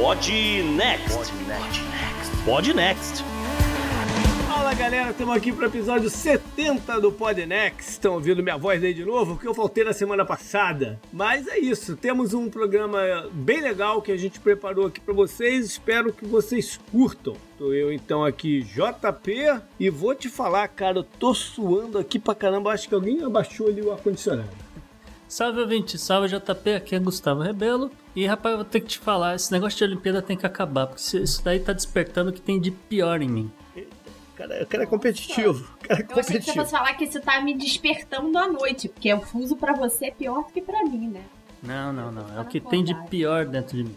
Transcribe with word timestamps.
Pod 0.00 0.32
Next. 0.62 1.30
Pod 2.46 2.72
Next. 2.72 3.22
Fala 4.48 4.72
galera, 4.72 5.10
estamos 5.10 5.36
aqui 5.36 5.52
para 5.52 5.64
o 5.64 5.66
episódio 5.66 6.08
70 6.08 6.98
do 6.98 7.12
Podnext. 7.12 7.90
Estão 7.90 8.14
ouvindo 8.14 8.42
minha 8.42 8.56
voz 8.56 8.82
aí 8.82 8.94
de 8.94 9.04
novo? 9.04 9.34
Porque 9.34 9.46
eu 9.46 9.52
faltei 9.52 9.84
na 9.84 9.92
semana 9.92 10.24
passada. 10.24 10.98
Mas 11.12 11.46
é 11.46 11.58
isso, 11.58 11.98
temos 11.98 12.32
um 12.32 12.48
programa 12.48 13.28
bem 13.30 13.60
legal 13.60 14.00
que 14.00 14.10
a 14.10 14.16
gente 14.16 14.40
preparou 14.40 14.86
aqui 14.86 15.00
para 15.00 15.12
vocês. 15.12 15.66
Espero 15.66 16.14
que 16.14 16.24
vocês 16.24 16.80
curtam. 16.90 17.36
Tô 17.58 17.70
eu 17.74 17.92
então 17.92 18.24
aqui, 18.24 18.62
JP, 18.62 19.60
e 19.78 19.90
vou 19.90 20.14
te 20.14 20.30
falar, 20.30 20.66
cara, 20.68 21.00
eu 21.00 21.04
tô 21.04 21.34
suando 21.34 21.98
aqui 21.98 22.18
pra 22.18 22.34
caramba. 22.34 22.72
Acho 22.72 22.88
que 22.88 22.94
alguém 22.94 23.22
abaixou 23.22 23.68
ali 23.68 23.82
o 23.82 23.92
ar-condicionado. 23.92 24.48
Salve 25.28 25.60
ouvinte, 25.60 25.98
salve 25.98 26.26
JP, 26.26 26.70
aqui 26.70 26.94
é 26.94 26.98
Gustavo 26.98 27.42
Rebelo. 27.42 27.90
E 28.14 28.26
rapaz, 28.26 28.52
eu 28.52 28.58
vou 28.58 28.64
ter 28.64 28.80
que 28.80 28.88
te 28.88 28.98
falar, 28.98 29.36
esse 29.36 29.52
negócio 29.52 29.78
de 29.78 29.84
Olimpíada 29.84 30.20
tem 30.20 30.36
que 30.36 30.44
acabar, 30.44 30.86
porque 30.86 31.00
isso 31.16 31.44
daí 31.44 31.60
tá 31.60 31.72
despertando 31.72 32.30
o 32.30 32.32
que 32.32 32.40
tem 32.40 32.60
de 32.60 32.70
pior 32.70 33.22
em 33.22 33.28
mim. 33.28 33.52
Cara, 34.34 34.62
o 34.62 34.66
cara 34.66 34.82
é 34.84 34.86
competitivo. 34.86 35.70
Cara 35.82 36.00
é 36.00 36.02
Eu 36.02 36.06
achei 36.06 36.06
que 36.06 36.14
você 36.14 36.22
competitivo. 36.22 36.54
fosse 36.56 36.70
falar 36.70 36.94
que 36.94 37.04
isso 37.04 37.20
tá 37.20 37.40
me 37.42 37.54
despertando 37.56 38.36
à 38.38 38.48
noite, 38.48 38.88
porque 38.88 39.12
o 39.12 39.20
fuso 39.20 39.54
pra 39.54 39.74
você 39.74 40.06
é 40.06 40.10
pior 40.10 40.44
do 40.44 40.52
que 40.52 40.62
pra 40.62 40.82
mim, 40.82 41.08
né? 41.08 41.22
Não, 41.62 41.92
não, 41.92 42.10
não. 42.10 42.38
É 42.38 42.40
o 42.40 42.44
que 42.46 42.58
tem 42.58 42.82
de 42.82 42.94
pior 43.08 43.44
dentro 43.44 43.76
de 43.76 43.84
mim. 43.84 43.96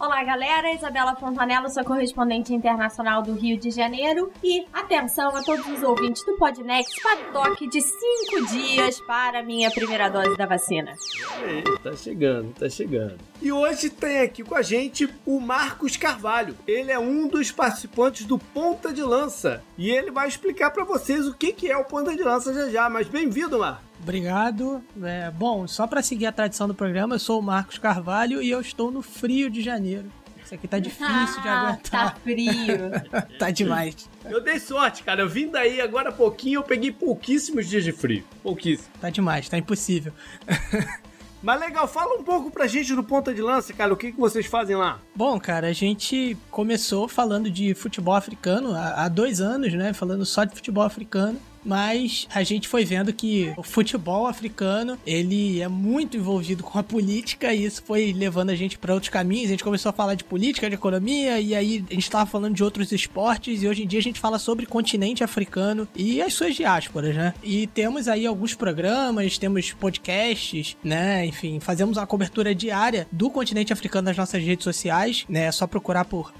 Olá, 0.00 0.22
galera. 0.22 0.72
Isabela 0.72 1.16
Fontanella, 1.16 1.68
sua 1.68 1.82
correspondente 1.82 2.54
internacional 2.54 3.20
do 3.20 3.32
Rio 3.34 3.58
de 3.58 3.72
Janeiro. 3.72 4.30
E 4.44 4.64
atenção 4.72 5.34
a 5.34 5.42
todos 5.42 5.66
os 5.66 5.82
ouvintes 5.82 6.24
do 6.24 6.36
Podnext 6.36 7.02
para 7.02 7.16
toque 7.32 7.66
de 7.66 7.80
5 7.80 8.46
dias 8.52 9.00
para 9.00 9.42
minha 9.42 9.68
primeira 9.72 10.08
dose 10.08 10.36
da 10.36 10.46
vacina. 10.46 10.94
Aí, 11.42 11.64
tá 11.82 11.96
chegando, 11.96 12.54
tá 12.54 12.70
chegando. 12.70 13.18
E 13.40 13.52
hoje 13.52 13.88
tem 13.88 14.18
aqui 14.20 14.42
com 14.42 14.54
a 14.56 14.62
gente 14.62 15.08
o 15.24 15.38
Marcos 15.40 15.96
Carvalho. 15.96 16.56
Ele 16.66 16.90
é 16.90 16.98
um 16.98 17.28
dos 17.28 17.52
participantes 17.52 18.26
do 18.26 18.36
Ponta 18.36 18.92
de 18.92 19.02
Lança. 19.02 19.62
E 19.76 19.90
ele 19.90 20.10
vai 20.10 20.26
explicar 20.26 20.70
pra 20.72 20.82
vocês 20.84 21.26
o 21.26 21.34
que 21.34 21.52
que 21.52 21.70
é 21.70 21.76
o 21.76 21.84
Ponta 21.84 22.16
de 22.16 22.22
Lança 22.22 22.52
já 22.52 22.68
já. 22.68 22.90
Mas 22.90 23.06
bem-vindo, 23.06 23.58
Marcos. 23.60 23.84
Obrigado. 24.02 24.82
É, 25.02 25.30
bom, 25.30 25.68
só 25.68 25.86
para 25.86 26.02
seguir 26.02 26.26
a 26.26 26.32
tradição 26.32 26.66
do 26.66 26.74
programa, 26.74 27.14
eu 27.14 27.18
sou 27.20 27.38
o 27.38 27.42
Marcos 27.42 27.78
Carvalho 27.78 28.42
e 28.42 28.50
eu 28.50 28.60
estou 28.60 28.90
no 28.90 29.02
frio 29.02 29.48
de 29.48 29.62
janeiro. 29.62 30.10
Isso 30.44 30.54
aqui 30.54 30.66
tá 30.66 30.78
difícil 30.78 31.42
de 31.42 31.48
Ah, 31.48 31.68
aguentar. 31.68 32.14
Tá 32.14 32.16
frio. 32.22 32.56
tá 33.38 33.50
demais. 33.50 34.08
Eu 34.24 34.40
dei 34.42 34.58
sorte, 34.58 35.02
cara. 35.04 35.20
Eu 35.20 35.28
vim 35.28 35.48
daí 35.48 35.80
agora 35.80 36.08
há 36.08 36.12
pouquinho, 36.12 36.58
eu 36.58 36.62
peguei 36.64 36.90
pouquíssimos 36.90 37.68
dias 37.68 37.84
de 37.84 37.92
frio. 37.92 38.24
Pouquíssimo. 38.42 38.88
Tá 39.00 39.10
demais, 39.10 39.48
tá 39.48 39.58
impossível. 39.58 40.12
Mas 41.42 41.60
legal, 41.60 41.86
fala 41.86 42.18
um 42.18 42.22
pouco 42.22 42.50
pra 42.50 42.66
gente 42.66 42.94
do 42.94 43.04
Ponta 43.04 43.32
de 43.32 43.40
Lança, 43.40 43.72
cara. 43.72 43.92
O 43.92 43.96
que, 43.96 44.12
que 44.12 44.18
vocês 44.18 44.46
fazem 44.46 44.74
lá? 44.76 44.98
Bom, 45.14 45.38
cara, 45.38 45.68
a 45.68 45.72
gente 45.72 46.36
começou 46.50 47.06
falando 47.06 47.48
de 47.50 47.74
futebol 47.74 48.14
africano 48.14 48.74
há, 48.74 49.04
há 49.04 49.08
dois 49.08 49.40
anos, 49.40 49.72
né? 49.74 49.92
Falando 49.92 50.26
só 50.26 50.44
de 50.44 50.54
futebol 50.54 50.84
africano. 50.84 51.38
Mas 51.64 52.26
a 52.34 52.42
gente 52.42 52.68
foi 52.68 52.84
vendo 52.84 53.12
que 53.12 53.52
o 53.56 53.62
futebol 53.62 54.26
africano, 54.26 54.98
ele 55.06 55.60
é 55.60 55.68
muito 55.68 56.16
envolvido 56.16 56.62
com 56.62 56.78
a 56.78 56.82
política 56.82 57.52
e 57.52 57.64
isso 57.64 57.82
foi 57.84 58.12
levando 58.12 58.50
a 58.50 58.56
gente 58.56 58.78
para 58.78 58.94
outros 58.94 59.10
caminhos. 59.10 59.46
A 59.46 59.50
gente 59.50 59.64
começou 59.64 59.90
a 59.90 59.92
falar 59.92 60.14
de 60.14 60.24
política, 60.24 60.68
de 60.68 60.74
economia 60.74 61.40
e 61.40 61.54
aí 61.54 61.84
a 61.90 61.94
gente 61.94 62.10
tava 62.10 62.26
falando 62.26 62.54
de 62.54 62.64
outros 62.64 62.92
esportes 62.92 63.62
e 63.62 63.68
hoje 63.68 63.84
em 63.84 63.86
dia 63.86 63.98
a 63.98 64.02
gente 64.02 64.20
fala 64.20 64.38
sobre 64.38 64.66
continente 64.66 65.24
africano 65.24 65.88
e 65.94 66.20
as 66.22 66.34
suas 66.34 66.54
diásporas, 66.54 67.14
né? 67.14 67.34
E 67.42 67.66
temos 67.66 68.08
aí 68.08 68.26
alguns 68.26 68.54
programas, 68.54 69.38
temos 69.38 69.72
podcasts, 69.72 70.76
né? 70.82 71.26
Enfim, 71.26 71.60
fazemos 71.60 71.96
uma 71.96 72.06
cobertura 72.06 72.54
diária 72.54 73.06
do 73.10 73.30
continente 73.30 73.72
africano 73.72 74.06
nas 74.06 74.16
nossas 74.16 74.42
redes 74.42 74.64
sociais, 74.64 75.24
né? 75.28 75.44
É 75.46 75.52
só 75.52 75.66
procurar 75.66 76.04
por 76.04 76.32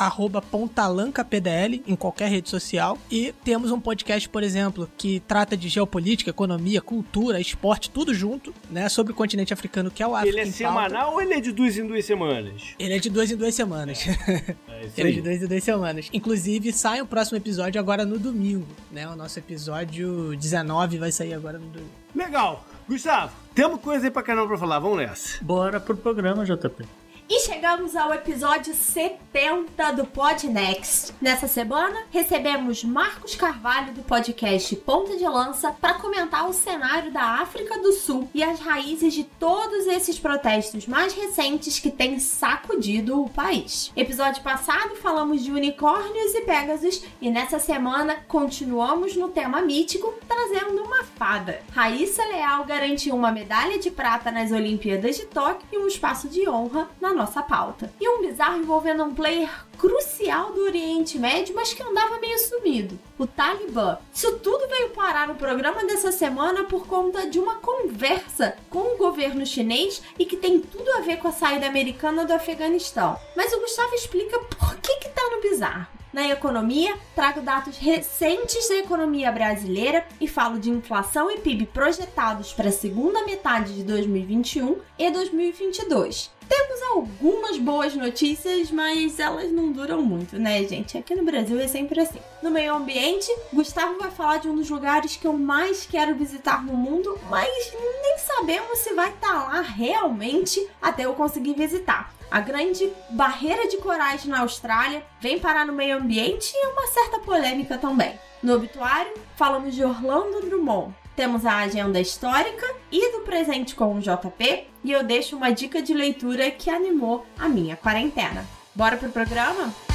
pontalancapdl 0.51 1.83
em 1.87 1.97
qualquer 1.97 2.31
rede 2.31 2.49
social. 2.49 2.99
E 3.11 3.35
temos 3.45 3.71
um 3.71 3.81
podcast, 3.81 4.29
por 4.29 4.43
exemplo, 4.43 4.91
que 4.97 5.08
trata 5.27 5.57
de 5.57 5.69
geopolítica, 5.69 6.31
economia, 6.31 6.81
cultura, 6.81 7.41
esporte, 7.41 7.91
tudo 7.91 8.13
junto, 8.15 8.55
né? 8.71 8.89
Sobre 8.89 9.13
o 9.13 9.15
continente 9.15 9.53
africano, 9.53 9.91
que 9.91 10.03
é 10.03 10.07
o 10.07 10.15
África 10.15 10.39
ele 10.41 10.41
é 10.41 10.43
em 10.49 10.53
Pauta. 10.53 10.89
semanal 10.89 11.13
ou 11.15 11.23
ele 11.23 11.35
é 11.35 11.41
de 11.41 11.53
duas 11.53 11.77
em 11.77 11.87
duas 11.87 12.05
semanas? 12.05 12.63
Ele 12.79 12.95
é 12.95 12.99
de 12.99 13.11
duas 13.11 13.31
em 13.31 13.37
duas 13.37 13.55
semanas. 13.55 14.07
É 14.07 14.13
isso 14.87 14.95
Ele 15.01 15.09
é 15.09 15.13
de 15.13 15.21
duas 15.23 15.43
em 15.43 15.47
duas 15.47 15.65
semanas. 15.65 16.09
Inclusive, 16.13 16.73
sai 16.73 17.01
o 17.01 17.07
próximo 17.07 17.37
episódio 17.39 17.81
agora 17.81 18.05
no 18.05 18.19
domingo, 18.19 18.67
né? 18.93 19.09
O 19.09 19.17
nosso 19.17 19.39
episódio 19.39 20.37
19 20.37 20.99
vai 20.99 21.13
sair 21.13 21.35
agora 21.35 21.59
no 21.59 21.67
domingo. 21.69 21.91
Legal. 22.15 22.67
Gustavo, 22.89 23.33
temos 23.55 23.81
coisa 23.81 24.07
aí 24.07 24.11
pra 24.11 24.23
caramba 24.23 24.49
pra 24.49 24.59
falar. 24.59 24.79
Vamos 24.79 24.99
nessa. 24.99 25.45
Bora 25.45 25.79
pro 25.79 25.97
programa, 25.97 26.45
JP. 26.45 26.85
E 27.31 27.41
chegamos 27.41 27.95
ao 27.95 28.15
episódio 28.15 28.73
70 28.73 29.93
do 29.93 30.07
Podnext. 30.07 31.13
Nessa 31.21 31.47
semana, 31.47 32.05
recebemos 32.11 32.83
Marcos 32.83 33.35
Carvalho 33.35 33.93
do 33.93 34.03
podcast 34.03 34.75
Ponta 34.77 35.15
de 35.15 35.29
Lança 35.29 35.71
para 35.73 35.93
comentar 35.93 36.49
o 36.49 36.55
cenário 36.55 37.13
da 37.13 37.21
África 37.21 37.79
do 37.81 37.93
Sul 37.93 38.31
e 38.33 38.43
as 38.43 38.59
raízes 38.61 39.13
de 39.13 39.25
todos 39.25 39.87
esses 39.87 40.19
protestos 40.19 40.87
mais 40.87 41.13
recentes 41.13 41.79
que 41.79 41.91
têm 41.91 42.19
sacudido 42.19 43.23
o 43.23 43.29
país. 43.29 43.93
Episódio 43.95 44.43
passado 44.43 44.97
falamos 44.97 45.45
de 45.45 45.53
unicórnios 45.53 46.35
e 46.35 46.41
Pegasus 46.41 47.05
e 47.21 47.29
nessa 47.29 47.59
semana 47.59 48.25
continuamos 48.27 49.15
no 49.15 49.29
tema 49.29 49.61
mítico 49.61 50.15
trazendo 50.27 50.83
uma 50.83 51.05
fada. 51.05 51.61
Raíssa 51.73 52.25
Leal 52.25 52.65
garantiu 52.65 53.15
uma 53.15 53.31
medalha 53.31 53.79
de 53.79 53.91
prata 53.91 54.31
nas 54.31 54.51
Olimpíadas 54.51 55.17
de 55.17 55.27
Tóquio 55.27 55.69
e 55.71 55.77
um 55.77 55.87
espaço 55.87 56.27
de 56.27 56.49
honra 56.49 56.89
na 56.99 57.18
nossa 57.19 57.43
pauta. 57.43 57.93
E 58.01 58.09
um 58.09 58.23
bizarro 58.23 58.57
envolvendo 58.57 59.03
um 59.03 59.15
player 59.15 59.51
crucial 59.77 60.53
do 60.53 60.63
Oriente 60.65 61.19
Médio, 61.19 61.55
mas 61.55 61.75
que 61.75 61.83
andava 61.83 62.19
meio 62.19 62.39
sumido, 62.39 62.99
o 63.19 63.27
Talibã. 63.27 63.99
Isso 64.15 64.39
tudo 64.39 64.69
veio 64.69 64.91
parar 64.91 65.29
no 65.29 65.35
programa 65.35 65.85
dessa 65.85 66.11
semana 66.11 66.65
por 66.65 66.87
conta 66.87 67.29
de 67.29 67.39
uma 67.39 67.57
conversa 67.57 68.57
com 68.71 68.95
o 68.95 68.97
governo 68.97 69.45
chinês 69.45 70.03
e 70.19 70.25
que 70.25 70.37
tem 70.37 70.61
tudo 70.61 70.91
a 70.93 71.01
ver 71.01 71.19
com 71.19 71.29
a 71.29 71.33
saída 71.33 71.67
americana 71.67 72.25
do 72.25 72.33
Afeganistão. 72.33 73.19
Mas 73.37 73.53
o 73.53 73.61
Gustavo 73.61 73.95
explica 73.95 74.39
por 74.39 74.77
que 74.77 74.97
que 74.97 75.09
tá 75.11 75.23
no 75.31 75.43
bizarro. 75.43 75.98
Na 76.11 76.27
economia, 76.27 76.97
trago 77.15 77.43
dados 77.43 77.77
recentes 77.77 78.67
da 78.69 78.77
economia 78.77 79.31
brasileira 79.31 80.07
e 80.19 80.27
falo 80.27 80.59
de 80.59 80.71
inflação 80.71 81.31
e 81.31 81.39
PIB 81.39 81.67
projetados 81.67 82.53
para 82.55 82.71
a 82.71 82.73
segunda 82.73 83.27
metade 83.27 83.75
de 83.75 83.83
2021 83.83 84.79
e 84.99 85.11
2022. 85.11 86.31
Temos 86.49 86.83
algumas 86.83 87.59
boas 87.59 87.95
notícias, 87.95 88.71
mas 88.71 89.21
elas 89.21 89.53
não 89.53 89.71
duram 89.71 90.01
muito, 90.01 90.39
né, 90.39 90.65
gente? 90.65 90.97
Aqui 90.97 91.15
no 91.15 91.25
Brasil 91.25 91.61
é 91.61 91.69
sempre 91.69 92.01
assim. 92.01 92.21
No 92.43 92.51
meio 92.51 92.75
ambiente, 92.75 93.31
Gustavo 93.53 93.99
vai 93.99 94.11
falar 94.11 94.39
de 94.39 94.49
um 94.49 94.57
dos 94.57 94.71
lugares 94.71 95.15
que 95.15 95.27
eu 95.27 95.35
mais 95.35 95.85
quero 95.85 96.15
visitar 96.15 96.65
no 96.65 96.73
mundo, 96.73 97.19
mas 97.29 97.73
nem 98.03 98.17
sabemos 98.17 98.79
se 98.79 98.95
vai 98.95 99.11
estar 99.11 99.35
lá 99.35 99.61
realmente 99.61 100.67
até 100.81 101.05
eu 101.05 101.13
conseguir 101.13 101.53
visitar. 101.53 102.18
A 102.31 102.41
grande 102.41 102.93
barreira 103.11 103.69
de 103.69 103.79
corais 103.79 104.25
na 104.27 104.41
Austrália 104.41 105.03
vem 105.21 105.39
parar 105.39 105.65
no 105.67 105.73
meio 105.73 105.97
ambiente 105.97 106.53
e 106.55 106.67
uma 106.67 106.87
certa 106.89 107.19
polêmica 107.21 107.79
também. 107.79 108.19
No 108.43 108.55
obituário, 108.55 109.15
falamos 109.35 109.75
de 109.75 109.83
Orlando 109.83 110.43
Drummond. 110.43 110.95
Temos 111.17 111.47
a 111.47 111.59
agenda 111.59 111.99
histórica 111.99 112.67
e 112.93 113.13
do 113.13 113.21
presente 113.25 113.75
com 113.75 113.97
o 113.97 114.01
JP, 114.01 114.67
e 114.85 114.93
eu 114.93 115.03
deixo 115.03 115.37
uma 115.37 115.51
dica 115.51 115.83
de 115.83 115.93
leitura 115.93 116.51
que 116.51 116.71
animou 116.71 117.27
a 117.39 117.49
minha 117.49 117.77
quarentena. 117.77 118.47
Bora 118.75 118.97
pro 118.97 119.09
programa? 119.09 119.88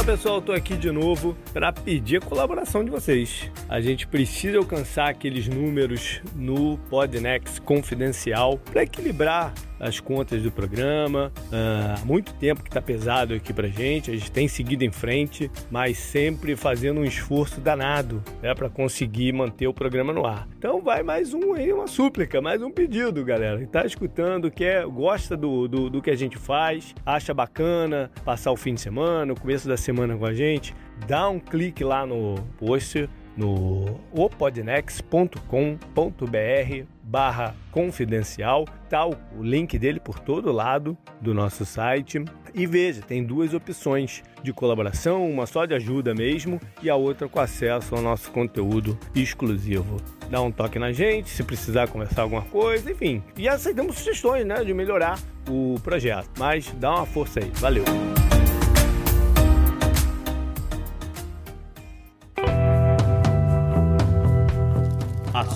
Fala 0.00 0.12
pessoal, 0.12 0.40
tô 0.40 0.52
aqui 0.52 0.78
de 0.78 0.90
novo 0.90 1.36
para 1.52 1.70
pedir 1.70 2.16
a 2.16 2.20
colaboração 2.22 2.82
de 2.82 2.90
vocês. 2.90 3.50
A 3.68 3.82
gente 3.82 4.06
precisa 4.06 4.56
alcançar 4.56 5.10
aqueles 5.10 5.46
números 5.46 6.22
no 6.34 6.78
Podnext 6.88 7.60
confidencial 7.60 8.56
para 8.56 8.82
equilibrar 8.82 9.52
as 9.80 9.98
contas 9.98 10.42
do 10.42 10.52
programa. 10.52 11.32
Ah, 11.50 11.96
Há 12.00 12.04
muito 12.04 12.32
tempo 12.34 12.62
que 12.62 12.70
tá 12.70 12.80
pesado 12.80 13.34
aqui 13.34 13.52
pra 13.52 13.66
gente, 13.68 14.10
a 14.10 14.14
gente 14.14 14.30
tem 14.30 14.46
seguido 14.46 14.84
em 14.84 14.92
frente, 14.92 15.50
mas 15.70 15.98
sempre 15.98 16.54
fazendo 16.54 17.00
um 17.00 17.04
esforço 17.04 17.60
danado 17.60 18.22
né, 18.42 18.54
para 18.54 18.68
conseguir 18.68 19.32
manter 19.32 19.66
o 19.66 19.74
programa 19.74 20.12
no 20.12 20.26
ar. 20.26 20.46
Então 20.58 20.80
vai 20.82 21.02
mais 21.02 21.32
um 21.32 21.54
aí, 21.54 21.72
uma 21.72 21.86
súplica, 21.86 22.40
mais 22.40 22.62
um 22.62 22.70
pedido, 22.70 23.24
galera. 23.24 23.58
Que 23.58 23.66
tá 23.66 23.84
escutando, 23.84 24.50
quer, 24.50 24.86
gosta 24.86 25.36
do, 25.36 25.66
do, 25.66 25.90
do 25.90 26.02
que 26.02 26.10
a 26.10 26.16
gente 26.16 26.36
faz, 26.36 26.94
acha 27.04 27.32
bacana 27.32 28.10
passar 28.24 28.52
o 28.52 28.56
fim 28.56 28.74
de 28.74 28.80
semana, 28.80 29.32
o 29.32 29.40
começo 29.40 29.66
da 29.66 29.76
semana 29.76 30.16
com 30.16 30.26
a 30.26 30.34
gente, 30.34 30.74
dá 31.06 31.28
um 31.28 31.40
clique 31.40 31.82
lá 31.82 32.06
no 32.06 32.34
post 32.58 33.08
no 33.40 33.98
opodnex.com.br 34.12 36.86
barra 37.02 37.56
confidencial, 37.72 38.66
tá 38.88 39.04
o 39.06 39.16
link 39.40 39.76
dele 39.78 39.98
por 39.98 40.20
todo 40.20 40.52
lado 40.52 40.96
do 41.20 41.34
nosso 41.34 41.64
site. 41.64 42.22
E 42.54 42.66
veja, 42.66 43.00
tem 43.00 43.24
duas 43.24 43.54
opções 43.54 44.22
de 44.42 44.52
colaboração, 44.52 45.28
uma 45.28 45.46
só 45.46 45.64
de 45.64 45.74
ajuda 45.74 46.14
mesmo 46.14 46.60
e 46.82 46.90
a 46.90 46.96
outra 46.96 47.28
com 47.28 47.40
acesso 47.40 47.94
ao 47.94 48.02
nosso 48.02 48.30
conteúdo 48.30 48.98
exclusivo. 49.14 49.96
Dá 50.28 50.40
um 50.40 50.52
toque 50.52 50.78
na 50.78 50.92
gente, 50.92 51.30
se 51.30 51.42
precisar 51.42 51.88
conversar 51.88 52.22
alguma 52.22 52.42
coisa, 52.42 52.92
enfim. 52.92 53.22
E 53.36 53.48
aceitamos 53.48 53.98
sugestões, 53.98 54.44
né, 54.44 54.62
de 54.64 54.74
melhorar 54.74 55.18
o 55.48 55.76
projeto. 55.82 56.28
Mas 56.38 56.72
dá 56.78 56.94
uma 56.94 57.06
força 57.06 57.40
aí. 57.40 57.50
Valeu! 57.54 57.84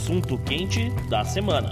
Assunto 0.05 0.37
quente 0.37 0.91
da 1.09 1.25
semana. 1.25 1.71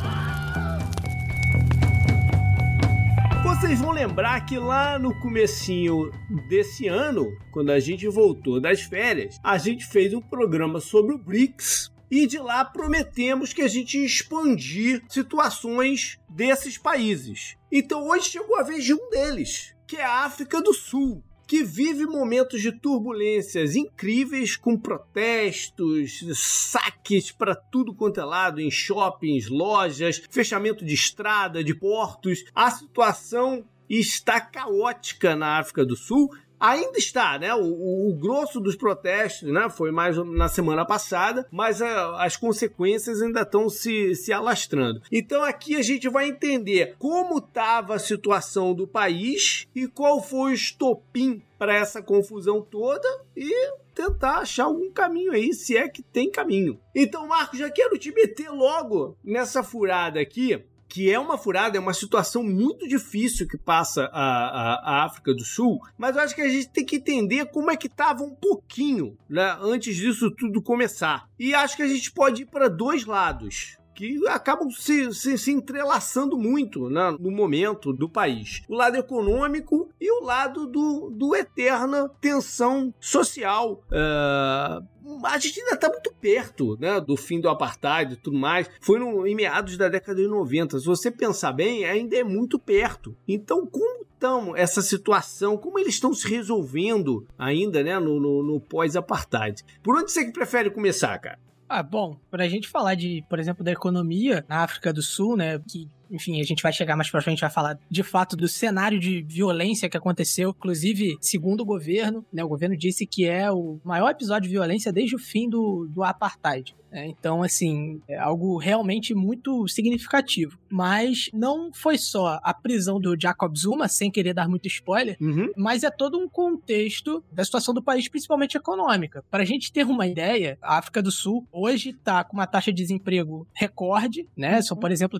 Vocês 3.44 3.78
vão 3.78 3.90
lembrar 3.90 4.46
que 4.46 4.56
lá 4.56 4.98
no 4.98 5.14
comecinho 5.20 6.10
desse 6.48 6.88
ano, 6.88 7.30
quando 7.52 7.68
a 7.68 7.78
gente 7.78 8.08
voltou 8.08 8.58
das 8.58 8.80
férias, 8.80 9.38
a 9.44 9.58
gente 9.58 9.84
fez 9.84 10.14
um 10.14 10.20
programa 10.22 10.80
sobre 10.80 11.14
o 11.14 11.18
BRICS 11.18 11.92
e 12.10 12.26
de 12.26 12.38
lá 12.38 12.64
prometemos 12.64 13.52
que 13.52 13.60
a 13.60 13.68
gente 13.68 13.98
ia 13.98 14.06
expandir 14.06 15.02
situações 15.10 16.18
desses 16.26 16.78
países. 16.78 17.58
Então 17.70 18.08
hoje 18.08 18.30
chegou 18.30 18.58
a 18.58 18.62
vez 18.62 18.82
de 18.82 18.94
um 18.94 19.10
deles, 19.10 19.74
que 19.86 19.96
é 19.96 20.04
a 20.06 20.24
África 20.24 20.62
do 20.62 20.72
Sul 20.72 21.22
que 21.52 21.62
vive 21.62 22.06
momentos 22.06 22.62
de 22.62 22.72
turbulências 22.72 23.76
incríveis 23.76 24.56
com 24.56 24.74
protestos, 24.74 26.24
saques 26.34 27.30
para 27.30 27.54
tudo 27.54 27.94
quanto 27.94 28.18
é 28.18 28.24
lado 28.24 28.58
em 28.58 28.70
shoppings, 28.70 29.50
lojas, 29.50 30.22
fechamento 30.30 30.82
de 30.82 30.94
estrada, 30.94 31.62
de 31.62 31.74
portos. 31.74 32.42
A 32.54 32.70
situação 32.70 33.66
está 33.86 34.40
caótica 34.40 35.36
na 35.36 35.58
África 35.58 35.84
do 35.84 35.94
Sul 35.94 36.30
ainda 36.62 36.96
está, 36.96 37.36
né? 37.40 37.52
O, 37.52 38.08
o, 38.08 38.14
grosso 38.14 38.60
dos 38.60 38.76
protestos, 38.76 39.50
né? 39.50 39.68
Foi 39.68 39.90
mais 39.90 40.16
na 40.16 40.48
semana 40.48 40.84
passada, 40.84 41.44
mas 41.50 41.82
a, 41.82 42.24
as 42.24 42.36
consequências 42.36 43.20
ainda 43.20 43.40
estão 43.40 43.68
se, 43.68 44.14
se 44.14 44.32
alastrando. 44.32 45.02
Então 45.10 45.42
aqui 45.42 45.74
a 45.74 45.82
gente 45.82 46.08
vai 46.08 46.28
entender 46.28 46.94
como 46.98 47.38
estava 47.38 47.96
a 47.96 47.98
situação 47.98 48.72
do 48.72 48.86
país 48.86 49.66
e 49.74 49.88
qual 49.88 50.22
foi 50.22 50.52
o 50.52 50.54
estopim 50.54 51.42
para 51.58 51.74
essa 51.74 52.00
confusão 52.00 52.62
toda 52.62 53.08
e 53.36 53.72
tentar 53.94 54.38
achar 54.38 54.64
algum 54.64 54.90
caminho 54.90 55.32
aí, 55.32 55.52
se 55.52 55.76
é 55.76 55.88
que 55.88 56.02
tem 56.02 56.30
caminho. 56.30 56.78
Então, 56.94 57.26
Marcos, 57.26 57.58
já 57.58 57.70
quero 57.70 57.98
te 57.98 58.12
meter 58.12 58.50
logo 58.50 59.16
nessa 59.22 59.62
furada 59.62 60.20
aqui 60.20 60.64
que 60.92 61.10
é 61.10 61.18
uma 61.18 61.38
furada, 61.38 61.78
é 61.78 61.80
uma 61.80 61.94
situação 61.94 62.42
muito 62.42 62.86
difícil 62.86 63.48
que 63.48 63.56
passa 63.56 64.10
a, 64.12 64.20
a, 64.20 64.74
a, 64.74 65.04
África 65.06 65.32
do 65.32 65.42
Sul, 65.42 65.80
mas 65.96 66.14
eu 66.14 66.20
acho 66.20 66.34
que 66.34 66.42
a 66.42 66.48
gente 66.50 66.68
tem 66.68 66.84
que 66.84 66.96
entender 66.96 67.46
como 67.46 67.70
é 67.70 67.76
que 67.78 67.86
estava 67.86 68.22
um 68.22 68.34
pouquinho 68.34 69.16
né, 69.26 69.56
antes 69.62 69.96
disso 69.96 70.30
tudo 70.30 70.60
começar. 70.60 71.26
E 71.38 71.54
acho 71.54 71.76
que 71.78 71.82
a 71.82 71.88
gente 71.88 72.12
pode 72.12 72.42
ir 72.42 72.44
para 72.44 72.68
dois 72.68 73.06
lados 73.06 73.78
que 73.94 74.26
acabam 74.28 74.70
se, 74.70 75.14
se, 75.14 75.38
se 75.38 75.50
entrelaçando 75.50 76.36
muito 76.36 76.90
né, 76.90 77.16
no 77.18 77.30
momento 77.30 77.90
do 77.92 78.08
país. 78.08 78.62
O 78.68 78.74
lado 78.74 78.96
econômico 78.96 79.88
e 79.98 80.10
o 80.10 80.24
lado 80.24 80.66
do, 80.66 81.10
do 81.10 81.34
eterna 81.34 82.10
tensão 82.20 82.92
social. 83.00 83.82
Uh, 83.88 84.86
a 85.24 85.38
gente 85.38 85.60
ainda 85.60 85.74
está 85.74 85.88
muito 85.88 86.12
perto 86.14 86.76
né, 86.78 87.00
do 87.00 87.16
fim 87.16 87.40
do 87.40 87.48
apartheid 87.48 88.14
e 88.14 88.16
tudo 88.16 88.38
mais. 88.38 88.68
Foi 88.80 88.98
no, 88.98 89.26
em 89.26 89.34
meados 89.34 89.76
da 89.76 89.88
década 89.88 90.20
de 90.20 90.28
90. 90.28 90.78
Se 90.78 90.86
você 90.86 91.10
pensar 91.10 91.52
bem, 91.52 91.84
ainda 91.84 92.16
é 92.16 92.24
muito 92.24 92.58
perto. 92.58 93.16
Então, 93.26 93.66
como 93.66 94.04
estão 94.04 94.56
essa 94.56 94.80
situação, 94.80 95.56
como 95.56 95.78
eles 95.78 95.94
estão 95.94 96.14
se 96.14 96.28
resolvendo 96.28 97.26
ainda 97.38 97.82
né, 97.82 97.98
no, 97.98 98.20
no, 98.20 98.42
no 98.42 98.60
pós-apartheid? 98.60 99.64
Por 99.82 99.96
onde 99.96 100.12
você 100.12 100.30
prefere 100.30 100.70
começar, 100.70 101.18
cara? 101.18 101.38
Ah, 101.68 101.82
bom, 101.82 102.18
para 102.30 102.44
a 102.44 102.48
gente 102.48 102.68
falar 102.68 102.94
de, 102.94 103.24
por 103.30 103.38
exemplo, 103.38 103.64
da 103.64 103.72
economia 103.72 104.44
na 104.46 104.58
África 104.58 104.92
do 104.92 105.00
Sul, 105.00 105.36
né, 105.38 105.58
que 105.66 105.88
enfim, 106.12 106.40
a 106.40 106.44
gente 106.44 106.62
vai 106.62 106.72
chegar 106.72 106.94
mais 106.94 107.10
pra 107.10 107.22
frente, 107.22 107.40
vai 107.40 107.50
falar 107.50 107.78
de 107.90 108.02
fato 108.02 108.36
do 108.36 108.46
cenário 108.46 109.00
de 109.00 109.22
violência 109.22 109.88
que 109.88 109.96
aconteceu. 109.96 110.50
Inclusive, 110.50 111.16
segundo 111.20 111.62
o 111.62 111.64
governo, 111.64 112.24
né, 112.32 112.44
o 112.44 112.48
governo 112.48 112.76
disse 112.76 113.06
que 113.06 113.24
é 113.24 113.50
o 113.50 113.80
maior 113.82 114.10
episódio 114.10 114.48
de 114.48 114.54
violência 114.54 114.92
desde 114.92 115.16
o 115.16 115.18
fim 115.18 115.48
do, 115.48 115.88
do 115.88 116.04
apartheid. 116.04 116.74
É, 116.92 117.06
então, 117.06 117.42
assim, 117.42 118.02
é 118.06 118.18
algo 118.18 118.58
realmente 118.58 119.14
muito 119.14 119.66
significativo. 119.66 120.58
Mas 120.70 121.30
não 121.32 121.72
foi 121.72 121.96
só 121.96 122.38
a 122.42 122.52
prisão 122.52 123.00
do 123.00 123.18
Jacob 123.18 123.56
Zuma, 123.56 123.88
sem 123.88 124.10
querer 124.10 124.34
dar 124.34 124.48
muito 124.48 124.66
spoiler, 124.66 125.16
uhum. 125.20 125.50
mas 125.56 125.82
é 125.82 125.90
todo 125.90 126.18
um 126.18 126.28
contexto 126.28 127.24
da 127.32 127.44
situação 127.44 127.72
do 127.72 127.82
país, 127.82 128.08
principalmente 128.08 128.56
econômica. 128.56 129.24
Para 129.30 129.42
a 129.42 129.46
gente 129.46 129.72
ter 129.72 129.86
uma 129.86 130.06
ideia, 130.06 130.58
a 130.60 130.76
África 130.76 131.02
do 131.02 131.10
Sul 131.10 131.46
hoje 131.50 131.90
está 131.90 132.22
com 132.22 132.36
uma 132.36 132.46
taxa 132.46 132.70
de 132.70 132.82
desemprego 132.82 133.46
recorde, 133.54 134.28
né? 134.36 134.60
São, 134.60 134.76
por 134.76 134.90
exemplo, 134.90 135.18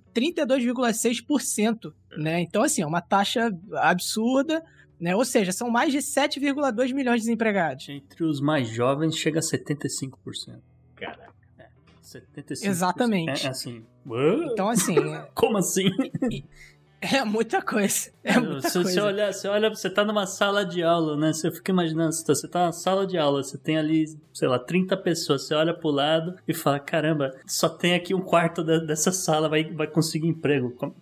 32,6%, 0.91 1.93
né? 2.17 2.41
Então, 2.41 2.63
assim, 2.63 2.83
é 2.83 2.87
uma 2.87 3.01
taxa 3.01 3.51
absurda. 3.75 4.63
Né? 5.01 5.17
Ou 5.17 5.25
seja, 5.25 5.51
são 5.51 5.69
mais 5.69 5.91
de 5.91 5.99
7,2 5.99 6.93
milhões 6.93 7.23
de 7.23 7.27
desempregados. 7.27 7.89
Entre 7.89 8.23
os 8.23 8.41
mais 8.41 8.69
jovens, 8.69 9.17
chega 9.17 9.41
a 9.41 9.43
75%. 9.43 10.13
Caraca. 10.95 11.33
75%. 12.01 12.65
Exatamente. 12.65 13.47
É, 13.47 13.51
assim. 13.51 13.85
Então, 14.53 14.69
assim. 14.69 14.95
Como 15.35 15.59
assim? 15.59 15.91
É 17.13 17.25
muita 17.25 17.61
coisa. 17.61 18.11
É 18.23 18.39
muita 18.39 18.69
se, 18.69 18.75
coisa. 18.75 18.93
Você 18.93 19.01
olha, 19.01 19.33
você 19.33 19.49
olha, 19.49 19.69
você 19.69 19.91
tá 19.91 20.05
numa 20.05 20.25
sala 20.25 20.65
de 20.65 20.83
aula, 20.83 21.17
né? 21.17 21.33
Você 21.33 21.51
fica 21.51 21.73
imaginando, 21.73 22.13
você 22.13 22.49
tá 22.49 22.61
numa 22.61 22.73
sala 22.73 23.07
de 23.07 23.19
aula, 23.19 23.43
você 23.43 23.59
tem 23.59 23.77
ali, 23.77 24.05
sei 24.33 24.47
lá, 24.47 24.59
30 24.59 24.97
pessoas, 24.97 25.43
você 25.43 25.55
olha 25.55 25.75
pro 25.75 25.91
lado 25.91 26.37
e 26.47 26.55
fala, 26.55 26.79
caramba, 26.79 27.35
só 27.45 27.69
tem 27.69 27.95
aqui 27.95 28.15
um 28.15 28.21
quarto 28.21 28.63
dessa 28.63 29.11
sala, 29.11 29.49
vai, 29.49 29.65
vai 29.65 29.89
conseguir 29.89 30.29
emprego. 30.29 30.95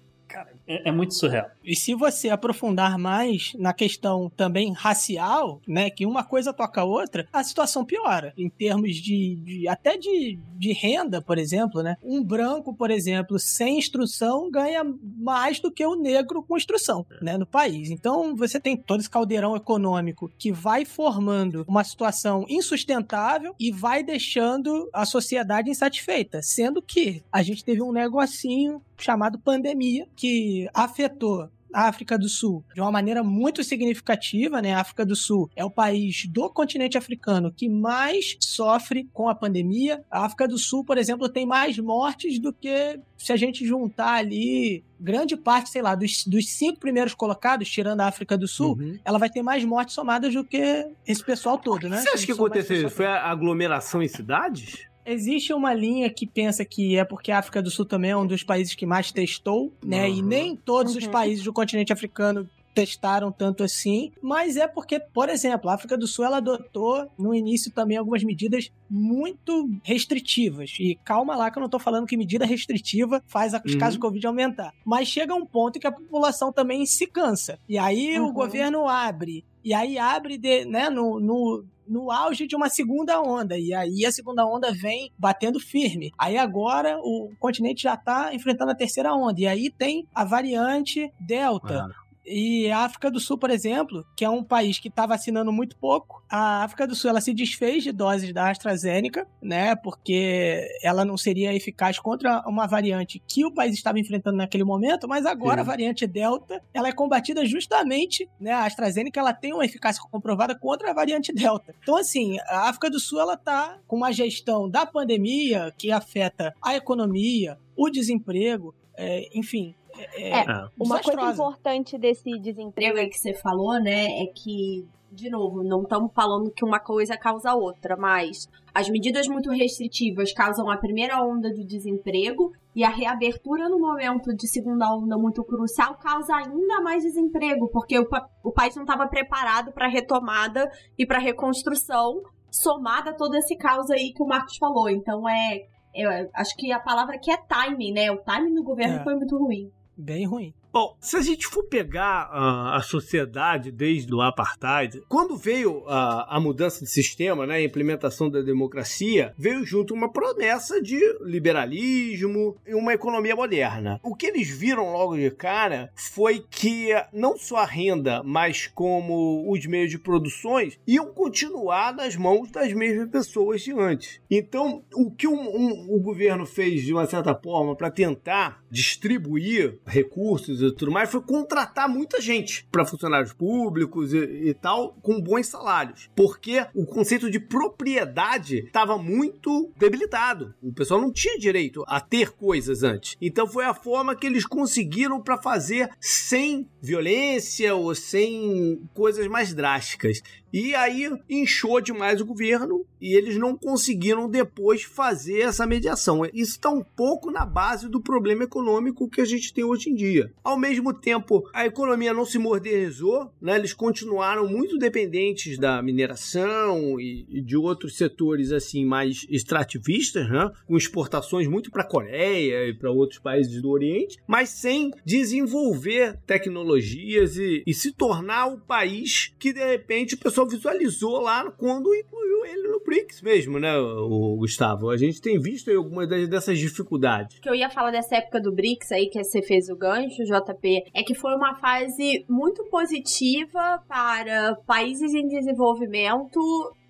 É, 0.70 0.88
é, 0.88 0.93
muito 0.93 1.14
surreal. 1.14 1.50
E 1.64 1.75
se 1.75 1.94
você 1.96 2.31
aprofundar 2.31 2.96
mais 2.96 3.52
na 3.58 3.72
questão 3.72 4.31
também 4.37 4.72
racial, 4.72 5.61
né, 5.67 5.90
que 5.90 6.06
uma 6.06 6.22
coisa 6.22 6.52
toca 6.52 6.82
a 6.82 6.84
outra, 6.84 7.26
a 7.32 7.43
situação 7.43 7.84
piora. 7.84 8.32
Em 8.38 8.49
termos 8.49 8.94
de, 8.96 9.34
de 9.37 9.69
até 9.69 9.96
de, 9.96 10.38
de 10.56 10.72
renda, 10.72 11.20
por 11.20 11.38
exemplo, 11.38 11.82
né? 11.82 11.96
Um 12.00 12.22
branco, 12.22 12.72
por 12.72 12.90
exemplo, 12.90 13.37
sem 13.38 13.78
instrução 13.78 14.49
ganha 14.49 14.84
mais 15.19 15.58
do 15.58 15.72
que 15.72 15.84
o 15.84 15.96
negro 15.96 16.43
com 16.43 16.56
instrução, 16.56 17.05
né, 17.20 17.37
no 17.37 17.46
país. 17.46 17.90
Então 17.90 18.37
você 18.37 18.61
tem 18.61 18.76
todo 18.76 19.00
esse 19.00 19.11
caldeirão 19.11 19.56
econômico 19.56 20.30
que 20.38 20.52
vai 20.52 20.85
formando 20.85 21.64
uma 21.66 21.83
situação 21.83 22.44
insustentável 22.49 23.56
e 23.59 23.73
vai 23.73 24.04
deixando 24.04 24.88
a 24.92 25.04
sociedade 25.04 25.68
insatisfeita, 25.68 26.40
sendo 26.42 26.80
que 26.80 27.25
a 27.33 27.42
gente 27.42 27.64
teve 27.64 27.83
um 27.83 27.90
negocinho 27.90 28.80
chamado 29.02 29.38
pandemia 29.38 30.07
que 30.14 30.69
afetou 30.75 31.49
a 31.73 31.88
África 31.88 32.19
do 32.19 32.28
Sul 32.28 32.64
de 32.75 32.80
uma 32.80 32.90
maneira 32.90 33.23
muito 33.23 33.62
significativa, 33.62 34.61
né? 34.61 34.75
A 34.75 34.80
África 34.80 35.07
do 35.07 35.16
Sul 35.16 35.50
é 35.54 35.64
o 35.64 35.71
país 35.71 36.26
do 36.26 36.50
continente 36.50 36.99
africano 36.99 37.52
que 37.52 37.69
mais 37.69 38.37
sofre 38.40 39.09
com 39.12 39.28
a 39.28 39.35
pandemia. 39.35 40.04
A 40.11 40.25
África 40.25 40.47
do 40.49 40.59
Sul, 40.59 40.85
por 40.85 40.99
exemplo, 40.99 41.28
tem 41.28 41.47
mais 41.47 41.78
mortes 41.78 42.38
do 42.38 42.52
que 42.52 42.99
se 43.16 43.33
a 43.33 43.37
gente 43.37 43.66
juntar 43.66 44.14
ali 44.14 44.85
grande 44.99 45.37
parte, 45.37 45.71
sei 45.71 45.80
lá, 45.80 45.95
dos, 45.95 46.26
dos 46.26 46.49
cinco 46.50 46.78
primeiros 46.78 47.14
colocados, 47.14 47.71
tirando 47.71 48.00
a 48.00 48.07
África 48.07 48.37
do 48.37 48.47
Sul, 48.47 48.76
uhum. 48.78 48.99
ela 49.04 49.19
vai 49.19 49.30
ter 49.30 49.42
mais 49.42 49.64
mortes 49.64 49.95
somadas 49.95 50.35
do 50.35 50.45
que 50.45 50.88
esse 51.07 51.25
pessoal 51.25 51.57
todo, 51.57 51.88
né? 51.88 52.00
Você 52.00 52.11
acha 52.11 52.26
que 52.26 52.33
aconteceu? 52.33 52.90
Foi 52.90 53.07
a 53.07 53.30
aglomeração 53.30 54.02
em 54.02 54.09
cidades? 54.09 54.89
Existe 55.11 55.52
uma 55.52 55.75
linha 55.75 56.09
que 56.11 56.26
pensa 56.26 56.64
que 56.64 56.97
é 56.97 57.05
porque 57.05 57.33
a 57.33 57.38
África 57.38 57.62
do 57.62 57.71
Sul 57.71 57.85
também 57.85 58.12
é 58.12 58.17
um 58.17 58.26
dos 58.26 58.43
países 58.43 58.75
que 58.75 58.87
mais 58.87 59.11
testou, 59.11 59.73
né? 59.85 60.07
Uhum. 60.07 60.14
E 60.14 60.23
nem 60.23 60.57
todos 60.57 60.93
uhum. 60.93 60.99
os 60.99 61.07
países 61.07 61.45
do 61.45 61.52
continente 61.52 61.93
africano 61.93 62.49
testaram 62.75 63.33
tanto 63.33 63.62
assim, 63.62 64.12
mas 64.23 64.57
é 64.57 64.67
porque, 64.67 65.00
por 65.00 65.29
exemplo, 65.29 65.69
a 65.69 65.75
África 65.75 65.99
do 65.99 66.07
Sul 66.07 66.25
ela 66.25 66.37
adotou 66.37 67.11
no 67.19 67.35
início 67.35 67.71
também 67.71 67.97
algumas 67.97 68.23
medidas 68.23 68.71
muito 68.88 69.69
restritivas. 69.83 70.76
E 70.79 70.99
calma 71.05 71.37
lá 71.37 71.50
que 71.50 71.59
eu 71.59 71.62
não 71.62 71.69
tô 71.69 71.79
falando 71.79 72.07
que 72.07 72.17
medida 72.17 72.47
restritiva 72.47 73.23
faz 73.26 73.52
os 73.55 73.73
uhum. 73.73 73.79
casos 73.79 73.95
de 73.95 74.00
Covid 74.00 74.26
aumentar. 74.26 74.73
Mas 74.85 75.09
chega 75.09 75.35
um 75.35 75.45
ponto 75.45 75.76
em 75.76 75.81
que 75.81 75.87
a 75.87 75.93
população 75.93 76.52
também 76.52 76.87
se 76.87 77.07
cansa. 77.07 77.59
E 77.69 77.76
aí 77.76 78.19
uhum. 78.19 78.29
o 78.29 78.33
governo 78.33 78.88
abre. 78.88 79.45
E 79.62 79.75
aí 79.75 79.99
abre 79.99 80.38
de, 80.38 80.64
né, 80.64 80.88
no, 80.88 81.21
no 81.21 81.64
no 81.90 82.12
auge 82.12 82.47
de 82.47 82.54
uma 82.54 82.68
segunda 82.68 83.20
onda. 83.20 83.59
E 83.59 83.75
aí 83.75 84.06
a 84.06 84.12
segunda 84.12 84.47
onda 84.47 84.73
vem 84.73 85.11
batendo 85.18 85.59
firme. 85.59 86.12
Aí 86.16 86.38
agora 86.38 86.97
o 87.00 87.32
continente 87.38 87.82
já 87.82 87.94
está 87.94 88.32
enfrentando 88.32 88.70
a 88.70 88.76
terceira 88.76 89.12
onda. 89.12 89.40
E 89.40 89.47
aí 89.47 89.68
tem 89.68 90.06
a 90.14 90.25
variante 90.25 91.12
Delta. 91.18 91.90
E 92.24 92.70
a 92.70 92.80
África 92.80 93.10
do 93.10 93.18
Sul, 93.18 93.38
por 93.38 93.50
exemplo, 93.50 94.04
que 94.16 94.24
é 94.24 94.30
um 94.30 94.44
país 94.44 94.78
que 94.78 94.88
está 94.88 95.06
vacinando 95.06 95.52
muito 95.52 95.76
pouco, 95.76 96.22
a 96.28 96.62
África 96.64 96.86
do 96.86 96.94
Sul 96.94 97.10
ela 97.10 97.20
se 97.20 97.32
desfez 97.32 97.82
de 97.82 97.92
doses 97.92 98.32
da 98.32 98.50
AstraZeneca, 98.50 99.26
né? 99.42 99.74
Porque 99.74 100.68
ela 100.82 101.04
não 101.04 101.16
seria 101.16 101.54
eficaz 101.54 101.98
contra 101.98 102.42
uma 102.46 102.66
variante 102.66 103.22
que 103.26 103.44
o 103.44 103.52
país 103.52 103.74
estava 103.74 103.98
enfrentando 103.98 104.36
naquele 104.36 104.64
momento, 104.64 105.08
mas 105.08 105.26
agora 105.26 105.56
Sim. 105.56 105.60
a 105.60 105.64
variante 105.64 106.06
Delta, 106.06 106.62
ela 106.72 106.88
é 106.88 106.92
combatida 106.92 107.44
justamente, 107.44 108.28
né? 108.38 108.52
A 108.52 108.64
AstraZeneca 108.64 109.18
ela 109.18 109.32
tem 109.32 109.52
uma 109.52 109.64
eficácia 109.64 110.02
comprovada 110.10 110.54
contra 110.54 110.90
a 110.90 110.94
variante 110.94 111.32
Delta. 111.32 111.74
Então, 111.82 111.96
assim, 111.96 112.38
a 112.48 112.68
África 112.68 112.90
do 112.90 113.00
Sul 113.00 113.20
ela 113.20 113.36
tá 113.36 113.78
com 113.86 113.96
uma 113.96 114.12
gestão 114.12 114.68
da 114.68 114.84
pandemia 114.84 115.72
que 115.76 115.90
afeta 115.90 116.54
a 116.62 116.76
economia, 116.76 117.58
o 117.76 117.88
desemprego, 117.88 118.74
é, 118.96 119.28
enfim, 119.34 119.74
é, 120.14 120.30
é, 120.30 120.40
é, 120.40 120.69
uma 120.78 121.00
coisa 121.00 121.33
importante 121.33 121.99
desse 121.99 122.38
desemprego 122.38 122.99
aí 122.99 123.09
que 123.09 123.19
você 123.19 123.35
falou, 123.35 123.80
né, 123.80 124.23
é 124.23 124.26
que, 124.26 124.87
de 125.12 125.28
novo, 125.28 125.62
não 125.62 125.83
estamos 125.83 126.12
falando 126.14 126.50
que 126.50 126.64
uma 126.64 126.80
coisa 126.80 127.16
causa 127.16 127.54
outra, 127.54 127.97
mas 127.97 128.49
as 128.75 128.88
medidas 128.88 129.26
muito 129.28 129.50
restritivas 129.50 130.33
causam 130.33 130.71
a 130.71 130.76
primeira 130.76 131.23
onda 131.23 131.50
do 131.50 131.64
desemprego 131.64 132.52
e 132.75 132.85
a 132.85 132.88
reabertura 132.88 133.69
no 133.69 133.78
momento 133.78 134.35
de 134.35 134.49
segunda 134.49 134.95
onda 134.95 135.19
muito 135.19 135.42
crucial 135.45 135.97
causa 135.97 136.35
ainda 136.35 136.80
mais 136.80 137.02
desemprego, 137.02 137.69
porque 137.69 137.99
o, 137.99 138.07
o 138.45 138.52
país 138.52 138.75
não 138.76 138.85
estava 138.85 139.09
preparado 139.09 139.73
para 139.73 139.88
retomada 139.88 140.71
e 140.97 141.04
para 141.04 141.19
reconstrução, 141.19 142.23
somada 142.50 143.11
a 143.11 143.14
todo 143.14 143.35
esse 143.35 143.57
caos 143.57 143.90
aí 143.90 144.12
que 144.12 144.23
o 144.23 144.26
Marcos 144.26 144.57
falou. 144.57 144.88
Então 144.88 145.28
é 145.28 145.66
eu 145.92 146.09
acho 146.35 146.57
que 146.57 146.71
a 146.71 146.78
palavra 146.78 147.16
aqui 147.16 147.33
é 147.33 147.37
timing, 147.37 147.92
né? 147.92 148.12
O 148.12 148.19
timing 148.19 148.54
do 148.54 148.62
governo 148.62 149.00
é. 149.00 149.02
foi 149.02 149.16
muito 149.16 149.37
ruim 149.37 149.69
bem 150.00 150.26
ruim. 150.26 150.54
Bom, 150.73 150.97
se 151.00 151.16
a 151.16 151.21
gente 151.21 151.49
for 151.49 151.64
pegar 151.64 152.28
uh, 152.28 152.76
a 152.76 152.80
sociedade 152.80 153.73
desde 153.73 154.14
o 154.14 154.21
apartheid, 154.21 155.02
quando 155.09 155.37
veio 155.37 155.78
uh, 155.78 156.25
a 156.28 156.38
mudança 156.40 156.85
de 156.85 156.90
sistema, 156.90 157.45
né, 157.45 157.57
a 157.57 157.62
implementação 157.62 158.30
da 158.30 158.40
democracia, 158.40 159.35
veio 159.37 159.66
junto 159.66 159.92
uma 159.92 160.12
promessa 160.12 160.80
de 160.80 161.00
liberalismo 161.23 162.57
e 162.64 162.73
uma 162.73 162.95
economia 162.95 163.35
moderna. 163.35 163.99
O 164.00 164.14
que 164.14 164.26
eles 164.26 164.49
viram 164.49 164.92
logo 164.92 165.16
de 165.16 165.28
cara 165.33 165.90
foi 165.97 166.45
que 166.49 166.90
não 167.12 167.37
só 167.37 167.57
a 167.57 167.66
renda, 167.66 168.23
mas 168.23 168.69
como 168.69 169.50
os 169.50 169.66
meios 169.66 169.90
de 169.90 169.99
produções 169.99 170.78
iam 170.87 171.12
continuar 171.12 171.92
nas 171.92 172.14
mãos 172.14 172.49
das 172.49 172.73
mesmas 172.73 173.11
pessoas 173.11 173.61
de 173.61 173.73
antes. 173.73 174.21
Então, 174.30 174.85
o 174.95 175.11
que 175.11 175.26
um, 175.26 175.35
um, 175.35 175.97
o 175.97 176.00
governo 176.00 176.47
fez 176.47 176.83
de 176.83 176.92
uma 176.92 177.07
certa 177.07 177.35
forma 177.35 177.75
para 177.75 177.90
tentar 177.90 178.60
distribuir 178.70 179.78
recursos 179.86 180.62
e 180.62 180.70
tudo 180.72 180.92
mais, 180.92 181.10
foi 181.10 181.20
contratar 181.20 181.88
muita 181.88 182.20
gente 182.20 182.66
para 182.70 182.84
funcionários 182.84 183.32
públicos 183.32 184.12
e, 184.12 184.18
e, 184.18 184.54
tal, 184.54 184.96
com 185.02 185.20
bons 185.20 185.46
salários. 185.46 186.08
Porque 186.14 186.64
o 186.74 186.86
conceito 186.86 187.30
de 187.30 187.40
propriedade 187.40 188.58
estava 188.58 188.96
muito 188.96 189.72
debilitado. 189.76 190.54
O 190.62 190.72
pessoal 190.72 191.00
não 191.00 191.12
tinha 191.12 191.38
direito 191.38 191.84
a 191.86 192.00
ter 192.00 192.30
coisas 192.30 192.82
antes. 192.82 193.16
Então 193.20 193.46
foi 193.46 193.64
a 193.64 193.74
forma 193.74 194.14
que 194.14 194.26
eles 194.26 194.46
conseguiram 194.46 195.20
para 195.20 195.40
fazer 195.40 195.90
sem 196.00 196.68
violência 196.80 197.74
ou 197.74 197.94
sem 197.94 198.82
coisas 198.94 199.26
mais 199.26 199.52
drásticas. 199.52 200.22
E 200.52 200.75
aí 200.75 201.11
inchou 201.28 201.80
demais 201.80 202.21
o 202.21 202.26
governo 202.26 202.85
e 203.00 203.14
eles 203.14 203.37
não 203.37 203.57
conseguiram 203.57 204.28
depois 204.28 204.83
fazer 204.83 205.40
essa 205.40 205.66
mediação. 205.66 206.25
Isso 206.26 206.52
está 206.52 206.69
um 206.69 206.83
pouco 206.83 207.30
na 207.30 207.47
base 207.47 207.88
do 207.88 208.00
problema 208.00 208.45
econômico 208.45 209.09
que 209.09 209.21
a 209.21 209.25
gente 209.25 209.54
tem 209.54 209.64
hoje 209.64 209.90
em 209.90 209.95
dia. 209.95 210.33
Ao 210.45 210.59
mesmo 210.59 210.92
tempo, 210.92 211.49
a 211.54 211.64
economia 211.64 212.12
não 212.12 212.26
se 212.26 212.38
modernizou, 212.38 213.33
né? 213.40 213.57
eles 213.57 213.73
continuaram 213.73 214.49
muito 214.49 214.76
dependentes 214.76 215.59
da 215.59 215.80
mineração 215.83 217.00
e, 217.00 217.40
de 217.40 217.57
outros 217.57 217.97
setores 217.97 218.52
assim 218.52 218.85
mais 218.85 219.26
extrativistas, 219.30 220.28
né? 220.28 220.50
com 220.66 220.76
exportações 220.76 221.47
muito 221.49 221.71
para 221.71 221.83
a 221.83 221.88
Coreia 221.88 222.69
e 222.69 222.75
para 222.75 222.90
outros 222.90 223.19
países 223.19 223.62
do 223.62 223.71
Oriente, 223.71 224.19
mas 224.26 224.50
sem 224.50 224.90
desenvolver 225.04 226.19
tecnologias 226.26 227.37
e, 227.37 227.62
e 227.66 227.73
se 227.73 227.92
tornar 227.92 228.47
o 228.47 228.59
país 228.59 229.33
que 229.38 229.52
de 229.52 229.64
repente 229.64 230.14
o 230.14 230.19
pessoal 230.19 230.39
pessoal 230.47 230.49
visualizou 230.49 231.20
lá 231.20 231.50
quando 231.50 231.94
incluiu 231.94 232.47
ele 232.47 232.68
no 232.68 232.80
BRICS 232.80 233.23
mesmo, 233.23 233.59
né, 233.59 233.76
o 233.78 234.37
Gustavo? 234.37 234.90
A 234.90 234.97
gente 234.97 235.20
tem 235.20 235.38
visto 235.38 235.70
algumas 235.70 236.09
dessas 236.09 236.59
dificuldades. 236.59 237.38
O 237.38 237.40
que 237.40 237.49
eu 237.49 237.54
ia 237.54 237.70
falar 237.70 237.90
dessa 237.90 238.16
época 238.16 238.40
do 238.40 238.52
BRICS 238.52 238.92
aí, 238.92 239.09
que 239.09 239.23
você 239.23 239.42
fez 239.42 239.68
o 239.68 239.76
gancho, 239.76 240.23
JP, 240.25 240.85
é 240.94 241.02
que 241.02 241.14
foi 241.14 241.35
uma 241.35 241.54
fase 241.54 242.25
muito 242.28 242.64
positiva 242.64 243.82
para 243.88 244.56
países 244.66 245.12
em 245.14 245.26
desenvolvimento 245.26 246.40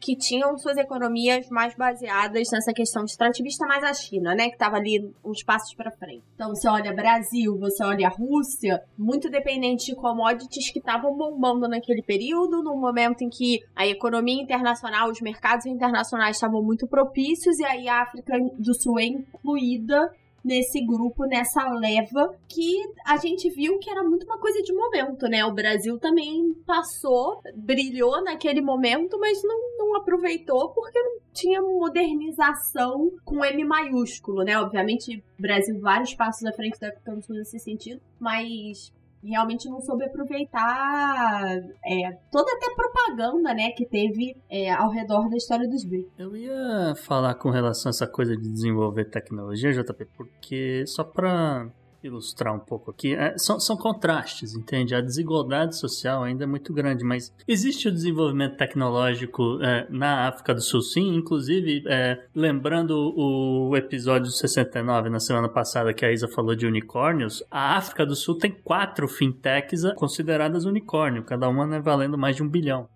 que 0.01 0.17
tinham 0.17 0.57
suas 0.57 0.77
economias 0.77 1.49
mais 1.51 1.75
baseadas 1.75 2.49
nessa 2.51 2.73
questão 2.73 3.05
extrativista, 3.05 3.67
mais 3.67 3.85
a 3.85 3.93
China, 3.93 4.35
né, 4.35 4.49
que 4.49 4.55
estava 4.55 4.77
ali 4.77 5.13
uns 5.25 5.43
passos 5.45 5.75
para 5.75 5.91
frente. 5.91 6.23
Então, 6.35 6.49
você 6.49 6.69
olha 6.69 6.95
Brasil, 6.95 7.59
você 7.59 7.85
olha 7.85 8.09
Rússia, 8.09 8.83
muito 8.97 9.29
dependente 9.29 9.87
de 9.87 9.95
commodities 9.95 10.73
que 10.73 10.79
estavam 10.79 11.17
bombando 11.17 11.69
naquele 11.69 12.03
período, 12.03 12.63
num 12.63 12.81
momento 12.81 13.23
em 13.23 13.29
que 13.29 13.61
a 13.77 13.87
economia 13.87 14.43
internacional, 14.43 15.11
os 15.11 15.21
mercados 15.21 15.67
internacionais 15.67 16.37
estavam 16.37 16.63
muito 16.63 16.87
propícios 16.87 17.59
e 17.59 17.65
aí 17.65 17.89
a 17.89 18.03
África 18.03 18.33
do 18.59 18.75
Sul 18.75 18.99
é 18.99 19.05
incluída 19.05 20.11
nesse 20.45 20.85
grupo, 20.85 21.25
nessa 21.25 21.69
leva, 21.75 22.35
que 22.49 22.83
a 23.07 23.17
gente 23.17 23.49
viu 23.51 23.79
que 23.79 23.91
era 23.91 24.03
muito 24.03 24.25
uma 24.25 24.39
coisa 24.39 24.61
de 24.63 24.73
momento, 24.73 25.27
né? 25.29 25.45
O 25.45 25.55
Brasil 25.55 25.99
também 25.99 26.55
passou, 26.67 27.41
brilhou 27.55 28.23
naquele 28.23 28.61
momento, 28.61 29.19
mas 29.19 29.43
não, 29.45 29.79
não 29.79 29.97
aproveitou 29.97 30.71
porque 30.71 30.99
não 30.99 31.19
tinha 31.33 31.61
modernização 31.63 33.11
com 33.25 33.45
M 33.45 33.65
maiúsculo, 33.65 34.43
né? 34.43 34.59
Obviamente, 34.59 35.23
Brasil 35.39 35.79
vários 35.81 36.15
passos 36.15 36.45
à 36.45 36.53
frente 36.53 36.79
da 36.79 36.89
África 36.89 37.15
do 37.15 37.23
Sul 37.23 37.37
nesse 37.37 37.59
sentido, 37.59 38.01
mas 38.19 38.93
realmente 39.23 39.69
não 39.69 39.81
soube 39.81 40.05
aproveitar 40.05 41.57
é, 41.85 42.13
toda 42.31 42.51
até 42.53 42.75
propaganda, 42.75 43.55
né, 43.55 43.71
que 43.71 43.87
teve 43.87 44.37
é, 44.51 44.71
ao 44.71 44.91
redor 44.91 45.29
da 45.29 45.37
história 45.37 45.69
dos 45.69 45.85
BRICS. 45.85 46.13
Eu 46.19 46.37
ia 46.37 46.95
falar 46.97 47.35
com 47.35 47.51
relação 47.51 47.91
a 47.91 47.93
essa 47.95 48.07
coisa 48.07 48.37
de 48.37 48.51
desenvolver 48.51 49.07
tecnologia, 49.07 49.73
JP, 49.73 50.07
porque 50.17 50.85
só 50.87 51.05
para 51.05 51.71
ilustrar 52.03 52.55
um 52.55 52.59
pouco 52.59 52.91
aqui. 52.91 53.15
É, 53.15 53.37
são, 53.37 53.61
são 53.61 53.77
contrastes, 53.77 54.55
entende? 54.55 54.95
A 54.95 55.01
desigualdade 55.01 55.77
social 55.77 56.23
ainda 56.23 56.45
é 56.45 56.47
muito 56.47 56.73
grande, 56.73 57.05
mas 57.05 57.33
existe 57.47 57.89
o 57.89 57.93
desenvolvimento 57.93 58.57
tecnológico 58.57 59.63
é, 59.63 59.87
na 59.91 60.29
África 60.29 60.55
do 60.55 60.63
Sul, 60.63 60.81
sim. 60.81 61.15
Inclusive, 61.15 61.85
é, 61.87 62.25
lembrando 62.35 63.13
o 63.17 63.77
episódio 63.77 64.31
69 64.31 65.11
na 65.11 65.21
semana 65.21 65.49
passada 65.49 65.93
que 65.93 66.05
a 66.05 66.13
Isa 66.13 66.29
falou 66.29 66.55
de 66.55 66.67
unicórnios, 66.67 67.43
a 67.51 67.77
África 67.77 68.07
do 68.07 68.17
Sul 68.17 68.39
tem 68.39 68.51
quatro 68.51 69.07
fintechs 69.09 69.83
consideradas 69.95 70.65
unicórnio, 70.65 71.25
cada 71.25 71.49
uma 71.49 71.67
né, 71.67 71.81
valendo 71.81 72.17
mais 72.17 72.37
de 72.37 72.43
um 72.43 72.49
bilhão 72.49 72.89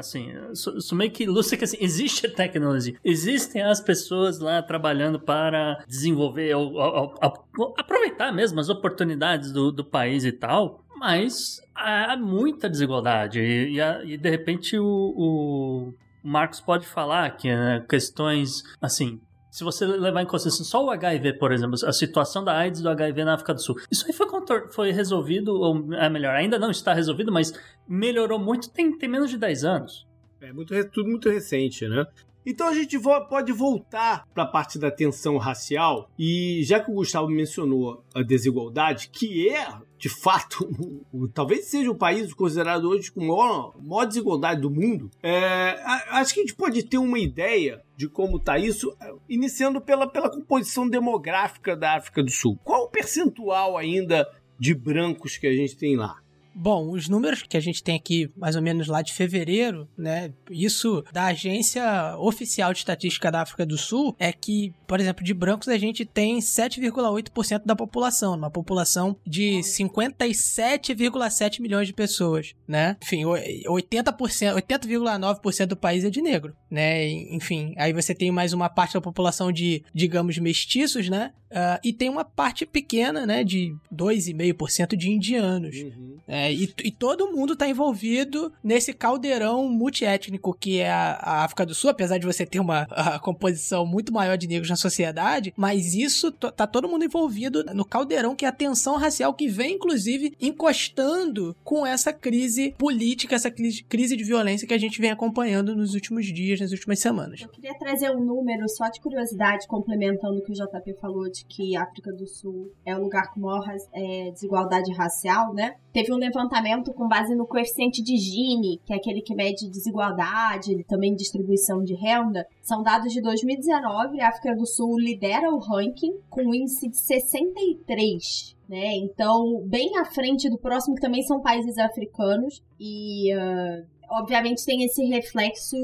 assim, 0.00 0.32
isso 0.52 0.94
meio 0.94 1.10
que 1.10 1.24
ilustra 1.24 1.56
que 1.56 1.64
assim, 1.64 1.76
existe 1.80 2.26
a 2.26 2.30
tecnologia, 2.30 2.96
existem 3.04 3.62
as 3.62 3.80
pessoas 3.80 4.38
lá 4.38 4.62
trabalhando 4.62 5.20
para 5.20 5.82
desenvolver, 5.86 6.54
ou, 6.54 6.74
ou, 6.74 7.14
ou, 7.58 7.74
aproveitar 7.78 8.32
mesmo 8.32 8.60
as 8.60 8.68
oportunidades 8.68 9.52
do, 9.52 9.70
do 9.70 9.84
país 9.84 10.24
e 10.24 10.32
tal, 10.32 10.84
mas 10.96 11.62
há 11.74 12.16
muita 12.16 12.68
desigualdade. 12.68 13.40
E, 13.40 13.78
e, 13.78 14.14
e 14.14 14.16
de 14.16 14.30
repente 14.30 14.78
o, 14.78 14.84
o 14.84 15.94
Marcos 16.22 16.60
pode 16.60 16.86
falar 16.86 17.30
que 17.36 17.48
né, 17.48 17.84
questões 17.88 18.62
assim 18.80 19.20
se 19.50 19.64
você 19.64 19.84
levar 19.84 20.22
em 20.22 20.26
consideração 20.26 20.64
só 20.64 20.84
o 20.84 20.90
HIV, 20.90 21.34
por 21.34 21.52
exemplo, 21.52 21.76
a 21.84 21.92
situação 21.92 22.44
da 22.44 22.56
AIDS 22.56 22.80
do 22.80 22.88
HIV 22.88 23.24
na 23.24 23.34
África 23.34 23.52
do 23.52 23.60
Sul, 23.60 23.76
isso 23.90 24.06
aí 24.06 24.12
foi, 24.12 24.26
foi 24.70 24.92
resolvido, 24.92 25.52
ou 25.52 25.92
é 25.94 26.08
melhor, 26.08 26.34
ainda 26.34 26.58
não 26.58 26.70
está 26.70 26.94
resolvido, 26.94 27.32
mas 27.32 27.52
melhorou 27.88 28.38
muito, 28.38 28.70
tem, 28.70 28.96
tem 28.96 29.08
menos 29.08 29.30
de 29.30 29.36
10 29.36 29.64
anos. 29.64 30.06
É 30.40 30.52
muito, 30.52 30.72
tudo 30.90 31.08
muito 31.08 31.28
recente, 31.28 31.86
né? 31.86 32.06
Então 32.46 32.68
a 32.68 32.74
gente 32.74 32.98
pode 33.28 33.52
voltar 33.52 34.26
para 34.32 34.44
a 34.44 34.46
parte 34.46 34.78
da 34.78 34.90
tensão 34.90 35.36
racial 35.36 36.10
e 36.18 36.62
já 36.64 36.80
que 36.80 36.90
o 36.90 36.94
Gustavo 36.94 37.28
mencionou 37.28 38.02
a 38.14 38.22
desigualdade, 38.22 39.10
que 39.10 39.48
é 39.48 39.66
de 40.00 40.08
fato 40.08 40.66
talvez 41.34 41.66
seja 41.66 41.90
o 41.90 41.94
país 41.94 42.32
considerado 42.32 42.88
hoje 42.88 43.12
com 43.12 43.20
maior, 43.20 43.74
maior 43.80 44.06
desigualdade 44.06 44.62
do 44.62 44.70
mundo, 44.70 45.10
é, 45.22 45.78
acho 46.10 46.32
que 46.32 46.40
a 46.40 46.42
gente 46.42 46.54
pode 46.54 46.82
ter 46.82 46.96
uma 46.96 47.18
ideia 47.18 47.82
de 47.94 48.08
como 48.08 48.38
está 48.38 48.58
isso, 48.58 48.96
iniciando 49.28 49.78
pela, 49.78 50.08
pela 50.08 50.30
composição 50.30 50.88
demográfica 50.88 51.76
da 51.76 51.96
África 51.96 52.22
do 52.22 52.30
Sul. 52.30 52.58
Qual 52.64 52.84
o 52.84 52.88
percentual 52.88 53.76
ainda 53.76 54.26
de 54.58 54.74
brancos 54.74 55.36
que 55.36 55.46
a 55.46 55.52
gente 55.52 55.76
tem 55.76 55.96
lá? 55.96 56.16
Bom, 56.60 56.90
os 56.90 57.08
números 57.08 57.42
que 57.42 57.56
a 57.56 57.60
gente 57.60 57.82
tem 57.82 57.96
aqui, 57.96 58.30
mais 58.36 58.54
ou 58.54 58.60
menos 58.60 58.86
lá 58.86 59.00
de 59.00 59.14
fevereiro, 59.14 59.88
né? 59.96 60.30
Isso 60.50 61.02
da 61.10 61.24
agência 61.24 62.14
oficial 62.18 62.74
de 62.74 62.80
estatística 62.80 63.32
da 63.32 63.40
África 63.40 63.64
do 63.64 63.78
Sul 63.78 64.14
é 64.18 64.30
que, 64.30 64.70
por 64.86 65.00
exemplo, 65.00 65.24
de 65.24 65.32
brancos 65.32 65.68
a 65.68 65.78
gente 65.78 66.04
tem 66.04 66.38
7,8% 66.38 67.62
da 67.64 67.74
população, 67.74 68.34
uma 68.34 68.50
população 68.50 69.16
de 69.26 69.60
57,7 69.60 71.62
milhões 71.62 71.86
de 71.86 71.94
pessoas, 71.94 72.54
né? 72.68 72.98
Enfim, 73.02 73.22
80%, 73.22 74.56
80,9% 74.56 75.66
do 75.66 75.76
país 75.78 76.04
é 76.04 76.10
de 76.10 76.20
negro, 76.20 76.54
né? 76.70 77.08
Enfim, 77.08 77.72
aí 77.78 77.94
você 77.94 78.14
tem 78.14 78.30
mais 78.30 78.52
uma 78.52 78.68
parte 78.68 78.92
da 78.92 79.00
população 79.00 79.50
de, 79.50 79.82
digamos, 79.94 80.36
mestiços, 80.36 81.08
né? 81.08 81.32
Uh, 81.50 81.80
e 81.82 81.92
tem 81.92 82.08
uma 82.08 82.24
parte 82.24 82.64
pequena, 82.64 83.26
né, 83.26 83.42
de 83.42 83.74
2,5% 83.92 84.96
de 84.96 85.10
indianos. 85.10 85.76
Uhum. 85.76 86.16
É, 86.28 86.52
e, 86.52 86.72
e, 86.84 86.92
todo 86.92 87.32
mundo 87.32 87.54
está 87.54 87.68
envolvido 87.68 88.52
nesse 88.62 88.92
caldeirão 88.92 89.68
multiétnico 89.68 90.54
que 90.54 90.78
é 90.78 90.88
a, 90.88 91.18
a, 91.20 91.44
África 91.44 91.66
do 91.66 91.74
Sul, 91.74 91.90
apesar 91.90 92.18
de 92.18 92.26
você 92.26 92.46
ter 92.46 92.60
uma 92.60 92.86
composição 93.20 93.84
muito 93.84 94.12
maior 94.12 94.36
de 94.36 94.46
negros 94.46 94.70
na 94.70 94.76
sociedade, 94.76 95.52
mas 95.56 95.92
isso 95.92 96.30
tá 96.30 96.68
todo 96.68 96.88
mundo 96.88 97.04
envolvido 97.04 97.64
no 97.74 97.84
caldeirão 97.84 98.36
que 98.36 98.44
é 98.44 98.48
a 98.48 98.52
tensão 98.52 98.96
racial 98.96 99.34
que 99.34 99.48
vem, 99.48 99.74
inclusive, 99.74 100.36
encostando 100.40 101.56
com 101.64 101.84
essa 101.84 102.12
crise 102.12 102.76
política, 102.78 103.34
essa 103.34 103.50
crise, 103.50 103.82
crise 103.82 104.16
de 104.16 104.22
violência 104.22 104.68
que 104.68 104.74
a 104.74 104.78
gente 104.78 105.00
vem 105.00 105.10
acompanhando 105.10 105.74
nos 105.74 105.94
últimos 105.94 106.26
dias, 106.26 106.60
nas 106.60 106.70
últimas 106.70 107.00
semanas. 107.00 107.40
Eu 107.40 107.48
queria 107.48 107.76
trazer 107.76 108.10
um 108.12 108.24
número 108.24 108.68
só 108.68 108.88
de 108.88 109.00
curiosidade, 109.00 109.66
complementando 109.66 110.38
o 110.38 110.42
que 110.42 110.52
o 110.52 110.54
JP 110.54 110.94
falou 111.00 111.28
de 111.28 111.39
que 111.48 111.76
a 111.76 111.82
África 111.82 112.12
do 112.12 112.26
Sul 112.26 112.70
é 112.84 112.96
o 112.96 113.00
lugar 113.00 113.32
com 113.32 113.40
maior 113.40 113.64
é, 113.92 114.30
desigualdade 114.30 114.92
racial, 114.92 115.52
né? 115.52 115.76
Teve 115.92 116.12
um 116.12 116.16
levantamento 116.16 116.92
com 116.92 117.08
base 117.08 117.34
no 117.34 117.46
coeficiente 117.46 118.02
de 118.02 118.16
Gini, 118.16 118.80
que 118.84 118.92
é 118.92 118.96
aquele 118.96 119.20
que 119.20 119.34
mede 119.34 119.68
desigualdade 119.68 120.84
também 120.84 121.14
distribuição 121.14 121.82
de 121.82 121.94
renda. 121.94 122.46
São 122.62 122.82
dados 122.82 123.12
de 123.12 123.20
2019, 123.20 124.20
a 124.20 124.28
África 124.28 124.54
do 124.54 124.66
Sul 124.66 124.98
lidera 124.98 125.50
o 125.50 125.58
ranking 125.58 126.18
com 126.28 126.42
um 126.42 126.54
índice 126.54 126.88
de 126.88 126.98
63. 126.98 128.56
Né? 128.68 128.94
Então, 128.98 129.60
bem 129.66 129.98
à 129.98 130.04
frente 130.04 130.48
do 130.48 130.56
próximo, 130.56 130.94
que 130.94 131.00
também 131.00 131.22
são 131.22 131.40
países 131.40 131.76
africanos, 131.76 132.62
e 132.78 133.34
uh, 133.34 133.84
obviamente 134.10 134.64
tem 134.66 134.84
esse 134.84 135.04
reflexo 135.04 135.76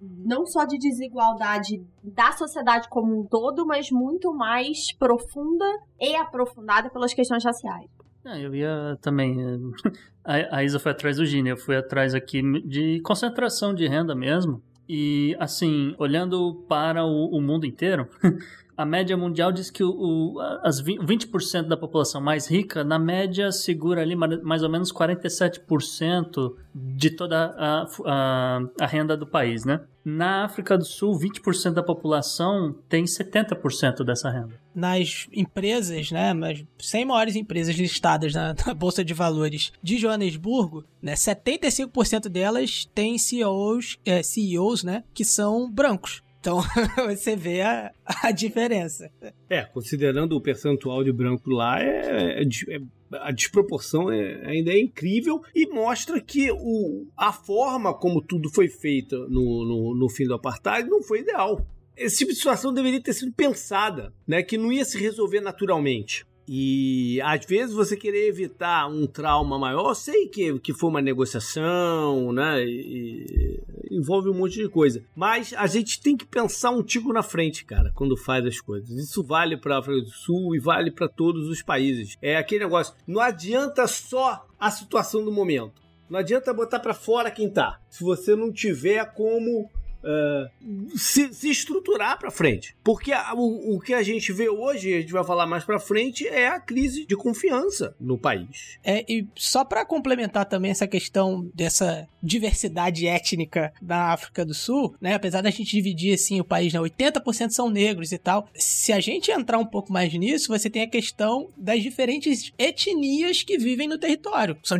não 0.00 0.46
só 0.46 0.64
de 0.64 0.78
desigualdade 0.78 1.84
da 2.02 2.32
sociedade 2.32 2.88
como 2.88 3.20
um 3.20 3.24
todo, 3.24 3.66
mas 3.66 3.90
muito 3.90 4.34
mais 4.34 4.92
profunda 4.98 5.64
e 6.00 6.16
aprofundada 6.16 6.88
pelas 6.88 7.12
questões 7.12 7.44
raciais. 7.44 7.90
É, 8.24 8.44
eu 8.44 8.54
ia 8.54 8.98
também. 9.00 9.36
A, 10.24 10.64
Isa 10.64 10.80
foi 10.80 10.90
atrás 10.90 11.18
do 11.18 11.24
Gini, 11.24 11.50
eu 11.50 11.56
fui 11.56 11.76
atrás 11.76 12.12
aqui 12.12 12.42
de 12.62 13.00
concentração 13.02 13.72
de 13.72 13.86
renda 13.86 14.12
mesmo. 14.12 14.60
E, 14.88 15.36
assim, 15.38 15.94
olhando 15.98 16.64
para 16.68 17.04
o, 17.04 17.36
o 17.36 17.40
mundo 17.40 17.64
inteiro, 17.64 18.08
a 18.76 18.84
média 18.84 19.16
mundial 19.16 19.50
diz 19.50 19.70
que 19.70 19.82
o, 19.82 19.90
o, 19.90 20.40
as 20.62 20.82
20% 20.82 21.62
da 21.62 21.76
população 21.76 22.20
mais 22.20 22.46
rica, 22.46 22.84
na 22.84 22.98
média, 22.98 23.50
segura 23.50 24.02
ali 24.02 24.14
mais 24.14 24.62
ou 24.62 24.68
menos 24.68 24.92
47% 24.92 26.54
de 26.74 27.10
toda 27.10 27.54
a, 27.56 27.86
a, 28.04 28.60
a, 28.80 28.86
renda 28.86 29.16
do 29.16 29.26
país, 29.26 29.64
né? 29.64 29.80
Na 30.04 30.44
África 30.44 30.76
do 30.76 30.84
Sul, 30.84 31.18
20% 31.18 31.72
da 31.72 31.82
população 31.82 32.76
tem 32.88 33.04
70% 33.04 34.04
dessa 34.04 34.30
renda. 34.30 34.60
Nas 34.74 35.26
empresas, 35.32 36.12
né, 36.12 36.32
as 36.32 36.64
100 36.86 37.04
maiores 37.06 37.34
empresas 37.34 37.74
listadas 37.74 38.32
na, 38.34 38.54
na 38.66 38.74
Bolsa 38.74 39.04
de 39.04 39.14
Valores 39.14 39.72
de 39.82 39.98
Joanesburgo, 39.98 40.84
né, 41.02 41.14
75% 41.14 42.28
delas 42.28 42.84
têm 42.94 43.18
CEOs, 43.18 43.98
é, 44.04 44.22
CEOs, 44.22 44.84
né, 44.84 45.02
que 45.12 45.24
são 45.24 45.68
brancos. 45.68 46.22
Então 46.46 46.62
você 47.12 47.34
vê 47.34 47.60
a, 47.60 47.92
a 48.22 48.30
diferença. 48.30 49.10
É, 49.50 49.64
considerando 49.64 50.36
o 50.36 50.40
percentual 50.40 51.02
de 51.02 51.12
branco 51.12 51.50
lá, 51.50 51.82
é, 51.82 52.40
é, 52.40 52.42
é 52.42 52.80
a 53.14 53.32
desproporção 53.32 54.12
é, 54.12 54.46
ainda 54.46 54.70
é 54.70 54.78
incrível 54.78 55.42
e 55.52 55.66
mostra 55.66 56.20
que 56.20 56.52
o, 56.52 57.08
a 57.16 57.32
forma 57.32 57.92
como 57.92 58.22
tudo 58.22 58.48
foi 58.48 58.68
feito 58.68 59.28
no, 59.28 59.64
no, 59.64 59.96
no 59.96 60.08
fim 60.08 60.24
do 60.24 60.34
apartheid 60.34 60.88
não 60.88 61.02
foi 61.02 61.20
ideal. 61.20 61.66
Esse 61.96 62.18
tipo 62.18 62.30
de 62.30 62.36
situação 62.36 62.72
deveria 62.72 63.02
ter 63.02 63.12
sido 63.12 63.32
pensada, 63.32 64.12
né, 64.24 64.40
que 64.40 64.56
não 64.56 64.72
ia 64.72 64.84
se 64.84 64.98
resolver 64.98 65.40
naturalmente. 65.40 66.24
E 66.48 67.20
às 67.22 67.44
vezes 67.44 67.74
você 67.74 67.96
querer 67.96 68.28
evitar 68.28 68.86
um 68.88 69.06
trauma 69.06 69.58
maior, 69.58 69.94
sei 69.94 70.28
que, 70.28 70.58
que 70.60 70.72
foi 70.72 70.90
uma 70.90 71.02
negociação, 71.02 72.32
né? 72.32 72.64
E, 72.64 73.60
envolve 73.90 74.28
um 74.28 74.34
monte 74.34 74.54
de 74.54 74.68
coisa. 74.68 75.02
Mas 75.14 75.52
a 75.56 75.66
gente 75.66 76.00
tem 76.00 76.16
que 76.16 76.26
pensar 76.26 76.70
um 76.70 76.82
tico 76.82 77.12
na 77.12 77.22
frente, 77.22 77.64
cara, 77.64 77.92
quando 77.94 78.16
faz 78.16 78.44
as 78.46 78.60
coisas. 78.60 78.90
Isso 78.90 79.22
vale 79.22 79.56
para 79.56 79.78
África 79.78 80.00
do 80.02 80.10
Sul 80.10 80.54
e 80.54 80.58
vale 80.58 80.90
para 80.90 81.08
todos 81.08 81.48
os 81.48 81.62
países. 81.62 82.16
É 82.20 82.36
aquele 82.36 82.64
negócio, 82.64 82.94
não 83.06 83.20
adianta 83.20 83.86
só 83.86 84.46
a 84.58 84.70
situação 84.70 85.24
do 85.24 85.32
momento. 85.32 85.86
Não 86.08 86.20
adianta 86.20 86.54
botar 86.54 86.78
para 86.78 86.94
fora 86.94 87.30
quem 87.30 87.50
tá. 87.50 87.80
Se 87.90 88.04
você 88.04 88.36
não 88.36 88.52
tiver 88.52 89.04
como 89.14 89.68
uh, 90.02 90.98
se, 90.98 91.32
se, 91.32 91.50
estruturar 91.50 92.18
para 92.18 92.30
frente. 92.30 92.76
Porque 92.82 93.12
a, 93.12 93.34
o, 93.34 93.76
o, 93.76 93.80
que 93.80 93.94
a 93.94 94.02
gente 94.02 94.32
vê 94.32 94.48
hoje, 94.48 94.94
a 94.94 95.00
gente 95.00 95.12
vai 95.12 95.24
falar 95.24 95.46
mais 95.46 95.64
para 95.64 95.78
frente, 95.78 96.26
é 96.26 96.48
a 96.48 96.60
crise 96.60 97.06
de 97.06 97.16
confiança 97.16 97.94
no 98.00 98.18
país. 98.18 98.78
É, 98.84 99.04
e 99.08 99.26
só 99.34 99.64
para 99.64 99.84
complementar 99.84 100.46
também 100.46 100.70
essa 100.70 100.86
questão 100.86 101.50
dessa 101.54 102.08
diversidade 102.22 103.06
étnica 103.06 103.72
da 103.80 104.12
África 104.12 104.44
do 104.44 104.54
Sul, 104.54 104.94
né? 105.00 105.14
Apesar 105.14 105.42
da 105.42 105.50
gente 105.50 105.70
dividir 105.70 106.14
assim 106.14 106.40
o 106.40 106.44
país, 106.44 106.72
né? 106.72 106.80
80% 106.80 107.50
são 107.50 107.70
negros 107.70 108.12
e 108.12 108.18
tal. 108.18 108.48
Se 108.54 108.92
a 108.92 109.00
gente 109.00 109.30
entrar 109.30 109.58
um 109.58 109.66
pouco 109.66 109.92
mais 109.92 110.12
nisso, 110.12 110.48
você 110.48 110.68
tem 110.68 110.82
a 110.82 110.88
questão 110.88 111.48
das 111.56 111.82
diferentes 111.82 112.52
etnias 112.58 113.42
que 113.42 113.58
vivem 113.58 113.88
no 113.88 113.98
território. 113.98 114.56
São, 114.62 114.78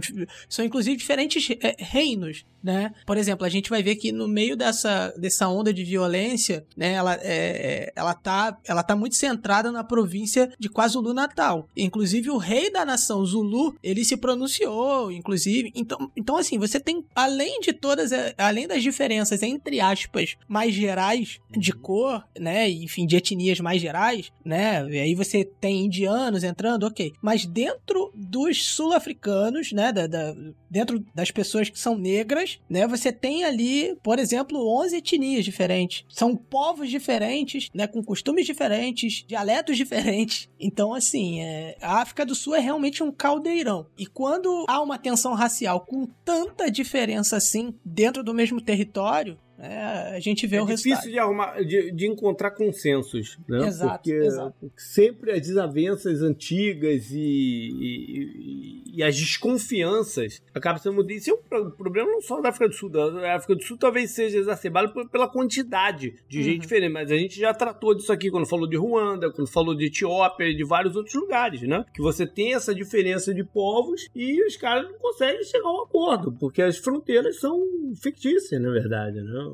são 0.48 0.64
inclusive 0.64 0.96
diferentes 0.96 1.48
é, 1.60 1.76
reinos 1.78 2.44
né? 2.66 2.92
Por 3.06 3.16
exemplo, 3.16 3.46
a 3.46 3.48
gente 3.48 3.70
vai 3.70 3.80
ver 3.80 3.94
que 3.94 4.10
no 4.10 4.26
meio 4.26 4.56
dessa, 4.56 5.14
dessa 5.16 5.48
onda 5.48 5.72
de 5.72 5.84
violência, 5.84 6.66
né, 6.76 6.94
ela, 6.94 7.14
é, 7.14 7.20
é, 7.22 7.92
ela, 7.94 8.12
tá, 8.12 8.58
ela 8.66 8.82
tá 8.82 8.96
muito 8.96 9.14
centrada 9.14 9.70
na 9.70 9.84
província 9.84 10.52
de 10.58 10.68
KwaZulu-Natal. 10.68 11.68
Inclusive, 11.76 12.28
o 12.28 12.38
rei 12.38 12.68
da 12.68 12.84
nação 12.84 13.24
Zulu, 13.24 13.76
ele 13.80 14.04
se 14.04 14.16
pronunciou, 14.16 15.12
inclusive. 15.12 15.70
Então, 15.76 16.10
então 16.16 16.36
assim, 16.36 16.58
você 16.58 16.80
tem, 16.80 17.04
além 17.14 17.60
de 17.60 17.72
todas, 17.72 18.10
é, 18.10 18.34
além 18.36 18.66
das 18.66 18.82
diferenças, 18.82 19.44
entre 19.44 19.80
aspas, 19.80 20.36
mais 20.48 20.74
gerais 20.74 21.38
de 21.56 21.70
uhum. 21.70 21.78
cor, 21.78 22.24
né, 22.36 22.68
enfim, 22.68 23.06
de 23.06 23.14
etnias 23.14 23.60
mais 23.60 23.80
gerais, 23.80 24.32
né, 24.44 24.84
e 24.90 24.98
aí 24.98 25.14
você 25.14 25.44
tem 25.44 25.84
indianos 25.84 26.42
entrando, 26.42 26.84
ok. 26.84 27.12
Mas 27.22 27.46
dentro 27.46 28.10
dos 28.12 28.64
sul-africanos, 28.64 29.70
né, 29.70 29.92
da, 29.92 30.08
da, 30.08 30.34
dentro 30.68 31.04
das 31.14 31.30
pessoas 31.30 31.70
que 31.70 31.78
são 31.78 31.96
negras, 31.96 32.55
né? 32.68 32.86
Você 32.86 33.12
tem 33.12 33.44
ali, 33.44 33.96
por 34.02 34.18
exemplo, 34.18 34.66
11 34.80 34.96
etnias 34.96 35.44
diferentes. 35.44 36.04
São 36.08 36.36
povos 36.36 36.90
diferentes, 36.90 37.68
né? 37.74 37.86
Com 37.86 38.02
costumes 38.02 38.46
diferentes, 38.46 39.24
dialetos 39.26 39.76
diferentes. 39.76 40.48
Então, 40.58 40.94
assim, 40.94 41.40
é... 41.40 41.76
a 41.80 42.00
África 42.00 42.24
do 42.24 42.34
Sul 42.34 42.54
é 42.54 42.60
realmente 42.60 43.02
um 43.02 43.12
caldeirão. 43.12 43.86
E 43.98 44.06
quando 44.06 44.64
há 44.68 44.80
uma 44.80 44.98
tensão 44.98 45.34
racial 45.34 45.80
com 45.80 46.06
tanta 46.24 46.70
diferença 46.70 47.36
assim 47.36 47.74
dentro 47.84 48.22
do 48.22 48.34
mesmo 48.34 48.60
território, 48.60 49.38
é, 49.58 50.16
a 50.16 50.20
gente 50.20 50.46
vê 50.46 50.56
é 50.56 50.62
o 50.62 50.64
resultado. 50.64 50.92
É 50.92 50.96
difícil 50.96 51.12
de, 51.12 51.18
arrumar, 51.18 51.62
de, 51.62 51.90
de, 51.92 52.06
encontrar 52.06 52.50
consensos, 52.50 53.38
né? 53.48 53.66
Exato, 53.66 53.94
porque, 53.94 54.12
exato. 54.12 54.72
sempre 54.76 55.30
as 55.32 55.40
desavenças 55.40 56.20
antigas 56.20 57.10
e, 57.10 57.18
e, 57.18 58.82
e, 58.96 59.02
as 59.02 59.16
desconfianças 59.16 60.42
acabam 60.54 60.82
sendo... 60.82 61.10
Isso 61.10 61.30
é 61.30 61.58
um 61.58 61.70
problema 61.70 62.10
não 62.10 62.20
só 62.20 62.40
da 62.40 62.50
África 62.50 62.68
do 62.68 62.74
Sul. 62.74 62.90
Da 62.90 63.36
África 63.36 63.54
do 63.54 63.62
Sul 63.62 63.78
talvez 63.78 64.10
seja 64.10 64.38
exacerbado 64.38 64.92
pela 65.08 65.28
quantidade 65.28 66.14
de 66.28 66.38
uhum. 66.38 66.44
gente 66.44 66.60
diferente, 66.60 66.92
mas 66.92 67.10
a 67.10 67.16
gente 67.16 67.38
já 67.40 67.54
tratou 67.54 67.94
disso 67.94 68.12
aqui 68.12 68.30
quando 68.30 68.46
falou 68.46 68.68
de 68.68 68.76
Ruanda, 68.76 69.30
quando 69.32 69.48
falou 69.48 69.74
de 69.74 69.86
Etiópia 69.86 70.46
e 70.46 70.54
de 70.54 70.64
vários 70.64 70.96
outros 70.96 71.14
lugares, 71.14 71.62
né? 71.62 71.84
Que 71.94 72.02
você 72.02 72.26
tem 72.26 72.54
essa 72.54 72.74
diferença 72.74 73.32
de 73.32 73.42
povos 73.42 74.08
e 74.14 74.44
os 74.44 74.56
caras 74.56 74.90
não 74.90 74.98
conseguem 74.98 75.42
chegar 75.44 75.68
a 75.68 75.72
um 75.72 75.82
acordo, 75.82 76.32
porque 76.32 76.60
as 76.60 76.76
fronteiras 76.76 77.38
são 77.40 77.64
fictícias, 77.94 78.60
na 78.60 78.70
verdade, 78.70 79.20
né? 79.20 79.45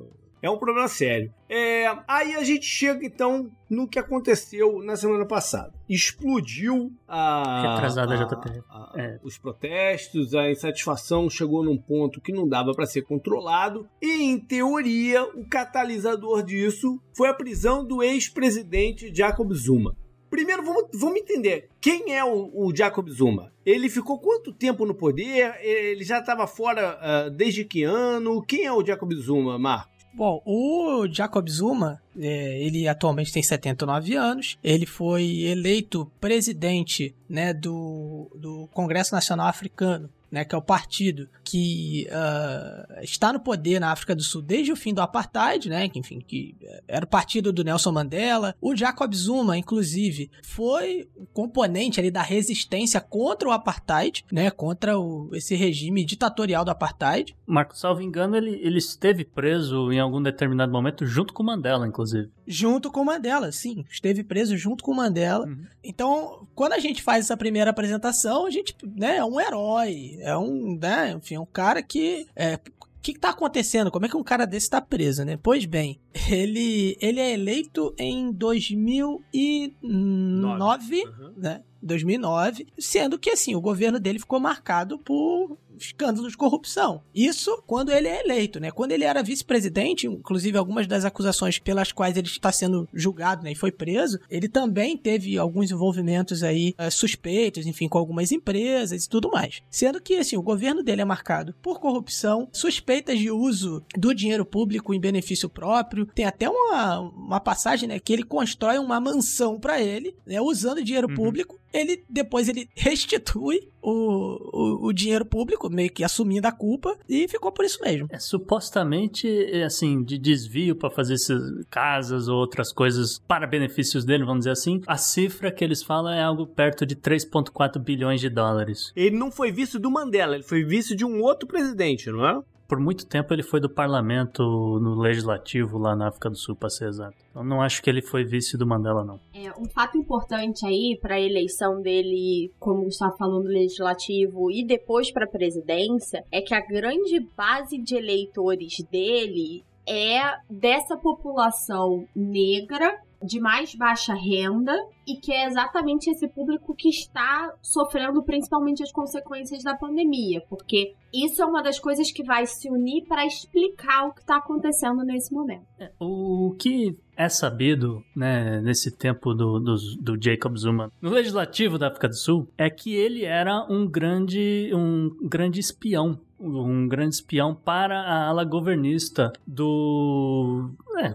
É 0.42 0.50
um 0.50 0.58
problema 0.58 0.88
sério. 0.88 1.32
É, 1.48 1.86
aí 2.08 2.34
a 2.34 2.42
gente 2.42 2.66
chega 2.66 3.06
então 3.06 3.48
no 3.70 3.86
que 3.86 3.96
aconteceu 3.96 4.82
na 4.82 4.96
semana 4.96 5.24
passada. 5.24 5.72
Explodiu 5.88 6.92
a, 7.06 7.74
Retrasada 7.74 8.14
a, 8.14 8.24
JP. 8.24 8.62
A, 8.68 8.92
é. 8.96 9.20
os 9.22 9.38
protestos, 9.38 10.34
a 10.34 10.50
insatisfação 10.50 11.30
chegou 11.30 11.62
num 11.62 11.78
ponto 11.78 12.20
que 12.20 12.32
não 12.32 12.48
dava 12.48 12.72
para 12.72 12.86
ser 12.86 13.02
controlado 13.02 13.88
e, 14.02 14.24
em 14.24 14.36
teoria, 14.36 15.22
o 15.22 15.46
catalisador 15.48 16.42
disso 16.42 17.00
foi 17.16 17.28
a 17.28 17.34
prisão 17.34 17.86
do 17.86 18.02
ex-presidente 18.02 19.14
Jacob 19.14 19.52
Zuma. 19.52 19.94
Primeiro 20.32 20.64
vamos, 20.64 20.84
vamos 20.94 21.20
entender 21.20 21.68
quem 21.78 22.16
é 22.16 22.24
o, 22.24 22.50
o 22.54 22.74
Jacob 22.74 23.06
Zuma. 23.10 23.52
Ele 23.66 23.90
ficou 23.90 24.18
quanto 24.18 24.50
tempo 24.50 24.86
no 24.86 24.94
poder? 24.94 25.54
Ele 25.60 26.02
já 26.02 26.20
estava 26.20 26.46
fora 26.46 26.98
uh, 26.98 27.30
desde 27.30 27.66
que 27.66 27.84
ano? 27.84 28.42
Quem 28.42 28.64
é 28.64 28.72
o 28.72 28.84
Jacob 28.84 29.12
Zuma, 29.12 29.58
Marcos? 29.58 29.92
Bom, 30.14 30.42
o 30.46 31.06
Jacob 31.06 31.46
Zuma, 31.48 32.00
é, 32.18 32.62
ele 32.62 32.88
atualmente 32.88 33.32
tem 33.32 33.42
79 33.42 34.14
anos. 34.14 34.58
Ele 34.64 34.86
foi 34.86 35.42
eleito 35.42 36.10
presidente 36.18 37.14
né, 37.28 37.52
do, 37.52 38.30
do 38.34 38.68
Congresso 38.72 39.14
Nacional 39.14 39.48
Africano 39.48 40.10
né, 40.32 40.46
que 40.46 40.54
é 40.54 40.58
o 40.58 40.62
partido 40.62 41.28
que 41.52 42.08
uh, 42.08 43.02
está 43.02 43.30
no 43.30 43.38
poder 43.38 43.78
na 43.78 43.92
África 43.92 44.16
do 44.16 44.22
Sul 44.22 44.40
desde 44.40 44.72
o 44.72 44.76
fim 44.76 44.94
do 44.94 45.02
apartheid, 45.02 45.68
né, 45.68 45.86
que 45.86 45.98
enfim, 45.98 46.18
que 46.26 46.56
era 46.88 47.04
o 47.04 47.08
partido 47.08 47.52
do 47.52 47.62
Nelson 47.62 47.92
Mandela. 47.92 48.54
O 48.58 48.74
Jacob 48.74 49.12
Zuma, 49.12 49.58
inclusive, 49.58 50.30
foi 50.42 51.06
um 51.14 51.26
componente 51.26 52.00
ali 52.00 52.10
da 52.10 52.22
resistência 52.22 53.02
contra 53.02 53.46
o 53.46 53.52
apartheid, 53.52 54.24
né, 54.32 54.50
contra 54.50 54.98
o, 54.98 55.28
esse 55.34 55.54
regime 55.54 56.06
ditatorial 56.06 56.64
do 56.64 56.70
apartheid. 56.70 57.36
Marco, 57.46 57.76
salvo 57.76 58.00
engano, 58.00 58.34
ele, 58.34 58.58
ele 58.62 58.78
esteve 58.78 59.22
preso 59.22 59.92
em 59.92 60.00
algum 60.00 60.22
determinado 60.22 60.72
momento 60.72 61.04
junto 61.04 61.34
com 61.34 61.42
Mandela, 61.42 61.86
inclusive. 61.86 62.30
Junto 62.46 62.90
com 62.90 63.04
Mandela, 63.04 63.52
sim, 63.52 63.84
esteve 63.90 64.24
preso 64.24 64.56
junto 64.56 64.82
com 64.82 64.94
Mandela. 64.94 65.44
Uhum. 65.44 65.66
Então, 65.84 66.48
quando 66.54 66.72
a 66.72 66.78
gente 66.78 67.02
faz 67.02 67.26
essa 67.26 67.36
primeira 67.36 67.70
apresentação, 67.70 68.46
a 68.46 68.50
gente, 68.50 68.74
né, 68.96 69.16
é 69.16 69.24
um 69.24 69.38
herói, 69.38 70.16
é 70.20 70.34
um, 70.34 70.78
né, 70.80 71.12
enfim, 71.12 71.41
um 71.42 71.46
cara 71.46 71.82
que 71.82 72.26
é, 72.36 72.54
o 72.54 72.58
que, 73.02 73.12
está 73.12 73.30
acontecendo? 73.30 73.90
Como 73.90 74.06
é 74.06 74.08
que 74.08 74.16
um 74.16 74.22
cara 74.22 74.46
desse 74.46 74.66
está 74.66 74.80
preso, 74.80 75.24
né? 75.24 75.38
Pois 75.42 75.64
bem, 75.64 76.00
ele, 76.30 76.96
ele 77.00 77.20
é 77.20 77.32
eleito 77.32 77.94
em 77.98 78.30
2009, 78.32 79.74
uhum. 79.82 81.32
né? 81.36 81.62
2009, 81.82 82.66
sendo 82.78 83.18
que 83.18 83.30
assim, 83.30 83.54
o 83.54 83.60
governo 83.60 83.98
dele 83.98 84.18
ficou 84.18 84.40
marcado 84.40 84.98
por 84.98 85.58
escândalos 85.76 86.32
de 86.32 86.36
corrupção. 86.36 87.02
Isso 87.14 87.62
quando 87.66 87.90
ele 87.90 88.08
é 88.08 88.24
eleito, 88.24 88.60
né? 88.60 88.70
Quando 88.70 88.92
ele 88.92 89.04
era 89.04 89.22
vice-presidente, 89.22 90.06
inclusive 90.06 90.56
algumas 90.56 90.86
das 90.86 91.04
acusações 91.04 91.58
pelas 91.58 91.92
quais 91.92 92.16
ele 92.16 92.26
está 92.26 92.52
sendo 92.52 92.88
julgado, 92.92 93.42
né, 93.42 93.52
e 93.52 93.56
foi 93.56 93.72
preso, 93.72 94.18
ele 94.30 94.48
também 94.48 94.96
teve 94.96 95.38
alguns 95.38 95.70
envolvimentos 95.70 96.42
aí 96.42 96.74
uh, 96.78 96.90
suspeitos, 96.90 97.66
enfim, 97.66 97.88
com 97.88 97.98
algumas 97.98 98.32
empresas 98.32 99.04
e 99.04 99.08
tudo 99.08 99.30
mais. 99.30 99.62
Sendo 99.70 100.00
que 100.00 100.16
assim, 100.16 100.36
o 100.36 100.42
governo 100.42 100.82
dele 100.82 101.02
é 101.02 101.04
marcado 101.04 101.54
por 101.62 101.80
corrupção, 101.80 102.48
suspeitas 102.52 103.18
de 103.18 103.30
uso 103.30 103.82
do 103.96 104.14
dinheiro 104.14 104.44
público 104.44 104.94
em 104.94 105.00
benefício 105.00 105.48
próprio. 105.48 106.06
Tem 106.06 106.24
até 106.24 106.48
uma, 106.48 107.00
uma 107.00 107.40
passagem, 107.40 107.88
né, 107.88 107.98
que 107.98 108.12
ele 108.12 108.22
constrói 108.22 108.78
uma 108.78 109.00
mansão 109.00 109.58
para 109.58 109.80
ele, 109.80 110.14
né, 110.26 110.40
usando 110.40 110.82
dinheiro 110.82 111.08
uhum. 111.08 111.14
público 111.14 111.62
ele 111.72 112.04
depois 112.08 112.48
ele 112.48 112.68
restitui 112.76 113.68
o, 113.82 114.84
o, 114.84 114.86
o, 114.86 114.92
dinheiro 114.92 115.24
público, 115.24 115.68
meio 115.68 115.90
que 115.90 116.04
assumindo 116.04 116.46
a 116.46 116.52
culpa, 116.52 116.96
e 117.08 117.26
ficou 117.26 117.50
por 117.50 117.64
isso 117.64 117.80
mesmo. 117.82 118.06
É, 118.10 118.18
supostamente, 118.18 119.28
é, 119.28 119.64
assim, 119.64 120.04
de 120.04 120.16
desvio 120.16 120.76
para 120.76 120.90
fazer 120.90 121.14
essas 121.14 121.64
casas 121.68 122.28
ou 122.28 122.36
outras 122.36 122.72
coisas 122.72 123.18
para 123.26 123.46
benefícios 123.46 124.04
dele, 124.04 124.24
vamos 124.24 124.40
dizer 124.40 124.52
assim, 124.52 124.80
a 124.86 124.96
cifra 124.96 125.50
que 125.50 125.64
eles 125.64 125.82
falam 125.82 126.12
é 126.12 126.22
algo 126.22 126.46
perto 126.46 126.86
de 126.86 126.94
3,4 126.94 127.78
bilhões 127.80 128.20
de 128.20 128.28
dólares. 128.28 128.92
Ele 128.94 129.16
não 129.16 129.32
foi 129.32 129.50
visto 129.50 129.78
do 129.78 129.90
Mandela, 129.90 130.36
ele 130.36 130.44
foi 130.44 130.62
visto 130.62 130.94
de 130.94 131.04
um 131.04 131.20
outro 131.20 131.48
presidente, 131.48 132.10
não 132.10 132.26
é? 132.26 132.40
Por 132.72 132.80
muito 132.80 133.06
tempo 133.06 133.34
ele 133.34 133.42
foi 133.42 133.60
do 133.60 133.68
parlamento 133.68 134.42
no 134.80 134.98
legislativo 134.98 135.76
lá 135.76 135.94
na 135.94 136.08
África 136.08 136.30
do 136.30 136.38
Sul, 136.38 136.56
para 136.56 136.70
ser 136.70 136.88
exato. 136.88 137.14
Eu 137.34 137.44
não 137.44 137.60
acho 137.60 137.82
que 137.82 137.90
ele 137.90 138.00
foi 138.00 138.24
vice 138.24 138.56
do 138.56 138.66
Mandela, 138.66 139.04
não. 139.04 139.20
É, 139.34 139.50
um 139.60 139.68
fato 139.68 139.98
importante 139.98 140.64
aí 140.64 140.98
para 140.98 141.16
a 141.16 141.20
eleição 141.20 141.82
dele, 141.82 142.50
como 142.58 142.88
falou, 143.18 143.42
no 143.42 143.50
legislativo 143.50 144.50
e 144.50 144.64
depois 144.64 145.12
para 145.12 145.26
a 145.26 145.30
presidência, 145.30 146.24
é 146.32 146.40
que 146.40 146.54
a 146.54 146.66
grande 146.66 147.20
base 147.36 147.76
de 147.76 147.94
eleitores 147.94 148.82
dele 148.90 149.62
é 149.86 150.22
dessa 150.48 150.96
população 150.96 152.06
negra 152.16 152.98
de 153.22 153.40
mais 153.40 153.74
baixa 153.74 154.14
renda 154.14 154.74
e 155.06 155.16
que 155.16 155.32
é 155.32 155.46
exatamente 155.46 156.10
esse 156.10 156.28
público 156.28 156.74
que 156.74 156.88
está 156.88 157.52
sofrendo 157.60 158.22
principalmente 158.22 158.82
as 158.82 158.92
consequências 158.92 159.62
da 159.62 159.74
pandemia, 159.74 160.40
porque 160.48 160.94
isso 161.12 161.42
é 161.42 161.46
uma 161.46 161.62
das 161.62 161.78
coisas 161.78 162.10
que 162.10 162.22
vai 162.22 162.46
se 162.46 162.70
unir 162.70 163.04
para 163.06 163.26
explicar 163.26 164.06
o 164.06 164.14
que 164.14 164.20
está 164.20 164.36
acontecendo 164.36 165.04
nesse 165.04 165.32
momento. 165.32 165.66
É, 165.78 165.90
o 166.00 166.54
que 166.58 166.96
é 167.16 167.28
sabido, 167.28 168.02
né, 168.16 168.60
nesse 168.60 168.90
tempo 168.96 169.34
do, 169.34 169.58
do, 169.60 169.74
do, 170.00 170.22
Jacob 170.22 170.56
Zuma, 170.56 170.90
no 171.00 171.10
legislativo 171.10 171.78
da 171.78 171.88
África 171.88 172.08
do 172.08 172.16
Sul, 172.16 172.48
é 172.56 172.70
que 172.70 172.94
ele 172.94 173.24
era 173.24 173.66
um 173.68 173.86
grande, 173.86 174.70
um 174.74 175.10
grande 175.28 175.60
espião 175.60 176.18
um 176.42 176.88
grande 176.88 177.14
espião 177.14 177.54
para 177.54 178.00
a 178.00 178.28
ala 178.28 178.44
governista 178.44 179.32
do. 179.46 180.70
É, 180.98 181.14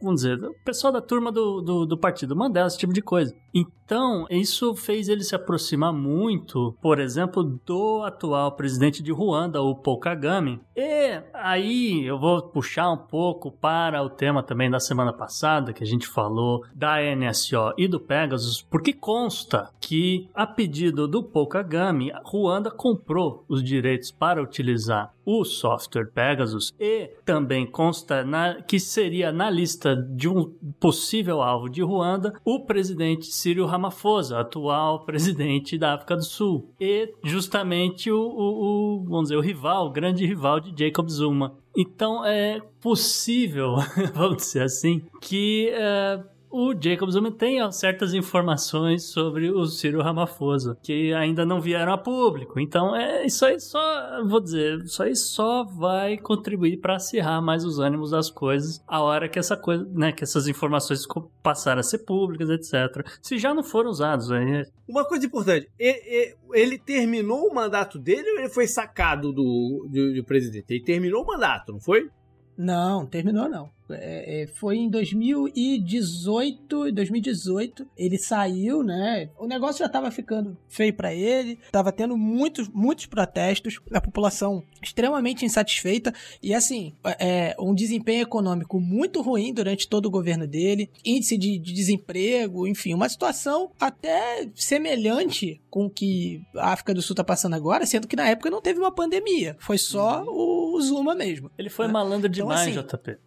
vamos 0.00 0.22
dizer, 0.22 0.42
o 0.42 0.54
pessoal 0.64 0.92
da 0.92 1.00
turma 1.00 1.30
do, 1.30 1.60
do, 1.60 1.86
do, 1.86 1.96
partido 1.96 2.34
Mandela, 2.34 2.66
esse 2.66 2.78
tipo 2.78 2.92
de 2.92 3.00
coisa. 3.00 3.34
Então, 3.54 4.26
isso 4.28 4.74
fez 4.74 5.08
ele 5.08 5.22
se 5.22 5.34
aproximar 5.34 5.92
muito, 5.92 6.74
por 6.82 6.98
exemplo, 6.98 7.44
do 7.64 8.02
atual 8.02 8.52
presidente 8.52 9.02
de 9.02 9.12
Ruanda, 9.12 9.62
o 9.62 9.76
Paul 9.76 9.98
Kagame. 9.98 10.60
E 10.74 11.20
aí 11.32 12.04
eu 12.04 12.18
vou 12.18 12.42
puxar 12.42 12.90
um 12.90 12.96
pouco 12.96 13.52
para 13.52 14.02
o 14.02 14.10
tema 14.10 14.42
também 14.42 14.68
da 14.68 14.80
semana 14.80 15.12
passada, 15.12 15.72
que 15.72 15.84
a 15.84 15.86
gente 15.86 16.08
falou 16.08 16.64
da 16.74 16.96
NSO 17.14 17.74
e 17.78 17.86
do 17.86 18.00
Pegasus, 18.00 18.62
porque 18.62 18.92
consta 18.92 19.70
que, 19.80 20.28
a 20.34 20.46
pedido 20.46 21.06
do 21.06 21.22
Paul 21.22 21.46
Kagame, 21.46 22.12
Ruanda 22.24 22.70
comprou 22.70 23.44
os 23.48 23.62
direitos 23.62 24.10
para 24.10 24.42
utilizar 24.54 25.12
o 25.24 25.44
software 25.44 26.10
Pegasus 26.12 26.72
e 26.78 27.10
também 27.24 27.66
consta 27.66 28.22
na, 28.24 28.62
que 28.62 28.78
seria 28.78 29.32
na 29.32 29.50
lista 29.50 29.96
de 29.96 30.28
um 30.28 30.52
possível 30.78 31.42
alvo 31.42 31.68
de 31.68 31.82
Ruanda 31.82 32.34
o 32.44 32.60
presidente 32.60 33.26
Cyril 33.26 33.66
Ramaphosa, 33.66 34.38
atual 34.38 35.00
presidente 35.06 35.76
da 35.76 35.94
África 35.94 36.16
do 36.16 36.24
Sul, 36.24 36.70
e 36.80 37.12
justamente 37.24 38.10
o, 38.10 38.20
o, 38.20 39.00
o 39.00 39.04
vamos 39.04 39.24
dizer, 39.24 39.36
o 39.36 39.40
rival, 39.40 39.86
o 39.86 39.92
grande 39.92 40.24
rival 40.24 40.60
de 40.60 40.84
Jacob 40.84 41.08
Zuma. 41.08 41.56
Então 41.76 42.24
é 42.24 42.60
possível, 42.80 43.76
vamos 44.14 44.36
dizer 44.36 44.62
assim, 44.62 45.02
que 45.20 45.72
uh, 45.72 46.33
o 46.54 46.72
Jacob 46.80 47.10
Zuma 47.10 47.32
tem 47.32 47.58
certas 47.72 48.14
informações 48.14 49.02
sobre 49.02 49.50
o 49.50 49.66
Ciro 49.66 50.00
Ramaphosa 50.00 50.78
que 50.80 51.12
ainda 51.12 51.44
não 51.44 51.60
vieram 51.60 51.92
a 51.92 51.98
público. 51.98 52.60
Então, 52.60 52.94
é 52.94 53.26
isso 53.26 53.44
aí 53.44 53.58
só, 53.58 54.24
vou 54.24 54.38
dizer, 54.38 54.78
isso 54.84 55.02
aí 55.02 55.16
só 55.16 55.64
vai 55.64 56.16
contribuir 56.16 56.76
para 56.76 56.94
acirrar 56.94 57.42
mais 57.42 57.64
os 57.64 57.80
ânimos 57.80 58.12
das 58.12 58.30
coisas 58.30 58.80
a 58.86 59.00
hora 59.02 59.28
que 59.28 59.36
essa 59.36 59.56
coisa, 59.56 59.84
né, 59.92 60.12
que 60.12 60.22
essas 60.22 60.46
informações 60.46 61.04
passarem 61.42 61.80
a 61.80 61.82
ser 61.82 61.98
públicas, 61.98 62.48
etc. 62.48 63.04
Se 63.20 63.36
já 63.36 63.52
não 63.52 63.64
foram 63.64 63.90
usados, 63.90 64.30
aí 64.30 64.64
uma 64.86 65.04
coisa 65.04 65.26
importante, 65.26 65.68
ele, 65.76 66.36
ele, 66.52 66.78
terminou 66.78 67.48
o 67.48 67.54
mandato 67.54 67.98
dele 67.98 68.30
ou 68.30 68.38
ele 68.38 68.48
foi 68.48 68.68
sacado 68.68 69.32
do, 69.32 69.88
do, 69.90 70.14
do 70.14 70.24
presidente? 70.24 70.66
Ele 70.68 70.84
terminou 70.84 71.24
o 71.24 71.26
mandato, 71.26 71.72
não 71.72 71.80
foi? 71.80 72.08
Não, 72.56 73.06
terminou 73.06 73.48
não. 73.48 73.73
É, 73.90 74.42
é, 74.42 74.46
foi 74.46 74.78
em 74.78 74.88
2018, 74.88 76.92
2018, 76.92 77.86
ele 77.96 78.18
saiu, 78.18 78.82
né? 78.82 79.28
O 79.38 79.46
negócio 79.46 79.80
já 79.80 79.86
estava 79.86 80.10
ficando 80.10 80.56
feio 80.68 80.94
para 80.94 81.14
ele, 81.14 81.58
estava 81.64 81.92
tendo 81.92 82.16
muitos, 82.16 82.68
muitos 82.68 83.06
protestos, 83.06 83.78
a 83.92 84.00
população 84.00 84.62
extremamente 84.82 85.44
insatisfeita 85.44 86.14
e 86.42 86.54
assim, 86.54 86.94
é, 87.18 87.54
um 87.58 87.74
desempenho 87.74 88.22
econômico 88.22 88.80
muito 88.80 89.20
ruim 89.20 89.52
durante 89.52 89.88
todo 89.88 90.06
o 90.06 90.10
governo 90.10 90.46
dele, 90.46 90.90
índice 91.04 91.36
de, 91.36 91.58
de 91.58 91.72
desemprego, 91.72 92.66
enfim, 92.66 92.94
uma 92.94 93.08
situação 93.08 93.70
até 93.78 94.48
semelhante 94.54 95.60
com 95.68 95.86
o 95.86 95.90
que 95.90 96.42
a 96.56 96.72
África 96.72 96.94
do 96.94 97.02
Sul 97.02 97.14
está 97.14 97.24
passando 97.24 97.54
agora, 97.54 97.84
sendo 97.84 98.08
que 98.08 98.16
na 98.16 98.28
época 98.28 98.50
não 98.50 98.62
teve 98.62 98.78
uma 98.78 98.92
pandemia, 98.92 99.56
foi 99.58 99.76
só 99.76 100.22
uhum. 100.22 100.30
o, 100.30 100.76
o 100.76 100.80
Zuma 100.80 101.14
mesmo. 101.14 101.50
Ele 101.58 101.68
foi 101.68 101.86
né? 101.86 101.92
malandro 101.92 102.28
então, 102.28 102.46
demais, 102.46 102.68
então, 102.68 102.82
assim, 102.82 102.96
JP. 102.96 103.18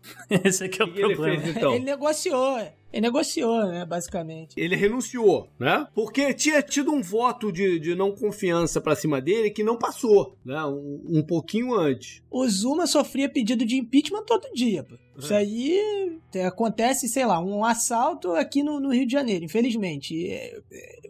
Esse 0.47 0.63
aqui 0.63 0.81
é 0.81 0.85
o 0.85 0.87
problema. 0.87 1.33
Ele, 1.33 1.41
fez, 1.41 1.57
então? 1.57 1.73
ele 1.73 1.85
negociou. 1.85 2.57
Ele 2.91 3.01
negociou, 3.01 3.65
né, 3.67 3.85
basicamente. 3.85 4.59
Ele 4.59 4.75
renunciou, 4.75 5.49
né? 5.59 5.87
Porque 5.93 6.33
tinha 6.33 6.61
tido 6.61 6.91
um 6.91 7.01
voto 7.01 7.51
de, 7.51 7.79
de 7.79 7.95
não 7.95 8.11
confiança 8.11 8.79
para 8.79 8.95
cima 8.95 9.21
dele 9.21 9.51
que 9.51 9.63
não 9.63 9.77
passou, 9.77 10.35
né? 10.43 10.63
Um, 10.65 11.01
um 11.07 11.23
pouquinho 11.23 11.73
antes. 11.73 12.21
O 12.29 12.47
Zuma 12.47 12.87
sofria 12.87 13.29
pedido 13.29 13.65
de 13.65 13.75
impeachment 13.77 14.23
todo 14.23 14.53
dia, 14.53 14.83
pô. 14.83 14.95
Isso 15.17 15.33
é. 15.33 15.37
aí 15.37 16.19
acontece, 16.45 17.07
sei 17.07 17.25
lá, 17.25 17.39
um 17.39 17.65
assalto 17.65 18.33
aqui 18.33 18.61
no, 18.61 18.79
no 18.79 18.93
Rio 18.93 19.07
de 19.07 19.13
Janeiro, 19.13 19.43
infelizmente. 19.43 20.13
E, 20.13 20.61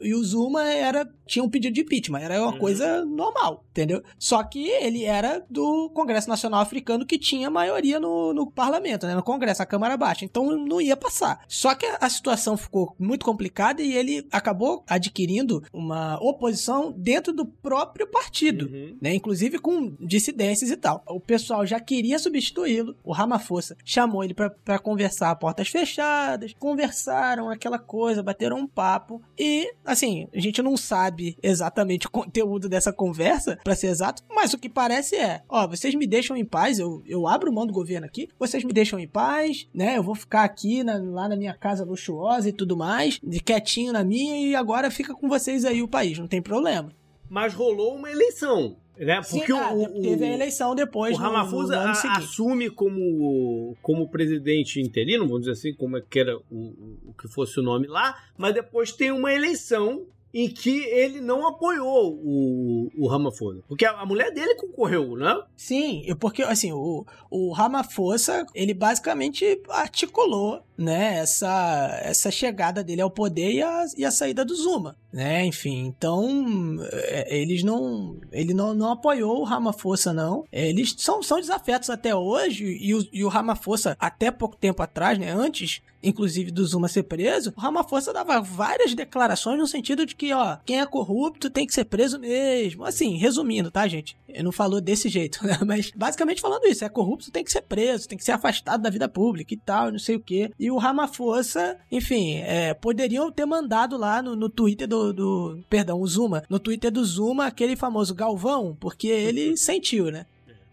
e, 0.01 0.15
o 0.15 0.23
Zuma 0.23 0.63
era, 0.63 1.07
tinha 1.25 1.43
um 1.43 1.49
pedido 1.49 1.73
de 1.73 1.81
impeachment, 1.81 2.21
era 2.21 2.41
uma 2.41 2.53
uhum. 2.53 2.59
coisa 2.59 3.03
normal, 3.03 3.65
entendeu? 3.71 4.01
Só 4.17 4.41
que 4.43 4.69
ele 4.69 5.03
era 5.03 5.45
do 5.49 5.89
Congresso 5.89 6.29
Nacional 6.29 6.61
Africano 6.61 7.05
que 7.05 7.19
tinha 7.19 7.49
maioria 7.49 7.99
no, 7.99 8.33
no 8.33 8.49
parlamento, 8.49 9.05
né? 9.05 9.13
No 9.13 9.23
Congresso, 9.23 9.61
a 9.61 9.65
Câmara 9.65 9.97
Baixa. 9.97 10.23
Então 10.23 10.55
não 10.55 10.79
ia 10.79 10.95
passar. 10.95 11.43
Só 11.47 11.66
Só 11.67 11.75
que 11.75 11.85
a 11.99 12.09
situação 12.09 12.55
ficou 12.55 12.95
muito 12.97 13.25
complicada 13.25 13.81
e 13.81 13.93
ele 13.93 14.25
acabou 14.31 14.85
adquirindo 14.87 15.61
uma 15.73 16.17
oposição 16.21 16.93
dentro 16.95 17.33
do 17.33 17.45
próprio 17.45 18.07
partido, 18.07 18.67
Uhum. 18.67 18.97
né? 19.01 19.13
Inclusive 19.13 19.59
com 19.59 19.93
dissidências 19.99 20.71
e 20.71 20.77
tal. 20.77 21.03
O 21.09 21.19
pessoal 21.19 21.65
já 21.65 21.77
queria 21.77 22.17
substituí-lo. 22.19 22.95
O 23.03 23.11
Ramaphosa 23.11 23.75
chamou 23.83 24.23
ele 24.23 24.33
pra 24.33 24.79
conversar 24.79 25.29
a 25.31 25.35
portas 25.35 25.67
fechadas, 25.67 26.53
conversaram 26.57 27.49
aquela 27.49 27.77
coisa, 27.77 28.23
bateram 28.23 28.59
um 28.59 28.67
papo 28.67 29.21
e, 29.37 29.69
assim, 29.83 30.29
a 30.33 30.39
gente 30.39 30.61
não 30.61 30.77
sabe 30.77 31.37
exatamente 31.43 32.07
o 32.07 32.11
conteúdo 32.11 32.69
dessa 32.69 32.93
conversa, 32.93 33.57
pra 33.61 33.75
ser 33.75 33.87
exato, 33.87 34.23
mas 34.29 34.53
o 34.53 34.57
que 34.57 34.69
parece 34.69 35.17
é, 35.17 35.41
ó, 35.49 35.67
vocês 35.67 35.93
me 35.95 36.07
deixam 36.07 36.37
em 36.37 36.45
paz, 36.45 36.79
eu, 36.79 37.03
eu 37.05 37.27
abro 37.27 37.51
mão 37.51 37.67
do 37.67 37.73
governo 37.73 38.05
aqui, 38.05 38.29
vocês 38.39 38.63
me 38.63 38.71
deixam 38.71 38.97
em 38.99 39.07
paz, 39.07 39.67
né? 39.73 39.97
Eu 39.97 40.03
vou 40.03 40.15
ficar 40.15 40.43
aqui 40.43 40.83
na- 40.83 40.97
lá 40.97 41.27
na 41.27 41.35
minha 41.35 41.56
casa 41.57 41.83
luxuosa 41.83 42.49
e 42.49 42.53
tudo 42.53 42.77
mais, 42.77 43.19
de 43.23 43.39
quietinho 43.39 43.91
na 43.91 44.03
minha 44.03 44.39
e 44.47 44.55
agora 44.55 44.89
fica 44.91 45.13
com 45.13 45.27
vocês 45.27 45.65
aí 45.65 45.81
o 45.81 45.87
país, 45.87 46.17
não 46.17 46.27
tem 46.27 46.41
problema. 46.41 46.91
Mas 47.29 47.53
rolou 47.53 47.95
uma 47.95 48.09
eleição, 48.09 48.77
né? 48.97 49.21
Sim, 49.21 49.39
Porque 49.39 49.51
ah, 49.51 49.73
o, 49.73 49.83
o, 49.83 50.01
teve 50.01 50.23
a 50.25 50.33
eleição 50.33 50.71
o 50.71 50.75
depois 50.75 51.17
no- 51.17 51.23
Ramaphosa 51.23 51.85
no, 51.87 51.93
seguinte. 51.95 52.19
assume 52.19 52.69
como, 52.69 53.75
como 53.81 54.07
presidente 54.07 54.79
interino, 54.79 55.25
vamos 55.25 55.41
dizer 55.41 55.51
assim, 55.51 55.73
como 55.73 55.97
é 55.97 56.01
que 56.01 56.19
era 56.19 56.37
o, 56.37 56.41
o- 56.51 56.97
o 57.09 57.13
que 57.13 57.27
fosse 57.27 57.59
o 57.59 57.63
nome 57.63 57.85
lá, 57.87 58.15
mas 58.37 58.53
depois 58.53 58.91
tem 58.93 59.11
uma 59.11 59.33
eleição 59.33 60.05
em 60.37 60.47
que 60.47 60.83
ele 60.85 61.19
não 61.19 61.47
apoiou 61.47 62.13
o, 62.13 62.91
o 62.95 63.07
Ramaphosa. 63.07 63.63
Porque 63.67 63.83
a, 63.83 63.91
a 63.99 64.05
mulher 64.05 64.31
dele 64.31 64.53
concorreu, 64.53 65.17
né? 65.17 65.35
Sim, 65.55 66.05
porque 66.19 66.43
assim, 66.43 66.71
o, 66.71 67.03
o 67.31 67.51
Ramaphosa, 67.51 68.45
ele 68.53 68.75
basicamente 68.75 69.59
articulou, 69.67 70.61
né, 70.77 71.17
essa, 71.17 71.99
essa 72.03 72.29
chegada 72.29 72.83
dele 72.83 73.01
ao 73.01 73.09
poder 73.09 73.51
e 73.51 73.63
a, 73.63 73.85
e 73.97 74.05
a 74.05 74.11
saída 74.11 74.45
do 74.45 74.53
Zuma, 74.55 74.95
né, 75.11 75.43
enfim, 75.43 75.87
então 75.87 76.77
é, 76.91 77.35
eles 77.35 77.63
não, 77.63 78.15
ele 78.31 78.53
não, 78.53 78.75
não 78.75 78.91
apoiou 78.91 79.39
o 79.39 79.43
Ramaphosa 79.43 80.13
não, 80.13 80.45
eles 80.51 80.93
são, 80.99 81.23
são 81.23 81.39
desafetos 81.39 81.89
até 81.89 82.15
hoje 82.15 82.77
e 82.79 82.93
o, 82.93 83.03
e 83.11 83.23
o 83.23 83.27
Ramaphosa 83.27 83.97
até 83.99 84.29
pouco 84.29 84.55
tempo 84.55 84.83
atrás, 84.83 85.17
né, 85.17 85.31
antes 85.31 85.81
inclusive 86.07 86.51
do 86.51 86.65
Zuma 86.65 86.87
ser 86.87 87.03
preso, 87.03 87.53
o 87.55 87.59
Ramaphosa 87.59 88.13
dava 88.13 88.41
várias 88.41 88.93
declarações 88.93 89.57
no 89.57 89.67
sentido 89.67 90.05
de 90.05 90.15
que, 90.15 90.33
ó, 90.33 90.57
quem 90.65 90.79
é 90.79 90.85
corrupto 90.85 91.49
tem 91.49 91.65
que 91.65 91.73
ser 91.73 91.85
preso 91.85 92.19
mesmo. 92.19 92.83
Assim, 92.83 93.17
resumindo, 93.17 93.71
tá, 93.71 93.87
gente? 93.87 94.17
Ele 94.27 94.43
não 94.43 94.51
falou 94.51 94.79
desse 94.79 95.09
jeito, 95.09 95.43
né? 95.45 95.57
Mas 95.65 95.91
basicamente 95.95 96.41
falando 96.41 96.65
isso, 96.65 96.85
é 96.85 96.89
corrupto 96.89 97.31
tem 97.31 97.43
que 97.43 97.51
ser 97.51 97.61
preso, 97.61 98.07
tem 98.07 98.17
que 98.17 98.23
ser 98.23 98.31
afastado 98.31 98.81
da 98.81 98.89
vida 98.89 99.07
pública 99.07 99.53
e 99.53 99.57
tal, 99.57 99.91
não 99.91 99.99
sei 99.99 100.15
o 100.15 100.19
quê. 100.19 100.51
E 100.59 100.71
o 100.71 100.77
Ramaphosa, 100.77 101.77
enfim, 101.91 102.37
é, 102.37 102.73
poderiam 102.73 103.31
ter 103.31 103.45
mandado 103.45 103.97
lá 103.97 104.21
no, 104.21 104.35
no 104.35 104.49
Twitter 104.49 104.87
do, 104.87 105.13
do. 105.13 105.59
Perdão, 105.69 105.99
o 105.99 106.07
Zuma. 106.07 106.43
No 106.49 106.59
Twitter 106.59 106.91
do 106.91 107.03
Zuma, 107.03 107.45
aquele 107.45 107.75
famoso 107.75 108.15
Galvão, 108.15 108.75
porque 108.79 109.07
ele 109.07 109.55
sentiu, 109.57 110.11
né? 110.11 110.25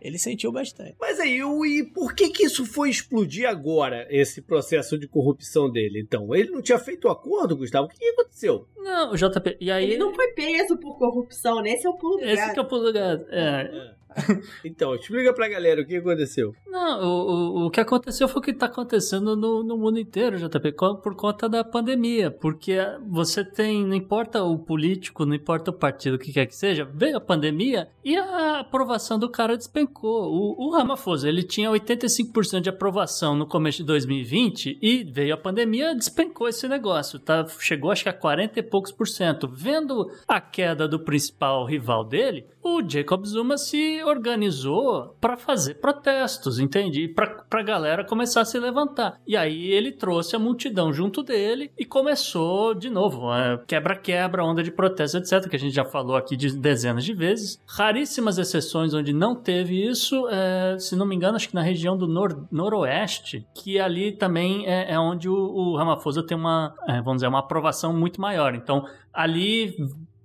Ele 0.04 0.18
sentiu 0.18 0.52
bastante. 0.52 0.94
Mas 1.00 1.18
aí, 1.18 1.42
o- 1.42 1.64
e 1.64 1.82
por 1.82 2.14
que 2.14 2.28
que 2.28 2.44
isso 2.44 2.66
foi 2.66 2.90
explodir 2.90 3.48
agora, 3.48 4.06
esse 4.10 4.42
processo 4.42 4.98
de 4.98 5.08
corrupção 5.08 5.70
dele? 5.70 5.98
Então, 6.00 6.34
ele 6.34 6.50
não 6.50 6.60
tinha 6.60 6.78
feito 6.78 7.08
o 7.08 7.10
acordo, 7.10 7.56
Gustavo? 7.56 7.86
O 7.86 7.88
que, 7.88 7.96
que 7.98 8.08
aconteceu? 8.10 8.68
Não, 8.76 9.12
o 9.12 9.16
JP. 9.16 9.56
E 9.58 9.70
aí. 9.70 9.84
Ele 9.84 9.96
não 9.96 10.14
foi 10.14 10.28
preso 10.32 10.76
por 10.76 10.98
corrupção, 10.98 11.62
né? 11.62 11.70
Esse 11.72 11.86
é 11.86 11.90
o 11.90 11.96
pulo 11.96 12.18
do 12.18 12.24
Esse 12.24 12.36
gato. 12.36 12.52
que 12.52 12.58
é 12.58 12.62
o 12.62 12.68
pulo 12.68 12.82
do 12.84 12.92
gato. 12.92 13.24
É. 13.30 13.94
Então, 14.64 14.94
explica 14.94 15.32
pra 15.32 15.48
galera 15.48 15.82
o 15.82 15.86
que 15.86 15.96
aconteceu. 15.96 16.54
Não, 16.66 17.02
o, 17.02 17.62
o, 17.62 17.66
o 17.66 17.70
que 17.70 17.80
aconteceu 17.80 18.26
foi 18.28 18.40
o 18.40 18.42
que 18.42 18.50
está 18.50 18.66
acontecendo 18.66 19.36
no, 19.36 19.62
no 19.62 19.76
mundo 19.76 19.98
inteiro, 19.98 20.36
JP, 20.36 20.72
por 21.02 21.14
conta 21.14 21.48
da 21.48 21.64
pandemia. 21.64 22.30
Porque 22.30 22.78
você 23.06 23.44
tem, 23.44 23.84
não 23.84 23.94
importa 23.94 24.42
o 24.42 24.58
político, 24.58 25.24
não 25.24 25.34
importa 25.34 25.70
o 25.70 25.74
partido, 25.74 26.14
o 26.14 26.18
que 26.18 26.32
quer 26.32 26.46
que 26.46 26.56
seja, 26.56 26.84
veio 26.84 27.16
a 27.16 27.20
pandemia 27.20 27.88
e 28.04 28.16
a 28.16 28.60
aprovação 28.60 29.18
do 29.18 29.28
cara 29.28 29.56
despencou. 29.56 30.32
O, 30.32 30.66
o 30.66 30.70
Ramaphosa, 30.70 31.28
ele 31.28 31.42
tinha 31.42 31.70
85% 31.70 32.60
de 32.60 32.68
aprovação 32.68 33.36
no 33.36 33.46
começo 33.46 33.78
de 33.78 33.84
2020 33.84 34.78
e 34.80 35.04
veio 35.04 35.34
a 35.34 35.38
pandemia, 35.38 35.94
despencou 35.94 36.48
esse 36.48 36.68
negócio. 36.68 37.18
Tá? 37.18 37.46
Chegou 37.58 37.90
acho 37.90 38.02
que 38.02 38.08
a 38.08 38.12
40 38.12 38.58
e 38.58 38.62
poucos 38.62 38.92
por 38.92 39.06
cento. 39.06 39.48
Vendo 39.48 40.10
a 40.26 40.40
queda 40.40 40.88
do 40.88 40.98
principal 40.98 41.64
rival 41.64 42.04
dele, 42.04 42.46
o 42.62 42.82
Jacob 42.86 43.24
Zuma 43.24 43.58
se 43.58 44.02
organizou 44.04 45.16
para 45.20 45.36
fazer 45.36 45.74
protestos, 45.74 46.58
entende? 46.58 47.08
Pra, 47.08 47.26
pra 47.48 47.62
galera 47.62 48.04
começar 48.04 48.42
a 48.42 48.44
se 48.44 48.58
levantar. 48.58 49.20
E 49.26 49.36
aí 49.36 49.70
ele 49.70 49.92
trouxe 49.92 50.36
a 50.36 50.38
multidão 50.38 50.92
junto 50.92 51.22
dele 51.22 51.70
e 51.78 51.84
começou 51.84 52.74
de 52.74 52.90
novo, 52.90 53.32
é, 53.34 53.58
quebra-quebra, 53.66 54.44
onda 54.44 54.62
de 54.62 54.70
protesto, 54.70 55.18
etc., 55.18 55.48
que 55.48 55.56
a 55.56 55.58
gente 55.58 55.74
já 55.74 55.84
falou 55.84 56.16
aqui 56.16 56.36
de 56.36 56.56
dezenas 56.56 57.04
de 57.04 57.14
vezes. 57.14 57.60
Raríssimas 57.66 58.38
exceções 58.38 58.94
onde 58.94 59.12
não 59.12 59.34
teve 59.34 59.86
isso, 59.86 60.28
é, 60.28 60.78
se 60.78 60.96
não 60.96 61.06
me 61.06 61.14
engano, 61.14 61.36
acho 61.36 61.48
que 61.48 61.54
na 61.54 61.62
região 61.62 61.96
do 61.96 62.06
nor 62.06 62.46
noroeste, 62.50 63.46
que 63.54 63.78
ali 63.78 64.12
também 64.12 64.66
é, 64.66 64.92
é 64.92 64.98
onde 64.98 65.28
o, 65.28 65.34
o 65.34 65.76
Ramaphosa 65.76 66.22
tem 66.22 66.36
uma, 66.36 66.74
é, 66.86 67.00
vamos 67.00 67.16
dizer, 67.16 67.28
uma 67.28 67.40
aprovação 67.40 67.92
muito 67.92 68.20
maior. 68.20 68.54
Então, 68.54 68.84
ali 69.12 69.76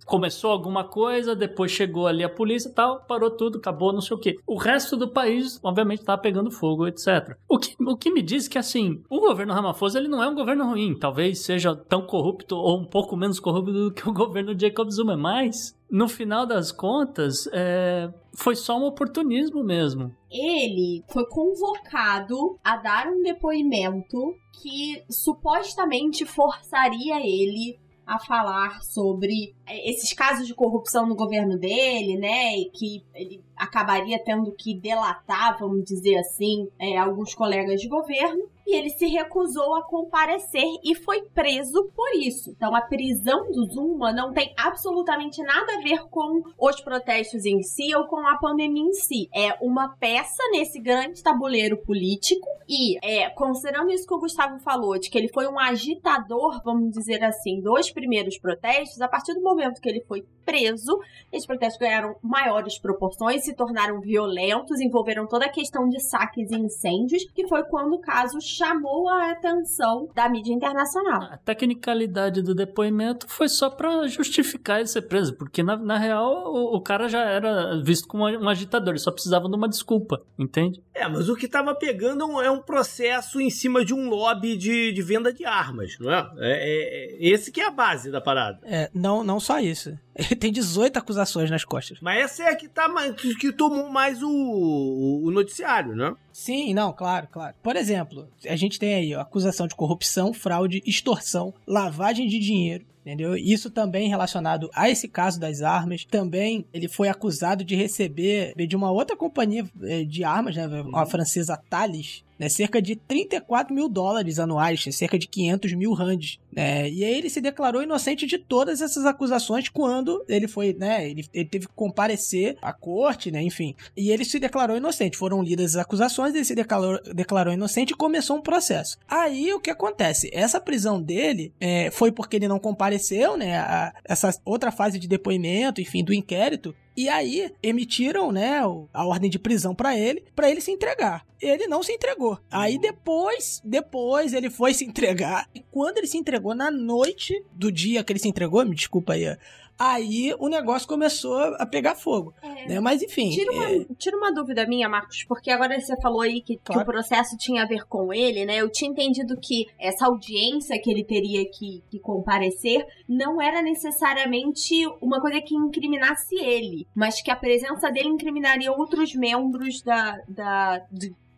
começou 0.09 0.51
alguma 0.51 0.83
coisa, 0.83 1.35
depois 1.35 1.71
chegou 1.71 2.07
ali 2.07 2.23
a 2.23 2.29
polícia 2.29 2.67
e 2.67 2.73
tal, 2.73 3.05
parou 3.05 3.29
tudo, 3.29 3.59
acabou, 3.59 3.93
não 3.93 4.01
sei 4.01 4.17
o 4.17 4.19
quê. 4.19 4.35
O 4.45 4.57
resto 4.57 4.97
do 4.97 5.07
país, 5.07 5.59
obviamente, 5.63 6.03
tava 6.03 6.19
pegando 6.19 6.51
fogo, 6.51 6.87
etc. 6.87 7.37
O 7.47 7.59
que, 7.59 7.75
o 7.79 7.95
que 7.95 8.11
me 8.11 8.21
diz 8.21 8.47
que, 8.47 8.57
assim, 8.57 9.01
o 9.09 9.19
governo 9.19 9.53
Ramaphosa, 9.53 9.99
ele 9.99 10.07
não 10.07 10.23
é 10.23 10.27
um 10.27 10.35
governo 10.35 10.65
ruim. 10.65 10.97
Talvez 10.97 11.39
seja 11.39 11.75
tão 11.75 12.01
corrupto 12.01 12.55
ou 12.55 12.79
um 12.79 12.85
pouco 12.85 13.15
menos 13.15 13.39
corrupto 13.39 13.71
do 13.71 13.93
que 13.93 14.09
o 14.09 14.13
governo 14.13 14.55
de 14.55 14.67
Jacob 14.67 14.89
Zuma, 14.89 15.15
mas, 15.15 15.77
no 15.89 16.07
final 16.07 16.45
das 16.47 16.71
contas, 16.71 17.47
é, 17.53 18.09
foi 18.33 18.55
só 18.55 18.77
um 18.77 18.85
oportunismo 18.85 19.63
mesmo. 19.63 20.11
ele 20.31 21.03
foi 21.07 21.25
convocado 21.27 22.57
a 22.63 22.77
dar 22.77 23.07
um 23.07 23.21
depoimento 23.21 24.33
que 24.61 25.03
supostamente 25.09 26.25
forçaria 26.25 27.19
ele 27.19 27.77
a 28.09 28.17
falar 28.17 28.81
sobre 28.81 29.53
é, 29.67 29.87
esses 29.87 30.11
casos 30.13 30.47
de 30.47 30.55
corrupção 30.55 31.05
no 31.05 31.15
governo 31.15 31.55
dele, 31.55 32.17
né? 32.17 32.57
E 32.57 32.71
que 32.71 33.05
ele 33.13 33.43
acabaria 33.55 34.17
tendo 34.17 34.51
que 34.51 34.73
delatar, 34.73 35.59
vamos 35.59 35.83
dizer 35.83 36.17
assim, 36.17 36.67
é, 36.79 36.97
alguns 36.97 37.35
colegas 37.35 37.79
de 37.79 37.87
governo. 37.87 38.49
E 38.69 38.75
ele 38.75 38.91
se 38.91 39.07
recusou 39.07 39.73
a 39.73 39.81
comparecer 39.81 40.63
e 40.83 40.93
foi 40.93 41.23
preso 41.33 41.89
por 41.95 42.13
isso. 42.13 42.51
Então 42.51 42.75
a 42.75 42.81
prisão 42.81 43.49
do 43.49 43.65
Zuma 43.65 44.13
não 44.13 44.31
tem 44.31 44.53
absolutamente 44.55 45.41
nada 45.41 45.73
a 45.73 45.81
ver 45.81 46.07
com 46.07 46.43
os 46.55 46.79
protestos 46.79 47.45
em 47.45 47.63
si 47.63 47.95
ou 47.95 48.05
com 48.05 48.27
a 48.27 48.37
pandemia 48.37 48.83
em 48.83 48.93
si. 48.93 49.27
É 49.35 49.57
uma 49.59 49.89
peça 49.97 50.43
nesse 50.51 50.79
grande 50.79 51.23
tabuleiro 51.23 51.77
político 51.77 52.47
e, 52.69 52.99
é, 53.03 53.27
considerando 53.31 53.89
isso 53.89 54.05
que 54.05 54.13
o 54.13 54.19
Gustavo 54.19 54.59
falou, 54.59 54.99
de 54.99 55.09
que 55.09 55.17
ele 55.17 55.27
foi 55.27 55.47
um 55.47 55.57
agitador, 55.57 56.61
vamos 56.63 56.91
dizer 56.91 57.23
assim, 57.23 57.59
dos 57.59 57.89
primeiros 57.89 58.37
protestos, 58.37 59.01
a 59.01 59.07
partir 59.07 59.33
do 59.33 59.41
momento 59.41 59.81
que 59.81 59.89
ele 59.89 60.05
foi 60.07 60.23
preso, 60.45 60.99
esses 61.31 61.47
protestos 61.47 61.79
ganharam 61.79 62.15
maiores 62.21 62.77
proporções, 62.77 63.43
se 63.43 63.55
tornaram 63.55 63.99
violentos, 63.99 64.79
envolveram 64.79 65.25
toda 65.27 65.45
a 65.45 65.51
questão 65.51 65.89
de 65.89 65.99
saques 65.99 66.51
e 66.51 66.55
incêndios, 66.55 67.23
que 67.33 67.47
foi 67.47 67.63
quando 67.63 67.93
o 67.93 67.99
caso 67.99 68.39
chamou 68.59 69.07
a 69.09 69.31
atenção 69.31 70.09
da 70.13 70.27
mídia 70.29 70.53
internacional. 70.53 71.23
A 71.31 71.37
tecnicalidade 71.37 72.41
do 72.41 72.53
depoimento 72.53 73.25
foi 73.29 73.47
só 73.47 73.69
pra 73.69 74.05
justificar 74.07 74.79
ele 74.79 74.87
ser 74.87 75.03
preso, 75.03 75.33
porque 75.35 75.63
na, 75.63 75.77
na 75.77 75.97
real 75.97 76.53
o, 76.53 76.75
o 76.75 76.81
cara 76.81 77.07
já 77.07 77.21
era 77.23 77.81
visto 77.81 78.07
como 78.07 78.27
um 78.27 78.49
agitador, 78.49 78.89
ele 78.89 78.99
só 78.99 79.11
precisava 79.11 79.47
de 79.49 79.55
uma 79.55 79.69
desculpa, 79.69 80.21
entende? 80.37 80.81
É, 80.93 81.07
mas 81.07 81.29
o 81.29 81.35
que 81.35 81.47
tava 81.47 81.73
pegando 81.73 82.23
é 82.23 82.27
um- 82.27 82.41
é 82.41 82.51
um 82.51 82.61
processo 82.61 83.39
em 83.39 83.49
cima 83.49 83.85
de 83.85 83.93
um 83.93 84.09
lobby 84.09 84.57
de, 84.57 84.91
de 84.91 85.01
venda 85.01 85.31
de 85.31 85.45
armas, 85.45 85.95
não 85.99 86.11
é? 86.11 86.29
É, 86.37 87.15
é- 87.19 87.27
é 87.27 87.29
Esse 87.29 87.51
que 87.51 87.61
é 87.61 87.67
a 87.67 87.71
base 87.71 88.11
da 88.11 88.19
parada. 88.19 88.59
É, 88.63 88.89
não, 88.93 89.23
não 89.23 89.39
só 89.39 89.59
isso. 89.59 89.97
Ele 90.15 90.35
tem 90.35 90.51
18 90.51 90.97
acusações 90.97 91.49
nas 91.49 91.63
costas. 91.63 91.97
Mas 92.01 92.19
essa 92.25 92.43
é 92.43 92.49
a 92.49 92.55
que, 92.55 92.67
tá, 92.67 92.89
mais- 92.89 93.13
que, 93.15 93.33
que 93.35 93.53
tomou 93.53 93.87
mais 93.89 94.21
o, 94.21 94.29
o- 94.29 95.27
o 95.27 95.31
noticiário, 95.31 95.95
né? 95.95 96.13
Sim, 96.39 96.73
não, 96.73 96.93
claro, 96.93 97.27
claro. 97.29 97.53
Por 97.61 97.75
exemplo, 97.75 98.29
a 98.47 98.55
gente 98.55 98.79
tem 98.79 98.93
aí 98.93 99.13
ó, 99.13 99.19
acusação 99.19 99.67
de 99.67 99.75
corrupção, 99.75 100.33
fraude, 100.33 100.81
extorsão, 100.85 101.53
lavagem 101.67 102.29
de 102.29 102.39
dinheiro. 102.39 102.85
Entendeu? 103.01 103.35
Isso 103.35 103.69
também 103.69 104.07
relacionado 104.07 104.69
a 104.73 104.89
esse 104.89 105.07
caso 105.09 105.37
das 105.37 105.61
armas. 105.61 106.05
Também 106.05 106.65
ele 106.73 106.87
foi 106.87 107.09
acusado 107.09 107.61
de 107.61 107.75
receber 107.75 108.53
de 108.55 108.75
uma 108.75 108.89
outra 108.89 109.17
companhia 109.17 109.65
eh, 109.83 110.05
de 110.05 110.23
armas, 110.23 110.55
né? 110.55 110.63
A 110.93 111.05
francesa 111.05 111.57
Thales. 111.69 112.23
Né, 112.39 112.47
cerca 112.47 112.81
de 112.81 112.95
34 112.95 113.75
mil 113.75 113.89
dólares 113.89 114.39
anuais, 114.39 114.85
cerca 114.95 115.19
de 115.19 115.27
500 115.27 115.73
mil 115.73 115.91
rands. 115.93 116.39
Né, 116.51 116.89
e 116.89 117.03
aí 117.03 117.13
ele 117.13 117.29
se 117.29 117.41
declarou 117.41 117.83
inocente 117.83 118.25
de 118.25 118.37
todas 118.37 118.81
essas 118.81 119.05
acusações 119.05 119.67
quando 119.67 120.23
ele 120.27 120.47
foi, 120.47 120.73
né, 120.73 121.07
ele, 121.09 121.25
ele 121.33 121.49
teve 121.49 121.67
que 121.67 121.73
comparecer 121.73 122.57
à 122.61 122.71
corte, 122.71 123.29
né, 123.29 123.41
enfim. 123.41 123.75
E 123.95 124.09
ele 124.09 124.23
se 124.23 124.39
declarou 124.39 124.77
inocente. 124.77 125.17
Foram 125.17 125.43
lidas 125.43 125.75
as 125.75 125.81
acusações, 125.81 126.33
ele 126.33 126.45
se 126.45 126.55
declarou, 126.55 126.99
declarou 127.13 127.53
inocente 127.53 127.91
e 127.91 127.97
começou 127.97 128.37
um 128.37 128.41
processo. 128.41 128.97
Aí 129.07 129.53
o 129.53 129.59
que 129.59 129.69
acontece? 129.69 130.29
Essa 130.31 130.61
prisão 130.61 131.01
dele 131.01 131.53
é, 131.59 131.91
foi 131.91 132.11
porque 132.11 132.37
ele 132.37 132.47
não 132.47 132.59
compareceu, 132.59 133.35
né, 133.35 133.57
a, 133.57 133.93
essa 134.05 134.33
outra 134.45 134.71
fase 134.71 134.97
de 134.97 135.07
depoimento, 135.07 135.81
enfim, 135.81 136.03
do 136.03 136.13
inquérito, 136.13 136.73
e 136.99 137.07
aí 137.07 137.49
emitiram, 137.63 138.29
né, 138.29 138.59
a 138.93 139.05
ordem 139.05 139.29
de 139.29 139.39
prisão 139.39 139.73
para 139.73 139.97
ele, 139.97 140.21
para 140.35 140.51
ele 140.51 140.59
se 140.59 140.69
entregar. 140.69 141.25
Ele 141.41 141.65
não 141.65 141.81
se 141.81 141.93
entregou. 141.93 142.37
Aí 142.51 142.77
depois, 142.77 143.61
depois 143.63 144.33
ele 144.33 144.49
foi 144.49 144.73
se 144.73 144.83
entregar. 144.83 145.47
E 145.55 145.61
quando 145.71 145.99
ele 145.99 146.07
se 146.07 146.17
entregou 146.17 146.53
na 146.53 146.69
noite 146.69 147.41
do 147.53 147.71
dia 147.71 148.03
que 148.03 148.11
ele 148.11 148.19
se 148.19 148.27
entregou, 148.27 148.65
me 148.65 148.75
desculpa 148.75 149.13
aí 149.13 149.37
aí 149.79 150.35
o 150.37 150.49
negócio 150.49 150.87
começou 150.87 151.37
a 151.55 151.65
pegar 151.65 151.95
fogo. 151.95 152.33
É. 152.41 152.67
Né? 152.67 152.79
Mas 152.81 153.01
enfim. 153.01 153.29
Tira 153.29 153.51
uma, 153.51 153.71
é... 153.71 153.85
tira 153.97 154.17
uma 154.17 154.33
dúvida 154.33 154.67
minha, 154.67 154.89
Marcos, 154.89 155.23
porque 155.23 155.49
agora 155.49 155.79
você 155.79 155.95
falou 156.01 156.21
aí 156.21 156.41
que, 156.41 156.57
claro. 156.57 156.83
que, 156.83 156.89
o 156.89 156.93
processo 156.93 157.37
tinha 157.37 157.63
a 157.63 157.65
ver 157.65 157.85
com 157.87 158.13
ele, 158.13 158.45
né? 158.45 158.57
Eu 158.57 158.69
tinha 158.69 158.91
entendido 158.91 159.39
que 159.41 159.65
essa 159.79 160.05
audiência 160.05 160.79
que 160.81 160.91
ele 160.91 161.03
teria 161.03 161.45
que, 161.49 161.81
que 161.89 161.99
comparecer 161.99 162.85
não 163.07 163.41
era 163.41 163.61
necessariamente 163.61 164.85
uma 165.01 165.21
coisa 165.21 165.39
que 165.41 165.55
incriminasse 165.55 166.35
ele, 166.35 166.85
mas 166.93 167.21
que 167.21 167.31
a 167.31 167.35
presença 167.35 167.89
dele 167.89 168.09
incriminaria 168.09 168.71
outros 168.71 169.15
membros 169.15 169.81
da, 169.81 170.17
da, 170.27 170.81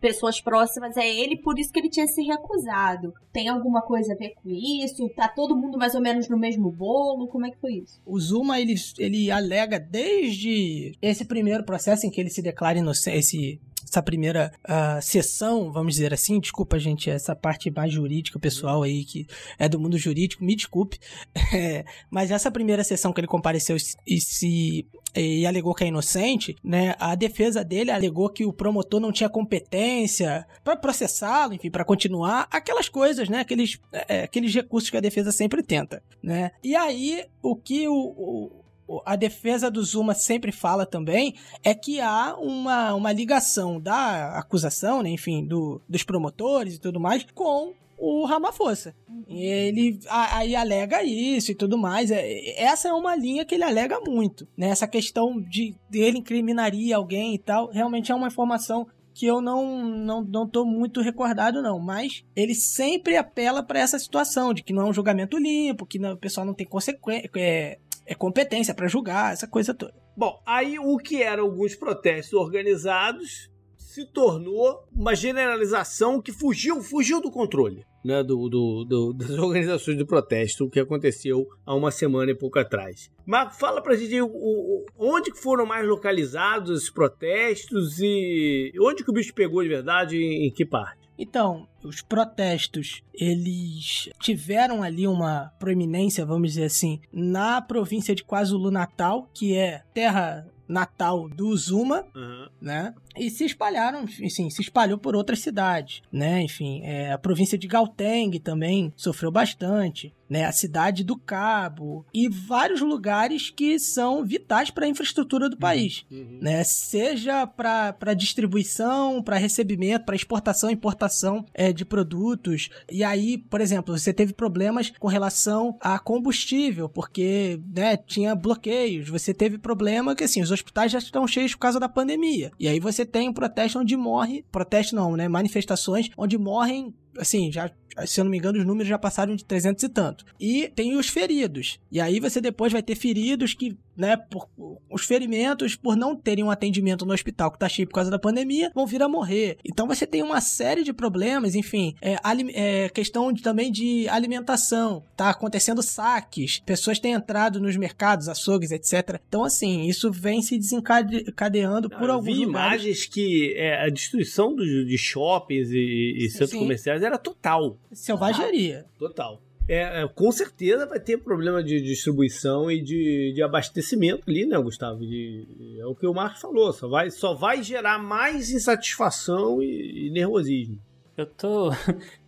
pessoas 0.02 0.40
próximas 0.40 0.96
a 0.96 1.06
ele, 1.06 1.36
por 1.36 1.56
isso 1.58 1.72
que 1.72 1.78
ele 1.78 1.88
tinha 1.88 2.08
se 2.08 2.20
recusado. 2.22 3.14
Tem 3.32 3.48
alguma 3.48 3.80
coisa 3.80 4.12
a 4.12 4.16
ver 4.16 4.34
com 4.34 4.50
isso? 4.50 5.08
Tá 5.10 5.28
todo 5.28 5.56
mundo 5.56 5.78
mais 5.78 5.94
ou 5.94 6.00
menos 6.00 6.28
no 6.28 6.36
mesmo 6.36 6.70
bolo? 6.72 7.28
Como 7.28 7.46
é 7.46 7.50
que 7.50 7.60
foi 7.60 7.74
isso? 7.74 8.00
O 8.04 8.18
Zuma, 8.18 8.60
ele, 8.60 8.74
ele 8.98 9.30
alega 9.30 9.78
desde 9.78 10.98
esse 11.00 11.24
primeiro 11.24 11.64
processo 11.64 12.04
em 12.04 12.10
que 12.10 12.20
ele 12.20 12.30
se 12.30 12.42
declara 12.42 12.78
inocente, 12.78 13.18
esse 13.18 13.60
essa 13.92 14.02
primeira 14.02 14.50
uh, 14.64 15.02
sessão, 15.02 15.70
vamos 15.70 15.94
dizer 15.94 16.14
assim, 16.14 16.40
desculpa, 16.40 16.78
gente, 16.78 17.10
essa 17.10 17.36
parte 17.36 17.70
mais 17.70 17.92
jurídica, 17.92 18.38
pessoal 18.38 18.82
aí 18.82 19.04
que 19.04 19.26
é 19.58 19.68
do 19.68 19.78
mundo 19.78 19.98
jurídico, 19.98 20.42
me 20.42 20.56
desculpe, 20.56 20.98
é, 21.54 21.84
mas 22.10 22.30
essa 22.30 22.50
primeira 22.50 22.82
sessão 22.82 23.12
que 23.12 23.20
ele 23.20 23.26
compareceu 23.26 23.76
e 24.06 24.20
se 24.20 24.86
e 25.14 25.44
alegou 25.44 25.74
que 25.74 25.84
é 25.84 25.88
inocente, 25.88 26.56
né? 26.64 26.94
A 26.98 27.14
defesa 27.14 27.62
dele 27.62 27.90
alegou 27.90 28.30
que 28.30 28.46
o 28.46 28.52
promotor 28.52 28.98
não 28.98 29.12
tinha 29.12 29.28
competência 29.28 30.46
para 30.64 30.74
processá-lo, 30.74 31.52
enfim, 31.52 31.70
para 31.70 31.84
continuar 31.84 32.48
aquelas 32.50 32.88
coisas, 32.88 33.28
né? 33.28 33.40
Aqueles, 33.40 33.78
é, 34.08 34.22
aqueles 34.22 34.54
recursos 34.54 34.88
que 34.88 34.96
a 34.96 35.00
defesa 35.00 35.30
sempre 35.30 35.62
tenta, 35.62 36.02
né? 36.22 36.52
E 36.64 36.74
aí 36.74 37.26
o 37.42 37.54
que 37.54 37.86
o, 37.86 37.94
o 37.94 38.61
a 39.04 39.16
defesa 39.16 39.70
do 39.70 39.82
Zuma 39.82 40.14
sempre 40.14 40.52
fala 40.52 40.84
também 40.84 41.34
é 41.62 41.74
que 41.74 42.00
há 42.00 42.36
uma, 42.38 42.94
uma 42.94 43.12
ligação 43.12 43.80
da 43.80 44.38
acusação, 44.38 45.02
né, 45.02 45.10
enfim, 45.10 45.44
do, 45.44 45.80
dos 45.88 46.02
promotores 46.02 46.74
e 46.74 46.80
tudo 46.80 47.00
mais, 47.00 47.24
com 47.34 47.72
o 48.02 48.24
Ramaphosa. 48.24 48.94
Ele 49.28 50.00
aí 50.08 50.56
alega 50.56 51.04
isso 51.04 51.52
e 51.52 51.54
tudo 51.54 51.78
mais. 51.78 52.10
É, 52.10 52.60
essa 52.60 52.88
é 52.88 52.92
uma 52.92 53.14
linha 53.14 53.44
que 53.44 53.54
ele 53.54 53.62
alega 53.62 54.00
muito. 54.00 54.46
Né? 54.56 54.70
Essa 54.70 54.88
questão 54.88 55.40
de 55.40 55.76
ele 55.92 56.18
incriminaria 56.18 56.96
alguém 56.96 57.34
e 57.34 57.38
tal, 57.38 57.70
realmente 57.70 58.10
é 58.10 58.14
uma 58.14 58.26
informação 58.26 58.88
que 59.14 59.26
eu 59.26 59.40
não, 59.40 59.84
não, 59.84 60.24
não 60.24 60.48
tô 60.48 60.64
muito 60.64 61.00
recordado, 61.00 61.62
não. 61.62 61.78
Mas 61.78 62.24
ele 62.34 62.54
sempre 62.54 63.16
apela 63.16 63.62
para 63.62 63.78
essa 63.78 63.98
situação 63.98 64.52
de 64.52 64.64
que 64.64 64.72
não 64.72 64.86
é 64.86 64.90
um 64.90 64.92
julgamento 64.92 65.38
limpo, 65.38 65.86
que 65.86 65.98
não, 65.98 66.14
o 66.14 66.18
pessoal 66.18 66.44
não 66.44 66.54
tem 66.54 66.66
consequência. 66.66 67.30
É, 67.36 67.78
é 68.06 68.14
competência 68.14 68.74
para 68.74 68.88
julgar, 68.88 69.32
essa 69.32 69.46
coisa 69.46 69.72
toda. 69.74 69.94
Bom, 70.16 70.42
aí 70.46 70.78
o 70.78 70.96
que 70.98 71.22
eram 71.22 71.44
alguns 71.44 71.74
protestos 71.74 72.34
organizados 72.34 73.50
se 73.76 74.06
tornou 74.06 74.84
uma 74.92 75.14
generalização 75.14 76.20
que 76.20 76.32
fugiu, 76.32 76.82
fugiu 76.82 77.20
do 77.20 77.30
controle 77.30 77.84
né, 78.04 78.22
do, 78.22 78.48
do, 78.48 78.84
do, 78.84 79.12
das 79.12 79.30
organizações 79.38 79.96
de 79.96 80.04
protesto, 80.04 80.64
o 80.64 80.70
que 80.70 80.80
aconteceu 80.80 81.46
há 81.64 81.74
uma 81.74 81.90
semana 81.90 82.30
e 82.30 82.34
pouco 82.34 82.58
atrás. 82.58 83.10
Marco, 83.24 83.54
fala 83.54 83.80
pra 83.80 83.94
gente 83.94 84.20
o, 84.20 84.26
o, 84.26 84.86
onde 84.98 85.32
foram 85.32 85.64
mais 85.64 85.86
localizados 85.86 86.78
esses 86.78 86.90
protestos 86.90 88.00
e 88.00 88.72
onde 88.80 89.04
que 89.04 89.10
o 89.10 89.14
bicho 89.14 89.34
pegou 89.34 89.62
de 89.62 89.68
verdade 89.68 90.16
e 90.16 90.46
em 90.46 90.50
que 90.50 90.64
parte? 90.64 91.01
Então, 91.22 91.68
os 91.84 92.02
protestos, 92.02 93.00
eles 93.14 94.10
tiveram 94.20 94.82
ali 94.82 95.06
uma 95.06 95.52
proeminência, 95.56 96.26
vamos 96.26 96.50
dizer 96.50 96.64
assim, 96.64 97.00
na 97.12 97.62
província 97.62 98.12
de 98.12 98.24
KwaZulu-Natal, 98.24 99.30
que 99.32 99.56
é 99.56 99.84
terra 99.94 100.44
natal 100.66 101.28
do 101.28 101.56
Zuma, 101.56 102.04
uhum. 102.14 102.48
né? 102.60 102.92
E 103.16 103.30
se 103.30 103.44
espalharam, 103.44 104.02
enfim, 104.02 104.50
se 104.50 104.62
espalhou 104.62 104.98
por 104.98 105.14
outras 105.14 105.38
cidades, 105.38 106.02
né? 106.10 106.42
Enfim, 106.42 106.80
é, 106.82 107.12
a 107.12 107.18
província 107.18 107.56
de 107.56 107.68
Gauteng 107.68 108.40
também 108.40 108.92
sofreu 108.96 109.30
bastante, 109.30 110.12
né? 110.32 110.46
A 110.46 110.52
cidade 110.52 111.04
do 111.04 111.14
Cabo 111.14 112.06
e 112.12 112.26
vários 112.26 112.80
lugares 112.80 113.50
que 113.50 113.78
são 113.78 114.24
vitais 114.24 114.70
para 114.70 114.86
a 114.86 114.88
infraestrutura 114.88 115.46
do 115.46 115.54
uhum. 115.54 115.60
país, 115.60 116.06
uhum. 116.10 116.38
né? 116.40 116.64
Seja 116.64 117.46
para 117.46 118.14
distribuição, 118.14 119.22
para 119.22 119.36
recebimento, 119.36 120.06
para 120.06 120.16
exportação 120.16 120.70
e 120.70 120.72
importação 120.72 121.44
é, 121.52 121.70
de 121.70 121.84
produtos. 121.84 122.70
E 122.90 123.04
aí, 123.04 123.36
por 123.36 123.60
exemplo, 123.60 123.96
você 123.96 124.10
teve 124.10 124.32
problemas 124.32 124.90
com 124.98 125.06
relação 125.06 125.76
a 125.78 125.98
combustível, 125.98 126.88
porque 126.88 127.60
né, 127.74 127.98
tinha 127.98 128.34
bloqueios. 128.34 129.10
Você 129.10 129.34
teve 129.34 129.58
problema 129.58 130.16
que 130.16 130.24
assim, 130.24 130.40
os 130.40 130.50
hospitais 130.50 130.92
já 130.92 130.98
estão 130.98 131.26
cheios 131.26 131.52
por 131.52 131.60
causa 131.60 131.78
da 131.78 131.90
pandemia. 131.90 132.52
E 132.58 132.68
aí 132.68 132.80
você 132.80 133.04
tem 133.04 133.28
um 133.28 133.34
protesto 133.34 133.78
onde 133.78 133.94
morre, 133.98 134.46
protesto 134.50 134.96
não, 134.96 135.14
né, 135.14 135.28
manifestações 135.28 136.08
onde 136.16 136.38
morrem 136.38 136.94
assim, 137.18 137.50
já 137.52 137.70
se 138.06 138.20
eu 138.20 138.24
não 138.24 138.30
me 138.30 138.38
engano, 138.38 138.58
os 138.58 138.64
números 138.64 138.88
já 138.88 138.98
passaram 138.98 139.36
de 139.36 139.44
300 139.44 139.84
e 139.84 139.88
tanto. 139.88 140.24
E 140.40 140.68
tem 140.74 140.96
os 140.96 141.08
feridos. 141.08 141.78
E 141.90 142.00
aí 142.00 142.18
você 142.20 142.40
depois 142.40 142.72
vai 142.72 142.82
ter 142.82 142.94
feridos 142.94 143.54
que, 143.54 143.76
né, 143.96 144.16
por 144.16 144.48
os 144.90 145.04
ferimentos, 145.04 145.74
por 145.74 145.96
não 145.96 146.14
terem 146.16 146.44
um 146.44 146.50
atendimento 146.50 147.04
no 147.04 147.12
hospital 147.12 147.50
que 147.50 147.58
tá 147.58 147.68
cheio 147.68 147.88
por 147.88 147.94
causa 147.94 148.10
da 148.10 148.18
pandemia, 148.18 148.70
vão 148.74 148.86
vir 148.86 149.02
a 149.02 149.08
morrer. 149.08 149.58
Então 149.64 149.86
você 149.86 150.06
tem 150.06 150.22
uma 150.22 150.40
série 150.40 150.82
de 150.82 150.92
problemas, 150.92 151.54
enfim, 151.54 151.94
é, 152.00 152.18
é 152.54 152.88
questão 152.88 153.32
de, 153.32 153.42
também 153.42 153.70
de 153.70 154.08
alimentação, 154.08 155.04
tá 155.16 155.30
acontecendo 155.30 155.82
saques, 155.82 156.60
pessoas 156.60 156.98
têm 156.98 157.12
entrado 157.12 157.60
nos 157.60 157.76
mercados, 157.76 158.28
açougues, 158.28 158.70
etc. 158.70 159.20
Então, 159.28 159.44
assim, 159.44 159.86
isso 159.86 160.10
vem 160.10 160.42
se 160.42 160.58
desencadeando 160.58 161.88
por 161.88 162.08
eu 162.08 162.14
alguns 162.14 162.36
vi 162.36 162.44
lugares. 162.44 162.82
imagens 162.82 163.06
que 163.06 163.54
é, 163.56 163.84
a 163.84 163.88
destruição 163.88 164.54
do, 164.54 164.64
de 164.84 164.98
shoppings 164.98 165.70
e, 165.70 166.16
e 166.18 166.30
centros 166.30 166.58
comerciais 166.58 167.02
era 167.02 167.18
total. 167.18 167.78
Selvageria. 167.92 168.86
Ah, 168.86 168.98
total. 168.98 169.42
É, 169.68 170.02
é, 170.02 170.08
com 170.08 170.30
certeza 170.32 170.86
vai 170.86 170.98
ter 170.98 171.18
problema 171.18 171.62
de 171.62 171.80
distribuição 171.80 172.70
e 172.70 172.82
de, 172.82 173.32
de 173.34 173.42
abastecimento 173.42 174.24
ali, 174.28 174.44
né, 174.44 174.58
Gustavo? 174.58 175.00
De, 175.00 175.78
é 175.78 175.86
o 175.86 175.94
que 175.94 176.06
o 176.06 176.14
Marcos 176.14 176.40
falou, 176.40 176.72
só 176.72 176.88
vai, 176.88 177.10
só 177.10 177.34
vai 177.34 177.62
gerar 177.62 177.98
mais 177.98 178.50
insatisfação 178.50 179.62
e, 179.62 180.08
e 180.08 180.10
nervosismo. 180.10 180.78
Eu 181.16 181.26
tô, 181.26 181.70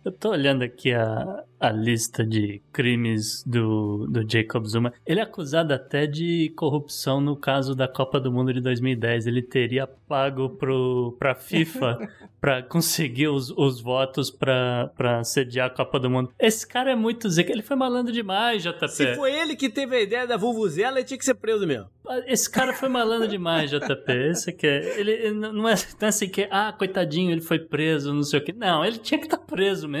eu 0.05 0.11
tô 0.11 0.29
olhando 0.29 0.61
aqui 0.61 0.93
a, 0.93 1.43
a 1.59 1.71
lista 1.71 2.23
de 2.23 2.61
crimes 2.71 3.43
do, 3.43 4.05
do 4.05 4.23
Jacob 4.29 4.63
Zuma. 4.67 4.93
Ele 5.03 5.19
é 5.19 5.23
acusado 5.23 5.73
até 5.73 6.05
de 6.05 6.53
corrupção 6.55 7.19
no 7.19 7.35
caso 7.35 7.73
da 7.73 7.87
Copa 7.87 8.19
do 8.19 8.31
Mundo 8.31 8.53
de 8.53 8.61
2010. 8.61 9.25
Ele 9.25 9.41
teria 9.41 9.87
pago 9.87 10.49
pro, 10.49 11.15
pra 11.17 11.33
FIFA 11.33 11.97
pra 12.39 12.61
conseguir 12.61 13.29
os, 13.29 13.49
os 13.49 13.81
votos 13.81 14.29
pra, 14.29 14.91
pra 14.95 15.23
sediar 15.23 15.67
a 15.67 15.71
Copa 15.71 15.99
do 15.99 16.07
Mundo. 16.07 16.31
Esse 16.39 16.67
cara 16.67 16.91
é 16.91 16.95
muito 16.95 17.27
zica. 17.27 17.51
Ele 17.51 17.63
foi 17.63 17.75
malandro 17.75 18.13
demais, 18.13 18.61
JP. 18.61 18.87
Se 18.87 19.15
foi 19.15 19.33
ele 19.33 19.55
que 19.55 19.69
teve 19.69 19.95
a 19.95 20.01
ideia 20.01 20.27
da 20.27 20.37
Vuvuzela, 20.37 20.99
ele 20.99 21.07
tinha 21.07 21.17
que 21.17 21.25
ser 21.25 21.33
preso 21.33 21.65
mesmo. 21.65 21.89
Esse 22.27 22.47
cara 22.47 22.71
foi 22.73 22.87
malandro 22.87 23.27
demais, 23.27 23.71
JP. 23.71 24.11
Esse 24.29 24.51
aqui 24.51 24.67
é. 24.67 24.99
Ele 24.99 25.31
não 25.31 25.67
é, 25.67 25.73
não 25.73 26.05
é 26.05 26.07
assim 26.07 26.29
que, 26.29 26.47
ah, 26.51 26.71
coitadinho, 26.71 27.31
ele 27.31 27.41
foi 27.41 27.57
preso, 27.57 28.13
não 28.13 28.21
sei 28.21 28.39
o 28.39 28.43
que. 28.43 28.53
Não, 28.53 28.85
ele 28.85 28.99
tinha 28.99 29.19
que 29.19 29.25
estar 29.25 29.37
tá 29.37 29.43
preso 29.43 29.87
mesmo. 29.87 29.94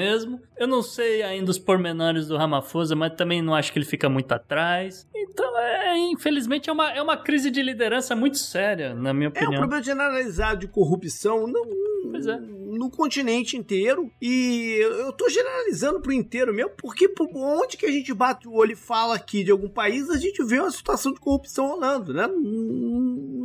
Eu 0.57 0.67
não 0.67 0.81
sei 0.81 1.23
ainda 1.23 1.51
os 1.51 1.59
pormenores 1.59 2.27
do 2.27 2.37
Ramaphosa, 2.37 2.95
mas 2.95 3.13
também 3.13 3.41
não 3.41 3.53
acho 3.53 3.71
que 3.71 3.79
ele 3.79 3.85
fica 3.85 4.09
muito 4.09 4.31
atrás. 4.31 5.07
Então, 5.13 5.57
é, 5.59 5.97
infelizmente, 5.97 6.69
é 6.69 6.73
uma, 6.73 6.91
é 6.91 7.01
uma 7.01 7.17
crise 7.17 7.49
de 7.49 7.61
liderança 7.61 8.15
muito 8.15 8.37
séria, 8.37 8.93
na 8.93 9.13
minha 9.13 9.29
opinião. 9.29 9.53
É 9.53 9.55
um 9.57 9.59
problema 9.59 9.83
generalizado 9.83 10.59
de 10.61 10.67
corrupção. 10.67 11.47
Não, 11.47 11.65
é 12.27 12.37
no 12.75 12.89
continente 12.89 13.57
inteiro. 13.57 14.11
E 14.21 14.77
eu 14.81 15.13
tô 15.13 15.29
generalizando 15.29 16.01
pro 16.01 16.11
inteiro 16.11 16.53
mesmo, 16.53 16.71
porque 16.77 17.07
por 17.07 17.29
onde 17.33 17.77
que 17.77 17.85
a 17.85 17.91
gente 17.91 18.13
bate 18.13 18.47
o 18.47 18.53
olho 18.53 18.73
e 18.73 18.75
fala 18.75 19.15
aqui 19.15 19.43
de 19.43 19.51
algum 19.51 19.69
país, 19.69 20.09
a 20.09 20.17
gente 20.17 20.43
vê 20.43 20.59
uma 20.59 20.71
situação 20.71 21.13
de 21.13 21.19
corrupção 21.19 21.67
rolando, 21.67 22.13
né? 22.13 22.27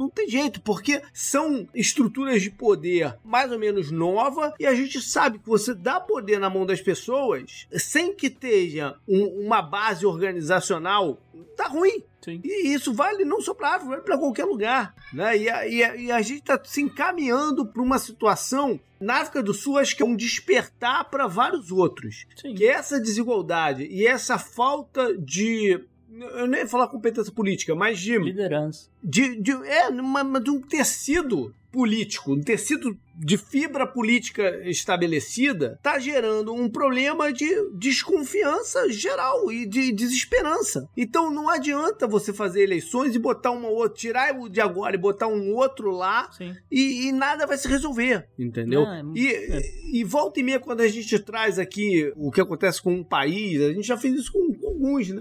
não 0.01 0.09
tem 0.09 0.27
jeito, 0.29 0.63
porque 0.63 1.03
são 1.13 1.69
estruturas 1.75 2.41
de 2.41 2.51
poder 2.51 3.19
mais 3.23 3.53
ou 3.53 3.59
menos 3.59 3.91
nova 3.91 4.55
e 4.59 4.67
a 4.67 4.75
gente 4.75 4.99
sabe 5.01 5.39
que 5.39 5.47
você 5.47 5.75
dá 5.75 6.01
poder 6.01 6.39
na 6.39 6.49
mão 6.49 6.65
das 6.65 6.81
pessoas 6.81 7.67
sem 7.75 8.15
que 8.15 8.29
esteja 8.29 8.97
um, 9.07 9.45
uma 9.45 9.61
base 9.61 10.07
organizacional, 10.07 11.21
tá 11.55 11.69
ruim. 11.69 12.03
Sim. 12.21 12.41
E 12.45 12.75
isso 12.75 12.93
vale 12.93 13.25
não 13.25 13.41
só 13.41 13.55
para 13.55 13.71
África, 13.71 13.91
vale 13.91 14.03
para 14.03 14.19
qualquer 14.19 14.45
lugar. 14.45 14.95
Né? 15.13 15.39
E, 15.39 15.51
a, 15.51 15.67
e, 15.67 15.83
a, 15.83 15.97
e 15.97 16.13
a 16.13 16.23
gente 16.23 16.41
está 16.41 16.61
se 16.63 16.83
encaminhando 16.83 17.67
para 17.67 17.83
uma 17.83 17.99
situação. 17.99 18.79
Na 19.01 19.21
África 19.21 19.43
do 19.43 19.55
Sul, 19.55 19.79
acho 19.79 19.97
que 19.97 20.03
é 20.03 20.07
um 20.07 20.15
despertar 20.15 21.09
para 21.09 21.27
vários 21.27 21.71
outros. 21.71 22.27
Sim. 22.37 22.55
Que 22.55 22.67
essa 22.67 23.01
desigualdade 23.01 23.85
e 23.85 24.07
essa 24.07 24.39
falta 24.39 25.17
de. 25.17 25.81
Eu 26.11 26.47
nem 26.47 26.61
ia 26.61 26.67
falar 26.67 26.89
competência 26.89 27.33
política, 27.33 27.75
mas 27.75 27.99
de. 27.99 28.19
Liderança. 28.19 28.91
de, 29.03 29.41
de 29.41 29.53
é, 29.53 29.89
uma, 29.89 30.41
de 30.41 30.51
um 30.51 30.61
tecido 30.61 31.55
político, 31.71 32.33
um 32.35 32.43
tecido 32.43 32.99
de 33.21 33.37
fibra 33.37 33.87
política 33.87 34.61
estabelecida, 34.65 35.75
está 35.77 35.99
gerando 35.99 36.55
um 36.55 36.69
problema 36.69 37.33
de 37.33 37.49
desconfiança 37.75 38.91
geral 38.91 39.53
e 39.53 39.67
de 39.67 39.93
desesperança. 39.93 40.89
Então 40.97 41.31
não 41.31 41.49
adianta 41.49 42.07
você 42.07 42.33
fazer 42.33 42.63
eleições 42.63 43.15
e 43.15 43.19
botar 43.19 43.51
uma 43.51 43.69
outra, 43.69 43.99
tirar 43.99 44.35
o 44.35 44.49
de 44.49 44.61
agora 44.61 44.97
e 44.97 44.99
botar 44.99 45.27
um 45.27 45.55
outro 45.55 45.91
lá 45.91 46.31
e, 46.71 47.09
e 47.09 47.13
nada 47.13 47.47
vai 47.47 47.59
se 47.59 47.69
resolver, 47.69 48.27
entendeu? 48.39 48.83
Não, 48.83 48.93
é- 48.93 49.03
e, 49.15 49.27
é. 49.29 49.61
e 49.93 50.05
volta 50.05 50.41
e 50.41 50.43
meia, 50.43 50.59
quando 50.59 50.81
a 50.81 50.89
gente 50.89 51.19
traz 51.19 51.59
aqui 51.59 52.13
o 52.17 52.31
que 52.31 52.41
acontece 52.41 52.83
com 52.83 52.93
um 52.95 53.05
país, 53.05 53.61
a 53.61 53.73
gente 53.73 53.87
já 53.87 53.97
fez 53.97 54.15
isso 54.15 54.33
com, 54.33 54.55
com 54.55 54.69
alguns, 54.69 55.09
né, 55.11 55.21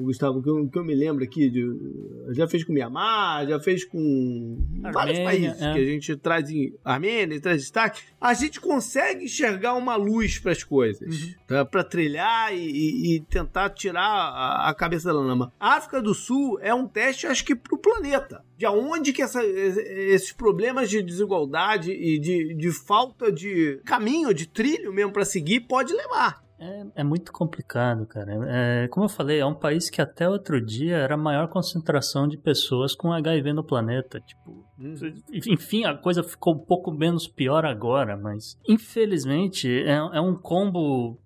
Gustavo? 0.00 0.42
Que 0.42 0.50
eu, 0.50 0.68
que 0.68 0.78
eu 0.78 0.84
me 0.84 0.94
lembro 0.94 1.24
aqui, 1.24 1.48
de, 1.48 1.64
já 2.34 2.46
fez 2.46 2.62
com 2.64 2.72
Mianmar, 2.72 3.46
já 3.48 3.58
fez 3.58 3.84
com 3.84 4.58
vários 4.92 5.18
Armênia, 5.18 5.24
países 5.24 5.62
é. 5.62 5.72
que 5.72 5.78
a 5.78 5.84
gente 5.84 6.16
traz 6.16 6.50
em 6.50 6.74
Armênia, 6.84 7.37
traz 7.40 7.60
destaque. 7.62 8.02
A 8.20 8.34
gente 8.34 8.60
consegue 8.60 9.24
enxergar 9.24 9.74
uma 9.74 9.96
luz 9.96 10.38
para 10.38 10.52
as 10.52 10.62
coisas, 10.64 11.34
tá? 11.46 11.64
para 11.64 11.84
trilhar 11.84 12.54
e, 12.54 12.58
e- 12.58 13.16
e 13.16 13.20
tentar 13.20 13.70
tirar 13.70 14.00
a, 14.02 14.68
a 14.70 14.74
cabeça 14.74 15.12
da 15.12 15.18
lama. 15.20 15.52
A 15.58 15.74
África 15.76 16.00
do 16.02 16.14
Sul 16.14 16.58
é 16.60 16.74
um 16.74 16.86
teste, 16.86 17.26
acho 17.26 17.44
que, 17.44 17.54
para 17.54 17.74
o 17.74 17.78
planeta. 17.78 18.44
De 18.56 18.66
onde 18.66 19.12
que 19.12 19.22
essa- 19.22 19.44
esses 19.44 20.32
problemas 20.32 20.90
de 20.90 21.02
desigualdade 21.02 21.92
e 21.92 22.18
de, 22.18 22.54
de 22.54 22.72
falta 22.72 23.30
de 23.30 23.80
caminho, 23.84 24.34
de 24.34 24.46
trilho 24.46 24.92
mesmo 24.92 25.12
para 25.12 25.24
seguir, 25.24 25.60
pode 25.60 25.92
levar. 25.92 26.42
É, 26.60 26.86
é 26.96 27.04
muito 27.04 27.32
complicado, 27.32 28.04
cara. 28.06 28.32
É, 28.48 28.88
como 28.88 29.04
eu 29.04 29.08
falei, 29.08 29.38
é 29.38 29.46
um 29.46 29.54
país 29.54 29.88
que 29.88 30.02
até 30.02 30.28
outro 30.28 30.60
dia 30.60 30.96
era 30.96 31.14
a 31.14 31.18
maior 31.18 31.48
concentração 31.48 32.26
de 32.26 32.36
pessoas 32.36 32.94
com 32.94 33.12
HIV 33.12 33.52
no 33.52 33.62
planeta. 33.62 34.20
Tipo, 34.20 34.64
enfim, 35.46 35.84
a 35.84 35.96
coisa 35.96 36.22
ficou 36.22 36.54
um 36.54 36.58
pouco 36.58 36.90
menos 36.90 37.28
pior 37.28 37.64
agora, 37.64 38.16
mas 38.16 38.58
infelizmente 38.68 39.68
é, 39.68 39.96
é 39.96 40.20
um 40.20 40.34
combo 40.34 41.18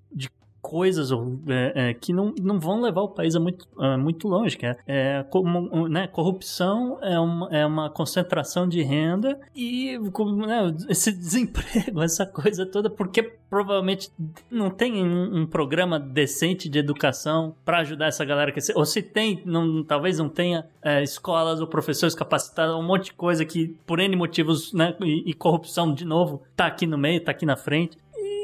coisas 0.62 1.10
é, 1.48 1.90
é, 1.90 1.94
que 1.94 2.12
não, 2.12 2.32
não 2.40 2.60
vão 2.60 2.80
levar 2.80 3.02
o 3.02 3.08
país 3.08 3.34
a 3.34 3.40
muito, 3.40 3.66
a 3.76 3.98
muito 3.98 4.28
longe, 4.28 4.56
que 4.56 4.64
é, 4.64 4.76
é 4.86 5.26
como, 5.28 5.88
né, 5.88 6.06
corrupção 6.06 6.98
é 7.02 7.18
uma, 7.18 7.48
é 7.50 7.66
uma 7.66 7.90
concentração 7.90 8.68
de 8.68 8.80
renda 8.80 9.40
e 9.54 9.98
como, 10.12 10.46
né, 10.46 10.72
esse 10.88 11.10
desemprego, 11.12 12.00
essa 12.00 12.24
coisa 12.24 12.64
toda, 12.64 12.88
porque 12.88 13.24
provavelmente 13.50 14.10
não 14.48 14.70
tem 14.70 15.04
um, 15.04 15.40
um 15.40 15.46
programa 15.46 15.98
decente 15.98 16.68
de 16.68 16.78
educação 16.78 17.56
para 17.64 17.80
ajudar 17.80 18.06
essa 18.06 18.24
galera 18.24 18.50
a 18.50 18.52
crescer, 18.52 18.72
ou 18.76 18.86
se 18.86 19.02
tem, 19.02 19.42
não, 19.44 19.82
talvez 19.82 20.18
não 20.18 20.28
tenha 20.28 20.64
é, 20.80 21.02
escolas 21.02 21.60
ou 21.60 21.66
professores 21.66 22.14
capacitados, 22.14 22.76
um 22.76 22.86
monte 22.86 23.06
de 23.06 23.14
coisa 23.14 23.44
que 23.44 23.76
por 23.84 23.98
N 23.98 24.14
motivos, 24.14 24.72
né, 24.72 24.94
e, 25.02 25.30
e 25.30 25.34
corrupção 25.34 25.92
de 25.92 26.04
novo, 26.04 26.40
tá 26.54 26.66
aqui 26.66 26.86
no 26.86 26.96
meio, 26.96 27.20
tá 27.20 27.32
aqui 27.32 27.44
na 27.44 27.56
frente. 27.56 27.98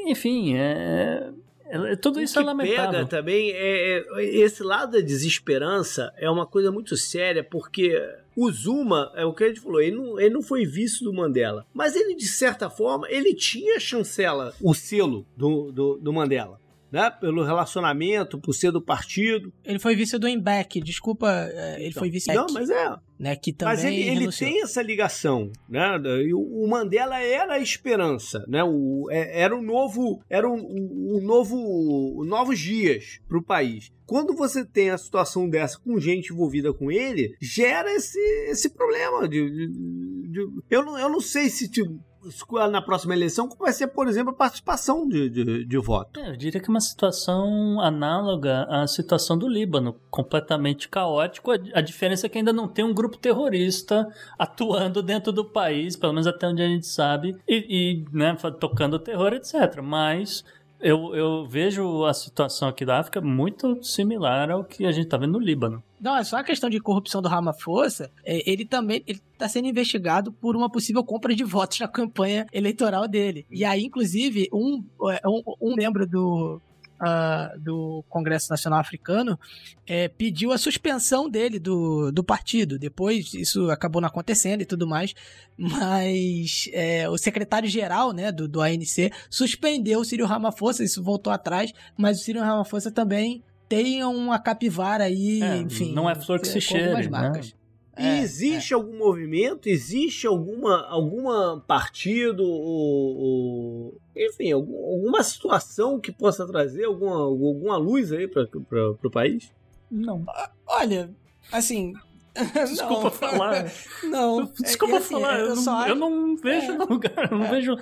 Enfim, 0.05 0.55
é, 0.55 1.29
é- 1.69 1.95
tudo 1.95 2.21
isso 2.21 2.37
o 2.37 2.41
é 2.41 2.43
que 2.43 2.47
lamentável. 2.47 2.91
pega 2.91 3.05
também 3.05 3.51
é, 3.51 3.99
é- 3.99 4.25
esse 4.37 4.63
lado 4.63 4.93
da 4.93 4.99
desesperança 5.01 6.13
é 6.17 6.29
uma 6.29 6.45
coisa 6.45 6.71
muito 6.71 6.95
séria 6.97 7.43
porque 7.43 7.95
o 8.35 8.49
Zuma 8.51 9.11
é 9.15 9.25
o 9.25 9.33
que 9.33 9.43
a 9.43 9.47
gente 9.47 9.59
falou 9.61 9.81
ele 9.81 9.95
não, 9.95 10.19
ele 10.19 10.33
não 10.33 10.41
foi 10.41 10.65
vice 10.65 11.03
do 11.03 11.13
Mandela 11.13 11.65
mas 11.73 11.95
ele 11.95 12.15
de 12.15 12.27
certa 12.27 12.69
forma 12.69 13.07
ele 13.09 13.33
tinha 13.33 13.77
a 13.77 13.79
chancela 13.79 14.53
o 14.61 14.73
selo 14.73 15.25
do, 15.35 15.71
do, 15.71 15.97
do 15.97 16.13
Mandela 16.13 16.58
né 16.91 17.09
pelo 17.09 17.43
relacionamento 17.43 18.39
por 18.39 18.53
ser 18.53 18.71
do 18.71 18.81
partido 18.81 19.51
Ele 19.63 19.79
foi 19.79 19.95
vice 19.95 20.17
do 20.17 20.27
Embeck, 20.27 20.81
desculpa, 20.81 21.29
é, 21.53 21.75
ele 21.79 21.89
Então, 21.89 21.99
foi 22.01 22.09
vice 22.09 22.33
não 22.33 22.47
mas 22.53 22.69
é 22.69 22.95
né, 23.19 23.35
que 23.35 23.51
também 23.51 23.75
Mas 23.75 23.83
ele, 23.83 24.01
ele 24.01 24.31
tem 24.31 24.61
essa 24.63 24.81
ligação, 24.81 25.51
né? 25.67 25.99
E 26.25 26.33
o 26.33 26.65
Mandela 26.69 27.19
era 27.19 27.55
a 27.55 27.59
esperança, 27.59 28.45
né? 28.47 28.63
O, 28.63 29.07
é- 29.11 29.41
era 29.41 29.53
o 29.53 29.61
novo, 29.61 30.21
era 30.29 30.49
o, 30.49 30.53
o, 30.55 31.17
o 31.17 31.21
novo, 31.21 32.23
novos 32.25 32.57
dias 32.59 33.19
para 33.27 33.37
o 33.37 33.43
país. 33.43 33.91
Quando 34.05 34.33
você 34.33 34.63
tem 34.65 34.89
a 34.89 34.97
situação 34.97 35.49
dessa 35.49 35.77
com 35.79 35.99
gente 35.99 36.31
envolvida 36.31 36.73
com 36.73 36.89
ele, 36.89 37.35
gera 37.41 37.93
esse, 37.93 38.17
esse 38.49 38.69
problema 38.69 39.27
de, 39.27 39.49
de- 39.51 39.67
de- 40.29 40.49
eu, 40.69 40.85
não, 40.85 40.97
eu 40.97 41.09
não 41.09 41.19
sei 41.19 41.49
se 41.49 41.69
tipo, 41.69 41.99
na 42.69 42.81
próxima 42.81 43.13
eleição 43.13 43.47
como 43.47 43.63
vai 43.63 43.73
ser, 43.73 43.87
por 43.87 44.07
exemplo, 44.07 44.31
a 44.31 44.35
participação 44.35 45.07
de, 45.07 45.29
de, 45.29 45.65
de 45.65 45.77
voto. 45.77 46.19
É, 46.19 46.29
eu 46.29 46.35
diria 46.37 46.59
que 46.59 46.67
é 46.67 46.69
uma 46.69 46.81
situação 46.81 47.79
análoga 47.81 48.63
à 48.69 48.85
situação 48.87 49.37
do 49.37 49.47
Líbano, 49.47 49.95
completamente 50.09 50.89
caótico. 50.89 51.51
A, 51.51 51.81
diferença 51.81 52.25
é 52.25 52.29
que 52.29 52.37
ainda 52.37 52.53
não 52.53 52.67
tem 52.67 52.83
um 52.83 52.93
grupo 52.93 53.17
terrorista 53.17 54.07
atuando 54.37 55.01
dentro 55.01 55.31
do 55.31 55.45
país, 55.45 55.95
pelo 55.95 56.13
menos 56.13 56.27
até 56.27 56.47
onde 56.47 56.61
a 56.61 56.67
gente 56.67 56.87
sabe, 56.87 57.37
e, 57.47 58.03
e, 58.13 58.17
né, 58.17 58.35
tocando 58.59 58.99
terror, 58.99 59.33
etc. 59.33 59.81
Mas 59.81 60.43
eu, 60.79 61.15
eu 61.15 61.47
vejo 61.47 62.05
a 62.05 62.13
situação 62.13 62.69
aqui 62.69 62.85
da 62.85 62.99
África 62.99 63.21
muito 63.21 63.83
similar 63.83 64.49
ao 64.49 64.63
que 64.63 64.85
a 64.85 64.91
gente 64.91 65.07
tá 65.07 65.17
vendo 65.17 65.33
no 65.33 65.39
Líbano. 65.39 65.83
Não, 65.99 66.17
é 66.17 66.23
só 66.23 66.37
a 66.37 66.43
questão 66.43 66.69
de 66.69 66.79
corrupção 66.79 67.21
do 67.21 67.27
Ramaphosa. 67.27 68.09
é, 68.25 68.49
Ele 68.49 68.65
também 68.65 69.03
ele 69.05 69.21
tá 69.37 69.49
sendo 69.49 69.67
investigado 69.67 70.31
por 70.31 70.55
uma 70.55 70.69
possível 70.69 71.03
compra 71.03 71.35
de 71.35 71.43
votos 71.43 71.79
na 71.79 71.87
campanha 71.87 72.45
eleitoral 72.53 73.07
dele. 73.07 73.45
E 73.51 73.65
aí, 73.65 73.83
inclusive, 73.83 74.47
um, 74.53 74.83
é, 75.11 75.21
um, 75.27 75.41
um 75.61 75.75
membro 75.75 76.07
do, 76.07 76.61
ah, 76.99 77.53
do 77.57 78.03
Congresso 78.09 78.49
Nacional 78.49 78.79
Africano 78.79 79.39
é, 79.87 80.07
pediu 80.07 80.51
a 80.51 80.57
suspensão 80.57 81.29
dele 81.29 81.59
do, 81.59 82.11
do 82.11 82.23
partido. 82.23 82.77
Depois 82.77 83.33
isso 83.33 83.69
acabou 83.69 84.01
não 84.01 84.07
acontecendo 84.07 84.61
e 84.61 84.65
tudo 84.65 84.87
mais. 84.87 85.13
Mas 85.57 86.69
é, 86.73 87.09
o 87.09 87.17
secretário-geral 87.17 88.11
né, 88.13 88.31
do, 88.31 88.47
do 88.47 88.61
ANC 88.61 89.11
suspendeu 89.29 89.99
o 89.99 90.05
Círio 90.05 90.25
Ramaphosa. 90.25 90.83
Isso 90.83 91.03
voltou 91.03 91.31
atrás. 91.31 91.71
Mas 91.97 92.19
o 92.19 92.23
Círio 92.23 92.41
Ramaphosa 92.41 92.91
também 92.91 93.43
tem 93.67 94.03
uma 94.03 94.39
capivara 94.39 95.03
aí, 95.03 95.41
É, 95.43 95.57
enfim. 95.57 95.93
não 95.93 96.09
é 96.09 96.15
flor 96.15 96.39
que 96.39 96.47
se 96.47 96.59
com 96.67 96.75
algumas 96.75 97.05
cheire, 97.05 97.09
né? 97.11 97.41
Marcas. 97.99 98.17
E 98.17 98.19
É, 98.19 98.21
existe 98.23 98.73
algum 98.73 98.97
movimento, 98.97 99.67
existe 99.67 100.25
alguma, 100.27 100.85
alguma 100.87 101.63
partido, 101.67 102.43
ou, 102.43 103.17
ou- 103.17 103.97
enfim, 104.15 104.51
algum- 104.51 104.85
alguma 104.93 105.23
situação 105.23 105.99
que 105.99 106.11
possa 106.11 106.45
trazer 106.45 106.85
alguma, 106.85 107.15
alguma 107.21 107.77
luz 107.77 108.11
aí 108.11 108.27
para 108.27 108.47
o 109.03 109.11
país? 109.11 109.51
Não. 109.89 110.23
Olha, 110.67 111.09
assim. 111.51 111.93
Desculpa 112.67 113.03
não, 113.03 113.11
falar. 113.11 113.71
Não. 114.03 114.51
Desculpa 114.59 114.95
é, 114.95 114.97
assim, 114.97 115.13
falar, 115.13 115.39
eu, 115.39 115.55
só 115.55 115.71
não, 115.71 115.79
acho- 115.79 115.89
eu 115.89 115.95
não 115.95 116.35
vejo 116.37 116.71
É. 116.71 116.77
lugar, 116.77 117.31
eu 117.31 117.37
não 117.37 117.49
vejo. 117.49 117.73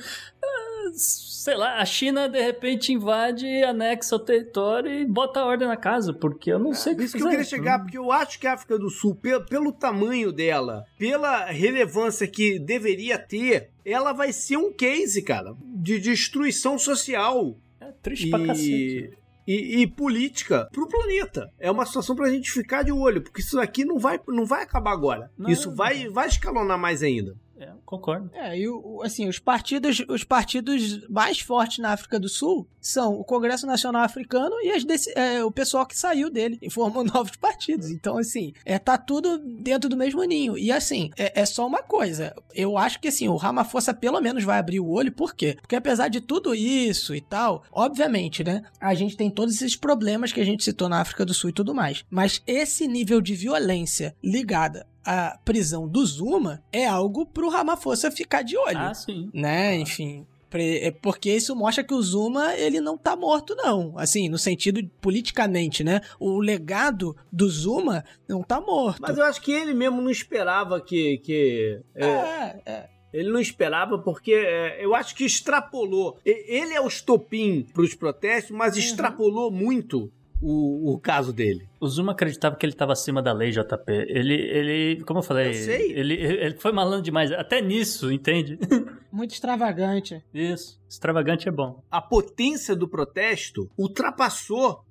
ah, 0.43 0.67
Sei 0.93 1.55
lá, 1.55 1.79
a 1.79 1.85
China 1.85 2.27
de 2.27 2.41
repente 2.41 2.91
invade, 2.91 3.45
anexa 3.63 4.15
o 4.15 4.19
território 4.19 4.91
e 4.91 5.05
bota 5.05 5.39
a 5.39 5.45
ordem 5.45 5.67
na 5.67 5.77
casa, 5.77 6.13
porque 6.13 6.51
eu 6.51 6.59
não 6.59 6.73
sei 6.73 6.93
o 6.93 6.97
que 6.97 7.03
Isso 7.03 7.15
que 7.17 7.23
eu 7.23 7.29
queria 7.29 7.45
chegar, 7.45 7.79
porque 7.79 7.97
eu 7.97 8.11
acho 8.11 8.37
que 8.39 8.45
a 8.47 8.53
África 8.53 8.77
do 8.77 8.89
Sul, 8.89 9.15
pelo, 9.15 9.45
pelo 9.45 9.71
tamanho 9.71 10.31
dela, 10.31 10.85
pela 10.97 11.45
relevância 11.45 12.27
que 12.27 12.59
deveria 12.59 13.17
ter, 13.17 13.69
ela 13.85 14.11
vai 14.11 14.33
ser 14.33 14.57
um 14.57 14.73
case, 14.73 15.21
cara, 15.21 15.55
de 15.61 15.99
destruição 15.99 16.77
social 16.77 17.55
É 17.79 17.91
triste 18.01 18.29
pra 18.29 18.45
cacete. 18.45 19.11
E, 19.47 19.81
e, 19.81 19.87
política 19.87 20.67
pro 20.73 20.87
planeta. 20.87 21.49
É 21.57 21.71
uma 21.71 21.85
situação 21.85 22.15
pra 22.15 22.29
gente 22.29 22.51
ficar 22.51 22.83
de 22.83 22.91
olho, 22.91 23.21
porque 23.21 23.41
isso 23.41 23.59
aqui 23.59 23.85
não 23.85 23.97
vai, 23.97 24.19
não 24.27 24.45
vai 24.45 24.63
acabar 24.63 24.91
agora. 24.91 25.31
Não, 25.37 25.49
isso 25.49 25.69
não 25.69 25.75
vai, 25.75 26.09
vai 26.09 26.27
escalonar 26.27 26.77
mais 26.77 27.01
ainda. 27.01 27.35
É, 27.59 27.69
concordo. 27.85 28.29
É, 28.33 28.57
e 28.57 28.65
assim, 29.03 29.27
os 29.27 29.39
partidos, 29.39 30.03
os 30.07 30.23
partidos 30.23 31.07
mais 31.09 31.39
fortes 31.39 31.79
na 31.79 31.91
África 31.91 32.19
do 32.19 32.29
Sul 32.29 32.67
são 32.79 33.13
o 33.15 33.23
Congresso 33.23 33.65
Nacional 33.65 34.03
Africano 34.03 34.55
e 34.61 34.71
as 34.71 34.83
desse- 34.83 35.11
é, 35.17 35.43
o 35.43 35.51
pessoal 35.51 35.85
que 35.85 35.97
saiu 35.97 36.29
dele 36.29 36.57
e 36.61 36.69
formou 36.69 37.03
novos 37.05 37.35
partidos. 37.35 37.89
Então, 37.89 38.17
assim, 38.17 38.53
é, 38.65 38.77
tá 38.77 38.97
tudo 38.97 39.37
dentro 39.39 39.89
do 39.89 39.97
mesmo 39.97 40.23
ninho. 40.23 40.57
E 40.57 40.71
assim, 40.71 41.09
é, 41.17 41.41
é 41.41 41.45
só 41.45 41.65
uma 41.65 41.81
coisa. 41.83 42.35
Eu 42.53 42.77
acho 42.77 42.99
que 42.99 43.07
assim, 43.07 43.27
o 43.27 43.35
Ramaphosa 43.35 43.93
pelo 43.93 44.21
menos 44.21 44.43
vai 44.43 44.59
abrir 44.59 44.79
o 44.79 44.87
olho, 44.89 45.11
por 45.11 45.33
quê? 45.35 45.57
Porque 45.61 45.75
apesar 45.75 46.07
de 46.09 46.21
tudo 46.21 46.53
isso 46.55 47.15
e 47.15 47.21
tal, 47.21 47.63
obviamente, 47.71 48.43
né? 48.43 48.61
A 48.79 48.93
gente 48.93 49.17
tem 49.17 49.29
todos 49.29 49.55
esses 49.55 49.75
problemas 49.75 50.31
que 50.31 50.41
a 50.41 50.45
gente 50.45 50.63
citou 50.63 50.87
na 50.89 51.01
África 51.01 51.25
do 51.25 51.33
Sul 51.33 51.49
e 51.49 51.53
tudo 51.53 51.73
mais. 51.73 52.05
Mas 52.09 52.41
esse 52.45 52.87
nível 52.87 53.19
de 53.21 53.33
violência 53.35 54.15
ligada 54.23 54.85
a 55.09 55.37
prisão 55.45 55.87
do 55.87 56.05
Zuma 56.05 56.61
é 56.71 56.85
algo 56.85 57.25
pro 57.25 57.49
Ramaphosa 57.49 58.11
ficar 58.11 58.41
de 58.41 58.57
olho. 58.57 58.77
Ah, 58.77 58.93
sim. 58.93 59.29
né? 59.33 59.75
Enfim. 59.77 60.25
é 60.53 60.91
Porque 60.91 61.29
isso 61.33 61.55
mostra 61.55 61.83
que 61.83 61.93
o 61.93 62.01
Zuma, 62.01 62.53
ele 62.55 62.81
não 62.81 62.97
tá 62.97 63.15
morto, 63.15 63.55
não. 63.55 63.93
Assim, 63.97 64.27
no 64.29 64.37
sentido 64.37 64.81
de- 64.81 64.89
politicamente, 65.01 65.83
né? 65.83 66.01
O 66.19 66.39
legado 66.39 67.15
do 67.31 67.49
Zuma 67.49 68.03
não 68.27 68.43
tá 68.43 68.59
morto. 68.59 68.99
Mas 69.01 69.17
eu 69.17 69.23
acho 69.23 69.41
que 69.41 69.51
ele 69.51 69.73
mesmo 69.73 70.01
não 70.01 70.09
esperava 70.11 70.79
que. 70.81 71.17
que 71.19 71.79
é, 71.95 72.05
É, 72.05 72.61
é. 72.65 72.89
Ele 73.13 73.29
não 73.31 73.39
esperava 73.39 73.97
porque 73.97 74.33
é, 74.33 74.83
eu 74.83 74.93
acho 74.93 75.15
que 75.15 75.23
extrapolou. 75.23 76.17
Ele 76.25 76.73
é 76.73 76.81
o 76.81 76.87
estopim 76.87 77.65
para 77.73 77.81
os 77.81 77.95
protestos, 77.95 78.55
mas 78.55 78.73
Uhum. 78.73 78.79
extrapolou 78.79 79.49
muito 79.49 80.11
o, 80.41 80.93
o 80.93 80.99
caso 80.99 81.33
dele. 81.33 81.67
O 81.79 81.87
Zuma 81.87 82.11
acreditava 82.11 82.55
que 82.55 82.65
ele 82.65 82.73
estava 82.73 82.93
acima 82.93 83.21
da 83.21 83.33
lei, 83.33 83.51
JP. 83.51 83.83
Ele, 83.87 84.33
ele 84.33 85.03
como 85.03 85.19
eu 85.19 85.23
falei, 85.23 85.49
Eu 85.49 85.53
sei. 85.53 85.91
Ele, 85.91 86.13
ele 86.13 86.55
foi 86.57 86.71
malandro 86.71 87.01
demais. 87.01 87.31
Até 87.31 87.61
nisso, 87.61 88.11
entende? 88.11 88.59
Muito 89.11 89.31
extravagante. 89.31 90.23
Isso. 90.33 90.79
Extravagante 90.87 91.47
é 91.47 91.51
bom. 91.51 91.81
A 91.89 92.01
potência 92.01 92.75
do 92.75 92.87
protesto 92.87 93.69
ultrapassou 93.77 94.83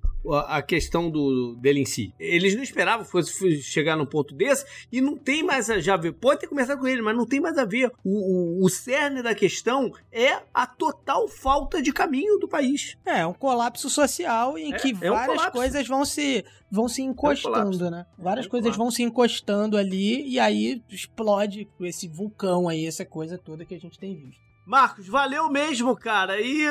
a 0.47 0.61
questão 0.61 1.09
do, 1.09 1.55
dele 1.55 1.79
em 1.81 1.85
si. 1.85 2.13
Eles 2.19 2.55
não 2.55 2.63
esperavam 2.63 3.05
que 3.05 3.11
fosse 3.11 3.61
chegar 3.61 3.95
num 3.95 4.05
ponto 4.05 4.33
desse 4.35 4.65
e 4.91 4.99
não 4.99 5.15
tem 5.15 5.43
mais 5.43 5.69
a 5.69 5.79
já 5.79 5.95
ver. 5.95 6.11
Pode 6.13 6.41
ter 6.41 6.47
começado 6.47 6.79
com 6.79 6.87
ele, 6.87 7.01
mas 7.01 7.15
não 7.15 7.25
tem 7.25 7.39
mais 7.39 7.57
a 7.57 7.65
ver. 7.65 7.91
O, 8.03 8.61
o, 8.61 8.65
o 8.65 8.69
cerne 8.69 9.21
da 9.21 9.33
questão 9.33 9.91
é 10.11 10.41
a 10.53 10.65
total 10.67 11.27
falta 11.27 11.81
de 11.81 11.93
caminho 11.93 12.37
do 12.39 12.47
país. 12.47 12.97
É, 13.05 13.25
um 13.25 13.33
colapso 13.33 13.89
social 13.89 14.57
em 14.57 14.73
É, 14.73 14.77
que 14.77 14.89
é 15.01 15.11
um 15.11 15.13
várias 15.15 15.35
colapso. 15.37 15.51
coisas 15.51 15.87
vão 15.87 16.03
se, 16.05 16.43
vão 16.71 16.87
se 16.87 17.01
encostando, 17.01 17.53
colapso. 17.53 17.89
né? 17.91 18.05
Várias 18.17 18.45
É 18.45 18.47
um 18.47 18.51
coisas 18.51 18.65
colapso. 18.75 18.79
vão 18.83 18.91
se 18.91 19.03
encostando 19.03 19.77
ali 19.77 20.27
e 20.27 20.39
aí 20.39 20.81
explode 20.89 21.67
esse 21.81 22.07
vulcão 22.07 22.67
aí, 22.67 22.85
essa 22.85 23.05
coisa 23.05 23.37
toda 23.37 23.63
que 23.65 23.75
a 23.75 23.79
gente 23.79 23.97
tem 23.97 24.15
visto. 24.15 24.46
Marcos, 24.67 25.07
valeu 25.07 25.49
mesmo, 25.49 25.95
cara. 25.95 26.41
E 26.41 26.65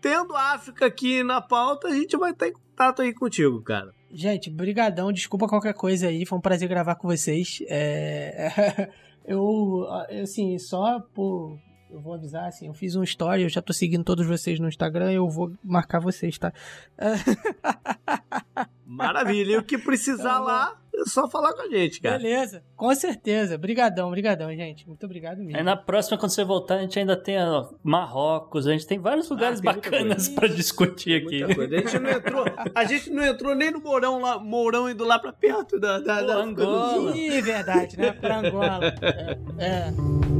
tendo 0.00 0.34
a 0.34 0.54
África 0.54 0.86
aqui 0.86 1.22
na 1.22 1.42
pauta, 1.42 1.88
a 1.88 1.94
gente 1.94 2.16
vai 2.16 2.30
estar 2.30 2.48
em 2.48 2.54
contato 2.54 3.02
aí 3.02 3.12
contigo, 3.12 3.60
cara. 3.60 3.92
Gente, 4.10 4.48
brigadão, 4.48 5.12
desculpa 5.12 5.46
qualquer 5.46 5.74
coisa 5.74 6.08
aí, 6.08 6.24
foi 6.24 6.38
um 6.38 6.40
prazer 6.40 6.66
gravar 6.70 6.94
com 6.94 7.06
vocês. 7.06 7.62
É... 7.68 8.88
eu, 9.28 9.86
assim, 10.22 10.58
só 10.58 11.00
por... 11.14 11.58
Eu 11.94 12.00
vou 12.00 12.14
avisar, 12.14 12.48
assim, 12.48 12.66
eu 12.66 12.74
fiz 12.74 12.96
um 12.96 13.04
story, 13.04 13.44
eu 13.44 13.48
já 13.48 13.62
tô 13.62 13.72
seguindo 13.72 14.02
todos 14.02 14.26
vocês 14.26 14.58
no 14.58 14.66
Instagram, 14.66 15.12
eu 15.12 15.28
vou 15.30 15.52
marcar 15.62 16.00
vocês, 16.00 16.36
tá? 16.36 16.52
Maravilha. 18.84 19.52
E 19.52 19.56
o 19.58 19.62
que 19.62 19.78
precisar 19.78 20.34
Tá 20.34 20.40
lá, 20.40 20.76
é 20.92 21.04
só 21.04 21.28
falar 21.28 21.52
com 21.52 21.62
a 21.62 21.68
gente, 21.68 22.00
cara. 22.00 22.18
Beleza, 22.18 22.64
com 22.74 22.92
certeza. 22.96 23.56
Brigadão, 23.56 24.10
brigadão, 24.10 24.52
gente. 24.52 24.88
Muito 24.88 25.06
obrigado 25.06 25.38
mesmo. 25.38 25.56
Aí 25.56 25.62
na 25.62 25.76
próxima, 25.76 26.18
quando 26.18 26.32
você 26.32 26.42
voltar, 26.42 26.78
a 26.78 26.80
gente 26.80 26.98
ainda 26.98 27.16
tem 27.16 27.40
ó, 27.40 27.68
Marrocos, 27.80 28.66
a 28.66 28.72
gente 28.72 28.88
tem 28.88 28.98
vários 28.98 29.30
lugares 29.30 29.60
Ah, 29.60 29.62
tem 29.62 29.74
bacanas 29.74 30.28
pra 30.28 30.48
discutir 30.48 31.22
aqui. 31.22 31.44
A 31.44 31.48
gente 31.48 31.98
não 32.00 32.10
entrou, 32.10 32.44
a 32.74 32.84
gente 32.84 33.10
não 33.10 33.24
entrou 33.24 33.54
nem 33.54 33.70
no 33.70 33.80
Mourão 33.80 34.20
lá, 34.20 34.36
Mourão 34.40 34.90
indo 34.90 35.04
lá 35.04 35.16
pra 35.20 35.32
perto 35.32 35.78
da, 35.78 36.00
da, 36.00 36.18
Pô, 36.18 36.26
da 36.26 36.34
Angola. 36.38 37.16
Ih, 37.16 37.40
verdade, 37.40 37.96
né? 37.96 38.10
Pra 38.10 38.40
Angola. 38.40 38.80
É. 39.58 39.88
é. 39.90 40.33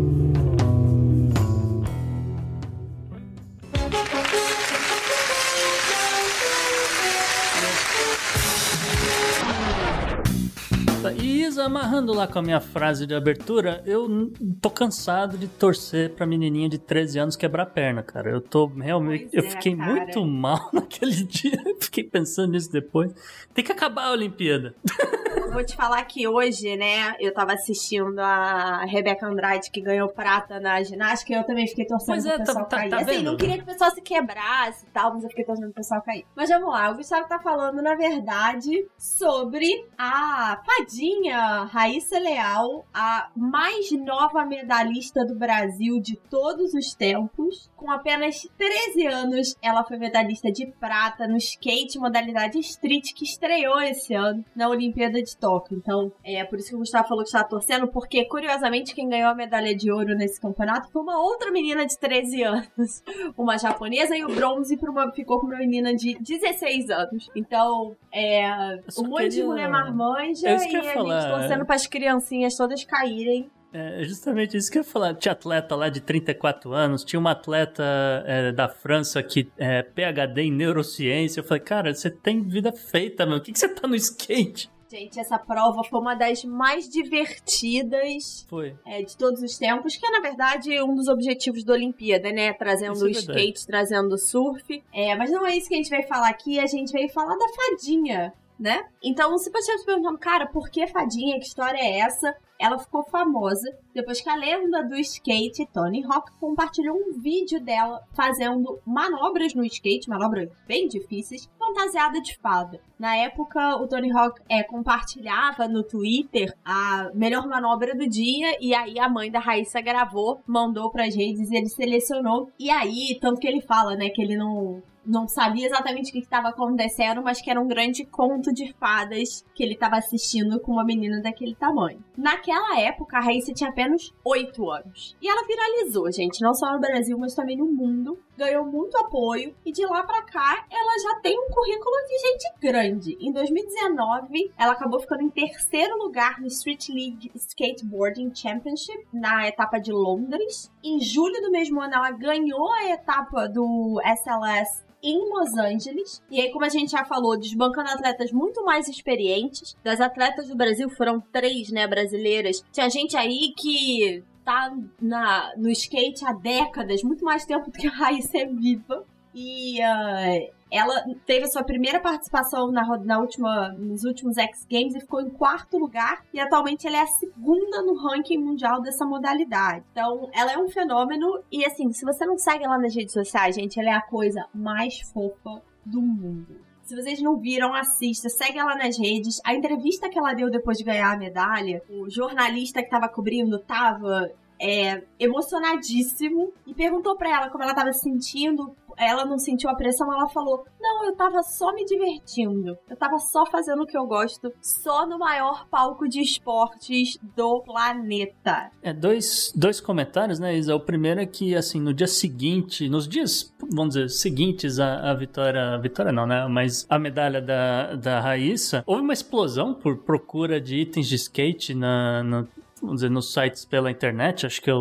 E 11.13 11.43
Isa, 11.43 11.65
amarrando 11.65 12.13
lá 12.13 12.27
com 12.27 12.39
a 12.39 12.43
minha 12.43 12.61
frase 12.61 13.07
de 13.07 13.15
abertura, 13.15 13.83
eu 13.87 14.33
tô 14.61 14.71
cansado 14.71 15.37
de 15.37 15.49
torcer 15.49 16.11
pra 16.11 16.27
menininha 16.27 16.69
de 16.69 16.79
13 16.79 17.19
anos 17.19 17.37
quebrar 17.37 17.65
a 17.65 17.67
perna, 17.67 18.03
cara. 18.03 18.31
Eu 18.31 18.41
tô 18.41 18.67
realmente. 18.67 19.29
Pois 19.31 19.35
eu 19.35 19.49
é, 19.49 19.51
fiquei 19.51 19.77
cara. 19.77 19.93
muito 19.93 20.25
mal 20.27 20.71
naquele 20.73 21.25
dia. 21.25 21.59
Fiquei 21.81 22.05
pensando 22.05 22.53
nisso 22.53 22.71
depois. 22.71 23.13
Tem 23.53 23.65
que 23.65 23.73
acabar 23.73 24.07
a 24.07 24.13
Olimpíada. 24.13 24.75
Vou 25.55 25.65
te 25.65 25.77
falar 25.77 26.03
que 26.05 26.27
hoje, 26.27 26.77
né, 26.77 27.15
eu 27.21 27.33
tava 27.33 27.53
assistindo 27.53 28.19
a 28.19 28.85
Rebeca 28.87 29.25
Andrade, 29.25 29.71
que 29.71 29.81
ganhou 29.81 30.09
prata 30.09 30.59
na 30.59 30.83
ginástica, 30.83 31.33
e 31.33 31.37
eu 31.37 31.45
também 31.45 31.65
fiquei 31.69 31.87
torcendo 31.87 32.09
Pois 32.17 32.25
pro 32.25 32.33
é, 32.33 32.39
tá- 32.39 32.45
pessoal 32.45 32.65
tá- 32.67 32.77
cair. 32.79 32.91
tá 32.91 32.97
assim, 32.97 33.07
vendo? 33.07 33.31
não 33.31 33.37
queria 33.37 33.57
que 33.59 33.63
o 33.63 33.67
pessoal 33.67 33.91
se 33.93 34.03
quebrasse 34.03 34.85
e 34.85 34.91
tal, 34.91 35.15
mas 35.15 35.23
eu 35.23 35.29
fiquei 35.31 35.45
torcendo 35.45 35.67
pro 35.67 35.75
pessoal 35.75 36.03
cair. 36.03 36.27
Mas 36.35 36.49
vamos 36.51 36.69
lá, 36.71 36.91
o 36.91 36.97
Gustavo 36.97 37.29
tá 37.29 37.39
falando, 37.39 37.81
na 37.81 37.95
verdade, 37.95 38.85
sobre 38.99 39.69
a 39.97 40.61
fadinha 40.67 41.65
Raíssa 41.71 42.19
Leal, 42.19 42.85
a 42.93 43.29
mais 43.37 43.93
nova 43.93 44.45
medalhista 44.45 45.25
do 45.25 45.37
Brasil 45.39 46.01
de 46.01 46.17
todos 46.29 46.75
os 46.75 46.95
tempos. 46.95 47.71
Com 47.77 47.93
apenas 47.93 48.43
13 48.59 49.07
anos, 49.07 49.57
ela 49.63 49.85
foi 49.85 49.99
medalhista 49.99 50.51
de 50.51 50.67
prata 50.81 51.29
no 51.29 51.37
skate 51.37 51.97
modalidade 51.97 52.59
street, 52.59 53.13
que 53.15 53.25
estreou 53.25 53.81
esse 53.81 54.15
ano 54.15 54.45
na 54.57 54.69
Olimpíada 54.69 55.23
de 55.23 55.37
Então, 55.75 56.13
é 56.25 56.45
por 56.45 56.59
isso 56.59 56.71
que 56.71 56.75
o 56.77 56.79
Gustavo 56.79 57.09
falou 57.09 57.23
que 57.23 57.29
estava 57.29 57.49
torcendo, 57.49 57.89
porque, 57.89 58.25
curiosamente, 58.27 58.95
quem 58.95 59.09
ganhou 59.09 59.31
a 59.31 59.35
medalha 59.35 59.75
de 59.75 59.91
ouro 59.91 60.15
nesse 60.15 60.41
campeonato 60.41 60.91
foi 60.91 61.03
uma 61.03 61.21
outra 61.21 61.51
menina 61.51 61.87
de 61.87 61.99
13 61.99 62.43
anos, 62.43 63.03
uma 63.37 63.59
japonesa, 63.59 64.17
e 64.17 64.25
o 64.25 64.35
bronze 64.35 64.79
uma- 64.83 65.13
ficou 65.13 65.41
com 65.41 65.47
uma 65.47 65.59
menina 65.59 65.95
de 65.95 66.17
16 66.21 66.91
anos. 66.91 67.29
Então, 67.35 67.97
é. 68.13 68.79
Um 68.99 69.09
monte 69.09 69.29
de 69.29 69.43
mulher 69.43 69.69
marmanja 69.69 70.49
É 70.49 70.53
e 70.53 70.55
a 70.55 70.59
gente 70.59 70.93
falar, 70.93 71.31
torcendo 71.31 71.63
é. 71.63 71.65
pras 71.65 71.87
criancinhas 71.87 72.57
todas 72.57 72.85
caírem. 72.85 73.51
É 73.77 74.05
justamente 74.05 74.57
isso 74.57 74.71
que 74.71 74.79
eu 74.79 74.83
ia 74.83 74.89
falar. 74.89 75.15
Tinha 75.15 75.33
atleta 75.33 75.75
lá 75.75 75.89
de 75.89 76.01
34 76.01 76.73
anos, 76.73 77.03
tinha 77.03 77.19
uma 77.19 77.33
atleta 77.33 77.83
é, 78.25 78.53
da 78.53 78.69
França 78.69 79.21
que 79.21 79.51
é 79.59 79.83
PHD 79.83 80.43
em 80.43 80.53
neurociência. 80.53 81.41
Eu 81.41 81.45
falei, 81.45 81.61
cara, 81.61 81.93
você 81.93 82.09
tem 82.09 82.41
vida 82.41 82.71
feita, 82.73 83.27
meu. 83.27 83.39
O 83.39 83.41
que, 83.41 83.51
que 83.51 83.59
você 83.59 83.69
tá 83.69 83.89
no 83.89 83.97
skate? 83.97 84.71
Gente, 84.95 85.19
essa 85.19 85.37
prova 85.37 85.83
foi 85.83 85.99
uma 85.99 86.15
das 86.15 86.45
mais 86.45 86.89
divertidas 86.89 88.47
Foi. 88.49 88.77
é, 88.87 89.03
de 89.03 89.17
todos 89.17 89.43
os 89.43 89.59
tempos, 89.59 89.97
que 89.97 90.07
é, 90.07 90.11
na 90.13 90.21
verdade, 90.21 90.81
um 90.85 90.95
dos 90.95 91.09
objetivos 91.09 91.65
da 91.65 91.73
Olimpíada, 91.73 92.31
né? 92.31 92.53
Trazendo 92.53 93.09
é 93.09 93.11
skate, 93.11 93.67
trazendo 93.67 94.15
o 94.15 94.19
surf. 94.19 94.85
É, 94.93 95.17
mas 95.17 95.33
não 95.33 95.45
é 95.45 95.57
isso 95.57 95.67
que 95.67 95.75
a 95.75 95.79
gente 95.79 95.91
vai 95.91 96.05
falar 96.05 96.29
aqui, 96.29 96.61
a 96.61 96.67
gente 96.67 96.93
veio 96.93 97.09
falar 97.09 97.35
da 97.37 97.47
fadinha, 97.49 98.33
né? 98.57 98.85
Então, 99.03 99.37
se 99.37 99.51
você 99.51 99.59
estiver 99.59 99.79
se 99.79 99.85
perguntando, 99.85 100.17
cara, 100.17 100.47
por 100.47 100.71
que 100.71 100.87
fadinha? 100.87 101.41
Que 101.41 101.47
história 101.47 101.81
é 101.81 101.99
essa? 101.99 102.33
Ela 102.65 102.79
ficou 102.79 103.05
famosa 103.05 103.77
depois 103.95 104.23
que 104.23 104.31
a 104.31 104.37
lenda 104.37 104.83
do 104.83 104.97
skate, 104.97 105.69
Tony 105.71 106.03
Hawk, 106.03 106.33
compartilhou 106.41 106.97
um 106.97 107.21
vídeo 107.21 107.63
dela 107.63 108.01
fazendo 108.15 108.81
manobras 108.87 109.53
no 109.53 109.63
skate, 109.67 110.09
manobras 110.09 110.49
bem 110.67 110.89
difíceis, 110.89 111.47
fantasiada 111.59 112.23
de 112.23 112.35
fada. 112.39 112.81
Na 112.99 113.15
época, 113.17 113.77
o 113.77 113.87
Tony 113.87 114.11
Hawk 114.11 114.41
é, 114.49 114.63
compartilhava 114.63 115.69
no 115.69 115.83
Twitter 115.83 116.57
a 116.65 117.11
melhor 117.13 117.47
manobra 117.47 117.95
do 117.95 118.09
dia, 118.09 118.57
e 118.59 118.75
aí 118.75 118.99
a 118.99 119.11
mãe 119.11 119.31
da 119.31 119.41
Raíssa 119.41 119.83
gravou, 119.83 120.41
mandou 120.47 120.91
pras 120.91 121.15
redes, 121.15 121.51
ele 121.51 121.69
selecionou, 121.69 122.51
e 122.59 122.71
aí, 122.71 123.19
tanto 123.21 123.41
que 123.41 123.47
ele 123.47 123.61
fala, 123.61 123.95
né, 123.95 124.09
que 124.09 124.23
ele 124.23 124.39
não 124.39 124.83
não 125.07 125.29
sabia 125.29 125.67
exatamente 125.67 126.11
o 126.11 126.13
que 126.13 126.21
estava 126.21 126.49
acontecendo, 126.49 127.23
mas 127.23 127.41
que 127.41 127.51
era 127.51 127.61
um 127.61 127.69
grande 127.69 128.05
conto 128.05 128.53
de 128.53 128.73
fadas 128.75 129.45
que 129.55 129.63
ele 129.63 129.75
estava 129.75 129.97
assistindo 129.97 130.59
com 130.61 130.73
uma 130.73 130.85
menina 130.85 131.21
daquele 131.21 131.55
tamanho. 131.55 132.03
Naquela 132.17 132.81
época, 132.81 133.19
a 133.19 133.21
Raíssa 133.21 133.53
tinha 133.53 133.71
apenas 133.71 134.13
8 134.25 134.71
anos. 134.71 135.17
E 135.21 135.29
ela 135.29 135.47
viralizou, 135.47 136.11
gente, 136.13 136.41
não 136.41 136.55
só 136.55 136.73
no 136.73 136.81
Brasil, 136.81 137.19
mas 137.19 137.35
também 137.35 137.57
no 137.57 137.67
mundo. 137.67 138.19
Ganhou 138.37 138.65
muito 138.65 138.97
apoio 138.97 139.55
e 139.65 139.73
de 139.73 139.85
lá 139.87 140.03
pra 140.03 140.23
cá 140.23 140.67
ela 140.71 140.99
já 141.03 141.21
tem 141.21 141.39
um 141.39 141.49
currículo 141.49 141.95
de 142.09 142.19
gente 142.19 142.61
grande. 142.61 143.17
Em 143.21 143.33
2019, 143.33 144.53
ela 144.59 144.73
acabou 144.73 145.01
ficando 145.01 145.23
em 145.23 145.31
terceiro 145.31 145.97
lugar 145.99 146.41
no 146.41 146.47
Street 146.47 146.89
League 146.89 147.31
Skateboarding 147.35 148.35
Championship 148.35 149.07
na 149.13 149.47
etapa 149.47 149.79
de 149.79 149.93
Londres. 149.93 150.71
Em 150.83 151.01
julho 151.01 151.41
do 151.43 151.51
mesmo 151.51 151.81
ano, 151.81 151.95
ela 151.95 152.11
ganhou 152.11 152.73
a 152.73 152.91
etapa 152.91 153.49
do 153.49 154.01
SLS 154.05 154.84
em 155.05 155.19
Los 155.29 155.57
Angeles. 155.59 156.23
E 156.31 156.41
aí, 156.41 156.51
como 156.51 156.65
a 156.65 156.69
gente 156.71 156.93
já 156.93 157.05
falou, 157.05 157.39
desbancando 157.39 157.91
atletas 157.91 158.33
muito 158.33 158.65
mais 158.65 158.89
experientes. 158.89 159.77
Das 159.85 160.01
atletas 160.01 160.49
do 160.49 160.57
Brasil 160.57 160.89
foram 160.89 161.21
três, 161.21 161.71
né, 161.71 161.87
brasileiras. 161.87 162.65
Tinha 162.73 162.89
gente 162.89 163.17
aí 163.17 163.53
que 163.57 164.25
tá 164.45 164.75
na, 165.01 165.53
no 165.57 165.71
skate 165.71 166.25
há 166.25 166.33
décadas, 166.33 167.03
muito 167.03 167.25
mais 167.25 167.45
tempo 167.45 167.71
do 167.71 167.79
que 167.79 167.87
a 167.87 167.91
Raíssa 167.91 168.39
é 168.39 168.47
viva. 168.47 169.05
E 169.35 169.83
ah, 169.83 170.39
ela 170.75 171.05
teve 171.25 171.45
a 171.45 171.49
sua 171.49 171.63
primeira 171.63 172.01
participação 172.01 172.73
na, 172.73 172.85
na 172.99 173.21
última, 173.21 173.69
nos 173.79 174.03
últimos 174.03 174.37
X 174.37 174.67
Games 174.69 174.95
e 174.97 175.01
ficou 175.01 175.21
em 175.21 175.31
quarto 175.31 175.79
lugar. 175.79 176.25
E 176.33 176.41
atualmente 176.41 176.87
ela 176.87 176.97
é 176.97 177.03
a 177.03 177.07
segunda 177.07 177.81
no 177.83 177.95
ranking 177.95 178.39
mundial 178.39 178.83
dessa 178.83 179.07
modalidade. 179.07 179.85
Então, 179.93 180.29
ela 180.33 180.53
é 180.53 180.59
um 180.59 180.69
fenômeno. 180.69 181.41
E 181.51 181.65
assim, 181.65 181.93
se 181.93 182.05
você 182.05 182.27
não 182.27 182.37
segue 182.37 182.65
ela 182.65 182.77
nas 182.77 182.95
redes 182.95 183.13
sociais, 183.13 183.55
gente, 183.55 183.79
ela 183.79 183.91
é 183.91 183.95
a 183.95 184.03
coisa 184.03 184.45
mais 184.53 185.01
fofa 185.13 185.63
do 185.87 186.03
mundo. 186.03 186.65
Se 186.83 186.95
vocês 186.95 187.23
não 187.23 187.39
viram, 187.39 187.73
assista, 187.73 188.29
segue 188.29 188.59
ela 188.59 188.75
nas 188.75 188.99
redes. 188.99 189.41
A 189.45 189.55
entrevista 189.55 190.09
que 190.09 190.19
ela 190.19 190.35
deu 190.35 190.51
depois 190.51 190.77
de 190.77 190.85
ganhar 190.85 191.15
a 191.15 191.17
medalha, 191.17 191.83
o 191.89 192.11
jornalista 192.11 192.83
que 192.83 192.91
tava 192.91 193.09
cobrindo 193.09 193.59
tava 193.61 194.31
é, 194.61 195.03
emocionadíssimo 195.19 196.53
e 196.67 196.75
perguntou 196.75 197.17
para 197.17 197.31
ela 197.31 197.51
como 197.51 197.65
ela 197.65 197.75
tava 197.75 197.93
se 197.93 198.01
sentindo. 198.01 198.75
Ela 198.97 199.25
não 199.25 199.39
sentiu 199.39 199.71
a 199.71 199.75
pressão, 199.75 200.13
ela 200.13 200.29
falou: 200.29 200.65
Não, 200.81 201.05
eu 201.05 201.17
tava 201.17 201.43
só 201.43 201.73
me 201.73 201.85
divertindo. 201.85 202.77
Eu 202.89 202.97
tava 202.97 203.19
só 203.19 203.45
fazendo 203.47 203.83
o 203.83 203.87
que 203.87 203.97
eu 203.97 204.07
gosto, 204.07 204.53
só 204.61 205.07
no 205.07 205.19
maior 205.19 205.67
palco 205.69 206.09
de 206.09 206.21
esportes 206.21 207.19
do 207.37 207.61
planeta. 207.63 208.71
É, 208.83 208.93
dois, 208.93 209.53
dois 209.55 209.81
comentários, 209.81 210.39
né, 210.39 210.57
Isa? 210.57 210.75
O 210.75 210.81
primeiro 210.81 211.21
é 211.21 211.27
que, 211.27 211.55
assim, 211.55 211.81
no 211.81 211.93
dia 211.93 212.07
seguinte, 212.07 212.89
nos 212.89 213.09
dias, 213.09 213.53
vamos 213.73 213.95
dizer, 213.95 214.11
seguintes 214.11 214.79
à, 214.79 215.11
à 215.11 215.15
vitória, 215.15 215.75
a 215.75 215.79
vitória 215.79 216.13
não, 216.13 216.27
né, 216.27 216.47
mas 216.49 216.87
a 216.89 216.99
medalha 216.99 217.41
da, 217.41 217.95
da 217.95 218.21
Raíssa, 218.21 218.83
houve 218.87 219.03
uma 219.03 219.13
explosão 219.13 219.75
por 219.75 219.99
procura 219.99 220.61
de 220.61 220.77
itens 220.77 221.07
de 221.07 221.15
skate 221.17 221.75
na, 221.75 222.23
na 222.23 222.47
vamos 222.85 222.97
dizer, 222.97 223.11
nos 223.11 223.33
sites 223.33 223.65
pela 223.65 223.91
internet, 223.91 224.47
acho 224.47 224.61
que 224.61 224.71
eu, 224.71 224.79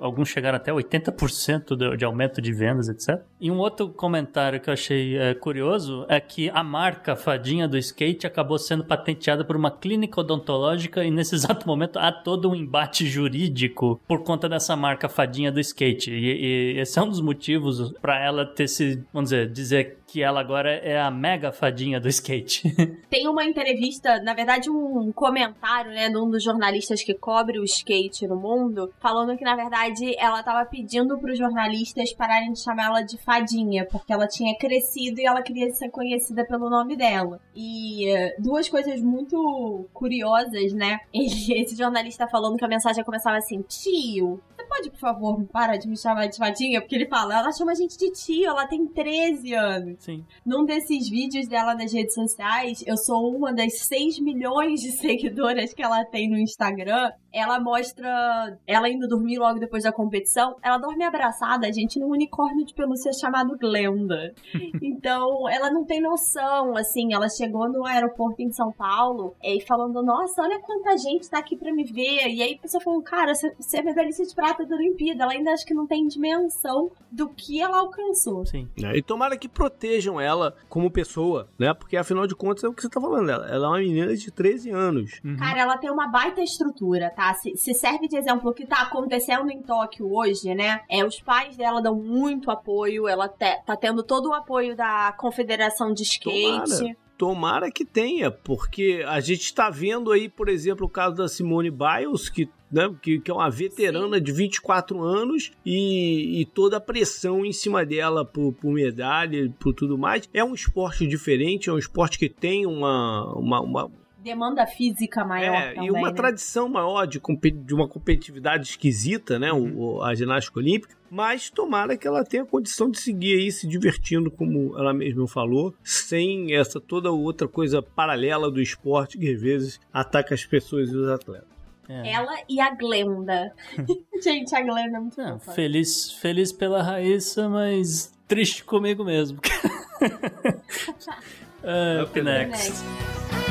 alguns 0.00 0.28
chegaram 0.28 0.56
até 0.56 0.72
80% 0.72 1.76
de, 1.76 1.96
de 1.96 2.04
aumento 2.04 2.40
de 2.40 2.52
vendas, 2.52 2.88
etc. 2.88 3.22
E 3.40 3.50
um 3.50 3.58
outro 3.58 3.88
comentário 3.88 4.60
que 4.60 4.68
eu 4.68 4.74
achei 4.74 5.16
é, 5.16 5.34
curioso 5.34 6.04
é 6.08 6.20
que 6.20 6.50
a 6.50 6.62
marca 6.62 7.14
Fadinha 7.16 7.68
do 7.68 7.76
Skate 7.78 8.26
acabou 8.26 8.58
sendo 8.58 8.84
patenteada 8.84 9.44
por 9.44 9.56
uma 9.56 9.70
clínica 9.70 10.20
odontológica 10.20 11.04
e 11.04 11.10
nesse 11.10 11.34
exato 11.36 11.66
momento 11.66 11.98
há 11.98 12.10
todo 12.10 12.50
um 12.50 12.54
embate 12.54 13.06
jurídico 13.06 14.00
por 14.06 14.22
conta 14.22 14.48
dessa 14.48 14.74
marca 14.76 15.08
Fadinha 15.08 15.52
do 15.52 15.60
Skate. 15.60 16.10
E, 16.10 16.76
e 16.76 16.80
esse 16.80 16.98
é 16.98 17.02
um 17.02 17.08
dos 17.08 17.20
motivos 17.20 17.92
para 18.00 18.22
ela 18.22 18.46
ter 18.46 18.68
se, 18.68 19.02
vamos 19.12 19.30
dizer, 19.30 19.48
dizer 19.50 19.98
que 20.12 20.22
ela 20.22 20.40
agora 20.40 20.70
é 20.70 21.00
a 21.00 21.10
mega 21.10 21.50
fadinha 21.50 21.98
do 21.98 22.06
skate. 22.06 22.70
Tem 23.08 23.26
uma 23.26 23.46
entrevista, 23.46 24.20
na 24.22 24.34
verdade, 24.34 24.68
um 24.68 25.10
comentário, 25.10 25.90
né, 25.90 26.10
de 26.10 26.18
um 26.18 26.28
dos 26.28 26.44
jornalistas 26.44 27.02
que 27.02 27.14
cobre 27.14 27.58
o 27.58 27.64
skate 27.64 28.28
no 28.28 28.36
mundo, 28.36 28.92
falando 29.00 29.34
que, 29.38 29.44
na 29.44 29.56
verdade, 29.56 30.14
ela 30.18 30.42
tava 30.42 30.68
pedindo 30.68 31.18
pros 31.18 31.38
jornalistas 31.38 32.12
pararem 32.12 32.52
de 32.52 32.62
chamar 32.62 32.88
ela 32.88 33.00
de 33.00 33.16
fadinha, 33.16 33.86
porque 33.90 34.12
ela 34.12 34.26
tinha 34.26 34.54
crescido 34.58 35.18
e 35.18 35.24
ela 35.24 35.40
queria 35.40 35.70
ser 35.70 35.88
conhecida 35.88 36.44
pelo 36.44 36.68
nome 36.68 36.94
dela. 36.94 37.40
E 37.56 38.06
eh, 38.10 38.36
duas 38.38 38.68
coisas 38.68 39.00
muito 39.00 39.88
curiosas, 39.94 40.74
né? 40.74 40.98
Esse 41.14 41.74
jornalista 41.74 42.28
falando 42.28 42.58
que 42.58 42.64
a 42.66 42.68
mensagem 42.68 43.02
começava 43.02 43.38
assim: 43.38 43.62
tio, 43.62 44.42
pode, 44.72 44.90
por 44.90 44.98
favor, 44.98 45.44
parar 45.52 45.76
de 45.76 45.86
me 45.86 45.98
chamar 45.98 46.26
de 46.28 46.38
fadinha? 46.38 46.80
Porque 46.80 46.94
ele 46.94 47.06
fala, 47.06 47.38
ela 47.38 47.52
chama 47.52 47.72
a 47.72 47.74
gente 47.74 47.98
de 47.98 48.10
tio, 48.12 48.48
ela 48.48 48.66
tem 48.66 48.86
13 48.86 49.54
anos. 49.54 49.96
Sim. 49.98 50.24
Num 50.46 50.64
desses 50.64 51.10
vídeos 51.10 51.46
dela 51.46 51.74
nas 51.74 51.92
redes 51.92 52.14
sociais, 52.14 52.82
eu 52.86 52.96
sou 52.96 53.36
uma 53.36 53.52
das 53.52 53.80
6 53.80 54.18
milhões 54.20 54.80
de 54.80 54.92
seguidoras 54.96 55.74
que 55.74 55.82
ela 55.82 56.04
tem 56.06 56.28
no 56.28 56.38
Instagram. 56.38 57.10
Ela 57.30 57.60
mostra 57.60 58.58
ela 58.66 58.88
indo 58.88 59.08
dormir 59.08 59.38
logo 59.38 59.58
depois 59.58 59.84
da 59.84 59.92
competição. 59.92 60.56
Ela 60.62 60.78
dorme 60.78 61.04
abraçada, 61.04 61.72
gente, 61.72 61.98
num 61.98 62.10
unicórnio 62.10 62.64
de 62.64 62.74
pelúcia 62.74 63.12
chamado 63.12 63.56
Glenda. 63.58 64.34
então, 64.82 65.48
ela 65.48 65.70
não 65.70 65.84
tem 65.84 66.00
noção, 66.00 66.76
assim, 66.76 67.12
ela 67.12 67.28
chegou 67.28 67.70
no 67.70 67.84
aeroporto 67.84 68.40
em 68.40 68.50
São 68.52 68.72
Paulo 68.72 69.34
e 69.42 69.60
falando, 69.62 70.02
nossa, 70.02 70.42
olha 70.42 70.60
quanta 70.60 70.96
gente 70.96 71.28
tá 71.28 71.38
aqui 71.38 71.56
pra 71.56 71.72
me 71.72 71.84
ver. 71.84 72.28
E 72.28 72.42
aí 72.42 72.54
a 72.54 72.62
pessoa 72.62 72.82
falou, 72.82 73.02
cara, 73.02 73.34
você 73.34 73.78
é 73.78 73.82
medalhista 73.82 74.24
de 74.24 74.34
prata 74.34 74.61
da 74.66 74.76
Olimpíada. 74.76 75.22
Ela 75.24 75.32
ainda 75.32 75.52
acho 75.52 75.64
que 75.66 75.74
não 75.74 75.86
tem 75.86 76.06
dimensão 76.06 76.90
do 77.10 77.28
que 77.28 77.60
ela 77.60 77.78
alcançou. 77.78 78.44
Sim. 78.46 78.68
É, 78.82 78.96
e 78.96 79.02
tomara 79.02 79.36
que 79.36 79.48
protejam 79.48 80.20
ela 80.20 80.54
como 80.68 80.90
pessoa, 80.90 81.48
né? 81.58 81.72
Porque 81.74 81.96
afinal 81.96 82.26
de 82.26 82.34
contas 82.34 82.64
é 82.64 82.68
o 82.68 82.72
que 82.72 82.82
você 82.82 82.88
tá 82.88 83.00
falando 83.00 83.26
dela. 83.26 83.46
Ela 83.48 83.66
é 83.66 83.70
uma 83.70 83.78
menina 83.78 84.16
de 84.16 84.30
13 84.30 84.70
anos. 84.70 85.20
Uhum. 85.24 85.36
Cara, 85.36 85.60
ela 85.60 85.76
tem 85.78 85.90
uma 85.90 86.08
baita 86.08 86.40
estrutura, 86.40 87.10
tá? 87.10 87.32
Se, 87.34 87.56
se 87.56 87.74
serve 87.74 88.08
de 88.08 88.16
exemplo 88.16 88.50
o 88.50 88.54
que 88.54 88.66
tá 88.66 88.82
acontecendo 88.82 89.50
em 89.50 89.60
Tóquio 89.62 90.10
hoje, 90.12 90.54
né? 90.54 90.80
É, 90.88 91.04
os 91.04 91.20
pais 91.20 91.56
dela 91.56 91.80
dão 91.82 91.94
muito 91.96 92.50
apoio, 92.50 93.06
ela 93.08 93.28
te- 93.28 93.60
tá 93.66 93.76
tendo 93.76 94.02
todo 94.02 94.30
o 94.30 94.34
apoio 94.34 94.74
da 94.76 95.12
Confederação 95.18 95.92
de 95.92 96.02
Skate. 96.02 96.42
Tomara. 96.78 96.96
Tomara 97.22 97.70
que 97.70 97.84
tenha, 97.84 98.32
porque 98.32 99.04
a 99.06 99.20
gente 99.20 99.42
está 99.42 99.70
vendo 99.70 100.10
aí, 100.10 100.28
por 100.28 100.48
exemplo, 100.48 100.86
o 100.86 100.90
caso 100.90 101.14
da 101.14 101.28
Simone 101.28 101.70
Biles, 101.70 102.28
que, 102.28 102.48
né, 102.68 102.92
que, 103.00 103.20
que 103.20 103.30
é 103.30 103.34
uma 103.34 103.48
veterana 103.48 104.20
de 104.20 104.32
24 104.32 105.00
anos 105.00 105.52
e, 105.64 106.40
e 106.40 106.44
toda 106.46 106.78
a 106.78 106.80
pressão 106.80 107.46
em 107.46 107.52
cima 107.52 107.86
dela 107.86 108.24
por, 108.24 108.52
por 108.54 108.72
medalha 108.72 109.36
e 109.36 109.48
por 109.50 109.72
tudo 109.72 109.96
mais. 109.96 110.28
É 110.34 110.42
um 110.42 110.52
esporte 110.52 111.06
diferente, 111.06 111.70
é 111.70 111.72
um 111.72 111.78
esporte 111.78 112.18
que 112.18 112.28
tem 112.28 112.66
uma, 112.66 113.32
uma, 113.36 113.60
uma, 113.60 113.90
Demanda 114.22 114.66
física 114.66 115.24
maior 115.24 115.54
é, 115.54 115.72
também, 115.74 115.88
e 115.88 115.90
uma 115.90 116.08
né? 116.10 116.14
tradição 116.14 116.68
maior 116.68 117.06
de, 117.06 117.20
de 117.64 117.74
uma 117.74 117.88
competitividade 117.88 118.68
esquisita, 118.68 119.38
né? 119.38 119.52
o- 119.52 119.96
o- 119.96 120.02
a 120.02 120.14
ginástica 120.14 120.58
olímpica. 120.60 120.94
Mas 121.10 121.50
tomara 121.50 121.96
que 121.96 122.08
ela 122.08 122.24
tenha 122.24 122.44
condição 122.46 122.90
de 122.90 122.98
seguir 122.98 123.34
aí 123.38 123.52
se 123.52 123.66
divertindo, 123.68 124.30
como 124.30 124.78
ela 124.78 124.94
mesma 124.94 125.28
falou, 125.28 125.74
sem 125.84 126.54
essa 126.54 126.80
toda 126.80 127.10
outra 127.10 127.46
coisa 127.46 127.82
paralela 127.82 128.50
do 128.50 128.62
esporte 128.62 129.18
que 129.18 129.34
às 129.34 129.40
vezes 129.40 129.78
ataca 129.92 130.34
as 130.34 130.44
pessoas 130.46 130.90
e 130.90 130.96
os 130.96 131.08
atletas. 131.08 131.52
É. 131.88 132.12
Ela 132.12 132.32
e 132.48 132.60
a 132.60 132.74
Glenda. 132.74 133.52
Gente, 134.22 134.54
a 134.54 134.62
Glenda 134.62 134.96
é 134.96 135.00
muito 135.00 135.16
fofa. 135.16 135.52
feliz, 135.52 136.12
feliz 136.12 136.52
pela 136.52 136.82
Raíssa, 136.82 137.48
mas 137.48 138.12
triste 138.26 138.64
comigo 138.64 139.04
mesmo. 139.04 139.38
é, 141.62 142.02
up 142.02 142.22
next. 142.22 142.70
Next. 142.70 143.41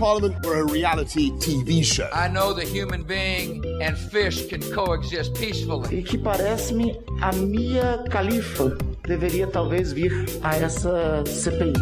Parliament 0.00 0.42
were 0.46 0.62
a 0.62 0.64
reality 0.64 1.30
TV 1.32 1.84
show, 1.84 2.08
I 2.14 2.26
know 2.26 2.54
that 2.54 2.66
human 2.66 3.02
being 3.02 3.62
and 3.82 3.98
fish 3.98 4.46
can 4.48 4.62
coexist 4.72 5.34
peacefully. 5.34 5.98
e 5.98 6.02
que 6.02 6.16
parece-me 6.16 6.98
a 7.20 7.30
Mia 7.32 8.02
Khalifa 8.10 8.78
deveria 9.06 9.46
talvez 9.46 9.92
vir 9.92 10.10
a 10.42 10.56
essa 10.56 11.22
CPI. 11.26 11.74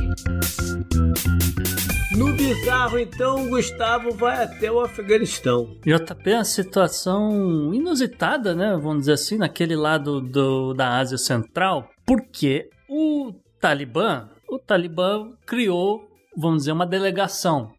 No 2.16 2.32
bizarro, 2.32 2.98
então, 2.98 3.46
o 3.46 3.50
Gustavo 3.50 4.10
vai 4.10 4.42
até 4.42 4.68
o 4.68 4.80
Afeganistão. 4.80 5.76
JP 5.84 6.30
é 6.30 6.34
uma 6.38 6.44
situação 6.44 7.72
inusitada, 7.72 8.52
né? 8.52 8.76
Vamos 8.82 9.00
dizer 9.02 9.12
assim, 9.12 9.38
naquele 9.38 9.76
lado 9.76 10.20
do, 10.20 10.74
da 10.74 10.98
Ásia 10.98 11.18
Central, 11.18 11.88
porque 12.04 12.68
o 12.88 13.32
Talibã, 13.60 14.28
o 14.48 14.58
Talibã 14.58 15.30
criou, 15.46 16.00
vamos 16.36 16.62
dizer, 16.62 16.72
uma 16.72 16.86
delegação. 16.86 17.77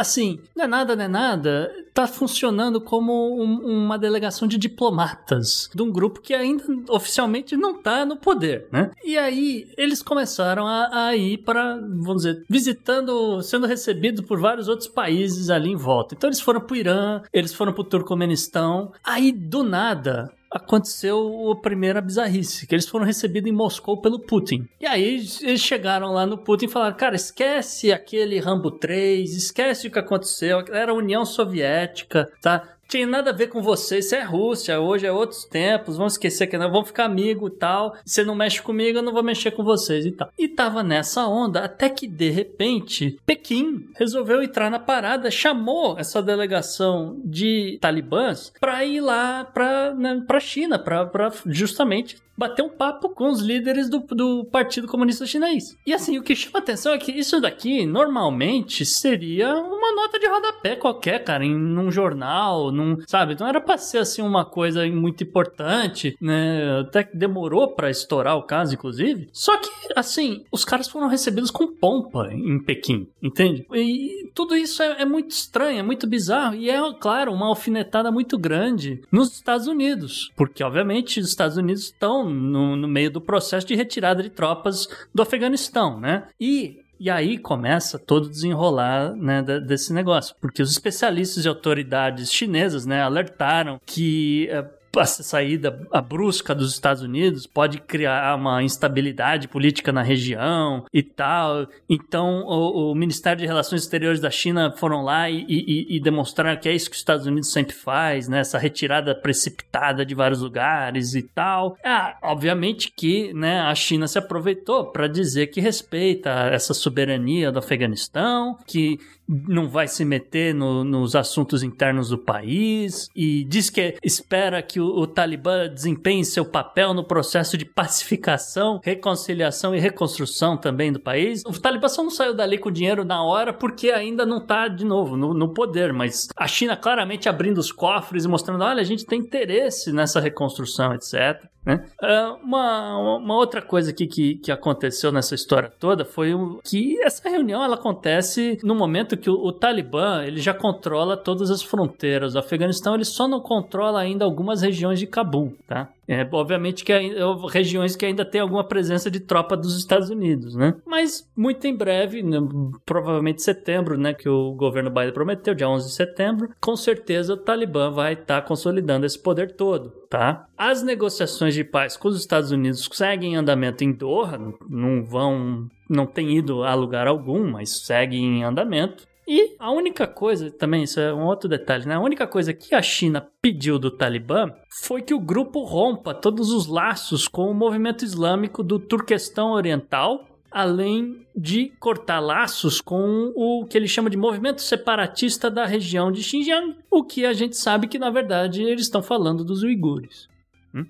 Assim, 0.00 0.40
não 0.56 0.64
é 0.64 0.66
nada, 0.66 0.96
não 0.96 1.04
é 1.04 1.08
nada, 1.08 1.70
tá 1.92 2.06
funcionando 2.06 2.80
como 2.80 3.12
um- 3.38 3.84
uma 3.84 3.98
delegação 3.98 4.48
de 4.48 4.56
diplomatas 4.56 5.68
de 5.74 5.82
um 5.82 5.90
grupo 5.92 6.20
que 6.22 6.32
ainda 6.32 6.64
oficialmente 6.88 7.54
não 7.56 7.82
tá 7.82 8.06
no 8.06 8.16
poder, 8.16 8.66
né? 8.72 8.90
E 9.04 9.18
aí 9.18 9.70
eles 9.76 10.02
começaram 10.02 10.66
a, 10.66 11.06
a 11.08 11.16
ir 11.16 11.38
para, 11.38 11.76
vamos 11.76 12.22
dizer, 12.22 12.44
visitando, 12.48 13.42
sendo 13.42 13.66
recebidos 13.66 14.24
por 14.24 14.40
vários 14.40 14.68
outros 14.68 14.88
países 14.88 15.50
ali 15.50 15.70
em 15.70 15.76
volta. 15.76 16.14
Então 16.14 16.28
eles 16.28 16.40
foram 16.40 16.60
pro 16.62 16.76
Irã, 16.76 17.20
eles 17.32 17.52
foram 17.52 17.72
pro 17.72 17.84
Turcomenistão. 17.84 18.92
Aí 19.04 19.30
do 19.32 19.62
nada 19.62 20.30
aconteceu 20.50 21.50
a 21.52 21.56
primeira 21.56 22.00
bizarrice, 22.00 22.66
que 22.66 22.74
eles 22.74 22.88
foram 22.88 23.06
recebidos 23.06 23.48
em 23.48 23.54
Moscou 23.54 24.00
pelo 24.00 24.18
Putin. 24.18 24.66
E 24.80 24.86
aí 24.86 25.22
eles 25.42 25.60
chegaram 25.60 26.12
lá 26.12 26.26
no 26.26 26.36
Putin 26.36 26.64
e 26.64 26.68
falaram, 26.68 26.96
cara, 26.96 27.14
esquece 27.14 27.92
aquele 27.92 28.38
Rambo 28.40 28.70
3, 28.70 29.36
esquece 29.36 29.86
o 29.86 29.90
que 29.90 29.98
aconteceu, 29.98 30.64
era 30.72 30.92
a 30.92 30.94
União 30.94 31.24
Soviética, 31.24 32.30
tá? 32.42 32.68
Tinha 32.90 33.06
nada 33.06 33.30
a 33.30 33.32
ver 33.32 33.46
com 33.46 33.62
você, 33.62 33.98
isso 33.98 34.16
é 34.16 34.22
Rússia, 34.24 34.80
hoje 34.80 35.06
é 35.06 35.12
outros 35.12 35.44
tempos, 35.44 35.96
vamos 35.96 36.14
esquecer 36.14 36.48
que 36.48 36.58
não, 36.58 36.72
vamos 36.72 36.88
ficar 36.88 37.04
amigo 37.04 37.46
e 37.46 37.52
tal. 37.52 37.94
Você 38.04 38.24
não 38.24 38.34
mexe 38.34 38.60
comigo, 38.60 38.98
eu 38.98 39.02
não 39.02 39.12
vou 39.12 39.22
mexer 39.22 39.52
com 39.52 39.62
vocês 39.62 40.04
e 40.04 40.10
tal. 40.10 40.28
E 40.36 40.48
tava 40.48 40.82
nessa 40.82 41.24
onda 41.24 41.60
até 41.60 41.88
que 41.88 42.08
de 42.08 42.30
repente 42.30 43.16
Pequim 43.24 43.88
resolveu 43.96 44.42
entrar 44.42 44.72
na 44.72 44.80
parada, 44.80 45.30
chamou 45.30 45.96
essa 46.00 46.20
delegação 46.20 47.16
de 47.24 47.78
talibãs 47.80 48.52
pra 48.58 48.84
ir 48.84 49.00
lá 49.00 49.44
pra, 49.44 49.94
né, 49.94 50.24
pra 50.26 50.40
China, 50.40 50.76
pra 50.76 51.08
justamente 51.46 52.16
bater 52.40 52.62
um 52.62 52.70
papo 52.70 53.10
com 53.10 53.28
os 53.28 53.42
líderes 53.42 53.90
do, 53.90 53.98
do 53.98 54.46
Partido 54.46 54.88
Comunista 54.88 55.26
Chinês. 55.26 55.76
E 55.86 55.92
assim, 55.92 56.18
o 56.18 56.22
que 56.22 56.34
chama 56.34 56.58
atenção 56.58 56.94
é 56.94 56.98
que 56.98 57.12
isso 57.12 57.38
daqui 57.38 57.84
normalmente 57.84 58.86
seria 58.86 59.54
uma 59.54 59.94
nota 59.94 60.18
de 60.18 60.26
rodapé 60.26 60.74
qualquer, 60.74 61.22
cara, 61.22 61.44
em 61.44 61.54
num 61.54 61.90
jornal, 61.90 62.72
num, 62.80 62.96
sabe? 63.06 63.36
Não 63.38 63.46
era 63.46 63.60
pra 63.60 63.78
ser 63.78 63.98
assim 63.98 64.22
uma 64.22 64.44
coisa 64.44 64.86
muito 64.88 65.22
importante, 65.22 66.16
né? 66.20 66.80
Até 66.80 67.04
que 67.04 67.16
demorou 67.16 67.68
pra 67.68 67.90
estourar 67.90 68.36
o 68.36 68.42
caso, 68.42 68.74
inclusive. 68.74 69.28
Só 69.32 69.56
que, 69.58 69.70
assim, 69.94 70.44
os 70.50 70.64
caras 70.64 70.88
foram 70.88 71.08
recebidos 71.08 71.50
com 71.50 71.66
pompa 71.66 72.28
em 72.32 72.58
Pequim, 72.58 73.08
entende? 73.22 73.66
E 73.72 74.30
tudo 74.34 74.56
isso 74.56 74.82
é, 74.82 75.02
é 75.02 75.04
muito 75.04 75.30
estranho, 75.30 75.78
é 75.78 75.82
muito 75.82 76.06
bizarro. 76.06 76.54
E 76.54 76.70
é, 76.70 76.78
claro, 76.98 77.32
uma 77.32 77.46
alfinetada 77.46 78.10
muito 78.10 78.38
grande 78.38 79.02
nos 79.10 79.32
Estados 79.32 79.66
Unidos. 79.66 80.30
Porque, 80.36 80.62
obviamente, 80.62 81.20
os 81.20 81.28
Estados 81.28 81.56
Unidos 81.56 81.84
estão 81.84 82.28
no, 82.28 82.76
no 82.76 82.88
meio 82.88 83.10
do 83.10 83.20
processo 83.20 83.66
de 83.66 83.74
retirada 83.74 84.22
de 84.22 84.30
tropas 84.30 84.88
do 85.14 85.22
Afeganistão, 85.22 86.00
né? 86.00 86.24
E 86.40 86.80
e 87.00 87.08
aí 87.10 87.38
começa 87.38 87.98
todo 87.98 88.26
o 88.26 88.30
desenrolar 88.30 89.14
né, 89.16 89.42
de- 89.42 89.60
desse 89.60 89.92
negócio, 89.92 90.36
porque 90.40 90.62
os 90.62 90.70
especialistas 90.70 91.44
e 91.44 91.48
autoridades 91.48 92.30
chinesas 92.32 92.84
né, 92.86 93.02
alertaram 93.02 93.80
que 93.86 94.48
essa 94.96 95.22
saída 95.22 95.86
a 95.92 96.00
brusca 96.00 96.54
dos 96.54 96.72
Estados 96.72 97.02
Unidos 97.02 97.46
pode 97.46 97.78
criar 97.80 98.34
uma 98.36 98.62
instabilidade 98.62 99.46
política 99.48 99.92
na 99.92 100.02
região 100.02 100.84
e 100.92 101.02
tal. 101.02 101.66
Então, 101.88 102.42
o, 102.44 102.90
o 102.90 102.94
Ministério 102.94 103.40
de 103.40 103.46
Relações 103.46 103.82
Exteriores 103.82 104.20
da 104.20 104.30
China 104.30 104.72
foram 104.76 105.02
lá 105.02 105.28
e, 105.30 105.44
e- 105.48 105.96
e 105.96 106.00
demonstraram 106.00 106.58
que 106.60 106.68
é 106.68 106.74
isso 106.74 106.88
que 106.90 106.94
os 106.94 107.00
Estados 107.00 107.26
Unidos 107.26 107.52
sempre 107.52 107.74
faz, 107.74 108.26
né? 108.28 108.40
Essa 108.40 108.58
retirada 108.58 109.14
precipitada 109.14 110.04
de 110.04 110.14
vários 110.14 110.40
lugares 110.40 111.14
e 111.14 111.22
tal. 111.22 111.76
Ah, 111.84 112.16
obviamente 112.22 112.90
que 112.96 113.32
né, 113.34 113.60
a 113.60 113.74
China 113.74 114.08
se 114.08 114.18
aproveitou 114.18 114.86
para 114.86 115.06
dizer 115.06 115.48
que 115.48 115.60
respeita 115.60 116.30
essa 116.52 116.74
soberania 116.74 117.52
do 117.52 117.58
Afeganistão, 117.58 118.56
que 118.66 118.98
não 119.46 119.68
vai 119.68 119.86
se 119.86 120.04
meter 120.04 120.52
no- 120.54 120.82
nos 120.82 121.14
assuntos 121.14 121.62
internos 121.62 122.08
do 122.08 122.18
país 122.18 123.08
e 123.14 123.44
diz 123.44 123.70
que 123.70 123.96
espera 124.02 124.60
que 124.62 124.80
o, 124.80 124.86
o 124.86 125.06
Talibã 125.06 125.68
desempenhe 125.68 126.24
seu 126.24 126.44
papel 126.44 126.92
no 126.92 127.04
processo 127.04 127.56
de 127.56 127.64
pacificação, 127.64 128.80
reconciliação 128.82 129.74
e 129.74 129.78
reconstrução 129.78 130.56
também 130.56 130.92
do 130.92 130.98
país. 131.00 131.42
O 131.46 131.52
Talibã 131.60 131.88
só 131.88 132.02
não 132.02 132.10
saiu 132.10 132.34
dali 132.34 132.58
com 132.58 132.70
dinheiro 132.70 133.04
na 133.04 133.22
hora 133.22 133.52
porque 133.52 133.90
ainda 133.90 134.26
não 134.26 134.40
tá 134.44 134.66
de 134.68 134.84
novo 134.84 135.16
no, 135.16 135.32
no 135.32 135.52
poder, 135.54 135.92
mas 135.92 136.28
a 136.36 136.46
China 136.48 136.76
claramente 136.76 137.28
abrindo 137.28 137.58
os 137.58 137.70
cofres 137.70 138.24
e 138.24 138.28
mostrando, 138.28 138.64
olha, 138.64 138.80
a 138.80 138.84
gente 138.84 139.06
tem 139.06 139.20
interesse 139.20 139.92
nessa 139.92 140.18
reconstrução, 140.20 140.92
etc. 140.94 141.42
né? 141.64 141.84
Ah, 142.02 142.36
uma, 142.42 143.16
uma 143.18 143.34
outra 143.36 143.62
coisa 143.62 143.90
aqui 143.90 144.06
que, 144.06 144.36
que 144.36 144.50
aconteceu 144.50 145.12
nessa 145.12 145.34
história 145.34 145.70
toda 145.78 146.04
foi 146.04 146.32
que 146.64 147.00
essa 147.02 147.28
reunião 147.28 147.62
ela 147.62 147.74
acontece 147.74 148.58
no 148.62 148.74
momento 148.74 149.16
que 149.20 149.30
o, 149.30 149.34
o 149.34 149.52
Talibã 149.52 150.24
ele 150.24 150.40
já 150.40 150.52
controla 150.52 151.16
todas 151.16 151.50
as 151.50 151.62
fronteiras 151.62 152.32
do 152.32 152.38
Afeganistão, 152.38 152.94
ele 152.94 153.04
só 153.04 153.28
não 153.28 153.40
controla 153.40 154.00
ainda 154.00 154.24
algumas 154.24 154.62
regiões 154.62 154.98
de 154.98 155.06
Cabul, 155.06 155.54
tá? 155.66 155.88
É, 156.12 156.28
obviamente 156.32 156.84
que 156.84 156.92
é, 156.92 157.12
regiões 157.52 157.94
que 157.94 158.04
ainda 158.04 158.24
tem 158.24 158.40
alguma 158.40 158.64
presença 158.64 159.08
de 159.08 159.20
tropa 159.20 159.56
dos 159.56 159.78
Estados 159.78 160.10
Unidos, 160.10 160.56
né? 160.56 160.74
Mas 160.84 161.30
muito 161.36 161.68
em 161.68 161.76
breve, 161.76 162.20
né, 162.20 162.36
provavelmente 162.84 163.42
setembro, 163.42 163.96
né, 163.96 164.12
que 164.12 164.28
o 164.28 164.52
governo 164.54 164.90
Biden 164.90 165.12
prometeu, 165.12 165.54
dia 165.54 165.68
11 165.68 165.86
de 165.86 165.92
setembro, 165.92 166.50
com 166.60 166.74
certeza 166.74 167.34
o 167.34 167.36
Talibã 167.36 167.92
vai 167.92 168.14
estar 168.14 168.42
consolidando 168.42 169.06
esse 169.06 169.16
poder 169.16 169.54
todo, 169.54 169.90
tá? 170.10 170.46
As 170.58 170.82
negociações 170.82 171.54
de 171.54 171.62
paz 171.62 171.96
com 171.96 172.08
os 172.08 172.18
Estados 172.18 172.50
Unidos 172.50 172.88
seguem 172.92 173.34
em 173.34 173.36
andamento 173.36 173.84
em 173.84 173.92
Doha, 173.92 174.36
não 174.68 175.04
vão, 175.04 175.68
não 175.88 176.06
tem 176.06 176.36
ido 176.36 176.64
a 176.64 176.74
lugar 176.74 177.06
algum, 177.06 177.52
mas 177.52 177.86
seguem 177.86 178.40
em 178.40 178.42
andamento. 178.42 179.08
E 179.32 179.54
a 179.60 179.70
única 179.70 180.08
coisa, 180.08 180.50
também, 180.50 180.82
isso 180.82 180.98
é 180.98 181.14
um 181.14 181.24
outro 181.24 181.48
detalhe, 181.48 181.86
né? 181.86 181.94
A 181.94 182.00
única 182.00 182.26
coisa 182.26 182.52
que 182.52 182.74
a 182.74 182.82
China 182.82 183.24
pediu 183.40 183.78
do 183.78 183.88
Talibã 183.88 184.52
foi 184.82 185.02
que 185.02 185.14
o 185.14 185.20
grupo 185.20 185.62
rompa 185.62 186.12
todos 186.12 186.50
os 186.50 186.66
laços 186.66 187.28
com 187.28 187.48
o 187.48 187.54
movimento 187.54 188.04
islâmico 188.04 188.60
do 188.60 188.80
Turquestão 188.80 189.52
Oriental, 189.52 190.26
além 190.50 191.24
de 191.32 191.72
cortar 191.78 192.18
laços 192.18 192.80
com 192.80 193.32
o 193.36 193.64
que 193.66 193.78
ele 193.78 193.86
chama 193.86 194.10
de 194.10 194.16
movimento 194.16 194.62
separatista 194.62 195.48
da 195.48 195.64
região 195.64 196.10
de 196.10 196.24
Xinjiang, 196.24 196.76
o 196.90 197.04
que 197.04 197.24
a 197.24 197.32
gente 197.32 197.56
sabe 197.56 197.86
que, 197.86 198.00
na 198.00 198.10
verdade, 198.10 198.64
eles 198.64 198.82
estão 198.82 199.00
falando 199.00 199.44
dos 199.44 199.62
uigures. 199.62 200.28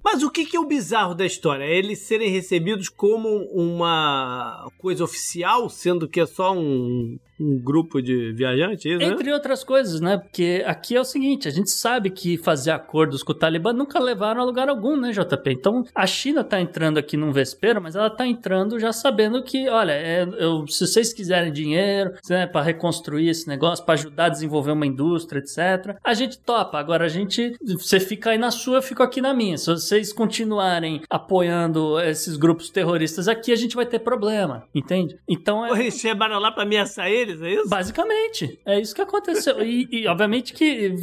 Mas 0.02 0.22
o 0.22 0.30
que, 0.30 0.46
que 0.46 0.56
é 0.56 0.60
o 0.60 0.66
bizarro 0.66 1.14
da 1.14 1.26
história? 1.26 1.64
Eles 1.64 2.00
serem 2.00 2.30
recebidos 2.30 2.88
como 2.88 3.28
uma 3.52 4.66
coisa 4.78 5.04
oficial, 5.04 5.68
sendo 5.68 6.08
que 6.08 6.20
é 6.20 6.26
só 6.26 6.54
um, 6.54 7.18
um 7.40 7.58
grupo 7.58 8.00
de 8.02 8.32
viajantes, 8.32 8.98
né? 8.98 9.04
Entre 9.06 9.32
outras 9.32 9.64
coisas, 9.64 10.00
né? 10.00 10.18
Porque 10.18 10.62
aqui 10.66 10.94
é 10.96 11.00
o 11.00 11.04
seguinte, 11.04 11.48
a 11.48 11.50
gente 11.50 11.70
sabe 11.70 12.10
que 12.10 12.36
fazer 12.36 12.70
acordos 12.70 13.22
com 13.22 13.32
o 13.32 13.34
Talibã 13.34 13.72
nunca 13.72 13.98
levaram 13.98 14.40
a 14.42 14.44
lugar 14.44 14.68
algum, 14.68 14.96
né, 14.96 15.10
JP? 15.12 15.50
Então, 15.50 15.84
a 15.94 16.06
China 16.06 16.44
tá 16.44 16.60
entrando 16.60 16.98
aqui 16.98 17.16
num 17.16 17.32
vespeiro, 17.32 17.80
mas 17.80 17.96
ela 17.96 18.10
tá 18.10 18.26
entrando 18.26 18.78
já 18.78 18.92
sabendo 18.92 19.42
que, 19.42 19.68
olha, 19.68 19.92
é, 19.92 20.28
eu- 20.38 20.66
se 20.66 20.86
vocês 20.86 21.12
quiserem 21.12 21.52
dinheiro, 21.52 22.12
né, 22.28 22.46
para 22.46 22.62
reconstruir 22.62 23.28
esse 23.28 23.48
negócio, 23.48 23.84
para 23.84 23.94
ajudar 23.94 24.26
a 24.26 24.28
desenvolver 24.28 24.72
uma 24.72 24.86
indústria, 24.86 25.38
etc., 25.40 25.96
a 26.04 26.14
gente 26.14 26.38
topa. 26.38 26.78
Agora, 26.78 27.04
a 27.06 27.08
gente, 27.08 27.54
você 27.62 27.98
fica 27.98 28.30
aí 28.30 28.38
na 28.38 28.50
sua, 28.50 28.78
eu 28.78 28.82
fico 28.82 29.02
aqui 29.02 29.20
na 29.20 29.32
minha. 29.32 29.56
Se 29.56 29.66
vocês 29.66 30.12
continuarem 30.12 31.00
apoiando 31.08 31.98
esses 32.00 32.36
grupos 32.36 32.70
terroristas 32.70 33.28
aqui, 33.28 33.52
a 33.52 33.56
gente 33.56 33.74
vai 33.76 33.86
ter 33.86 34.00
problema, 34.00 34.64
entende? 34.74 35.16
Então, 35.28 35.64
é, 35.64 35.70
Eles 35.80 35.98
chamaram 35.98 36.38
lá 36.38 36.50
pra 36.52 36.64
ameaçar 36.64 37.08
eles, 37.30 37.42
é 37.42 37.50
isso? 37.54 37.68
Basicamente, 37.68 38.60
é 38.64 38.80
isso 38.80 38.94
que 38.94 39.02
aconteceu. 39.02 39.62
E, 39.62 39.88
e, 39.90 40.06
obviamente 40.06 40.52
que 40.52 40.94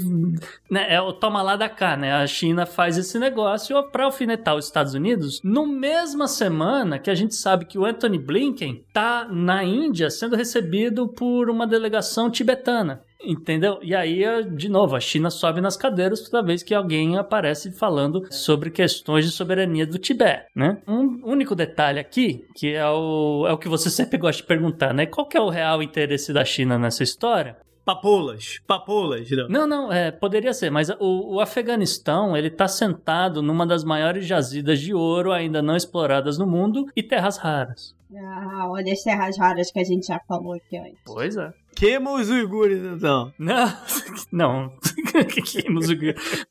né, 0.69 0.93
é 0.93 1.01
o 1.01 1.13
toma 1.13 1.41
lá 1.41 1.55
da 1.55 1.69
cá, 1.69 1.95
né? 1.95 2.13
A 2.13 2.27
China 2.27 2.65
faz 2.65 2.97
esse 2.97 3.17
negócio 3.17 3.81
para 3.91 4.05
alfinetar 4.05 4.55
os 4.55 4.65
Estados 4.65 4.93
Unidos 4.93 5.41
no 5.43 5.65
mesma 5.65 6.27
semana 6.27 6.99
que 6.99 7.09
a 7.09 7.15
gente 7.15 7.35
sabe 7.35 7.65
que 7.65 7.77
o 7.77 7.85
Anthony 7.85 8.17
Blinken 8.17 8.83
tá 8.93 9.27
na 9.29 9.63
Índia 9.63 10.09
sendo 10.09 10.35
recebido 10.35 11.07
por 11.07 11.49
uma 11.49 11.67
delegação 11.67 12.29
tibetana. 12.29 13.01
Entendeu? 13.21 13.79
E 13.81 13.95
aí, 13.95 14.23
de 14.55 14.69
novo, 14.69 14.95
a 14.95 14.99
China 14.99 15.29
sobe 15.29 15.59
nas 15.59 15.75
cadeiras 15.75 16.21
toda 16.21 16.45
vez 16.45 16.61
que 16.61 16.73
alguém 16.73 17.17
aparece 17.17 17.71
falando 17.71 18.25
sobre 18.31 18.69
questões 18.69 19.25
de 19.25 19.31
soberania 19.31 19.87
do 19.87 19.97
Tibete, 19.97 20.45
né? 20.55 20.81
Um 20.87 21.21
único 21.23 21.55
detalhe 21.55 21.99
aqui, 21.99 22.45
que 22.55 22.73
é 22.73 22.87
o, 22.87 23.45
é 23.47 23.53
o 23.53 23.57
que 23.57 23.67
você 23.67 23.89
sempre 23.89 24.17
gosta 24.17 24.41
de 24.41 24.47
perguntar, 24.47 24.93
né? 24.93 25.05
Qual 25.05 25.27
que 25.27 25.37
é 25.37 25.41
o 25.41 25.49
real 25.49 25.81
interesse 25.81 26.31
da 26.31 26.45
China 26.45 26.77
nessa 26.77 27.03
história? 27.03 27.57
Papoulas, 27.87 28.59
papoulas, 28.67 29.29
não. 29.31 29.47
Não, 29.47 29.67
não, 29.67 29.93
é, 29.93 30.11
poderia 30.11 30.53
ser, 30.53 30.69
mas 30.69 30.89
o, 30.99 31.35
o 31.35 31.39
Afeganistão, 31.39 32.35
ele 32.35 32.49
tá 32.49 32.67
sentado 32.67 33.41
numa 33.41 33.65
das 33.65 33.85
maiores 33.85 34.25
jazidas 34.25 34.81
de 34.81 34.93
ouro 34.93 35.31
ainda 35.31 35.61
não 35.61 35.73
exploradas 35.73 36.37
no 36.37 36.45
mundo 36.45 36.85
e 36.93 37.01
terras 37.01 37.37
raras. 37.37 37.95
Ah, 38.13 38.67
olha 38.69 38.91
as 38.91 39.01
terras 39.01 39.37
raras 39.37 39.71
que 39.71 39.79
a 39.79 39.85
gente 39.85 40.07
já 40.07 40.19
falou 40.27 40.53
aqui 40.53 40.77
antes. 40.77 40.99
Pois 41.05 41.37
é. 41.37 41.53
Queima 41.77 42.11
os 42.13 42.27
uigures, 42.29 42.83
então. 42.83 43.31
Não, 43.37 43.71
não. 44.31 44.73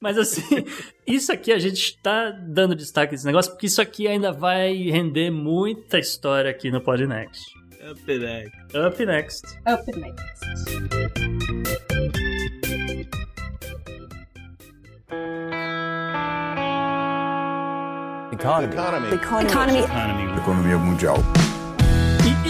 Mas 0.01 0.16
assim, 0.16 0.64
isso 1.07 1.33
aqui 1.33 1.53
a 1.53 1.59
gente 1.59 1.99
tá 2.01 2.31
dando 2.31 2.74
destaque 2.77 3.12
nesse 3.12 3.27
negócio, 3.27 3.51
porque 3.51 3.66
isso 3.66 3.83
aqui 3.83 4.07
ainda 4.07 4.33
vai 4.33 4.72
render 4.74 5.31
muita 5.31 5.99
história 5.99 6.51
aqui 6.51 6.70
no 6.70 6.81
Podnext. 6.81 7.43
Up 7.91 8.18
next. 8.18 8.79
Up 8.79 9.07
next. 9.07 9.45
Up 9.66 9.99
next. 9.99 11.37
Economy. 18.33 18.74
Economy. 19.14 20.39
Economia 20.39 20.79
mundial. 20.79 21.16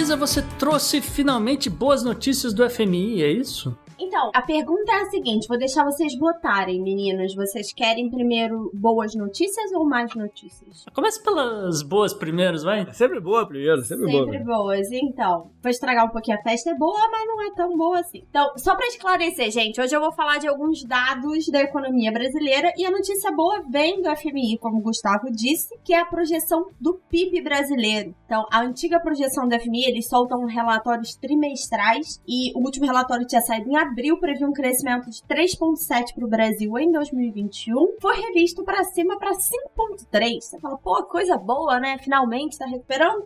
Isa, 0.07 0.15
você 0.15 0.41
trouxe 0.41 1.01
finalmente 1.01 1.69
boas 1.69 2.05
notícias 2.05 2.55
do 2.55 2.63
FMI, 2.71 3.25
é 3.25 3.33
isso? 3.33 3.77
Então, 3.99 4.31
a 4.35 4.43
pergunta 4.43 4.93
é 4.93 5.03
a 5.03 5.11
seguinte: 5.11 5.49
vou 5.49 5.59
deixar 5.59 5.85
vocês 5.85 6.17
votarem, 6.19 6.83
meninos. 6.83 7.35
Vocês 7.35 7.73
querem 7.73 8.11
primeiro 8.11 8.71
boas 8.75 9.15
notícias 9.15 9.73
ou 9.73 9.87
mais 9.87 10.15
notícias? 10.15 10.85
Começa 10.95 11.23
pelas 11.23 11.83
boas 11.83 12.15
primeiros, 12.15 12.63
vai. 12.63 12.83
É 12.83 12.93
sempre 12.93 13.21
boa 13.21 13.47
primeiro, 13.47 13.83
sempre, 13.83 14.11
boa. 14.11 14.25
Sempre 14.25 14.45
boas. 14.45 14.93
Então, 14.93 15.51
vou 15.63 15.71
estragar 15.71 16.07
um 16.07 16.11
pouquinho 16.11 16.39
a 16.39 16.43
festa. 16.43 16.71
É 16.71 16.75
boa, 16.75 17.09
mas 17.11 17.27
não 17.27 17.43
é 17.43 17.51
tão 17.55 17.77
boa 17.77 18.01
assim. 18.01 18.23
Então, 18.29 18.53
só 18.57 18.77
pra 18.77 18.87
esclarecer, 18.87 19.51
gente, 19.51 19.81
hoje 19.81 19.95
eu 19.95 20.01
vou 20.01 20.13
falar 20.13 20.39
de 20.39 20.49
alguns 20.49 20.85
dados 20.85 21.47
da 21.49 21.61
economia 21.61 22.13
brasileira 22.13 22.73
e 22.77 22.85
a 22.85 22.91
notícia 22.91 23.33
boa 23.33 23.63
vem 23.69 24.03
do 24.03 24.15
FMI, 24.17 24.59
como 24.59 24.79
o 24.79 24.83
Gustavo 24.83 25.31
disse, 25.31 25.77
que 25.85 25.95
é 25.95 26.01
a 26.01 26.07
projeção 26.07 26.67
do 26.81 26.95
PIB 27.09 27.43
brasileiro. 27.43 28.15
Então, 28.27 28.45
a 28.53 28.61
antiga 28.61 29.01
projeção 29.01 29.49
do 29.49 29.59
FMI, 29.59 29.87
eles 29.87 30.09
soltam 30.09 30.45
relatórios 30.45 31.15
trimestrais 31.15 32.21
e 32.27 32.53
o 32.57 32.65
último 32.65 32.87
relatório 32.87 33.27
tinha 33.27 33.41
saído 33.41 33.71
em 33.71 33.77
abril, 33.87 34.19
previu 34.19 34.49
um 34.49 34.53
crescimento 34.53 35.11
de 35.11 35.23
3,7 35.23 36.15
para 36.15 36.25
o 36.25 36.29
Brasil 36.29 36.79
em 36.79 36.91
2021. 36.91 37.97
Foi 38.01 38.17
revisto 38.17 38.63
para 38.65 38.85
cima 38.85 39.19
para 39.19 39.33
5,3. 39.33 40.41
Você 40.41 40.61
fala, 40.61 40.77
pô, 40.79 41.03
coisa 41.05 41.37
boa, 41.37 41.81
né? 41.81 41.99
Finalmente 41.99 42.59
tá 42.59 42.67
recuperando 42.67 43.25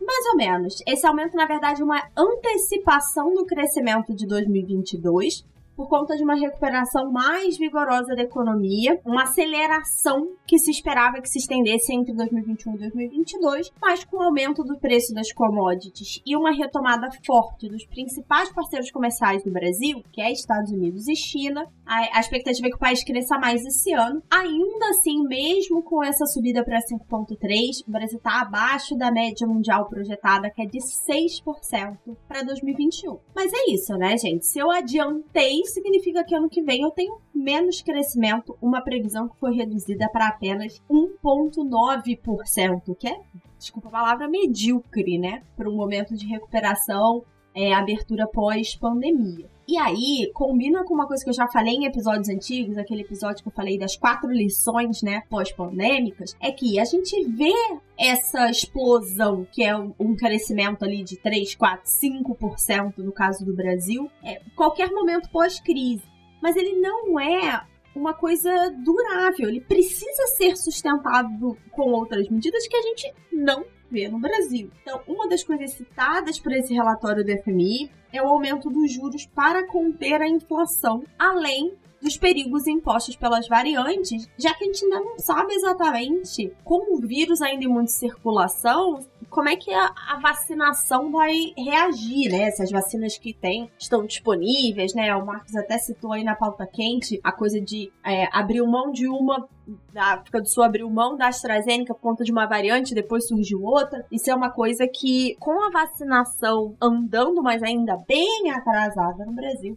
Mais 0.00 0.26
ou 0.30 0.36
menos. 0.36 0.82
Esse 0.86 1.06
aumento, 1.06 1.36
na 1.36 1.44
verdade, 1.44 1.82
é 1.82 1.84
uma 1.84 2.02
antecipação 2.16 3.34
do 3.34 3.44
crescimento 3.44 4.14
de 4.14 4.26
2022 4.26 5.44
por 5.78 5.88
conta 5.88 6.16
de 6.16 6.24
uma 6.24 6.34
recuperação 6.34 7.12
mais 7.12 7.56
vigorosa 7.56 8.16
da 8.16 8.22
economia, 8.22 9.00
uma 9.06 9.22
aceleração 9.22 10.32
que 10.44 10.58
se 10.58 10.72
esperava 10.72 11.20
que 11.22 11.28
se 11.28 11.38
estendesse 11.38 11.94
entre 11.94 12.12
2021 12.12 12.74
e 12.74 12.78
2022, 12.78 13.70
mas 13.80 14.04
com 14.04 14.16
o 14.16 14.22
aumento 14.22 14.64
do 14.64 14.76
preço 14.76 15.14
das 15.14 15.32
commodities 15.32 16.20
e 16.26 16.36
uma 16.36 16.50
retomada 16.50 17.08
forte 17.24 17.68
dos 17.68 17.86
principais 17.86 18.52
parceiros 18.52 18.90
comerciais 18.90 19.44
do 19.44 19.52
Brasil, 19.52 20.02
que 20.10 20.20
é 20.20 20.32
Estados 20.32 20.72
Unidos 20.72 21.06
e 21.06 21.14
China, 21.14 21.64
a, 21.88 22.20
expectativa 22.20 22.66
é 22.66 22.70
que 22.70 22.76
o 22.76 22.80
país 22.80 23.02
cresça 23.02 23.38
mais 23.38 23.64
esse 23.64 23.90
ano. 23.92 24.22
Ainda 24.30 24.90
assim, 24.90 25.22
mesmo 25.26 25.82
com 25.82 26.04
essa 26.04 26.26
subida 26.26 26.62
para 26.62 26.80
5,3%, 26.80 27.88
o 27.88 27.90
Brasil 27.90 28.18
está 28.18 28.42
abaixo 28.42 28.94
da 28.96 29.10
média 29.10 29.46
mundial 29.46 29.88
projetada, 29.88 30.50
que 30.50 30.60
é 30.60 30.66
de 30.66 30.78
6% 30.78 31.96
para 32.28 32.42
2021. 32.42 33.18
Mas 33.34 33.50
é 33.52 33.70
isso, 33.70 33.94
né, 33.94 34.18
gente? 34.18 34.44
Se 34.46 34.58
eu 34.58 34.70
adiantei 34.70 35.64
significa 35.64 36.22
que 36.24 36.34
ano 36.34 36.50
que 36.50 36.62
vem 36.62 36.82
eu 36.82 36.90
tenho 36.90 37.18
menos 37.34 37.80
crescimento, 37.80 38.54
uma 38.60 38.82
previsão 38.82 39.26
que 39.28 39.38
foi 39.38 39.54
reduzida 39.54 40.10
para 40.10 40.28
apenas 40.28 40.82
1,9%, 40.90 42.96
que 42.98 43.08
é, 43.08 43.18
desculpa 43.58 43.88
a 43.88 43.92
palavra, 43.92 44.28
medíocre, 44.28 45.16
né? 45.18 45.42
Para 45.56 45.70
um 45.70 45.76
momento 45.76 46.14
de 46.14 46.26
recuperação, 46.26 47.24
é, 47.58 47.74
abertura 47.74 48.24
pós-pandemia. 48.28 49.50
E 49.66 49.76
aí, 49.76 50.30
combina 50.32 50.84
com 50.84 50.94
uma 50.94 51.08
coisa 51.08 51.24
que 51.24 51.28
eu 51.28 51.34
já 51.34 51.48
falei 51.48 51.74
em 51.74 51.86
episódios 51.86 52.28
antigos, 52.28 52.78
aquele 52.78 53.02
episódio 53.02 53.42
que 53.42 53.48
eu 53.48 53.52
falei 53.52 53.76
das 53.76 53.96
quatro 53.96 54.30
lições, 54.30 55.02
né, 55.02 55.24
pós-pandêmicas, 55.28 56.36
é 56.40 56.52
que 56.52 56.78
a 56.78 56.84
gente 56.84 57.22
vê 57.24 57.52
essa 57.98 58.48
explosão, 58.48 59.44
que 59.50 59.64
é 59.64 59.76
um 59.76 60.14
crescimento 60.16 60.84
ali 60.84 61.02
de 61.02 61.16
3, 61.16 61.56
4, 61.56 61.84
5% 61.84 62.98
no 62.98 63.12
caso 63.12 63.44
do 63.44 63.54
Brasil, 63.54 64.08
é 64.22 64.40
qualquer 64.54 64.90
momento 64.90 65.28
pós-crise. 65.28 66.04
Mas 66.40 66.54
ele 66.54 66.80
não 66.80 67.18
é 67.18 67.60
uma 67.94 68.14
coisa 68.14 68.70
durável, 68.70 69.48
ele 69.48 69.60
precisa 69.60 70.28
ser 70.36 70.56
sustentado 70.56 71.58
com 71.72 71.90
outras 71.90 72.28
medidas 72.28 72.66
que 72.68 72.76
a 72.76 72.82
gente 72.82 73.12
não 73.32 73.64
vê 73.90 74.08
no 74.08 74.18
Brasil. 74.18 74.70
Então, 74.82 75.00
uma 75.06 75.28
das 75.28 75.42
coisas 75.42 75.72
citadas 75.72 76.38
por 76.38 76.52
esse 76.52 76.72
relatório 76.72 77.24
do 77.24 77.42
FMI 77.42 77.90
é 78.12 78.22
o 78.22 78.28
aumento 78.28 78.70
dos 78.70 78.92
juros 78.92 79.26
para 79.26 79.66
conter 79.66 80.20
a 80.20 80.28
inflação, 80.28 81.04
além 81.18 81.74
dos 82.00 82.16
perigos 82.16 82.66
impostos 82.66 83.16
pelas 83.16 83.48
variantes, 83.48 84.28
já 84.38 84.54
que 84.54 84.64
a 84.64 84.66
gente 84.66 84.84
ainda 84.84 85.00
não 85.00 85.18
sabe 85.18 85.54
exatamente 85.54 86.52
como 86.64 86.96
o 86.96 87.00
vírus 87.00 87.42
ainda 87.42 87.64
em 87.64 87.68
muita 87.68 87.90
circulação, 87.90 89.00
como 89.28 89.48
é 89.48 89.56
que 89.56 89.72
a, 89.72 89.92
a, 90.08 90.18
vacinação 90.20 91.10
vai 91.10 91.34
reagir, 91.56 92.30
né? 92.30 92.50
Se 92.50 92.62
as 92.62 92.70
vacinas 92.70 93.18
que 93.18 93.34
tem 93.34 93.70
estão 93.78 94.06
disponíveis, 94.06 94.94
né? 94.94 95.14
O 95.14 95.24
Marcos 95.24 95.54
até 95.54 95.78
citou 95.78 96.12
aí 96.12 96.24
na 96.24 96.34
pauta 96.34 96.66
quente 96.66 97.20
a 97.22 97.30
coisa 97.30 97.60
de 97.60 97.92
é, 98.04 98.28
abrir 98.32 98.62
mão 98.62 98.90
de 98.90 99.06
uma 99.06 99.48
da 99.92 100.14
África 100.14 100.40
do 100.40 100.48
Sul 100.48 100.62
abriu 100.62 100.88
mão 100.88 101.16
da 101.16 101.28
AstraZeneca 101.28 101.92
por 101.92 102.00
conta 102.00 102.24
de 102.24 102.32
uma 102.32 102.46
variante, 102.46 102.94
depois 102.94 103.26
surgiu 103.26 103.62
outra. 103.62 104.06
Isso 104.10 104.30
é 104.30 104.34
uma 104.34 104.50
coisa 104.50 104.86
que, 104.88 105.36
com 105.38 105.62
a 105.62 105.70
vacinação 105.70 106.74
andando, 106.80 107.42
mas 107.42 107.62
ainda 107.62 107.96
bem 108.08 108.50
atrasada 108.50 109.26
no 109.26 109.32
Brasil, 109.32 109.76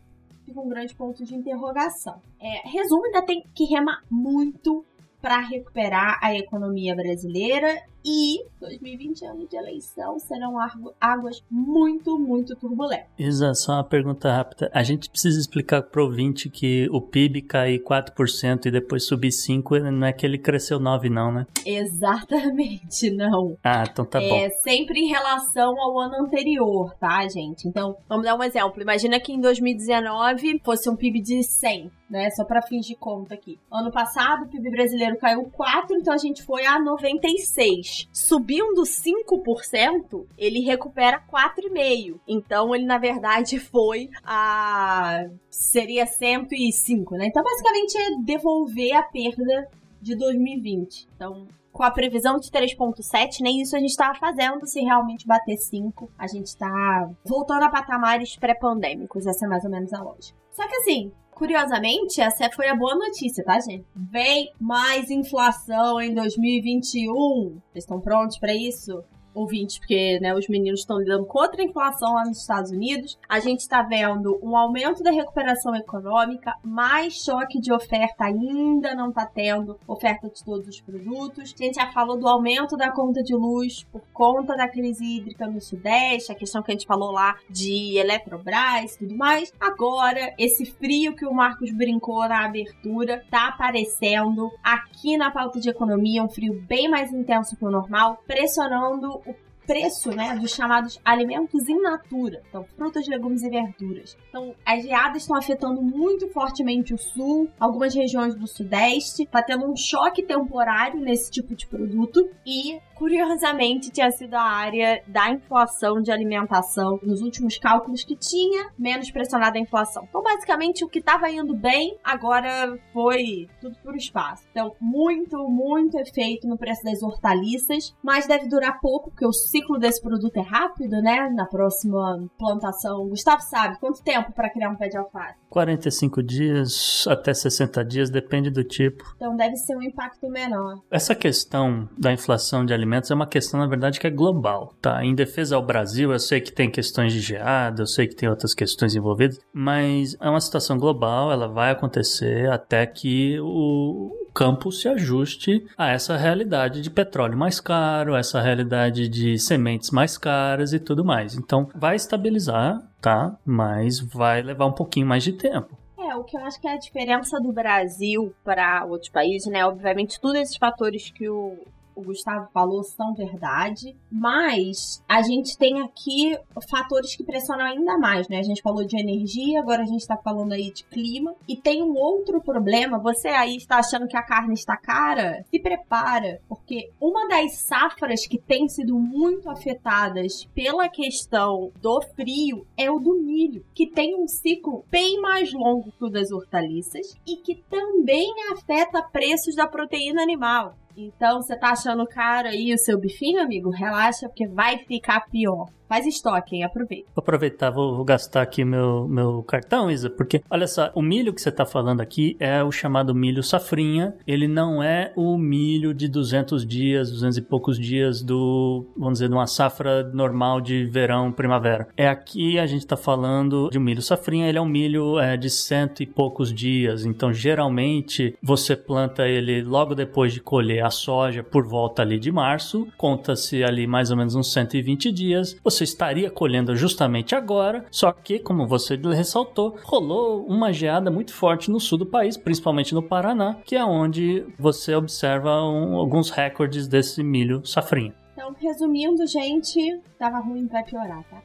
fica 0.52 0.62
um 0.62 0.70
grande 0.70 0.94
ponto 0.94 1.24
de 1.24 1.34
interrogação. 1.34 2.22
É, 2.40 2.68
resumo, 2.68 3.06
ainda 3.06 3.22
tem 3.22 3.44
que 3.56 3.64
remar 3.66 4.04
muito 4.10 4.86
para 5.22 5.40
recuperar 5.40 6.20
a 6.22 6.36
economia 6.36 6.96
brasileira 6.96 7.82
e 8.04 8.46
2020 8.60 9.26
ano 9.26 9.48
de 9.48 9.56
eleição 9.56 10.18
serão 10.20 10.56
águas 11.00 11.44
muito, 11.50 12.18
muito 12.18 12.56
turbulentas. 12.56 13.08
Isa, 13.18 13.54
só 13.54 13.74
uma 13.74 13.84
pergunta 13.84 14.32
rápida. 14.32 14.70
A 14.74 14.84
gente 14.84 15.10
precisa 15.10 15.40
explicar 15.40 15.84
pro 15.84 16.06
ouvinte 16.06 16.50
que 16.50 16.88
o 16.92 17.02
PIB 17.02 17.42
cair 17.44 17.84
4% 17.84 18.66
e 18.66 18.72
depois 18.72 19.06
subir 19.06 19.30
5%, 19.30 19.92
não 19.92 20.08
é 20.08 20.14
que 20.14 20.26
ele 20.26 20.38
cresceu 20.38 20.80
9% 20.80 21.10
não, 21.12 21.32
né? 21.32 21.46
Exatamente, 21.66 23.12
não. 23.16 23.58
Ah, 23.64 23.84
então 23.90 24.06
tá 24.06 24.22
é 24.22 24.30
bom. 24.30 24.36
É 24.36 24.50
sempre 24.50 25.00
em 25.00 25.08
relação 25.08 25.80
ao 25.80 26.00
ano 26.00 26.26
anterior, 26.26 26.96
tá, 27.00 27.28
gente? 27.28 27.68
Então, 27.68 27.96
vamos 28.08 28.26
dar 28.26 28.36
um 28.36 28.44
exemplo. 28.44 28.82
Imagina 28.82 29.20
que 29.20 29.34
em 29.34 29.40
2019 29.40 30.62
fosse 30.64 30.90
um 30.90 30.96
PIB 30.96 31.22
de 31.22 31.44
100, 31.44 31.92
né? 32.10 32.30
Só 32.32 32.46
para 32.46 32.62
fins 32.62 32.86
de 32.86 32.96
conta 32.96 33.34
aqui. 33.34 33.60
Ano 33.72 33.92
passado, 33.92 34.46
o 34.46 34.48
PIB 34.48 34.72
brasileiro 34.72 35.18
caiu 35.18 35.44
4, 35.52 35.98
então 35.98 36.14
a 36.14 36.18
gente 36.18 36.44
foi 36.44 36.66
a 36.66 36.80
96 36.80 37.91
subindo 38.12 38.82
5%, 38.84 40.26
ele 40.38 40.62
recupera 40.62 41.22
4,5%. 41.32 42.20
Então 42.28 42.74
ele, 42.76 42.86
na 42.86 42.98
verdade, 42.98 43.60
foi 43.62 44.10
a. 44.24 45.26
seria 45.50 46.06
105, 46.06 47.16
né? 47.16 47.28
Então, 47.28 47.44
basicamente, 47.44 47.98
é 47.98 48.24
devolver 48.24 48.94
a 48.94 49.04
perda 49.04 49.70
de 50.02 50.16
2020. 50.16 51.08
Então, 51.16 51.48
com 51.72 51.84
a 51.84 51.92
previsão 51.92 52.38
de 52.38 52.50
3.7, 52.50 53.42
nem 53.42 53.62
isso 53.62 53.76
a 53.76 53.80
gente 53.80 53.90
estava 53.90 54.18
fazendo. 54.18 54.66
Se 54.68 54.82
realmente 54.82 55.28
bater 55.28 55.58
5, 55.58 56.10
a 56.18 56.28
gente 56.28 56.48
está 56.48 57.10
voltando 57.24 57.64
a 57.64 57.70
patamares 57.70 58.36
pré-pandêmicos. 58.36 59.26
Essa 59.26 59.46
é 59.46 59.50
mais 59.50 59.64
ou 59.64 59.70
menos 59.70 59.94
a 59.94 60.02
lógica. 60.02 60.38
Só 60.52 60.68
que 60.68 60.76
assim, 60.76 61.12
Curiosamente, 61.42 62.22
essa 62.22 62.52
foi 62.52 62.68
a 62.68 62.76
boa 62.76 62.94
notícia, 62.94 63.44
tá, 63.44 63.60
gente? 63.60 63.84
Vem 63.96 64.54
mais 64.60 65.10
inflação 65.10 66.00
em 66.00 66.14
2021. 66.14 67.60
Vocês 67.72 67.84
estão 67.84 68.00
prontos 68.00 68.38
para 68.38 68.54
isso? 68.54 69.04
Ouvintes, 69.34 69.80
porque 69.80 70.20
né, 70.20 70.34
os 70.34 70.48
meninos 70.48 70.82
estão 70.82 71.00
lidando 71.00 71.26
com 71.26 71.40
outra 71.40 71.64
inflação 71.64 72.14
lá 72.14 72.26
nos 72.26 72.40
Estados 72.40 72.72
Unidos. 72.72 73.18
A 73.28 73.40
gente 73.40 73.60
está 73.60 73.82
vendo 73.82 74.40
um 74.42 74.56
aumento 74.56 75.04
da 75.04 75.12
recuperação 75.12 75.76
econômica, 75.76 76.56
mais 76.64 77.14
choque 77.14 77.60
de 77.60 77.74
oferta 77.74 78.26
ainda 78.26 78.96
não 78.96 79.10
está 79.10 79.26
tendo 79.26 79.78
oferta 79.88 80.30
de 80.30 80.44
todos 80.44 80.68
os 80.68 80.82
produtos. 80.82 81.54
A 81.60 81.64
gente 81.64 81.76
já 81.76 81.92
falou 81.92 82.18
do 82.18 82.28
aumento 82.28 82.76
da 82.76 82.92
conta 82.92 83.22
de 83.24 83.34
luz 83.34 83.84
por 83.92 84.02
conta 84.14 84.56
da 84.56 84.68
crise 84.68 85.04
hídrica 85.04 85.48
no 85.48 85.62
Sudeste, 85.62 86.32
a 86.32 86.36
questão 86.36 86.62
que 86.62 86.72
a 86.72 86.74
gente 86.74 86.86
falou 86.86 87.12
lá 87.12 87.36
de 87.50 87.98
Eletrobras 87.98 88.96
e 88.96 89.00
tudo 89.00 89.16
mais. 89.16 89.52
Agora, 89.60 90.34
esse 90.38 90.66
frio 90.66 91.16
que 91.16 91.26
o 91.26 91.34
Marcos 91.34 91.72
brincou 91.72 92.28
na 92.28 92.46
abertura 92.46 93.24
tá 93.30 93.48
aparecendo 93.48 94.52
aqui 94.64 95.18
na 95.18 95.32
pauta 95.32 95.60
de 95.60 95.70
economia, 95.70 96.24
um 96.24 96.30
frio 96.30 96.62
bem 96.68 96.90
mais 96.90 97.12
intenso 97.12 97.56
que 97.56 97.66
o 97.66 97.72
normal, 97.72 98.22
pressionando 98.26 99.22
preço 99.66 100.10
né, 100.12 100.36
dos 100.36 100.52
chamados 100.52 101.00
alimentos 101.04 101.68
in 101.70 101.82
natura, 101.82 102.42
então 102.48 102.64
frutas, 102.76 103.08
legumes 103.08 103.44
e 103.44 103.50
verduras. 103.50 104.18
Então, 104.30 104.56
as 104.66 104.84
geadas 104.84 105.24
estão 105.24 105.38
afetando 105.38 105.82
muito 105.82 106.28
fortemente 106.30 106.94
o 106.94 106.98
sul, 106.98 107.50
algumas 107.60 107.94
regiões 107.94 108.36
do 108.36 108.48
sudeste, 108.48 109.24
está 109.24 109.42
tendo 109.42 109.66
um 109.66 109.76
choque 109.76 110.24
temporário 110.24 111.00
nesse 111.00 111.32
tipo 111.32 111.56
de 111.56 111.68
produto 111.68 112.30
e 112.46 112.80
curiosamente, 113.02 113.90
tinha 113.90 114.12
sido 114.12 114.36
a 114.36 114.44
área 114.44 115.02
da 115.08 115.32
inflação 115.32 116.04
de 116.04 116.12
alimentação 116.12 117.00
nos 117.02 117.24
últimos 117.24 117.58
cálculos 117.58 118.04
que 118.04 118.16
tinha 118.16 118.70
menos 118.78 119.10
pressionada 119.10 119.58
a 119.58 119.62
inflação. 119.62 120.06
Então, 120.08 120.22
basicamente, 120.22 120.86
o 120.86 120.88
que 120.88 121.00
estava 121.00 121.28
indo 121.28 121.56
bem 121.56 121.98
agora 122.04 122.78
foi 122.94 123.50
tudo 123.60 123.76
por 123.84 123.96
espaço. 123.96 124.44
Então, 124.52 124.76
muito, 124.80 125.36
muito 125.50 125.98
efeito 125.98 126.48
no 126.48 126.60
preço 126.60 126.84
das 126.84 127.02
hortaliças, 127.02 127.92
mas 128.04 128.28
deve 128.28 128.48
durar 128.48 128.80
pouco, 128.80 129.10
porque 129.10 129.26
o 129.26 129.34
ciclo 129.52 129.78
desse 129.78 130.02
produto 130.02 130.38
é 130.38 130.42
rápido, 130.42 131.02
né? 131.02 131.30
Na 131.36 131.46
próxima 131.46 132.26
plantação. 132.40 133.08
Gustavo 133.10 133.42
sabe 133.42 133.78
quanto 133.80 134.02
tempo 134.02 134.32
para 134.32 134.50
criar 134.50 134.70
um 134.70 134.76
pé 134.76 134.88
de 134.88 134.98
alface? 134.98 135.36
45 135.50 136.24
dias 136.24 137.06
até 137.08 137.34
60 137.34 137.84
dias, 137.84 138.10
depende 138.10 138.50
do 138.50 138.64
tipo. 138.64 139.04
Então 139.18 139.36
deve 139.36 139.58
ser 139.58 139.76
um 139.76 139.82
impacto 139.82 140.30
menor. 140.30 140.80
Essa 140.90 141.14
questão 141.14 141.90
da 141.98 142.14
inflação 142.14 142.66
de 142.66 142.74
alimentos 142.74 143.12
é 143.12 143.14
uma 143.14 143.28
questão, 143.28 143.60
na 143.60 143.68
verdade, 143.68 144.00
que 144.00 144.08
é 144.08 144.10
global, 144.10 144.74
tá? 144.82 145.04
Em 145.04 145.14
defesa 145.14 145.58
ao 145.58 145.66
Brasil, 145.66 146.12
eu 146.12 146.20
sei 146.20 146.40
que 146.40 146.52
tem 146.52 146.72
questões 146.72 147.12
de 147.12 147.20
geada, 147.20 147.82
eu 147.82 147.88
sei 147.88 148.08
que 148.08 148.16
tem 148.16 148.30
outras 148.30 148.54
questões 148.54 148.96
envolvidas, 148.96 149.40
mas 149.54 150.16
é 150.22 150.30
uma 150.30 150.40
situação 150.40 150.78
global, 150.78 151.32
ela 151.32 151.48
vai 151.48 151.72
acontecer 151.72 152.50
até 152.50 152.86
que 152.86 153.38
o 153.42 154.22
campo 154.34 154.72
se 154.72 154.88
ajuste 154.88 155.66
a 155.78 155.90
essa 155.90 156.18
realidade 156.18 156.82
de 156.82 156.90
petróleo 156.90 157.38
mais 157.38 157.60
caro, 157.60 158.16
essa 158.16 158.42
realidade 158.42 159.08
de 159.08 159.38
sementes 159.38 159.92
mais 159.92 160.18
caras 160.18 160.74
e 160.74 160.80
tudo 160.80 161.04
mais. 161.04 161.36
Então, 161.36 161.70
vai 161.76 161.96
estabilizar 161.96 162.82
tá? 163.02 163.36
Mas 163.44 164.00
vai 164.00 164.42
levar 164.42 164.68
um 164.68 164.72
pouquinho 164.72 165.08
mais 165.08 165.24
de 165.24 165.34
tempo. 165.34 165.78
É, 165.98 166.16
o 166.16 166.24
que 166.24 166.38
eu 166.38 166.42
acho 166.42 166.62
que 166.62 166.68
é 166.68 166.74
a 166.74 166.78
diferença 166.78 167.40
do 167.40 167.52
Brasil 167.52 168.34
para 168.44 168.86
outros 168.86 169.10
países, 169.10 169.52
né? 169.52 169.66
Obviamente, 169.66 170.20
todos 170.22 170.40
esses 170.40 170.58
fatores 170.58 171.10
que 171.10 171.28
o 171.28 171.58
o 171.96 172.02
Gustavo 172.02 172.50
falou 172.54 172.84
são 172.84 173.14
verdade, 173.14 173.96
mas 174.12 175.04
a 175.08 175.22
gente 175.22 175.58
tem 175.58 175.82
aqui 175.82 176.38
fatores 176.70 177.16
que 177.16 177.24
pressionam 177.24 177.66
ainda 177.66 177.98
mais, 177.98 178.28
né? 178.28 178.40
A 178.40 178.44
gente 178.44 178.62
falou 178.62 178.86
de 178.86 179.00
energia, 179.00 179.60
agora 179.60 179.84
a 179.84 179.86
gente 179.86 180.06
tá 180.06 180.18
falando 180.18 180.54
aí 180.54 180.72
de 180.72 180.84
clima. 180.86 181.34
E 181.48 181.56
tem 181.56 181.82
um 181.82 181.96
outro 181.96 182.42
problema, 182.42 182.98
você 182.98 183.30
aí 183.30 183.56
está 183.56 183.78
achando 183.78 184.08
que 184.08 184.18
a 184.18 184.24
carne 184.24 184.54
está 184.54 184.78
cara? 184.78 185.44
Se 185.50 185.60
prepara, 185.60 186.42
porque 186.48 186.90
uma 187.00 187.28
das 187.28 187.54
safras 187.54 188.26
que 188.28 188.38
tem 188.38 188.68
sido 188.68 188.98
muito 188.98 189.50
afetadas 189.50 190.46
pela 190.54 190.90
questão 190.90 191.72
do 191.82 192.02
frio 192.16 192.66
é 192.78 192.90
o 192.90 193.00
do 193.00 193.22
milho, 193.22 193.66
que 193.74 193.88
tem 193.88 194.16
um 194.16 194.28
ciclo 194.28 194.86
bem 194.90 195.20
mais 195.22 195.54
longo 195.54 195.92
que 195.92 196.06
o 196.06 196.10
das 196.10 196.32
hortaliças 196.32 197.16
e 197.28 197.38
que 197.38 197.56
também 197.70 198.32
afeta 198.52 199.02
preços 199.02 199.56
da 199.56 199.68
proteína 199.68 200.22
animal. 200.22 200.76
Então, 200.96 201.42
você 201.42 201.58
tá 201.58 201.72
achando 201.72 202.06
caro 202.06 202.48
aí 202.48 202.74
o 202.74 202.78
seu 202.78 203.00
bifinho, 203.00 203.42
amigo? 203.42 203.70
Relaxa, 203.70 204.28
porque 204.28 204.48
vai 204.48 204.78
ficar 204.80 205.22
pior. 205.30 205.68
Faz 205.92 206.06
estoque, 206.06 206.56
hein? 206.56 206.64
Aproveita. 206.64 207.10
Vou 207.14 207.22
aproveitar, 207.22 207.70
vou, 207.70 207.98
vou, 207.98 208.06
gastar 208.06 208.42
aqui 208.42 208.64
meu, 208.64 209.10
meu 209.10 209.44
cartão, 209.44 209.92
Isa, 209.92 210.10
porque 210.10 210.42
olha 210.50 210.66
só, 210.66 210.90
o 210.96 211.02
milho 211.02 211.34
que 211.34 211.42
você 211.42 211.50
está 211.50 211.66
falando 211.66 212.00
aqui 212.00 212.38
é 212.40 212.64
o 212.64 212.72
chamado 212.72 213.14
milho 213.14 213.44
safrinha. 213.44 214.16
Ele 214.26 214.48
não 214.48 214.82
é 214.82 215.12
o 215.18 215.38
milho 215.38 215.94
de 215.94 216.08
200 216.08 216.66
dias, 216.66 217.12
200 217.12 217.40
e 217.40 217.42
poucos 217.42 217.78
dias 217.78 218.22
do, 218.22 218.86
vamos 218.96 219.16
dizer, 219.16 219.28
de 219.28 219.34
uma 219.34 219.48
safra 219.48 220.02
normal 220.14 220.62
de 220.62 220.86
verão, 220.86 221.30
primavera. 221.30 221.90
É 221.98 222.08
aqui 222.08 222.58
a 222.58 222.66
gente 222.66 222.84
está 222.84 222.96
falando 222.96 223.70
de 223.70 223.78
um 223.78 223.82
milho 223.82 224.02
safrinha, 224.02 224.48
ele 224.48 224.58
é 224.58 224.62
um 224.62 224.66
milho 224.66 225.20
é, 225.20 225.36
de 225.36 225.50
cento 225.50 226.02
e 226.02 226.06
poucos 226.06 226.54
dias. 226.54 227.04
Então, 227.04 227.34
geralmente, 227.34 228.34
você 228.42 228.78
planta 228.78 229.28
ele 229.28 229.62
logo 229.62 229.94
depois 229.94 230.32
de 230.32 230.40
colher 230.40 230.86
a 230.86 230.90
soja 230.90 231.44
por 231.44 231.68
volta 231.68 232.02
ali 232.02 232.18
de 232.18 232.32
março, 232.32 232.88
conta-se 232.98 233.62
ali 233.62 233.86
mais 233.86 234.10
ou 234.10 234.16
menos 234.16 234.36
uns 234.36 234.54
120 234.54 235.12
dias. 235.12 235.60
Você 235.62 235.81
você 235.82 235.84
estaria 235.84 236.30
colhendo 236.30 236.76
justamente 236.76 237.34
agora, 237.36 237.86
só 237.90 238.12
que, 238.12 238.38
como 238.40 238.68
você 238.68 238.96
ressaltou, 238.96 239.78
rolou 239.84 240.46
uma 240.46 240.72
geada 240.72 241.10
muito 241.10 241.34
forte 241.34 241.72
no 241.72 241.80
sul 241.80 241.98
do 241.98 242.06
país, 242.06 242.38
principalmente 242.38 242.94
no 242.94 243.02
Paraná, 243.02 243.58
que 243.66 243.76
é 243.76 243.84
onde 243.84 244.46
você 244.60 244.94
observa 244.94 245.64
um, 245.64 245.96
alguns 245.96 246.30
recordes 246.30 246.88
desse 246.88 247.24
milho 247.24 247.66
safrinha. 247.66 248.14
Então, 248.34 248.56
resumindo, 248.60 249.26
gente, 249.26 250.00
tava 250.18 250.40
ruim 250.40 250.68
vai 250.68 250.84
piorar, 250.84 251.24
tá? 251.30 251.42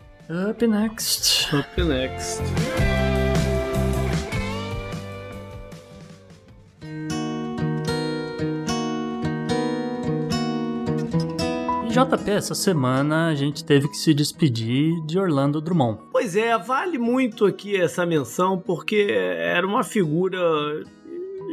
Up 0.50 0.66
next. 0.66 1.54
Up 1.54 1.82
next. 1.82 2.42
JP, 11.96 12.30
essa 12.30 12.54
semana 12.54 13.28
a 13.28 13.34
gente 13.34 13.64
teve 13.64 13.88
que 13.88 13.96
se 13.96 14.12
despedir 14.12 15.02
de 15.06 15.18
Orlando 15.18 15.62
Drummond. 15.62 15.98
Pois 16.12 16.36
é, 16.36 16.58
vale 16.58 16.98
muito 16.98 17.46
aqui 17.46 17.74
essa 17.74 18.04
menção 18.04 18.58
porque 18.58 19.06
era 19.10 19.66
uma 19.66 19.82
figura 19.82 20.38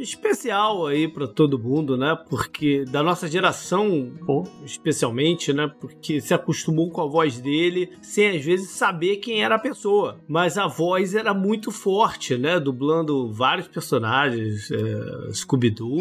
especial 0.01 0.85
aí 0.85 1.07
para 1.07 1.29
todo 1.29 1.57
mundo, 1.57 1.95
né? 1.95 2.17
Porque 2.29 2.83
da 2.83 3.01
nossa 3.01 3.25
geração, 3.25 4.11
Pô. 4.25 4.43
especialmente, 4.65 5.53
né? 5.53 5.71
Porque 5.79 6.19
se 6.19 6.33
acostumou 6.33 6.89
com 6.91 6.99
a 6.99 7.07
voz 7.07 7.39
dele 7.39 7.93
sem 8.01 8.35
às 8.35 8.43
vezes 8.43 8.71
saber 8.71 9.17
quem 9.17 9.45
era 9.45 9.55
a 9.55 9.59
pessoa. 9.59 10.19
Mas 10.27 10.57
a 10.57 10.67
voz 10.67 11.15
era 11.15 11.33
muito 11.33 11.71
forte, 11.71 12.37
né? 12.37 12.59
Dublando 12.59 13.31
vários 13.31 13.69
personagens, 13.69 14.69
é, 14.69 15.31
Scooby-Doo. 15.31 15.99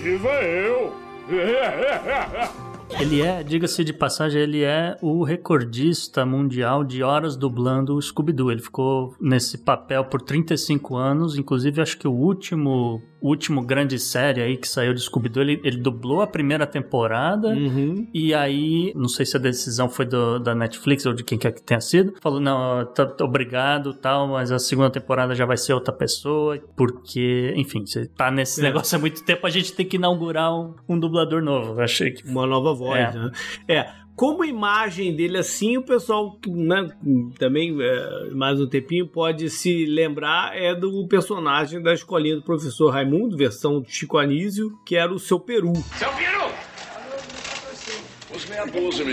Viva 0.00 0.30
eu! 0.44 0.94
Ele 2.90 3.20
é, 3.20 3.42
diga-se 3.42 3.84
de 3.84 3.92
passagem, 3.92 4.40
ele 4.40 4.62
é 4.62 4.96
o 5.02 5.22
recordista 5.24 6.24
mundial 6.24 6.84
de 6.84 7.02
horas 7.02 7.36
dublando 7.36 7.94
o 7.94 8.00
Scooby-Doo. 8.00 8.50
Ele 8.50 8.62
ficou 8.62 9.14
nesse 9.20 9.58
papel 9.58 10.04
por 10.04 10.22
35 10.22 10.96
anos, 10.96 11.36
inclusive 11.36 11.82
acho 11.82 11.98
que 11.98 12.08
o 12.08 12.12
último 12.12 13.02
último 13.20 13.62
grande 13.62 13.98
série 13.98 14.42
aí 14.42 14.56
que 14.56 14.68
saiu 14.68 14.92
de 14.92 15.00
Scooby-Doo, 15.00 15.42
ele, 15.42 15.60
ele, 15.64 15.76
dublou 15.78 16.20
a 16.20 16.26
primeira 16.26 16.66
temporada 16.66 17.48
uhum. 17.48 18.06
e 18.12 18.34
aí, 18.34 18.92
não 18.94 19.08
sei 19.08 19.24
se 19.26 19.36
a 19.36 19.40
decisão 19.40 19.88
foi 19.88 20.06
do, 20.06 20.38
da 20.38 20.54
Netflix 20.54 21.06
ou 21.06 21.12
de 21.12 21.24
quem 21.24 21.38
quer 21.38 21.52
que 21.52 21.62
tenha 21.62 21.80
sido, 21.80 22.14
falou, 22.20 22.40
não, 22.40 22.84
tá, 22.86 23.16
obrigado, 23.22 23.94
tal, 23.94 24.28
mas 24.28 24.52
a 24.52 24.58
segunda 24.58 24.90
temporada 24.90 25.34
já 25.34 25.46
vai 25.46 25.56
ser 25.56 25.72
outra 25.72 25.92
pessoa, 25.92 26.58
porque, 26.76 27.52
enfim, 27.56 27.84
você 27.86 28.06
tá 28.06 28.30
nesse 28.30 28.60
é. 28.60 28.64
negócio 28.64 28.96
há 28.96 29.00
muito 29.00 29.24
tempo, 29.24 29.46
a 29.46 29.50
gente 29.50 29.72
tem 29.72 29.86
que 29.86 29.96
inaugurar 29.96 30.54
um, 30.54 30.74
um 30.88 30.98
dublador 30.98 31.42
novo, 31.42 31.80
achei 31.80 32.10
que... 32.10 32.26
Uma 32.26 32.46
nova 32.46 32.74
voz, 32.74 33.14
é. 33.14 33.18
né? 33.18 33.30
É, 33.68 34.05
como 34.16 34.42
imagem 34.44 35.14
dele 35.14 35.36
assim, 35.36 35.76
o 35.76 35.82
pessoal 35.82 36.38
né, 36.46 36.88
também, 37.38 37.76
é, 37.78 38.30
mais 38.30 38.58
um 38.58 38.66
tempinho, 38.66 39.06
pode 39.06 39.50
se 39.50 39.84
lembrar 39.84 40.56
é 40.56 40.74
do 40.74 41.06
personagem 41.06 41.82
da 41.82 41.92
escolinha 41.92 42.36
do 42.36 42.42
professor 42.42 42.90
Raimundo, 42.90 43.36
versão 43.36 43.80
do 43.80 43.88
Chico 43.88 44.16
Anísio, 44.16 44.76
que 44.86 44.96
era 44.96 45.12
o 45.12 45.18
seu 45.18 45.38
Peru. 45.38 45.74
Seu 45.98 46.10
Peru! 46.14 46.46
Os 48.34 48.44
meia 48.46 48.66
dúzia. 48.66 49.04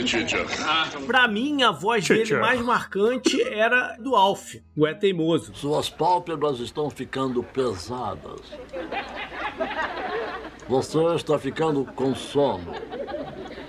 Pra 1.06 1.28
mim, 1.28 1.64
a 1.64 1.72
voz 1.72 2.08
dele 2.08 2.38
mais 2.38 2.62
marcante 2.62 3.42
era 3.42 3.96
do 3.98 4.16
Alf, 4.16 4.56
o 4.76 4.88
É 4.88 4.94
Teimoso. 4.94 5.54
Suas 5.54 5.90
pálpebras 5.90 6.60
estão 6.60 6.90
ficando 6.90 7.44
pesadas. 7.44 8.42
Você 10.68 11.00
está 11.16 11.38
ficando 11.38 11.86
com 11.86 12.16
sono. 12.16 12.74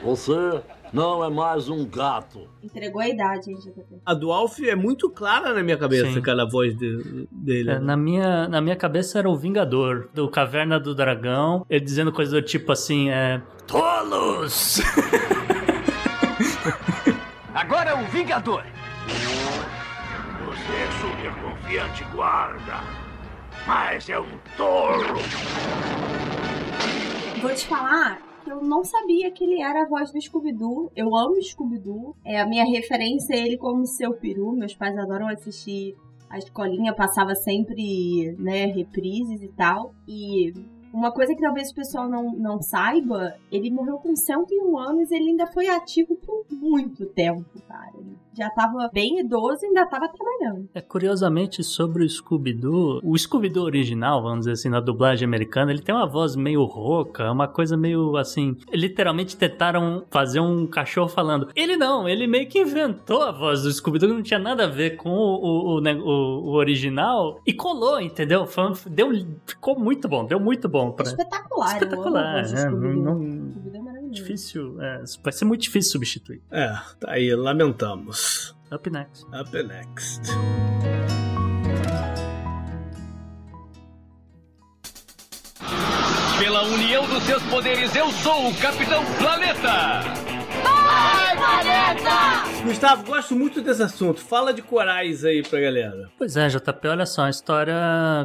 Você 0.02 0.62
não 0.94 1.22
é 1.24 1.28
mais 1.28 1.68
um 1.68 1.84
gato. 1.84 2.48
Entregou 2.62 3.02
a 3.02 3.08
idade, 3.08 3.50
hein, 3.50 3.58
JP? 3.58 4.00
A 4.06 4.14
do 4.14 4.30
Alf 4.30 4.60
é 4.60 4.76
muito 4.76 5.10
clara 5.10 5.52
na 5.52 5.60
minha 5.60 5.76
cabeça, 5.76 6.12
Sim. 6.12 6.20
aquela 6.20 6.48
voz 6.48 6.76
de, 6.76 7.26
dele. 7.32 7.72
É, 7.72 7.80
na, 7.80 7.96
minha, 7.96 8.46
na 8.46 8.60
minha 8.60 8.76
cabeça 8.76 9.18
era 9.18 9.28
o 9.28 9.36
Vingador, 9.36 10.08
do 10.14 10.30
Caverna 10.30 10.78
do 10.78 10.94
Dragão, 10.94 11.66
ele 11.68 11.84
dizendo 11.84 12.12
coisas 12.12 12.32
do 12.32 12.42
tipo 12.42 12.70
assim, 12.70 13.10
é... 13.10 13.42
Tolos! 13.66 14.80
Agora 17.52 17.90
é 17.90 17.94
o 17.94 18.04
Vingador! 18.06 18.62
Você 20.46 20.72
é 20.72 20.88
super 21.00 21.34
confiante, 21.42 22.04
guarda. 22.14 22.80
Mas 23.66 24.08
é 24.08 24.20
um 24.20 24.38
tolo. 24.56 25.18
Vou 27.40 27.52
te 27.52 27.66
falar 27.66 28.20
eu 28.46 28.62
não 28.62 28.84
sabia 28.84 29.30
que 29.30 29.44
ele 29.44 29.62
era 29.62 29.82
a 29.82 29.88
voz 29.88 30.12
do 30.12 30.20
Scooby-Doo. 30.20 30.90
Eu 30.94 31.14
amo 31.14 31.42
Scooby-Doo. 31.42 32.16
É 32.24 32.40
a 32.40 32.46
minha 32.46 32.64
referência 32.64 33.34
é 33.34 33.38
ele 33.38 33.56
como 33.56 33.86
seu 33.86 34.12
peru. 34.14 34.52
Meus 34.52 34.74
pais 34.74 34.96
adoram 34.96 35.28
assistir 35.28 35.96
a 36.28 36.38
escolinha, 36.38 36.94
passava 36.94 37.34
sempre, 37.34 38.34
né, 38.38 38.66
reprises 38.66 39.42
e 39.42 39.48
tal. 39.48 39.94
E 40.08 40.52
uma 40.92 41.12
coisa 41.12 41.34
que 41.34 41.40
talvez 41.40 41.70
o 41.70 41.74
pessoal 41.74 42.08
não, 42.08 42.32
não 42.32 42.60
saiba, 42.60 43.36
ele 43.50 43.70
morreu 43.70 43.98
com 43.98 44.14
101 44.14 44.78
anos 44.78 45.10
e 45.10 45.14
ele 45.16 45.30
ainda 45.30 45.46
foi 45.46 45.68
ativo 45.68 46.16
por 46.16 46.44
muito 46.50 47.06
tempo, 47.06 47.44
cara. 47.66 47.92
Ele 47.98 48.16
já 48.36 48.50
tava 48.50 48.88
bem 48.92 49.20
idoso 49.20 49.64
e 49.64 49.66
ainda 49.66 49.86
tava 49.86 50.08
trabalhando. 50.08 50.68
É, 50.74 50.80
curiosamente, 50.80 51.62
sobre 51.62 52.04
o 52.04 52.08
Scooby-Doo, 52.08 53.00
o 53.02 53.16
Scooby-Doo 53.16 53.64
original, 53.64 54.22
vamos 54.22 54.40
dizer 54.40 54.52
assim, 54.52 54.68
na 54.68 54.80
dublagem 54.80 55.26
americana, 55.26 55.72
ele 55.72 55.82
tem 55.82 55.94
uma 55.94 56.06
voz 56.06 56.36
meio 56.36 56.64
rouca, 56.64 57.30
uma 57.30 57.48
coisa 57.48 57.76
meio 57.76 58.16
assim. 58.16 58.56
Literalmente 58.72 59.36
tentaram 59.36 60.04
fazer 60.10 60.40
um 60.40 60.66
cachorro 60.66 61.08
falando. 61.08 61.48
Ele 61.54 61.76
não, 61.76 62.08
ele 62.08 62.26
meio 62.26 62.48
que 62.48 62.60
inventou 62.60 63.22
a 63.22 63.32
voz 63.32 63.62
do 63.62 63.72
Scooby-Doo, 63.72 64.08
não 64.08 64.22
tinha 64.22 64.38
nada 64.38 64.64
a 64.64 64.68
ver 64.68 64.96
com 64.96 65.10
o, 65.10 65.78
o, 65.78 65.80
o, 65.80 66.50
o 66.50 66.54
original 66.54 67.40
e 67.46 67.52
colou, 67.52 68.00
entendeu? 68.00 68.46
Foi, 68.46 68.72
deu, 68.88 69.10
ficou 69.46 69.78
muito 69.78 70.08
bom, 70.08 70.24
deu 70.24 70.40
muito 70.40 70.68
bom. 70.68 70.92
Pra... 70.92 71.04
Espetacular, 71.04 71.74
Espetacular, 71.74 72.44
é, 72.44 72.70
não, 72.70 72.94
não... 72.94 73.83
Difícil, 74.14 74.80
é, 74.80 75.02
vai 75.22 75.32
ser 75.32 75.44
muito 75.44 75.62
difícil 75.62 75.92
substituir. 75.92 76.42
É, 76.50 76.68
tá 77.00 77.10
aí, 77.12 77.34
lamentamos. 77.34 78.54
Up 78.72 78.90
next. 78.90 79.24
Up 79.26 79.62
next. 79.62 80.22
Pela 86.38 86.62
união 86.64 87.06
dos 87.08 87.22
seus 87.22 87.42
poderes, 87.44 87.94
eu 87.94 88.10
sou 88.10 88.50
o 88.50 88.54
Capitão 88.56 89.04
Planeta! 89.18 90.02
Vai, 90.62 91.23
planeta! 91.44 92.64
Gustavo, 92.64 93.04
gosto 93.04 93.36
muito 93.36 93.60
desse 93.60 93.82
assunto. 93.82 94.20
Fala 94.20 94.52
de 94.52 94.62
corais 94.62 95.24
aí 95.24 95.42
pra 95.42 95.60
galera. 95.60 96.08
Pois 96.16 96.36
é, 96.36 96.48
JP, 96.48 96.88
olha 96.88 97.04
só, 97.04 97.22
uma 97.22 97.30
história 97.30 97.76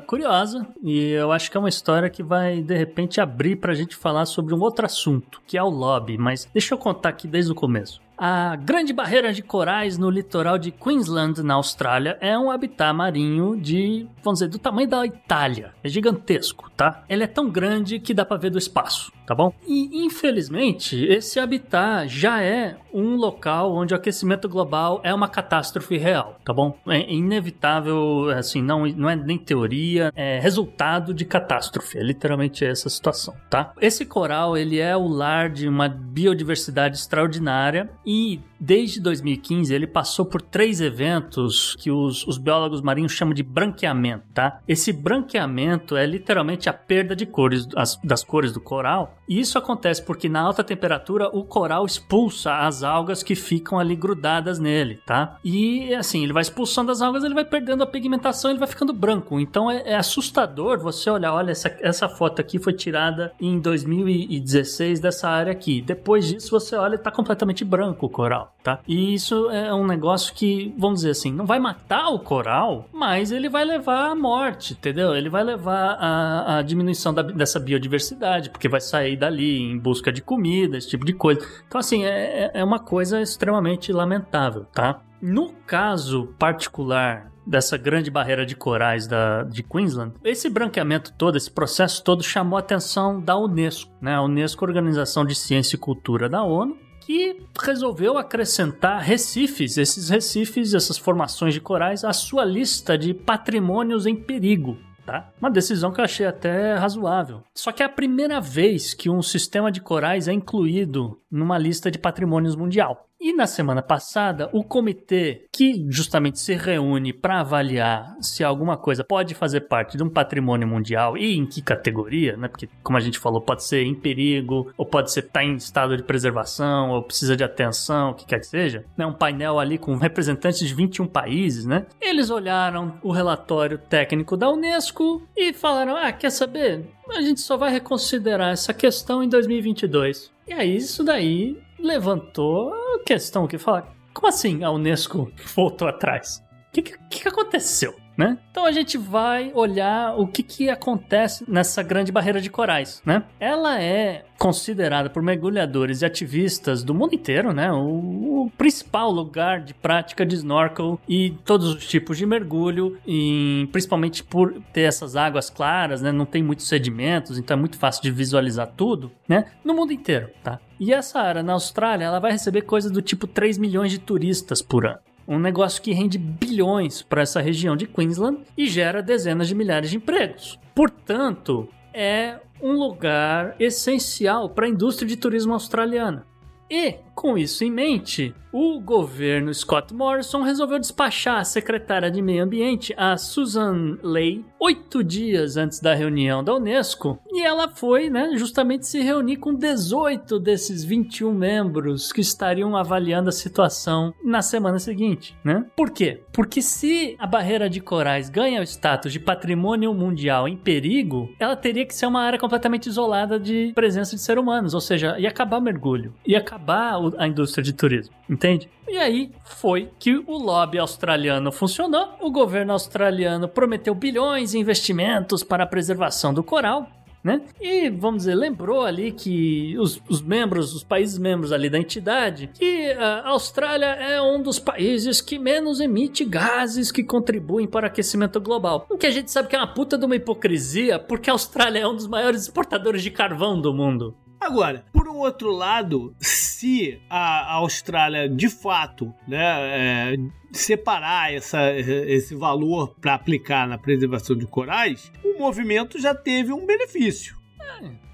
curiosa. 0.07 0.65
E 0.81 1.11
eu 1.11 1.31
acho 1.31 1.51
que 1.51 1.57
é 1.57 1.59
uma 1.59 1.67
história 1.67 2.09
que 2.09 2.23
vai, 2.23 2.61
de 2.61 2.75
repente, 2.75 3.19
abrir 3.19 3.57
pra 3.57 3.73
gente 3.73 3.95
falar 3.95 4.25
sobre 4.25 4.53
um 4.53 4.61
outro 4.61 4.85
assunto, 4.85 5.41
que 5.45 5.57
é 5.57 5.63
o 5.63 5.69
lobby. 5.69 6.17
Mas 6.17 6.47
deixa 6.53 6.73
eu 6.73 6.77
contar 6.77 7.09
aqui 7.09 7.27
desde 7.27 7.51
o 7.51 7.55
começo. 7.55 8.01
A 8.21 8.57
Grande 8.57 8.91
Barreira 8.91 9.31
de 9.31 9.41
Corais 9.41 9.97
no 9.97 10.09
litoral 10.09 10.57
de 10.57 10.71
Queensland, 10.71 11.41
na 11.41 11.53
Austrália, 11.53 12.17
é 12.19 12.37
um 12.37 12.51
habitat 12.51 12.93
marinho 12.93 13.55
de, 13.55 14.05
vamos 14.21 14.39
dizer, 14.39 14.51
do 14.51 14.59
tamanho 14.59 14.89
da 14.89 15.05
Itália. 15.05 15.73
É 15.81 15.87
gigantesco, 15.87 16.69
tá? 16.75 17.01
Ele 17.07 17.23
é 17.23 17.27
tão 17.27 17.49
grande 17.49 17.97
que 17.97 18.13
dá 18.13 18.25
pra 18.25 18.35
ver 18.35 18.49
do 18.49 18.57
espaço, 18.57 19.09
tá 19.25 19.33
bom? 19.33 19.53
E, 19.65 20.03
infelizmente, 20.05 21.01
esse 21.05 21.39
habitat 21.39 22.09
já 22.09 22.41
é 22.41 22.75
um 22.93 23.08
local 23.15 23.73
onde 23.73 23.93
o 23.93 23.97
aquecimento 23.97 24.47
global 24.47 24.99
é 25.03 25.13
uma 25.13 25.27
catástrofe 25.27 25.97
real, 25.97 26.37
tá 26.43 26.53
bom? 26.53 26.77
É 26.87 27.11
inevitável, 27.11 28.29
assim, 28.29 28.61
não, 28.61 28.85
não 28.87 29.09
é 29.09 29.15
nem 29.15 29.37
teoria, 29.37 30.11
é 30.15 30.39
resultado 30.39 31.13
de 31.13 31.25
catástrofe. 31.25 31.97
É 31.97 32.03
literalmente 32.03 32.65
essa 32.65 32.89
situação, 32.89 33.33
tá? 33.49 33.73
Esse 33.79 34.05
coral, 34.05 34.57
ele 34.57 34.79
é 34.79 34.95
o 34.95 35.07
lar 35.07 35.49
de 35.49 35.67
uma 35.67 35.87
biodiversidade 35.87 36.97
extraordinária 36.97 37.89
e 38.05 38.39
desde 38.59 38.99
2015 38.99 39.73
ele 39.73 39.87
passou 39.87 40.25
por 40.25 40.41
três 40.41 40.81
eventos 40.81 41.75
que 41.79 41.91
os, 41.91 42.25
os 42.27 42.37
biólogos 42.37 42.81
marinhos 42.81 43.11
chamam 43.11 43.33
de 43.33 43.43
branqueamento, 43.43 44.25
tá? 44.33 44.59
Esse 44.67 44.91
branqueamento 44.91 45.95
é 45.95 46.05
literalmente 46.05 46.69
a 46.69 46.73
perda 46.73 47.15
de 47.15 47.25
cores 47.25 47.67
as, 47.75 47.95
das 48.03 48.23
cores 48.23 48.51
do 48.51 48.59
coral. 48.59 49.15
E 49.27 49.39
isso 49.39 49.57
acontece 49.57 50.03
porque 50.03 50.27
na 50.27 50.41
alta 50.41 50.63
temperatura 50.63 51.29
o 51.29 51.43
coral 51.43 51.85
expulsa 51.85 52.57
as 52.57 52.83
algas 52.83 53.23
que 53.23 53.35
ficam 53.35 53.79
ali 53.79 53.95
grudadas 53.95 54.59
nele, 54.59 54.99
tá? 55.05 55.37
E 55.43 55.93
assim, 55.93 56.23
ele 56.23 56.33
vai 56.33 56.41
expulsando 56.41 56.91
as 56.91 57.01
algas, 57.01 57.23
ele 57.23 57.33
vai 57.33 57.45
perdendo 57.45 57.83
a 57.83 57.87
pigmentação, 57.87 58.51
ele 58.51 58.59
vai 58.59 58.67
ficando 58.67 58.93
branco. 58.93 59.39
Então 59.39 59.69
é, 59.69 59.83
é 59.85 59.95
assustador 59.95 60.79
você 60.79 61.09
olhar, 61.09 61.33
olha, 61.33 61.51
essa, 61.51 61.75
essa 61.81 62.09
foto 62.09 62.41
aqui 62.41 62.59
foi 62.59 62.73
tirada 62.73 63.33
em 63.39 63.59
2016 63.59 64.99
dessa 64.99 65.29
área 65.29 65.51
aqui. 65.51 65.81
Depois 65.81 66.27
disso 66.27 66.51
você 66.51 66.75
olha 66.75 66.95
e 66.95 66.97
tá 66.97 67.11
completamente 67.11 67.63
branco 67.63 68.05
o 68.05 68.09
coral, 68.09 68.48
tá? 68.63 68.79
E 68.87 69.13
isso 69.13 69.49
é 69.49 69.73
um 69.73 69.85
negócio 69.85 70.33
que, 70.33 70.73
vamos 70.77 70.99
dizer 70.99 71.11
assim, 71.11 71.31
não 71.31 71.45
vai 71.45 71.59
matar 71.59 72.09
o 72.09 72.19
coral, 72.19 72.87
mas 72.91 73.31
ele 73.31 73.49
vai 73.49 73.65
levar 73.65 74.11
à 74.11 74.15
morte, 74.15 74.73
entendeu? 74.73 75.15
Ele 75.15 75.29
vai 75.29 75.43
levar 75.43 75.97
à, 75.99 76.57
à 76.57 76.61
diminuição 76.61 77.13
da, 77.13 77.21
dessa 77.21 77.59
biodiversidade, 77.59 78.49
porque 78.49 78.69
vai 78.69 78.81
sair 78.81 79.17
dali 79.17 79.59
em 79.61 79.77
busca 79.77 80.11
de 80.11 80.21
comida, 80.21 80.77
esse 80.77 80.89
tipo 80.89 81.05
de 81.05 81.13
coisa. 81.13 81.45
Então, 81.67 81.79
assim, 81.79 82.05
é, 82.05 82.51
é 82.53 82.63
uma 82.63 82.79
coisa 82.79 83.21
extremamente 83.21 83.91
lamentável, 83.91 84.65
tá? 84.73 85.01
No 85.21 85.51
caso 85.65 86.33
particular 86.37 87.29
dessa 87.45 87.77
grande 87.77 88.11
barreira 88.11 88.45
de 88.45 88.55
corais 88.55 89.07
da, 89.07 89.43
de 89.43 89.63
Queensland, 89.63 90.13
esse 90.23 90.49
branqueamento 90.49 91.11
todo, 91.17 91.35
esse 91.35 91.49
processo 91.49 92.03
todo 92.03 92.21
chamou 92.23 92.57
a 92.57 92.59
atenção 92.59 93.19
da 93.19 93.35
Unesco, 93.35 93.91
né? 93.99 94.13
A 94.13 94.21
Unesco, 94.21 94.63
Organização 94.63 95.25
de 95.25 95.33
Ciência 95.33 95.75
e 95.75 95.79
Cultura 95.79 96.29
da 96.29 96.43
ONU, 96.43 96.77
que 97.09 97.41
resolveu 97.59 98.19
acrescentar 98.19 99.01
recifes, 99.01 99.79
esses 99.79 100.09
recifes, 100.09 100.75
essas 100.75 100.95
formações 100.95 101.55
de 101.55 101.59
corais, 101.59 102.03
à 102.03 102.13
sua 102.13 102.45
lista 102.45 102.95
de 102.95 103.15
patrimônios 103.15 104.05
em 104.05 104.15
perigo. 104.15 104.77
Tá? 105.07 105.27
Uma 105.41 105.49
decisão 105.49 105.91
que 105.91 105.99
eu 105.99 106.05
achei 106.05 106.27
até 106.27 106.75
razoável. 106.75 107.41
Só 107.55 107.71
que 107.71 107.81
é 107.81 107.85
a 107.87 107.89
primeira 107.89 108.39
vez 108.39 108.93
que 108.93 109.09
um 109.09 109.23
sistema 109.23 109.71
de 109.71 109.81
corais 109.81 110.27
é 110.27 110.33
incluído 110.33 111.17
numa 111.31 111.57
lista 111.57 111.89
de 111.89 111.97
patrimônios 111.97 112.55
mundial. 112.55 113.08
E 113.21 113.33
na 113.33 113.45
semana 113.45 113.81
passada, 113.81 114.49
o 114.53 114.63
comitê 114.63 115.45
que 115.51 115.85
justamente 115.89 116.39
se 116.39 116.55
reúne 116.55 117.11
para 117.11 117.41
avaliar 117.41 118.15
se 118.21 118.45
alguma 118.45 118.77
coisa 118.77 119.03
pode 119.03 119.35
fazer 119.35 119.61
parte 119.61 119.97
de 119.97 120.03
um 120.03 120.09
patrimônio 120.09 120.65
mundial 120.65 121.17
e 121.17 121.35
em 121.35 121.45
que 121.45 121.61
categoria, 121.61 122.37
né? 122.37 122.47
Porque, 122.47 122.69
como 122.81 122.97
a 122.97 123.01
gente 123.01 123.19
falou, 123.19 123.41
pode 123.41 123.65
ser 123.65 123.83
em 123.83 123.93
perigo, 123.93 124.71
ou 124.77 124.85
pode 124.85 125.11
ser 125.11 125.23
tá 125.23 125.43
em 125.43 125.55
estado 125.55 125.97
de 125.97 126.03
preservação, 126.03 126.91
ou 126.91 127.03
precisa 127.03 127.35
de 127.35 127.43
atenção, 127.43 128.11
o 128.11 128.13
que 128.13 128.25
quer 128.25 128.39
que 128.39 128.47
seja. 128.47 128.85
Né? 128.95 129.05
Um 129.05 129.13
painel 129.13 129.59
ali 129.59 129.77
com 129.77 129.97
representantes 129.97 130.65
de 130.65 130.73
21 130.73 131.05
países, 131.05 131.65
né? 131.65 131.85
Eles 131.99 132.29
olharam 132.29 132.97
o 133.03 133.11
relatório 133.11 133.77
técnico 133.77 134.37
da 134.37 134.49
Unesco 134.49 135.27
e 135.35 135.51
falaram: 135.51 135.97
ah, 135.97 136.11
quer 136.13 136.29
saber? 136.29 136.85
A 137.09 137.21
gente 137.21 137.41
só 137.41 137.57
vai 137.57 137.71
reconsiderar 137.71 138.51
essa 138.51 138.73
questão 138.73 139.21
em 139.21 139.27
2022. 139.27 140.31
E 140.47 140.53
aí, 140.53 140.77
isso 140.77 141.03
daí 141.03 141.57
levantou 141.81 142.73
a 142.73 143.03
questão 143.03 143.47
que 143.47 143.57
fala: 143.57 143.87
como 144.13 144.27
assim 144.27 144.63
a 144.63 144.71
Unesco 144.71 145.31
voltou 145.55 145.87
atrás? 145.87 146.43
O 146.69 146.71
que, 146.71 146.81
que, 146.81 147.21
que 147.21 147.27
aconteceu? 147.27 147.95
Né? 148.19 148.37
Então 148.51 148.65
a 148.65 148.71
gente 148.73 148.97
vai 148.97 149.49
olhar 149.55 150.13
o 150.19 150.27
que, 150.27 150.43
que 150.43 150.69
acontece 150.69 151.45
nessa 151.47 151.81
grande 151.81 152.11
barreira 152.11 152.41
de 152.41 152.49
corais, 152.49 153.01
né? 153.05 153.23
Ela 153.39 153.81
é 153.81 154.25
considerada 154.37 155.09
por 155.09 155.23
mergulhadores 155.23 156.01
e 156.01 156.05
ativistas 156.05 156.83
do 156.83 156.93
mundo 156.93 157.15
inteiro, 157.15 157.53
né? 157.53 157.71
O, 157.71 158.43
o 158.43 158.51
principal 158.57 159.09
lugar 159.09 159.61
de 159.61 159.73
prática 159.73 160.25
de 160.25 160.35
snorkel 160.35 160.99
e 161.07 161.29
todos 161.45 161.73
os 161.73 161.87
tipos 161.87 162.17
de 162.17 162.25
mergulho, 162.25 162.99
e 163.07 163.69
principalmente 163.71 164.21
por 164.21 164.61
ter 164.73 164.81
essas 164.81 165.15
águas 165.15 165.49
claras, 165.49 166.01
né? 166.01 166.11
Não 166.11 166.25
tem 166.25 166.43
muitos 166.43 166.67
sedimentos, 166.67 167.37
então 167.37 167.55
é 167.55 167.59
muito 167.59 167.77
fácil 167.77 168.03
de 168.03 168.11
visualizar 168.11 168.67
tudo, 168.75 169.13
né? 169.29 169.45
No 169.63 169.73
mundo 169.73 169.93
inteiro, 169.93 170.29
tá? 170.43 170.59
E 170.79 170.93
essa 170.93 171.19
área 171.19 171.43
na 171.43 171.53
Austrália, 171.53 172.05
ela 172.05 172.19
vai 172.19 172.31
receber 172.31 172.61
coisa 172.61 172.89
do 172.89 173.01
tipo 173.01 173.27
3 173.27 173.57
milhões 173.57 173.91
de 173.91 173.99
turistas 173.99 174.61
por 174.61 174.85
ano 174.85 174.99
um 175.29 175.37
negócio 175.37 175.83
que 175.83 175.93
rende 175.93 176.17
bilhões 176.17 177.03
para 177.03 177.21
essa 177.21 177.39
região 177.39 177.77
de 177.77 177.85
Queensland 177.85 178.39
e 178.57 178.65
gera 178.65 178.99
dezenas 178.99 179.47
de 179.47 179.53
milhares 179.53 179.91
de 179.91 179.97
empregos. 179.97 180.59
Portanto, 180.73 181.69
é 181.93 182.39
um 182.59 182.73
lugar 182.73 183.55
essencial 183.59 184.49
para 184.49 184.65
a 184.65 184.69
indústria 184.69 185.07
de 185.07 185.15
turismo 185.15 185.53
australiana. 185.53 186.25
E, 186.67 186.95
com 187.13 187.37
isso 187.37 187.63
em 187.63 187.71
mente, 187.71 188.33
o 188.51 188.79
governo 188.79 189.53
Scott 189.53 189.93
Morrison 189.93 190.41
resolveu 190.41 190.79
despachar 190.79 191.39
a 191.39 191.43
secretária 191.43 192.09
de 192.09 192.21
Meio 192.21 192.43
Ambiente, 192.43 192.93
a 192.97 193.15
Susan 193.17 193.97
Ley, 194.01 194.43
oito 194.59 195.03
dias 195.03 195.55
antes 195.55 195.79
da 195.79 195.93
reunião 195.93 196.43
da 196.43 196.55
Unesco, 196.55 197.19
e 197.31 197.41
ela 197.41 197.69
foi, 197.69 198.09
né, 198.09 198.31
justamente 198.35 198.87
se 198.87 199.01
reunir 199.01 199.37
com 199.37 199.53
18 199.53 200.39
desses 200.39 200.83
21 200.83 201.31
membros 201.33 202.11
que 202.11 202.21
estariam 202.21 202.75
avaliando 202.75 203.29
a 203.29 203.33
situação 203.33 204.13
na 204.23 204.41
semana 204.41 204.79
seguinte, 204.79 205.37
né? 205.43 205.65
Por 205.75 205.91
quê? 205.91 206.21
Porque 206.33 206.61
se 206.61 207.15
a 207.19 207.27
barreira 207.27 207.69
de 207.69 207.79
corais 207.79 208.29
ganha 208.29 208.61
o 208.61 208.63
status 208.63 209.13
de 209.13 209.19
patrimônio 209.19 209.93
mundial 209.93 210.47
em 210.47 210.57
perigo, 210.57 211.29
ela 211.39 211.55
teria 211.55 211.85
que 211.85 211.95
ser 211.95 212.07
uma 212.07 212.21
área 212.21 212.39
completamente 212.39 212.87
isolada 212.87 213.39
de 213.39 213.71
presença 213.75 214.15
de 214.15 214.21
seres 214.21 214.41
humanos, 214.41 214.73
ou 214.73 214.81
seja, 214.81 215.19
ia 215.19 215.29
acabar 215.29 215.57
o 215.57 215.61
mergulho, 215.61 216.13
ia 216.25 216.39
acabar 216.39 216.95
a 217.17 217.27
indústria 217.27 217.63
de 217.63 217.73
turismo, 217.73 218.13
entende? 218.39 218.69
E 218.87 218.97
aí 218.97 219.31
foi 219.43 219.89
que 219.99 220.15
o 220.15 220.37
lobby 220.37 220.79
australiano 220.79 221.51
funcionou, 221.51 222.15
o 222.21 222.31
governo 222.31 222.71
australiano 222.71 223.47
prometeu 223.47 223.93
bilhões 223.93 224.53
em 224.53 224.61
investimentos 224.61 225.43
para 225.43 225.65
a 225.65 225.67
preservação 225.67 226.33
do 226.33 226.41
coral, 226.41 226.87
né? 227.21 227.41
E, 227.59 227.89
vamos 227.89 228.19
dizer, 228.19 228.35
lembrou 228.35 228.85
ali 228.85 229.11
que 229.11 229.77
os, 229.77 230.01
os, 230.07 230.21
membros, 230.21 230.73
os 230.73 230.85
países 230.85 231.17
membros 231.17 231.51
ali 231.51 231.69
da 231.69 231.77
entidade, 231.77 232.49
que 232.53 232.93
a 232.93 233.27
Austrália 233.27 233.87
é 233.87 234.21
um 234.21 234.41
dos 234.41 234.57
países 234.57 235.19
que 235.19 235.37
menos 235.37 235.81
emite 235.81 236.23
gases 236.23 236.93
que 236.93 237.03
contribuem 237.03 237.67
para 237.67 237.83
o 237.83 237.87
aquecimento 237.87 238.39
global. 238.39 238.87
O 238.89 238.97
que 238.97 239.05
a 239.05 239.11
gente 239.11 239.29
sabe 239.29 239.49
que 239.49 239.55
é 239.55 239.59
uma 239.59 239.67
puta 239.67 239.97
de 239.97 240.05
uma 240.05 240.15
hipocrisia, 240.15 240.97
porque 240.97 241.29
a 241.29 241.33
Austrália 241.33 241.79
é 241.79 241.87
um 241.87 241.95
dos 241.95 242.07
maiores 242.07 242.43
exportadores 242.43 243.03
de 243.03 243.11
carvão 243.11 243.59
do 243.59 243.73
mundo. 243.73 244.15
Agora, 244.39 244.85
por 244.93 245.07
um 245.07 245.17
outro 245.17 245.51
lado, 245.51 246.15
se 246.19 246.99
a 247.09 247.53
Austrália 247.53 248.29
de 248.29 248.49
fato 248.49 249.13
né, 249.27 250.13
é, 250.13 250.17
separar 250.51 251.33
essa, 251.33 251.71
esse 251.73 252.35
valor 252.35 252.95
para 253.01 253.13
aplicar 253.15 253.67
na 253.67 253.77
preservação 253.77 254.35
de 254.35 254.47
corais, 254.47 255.11
o 255.23 255.39
movimento 255.39 255.99
já 255.99 256.15
teve 256.15 256.53
um 256.53 256.65
benefício. 256.65 257.38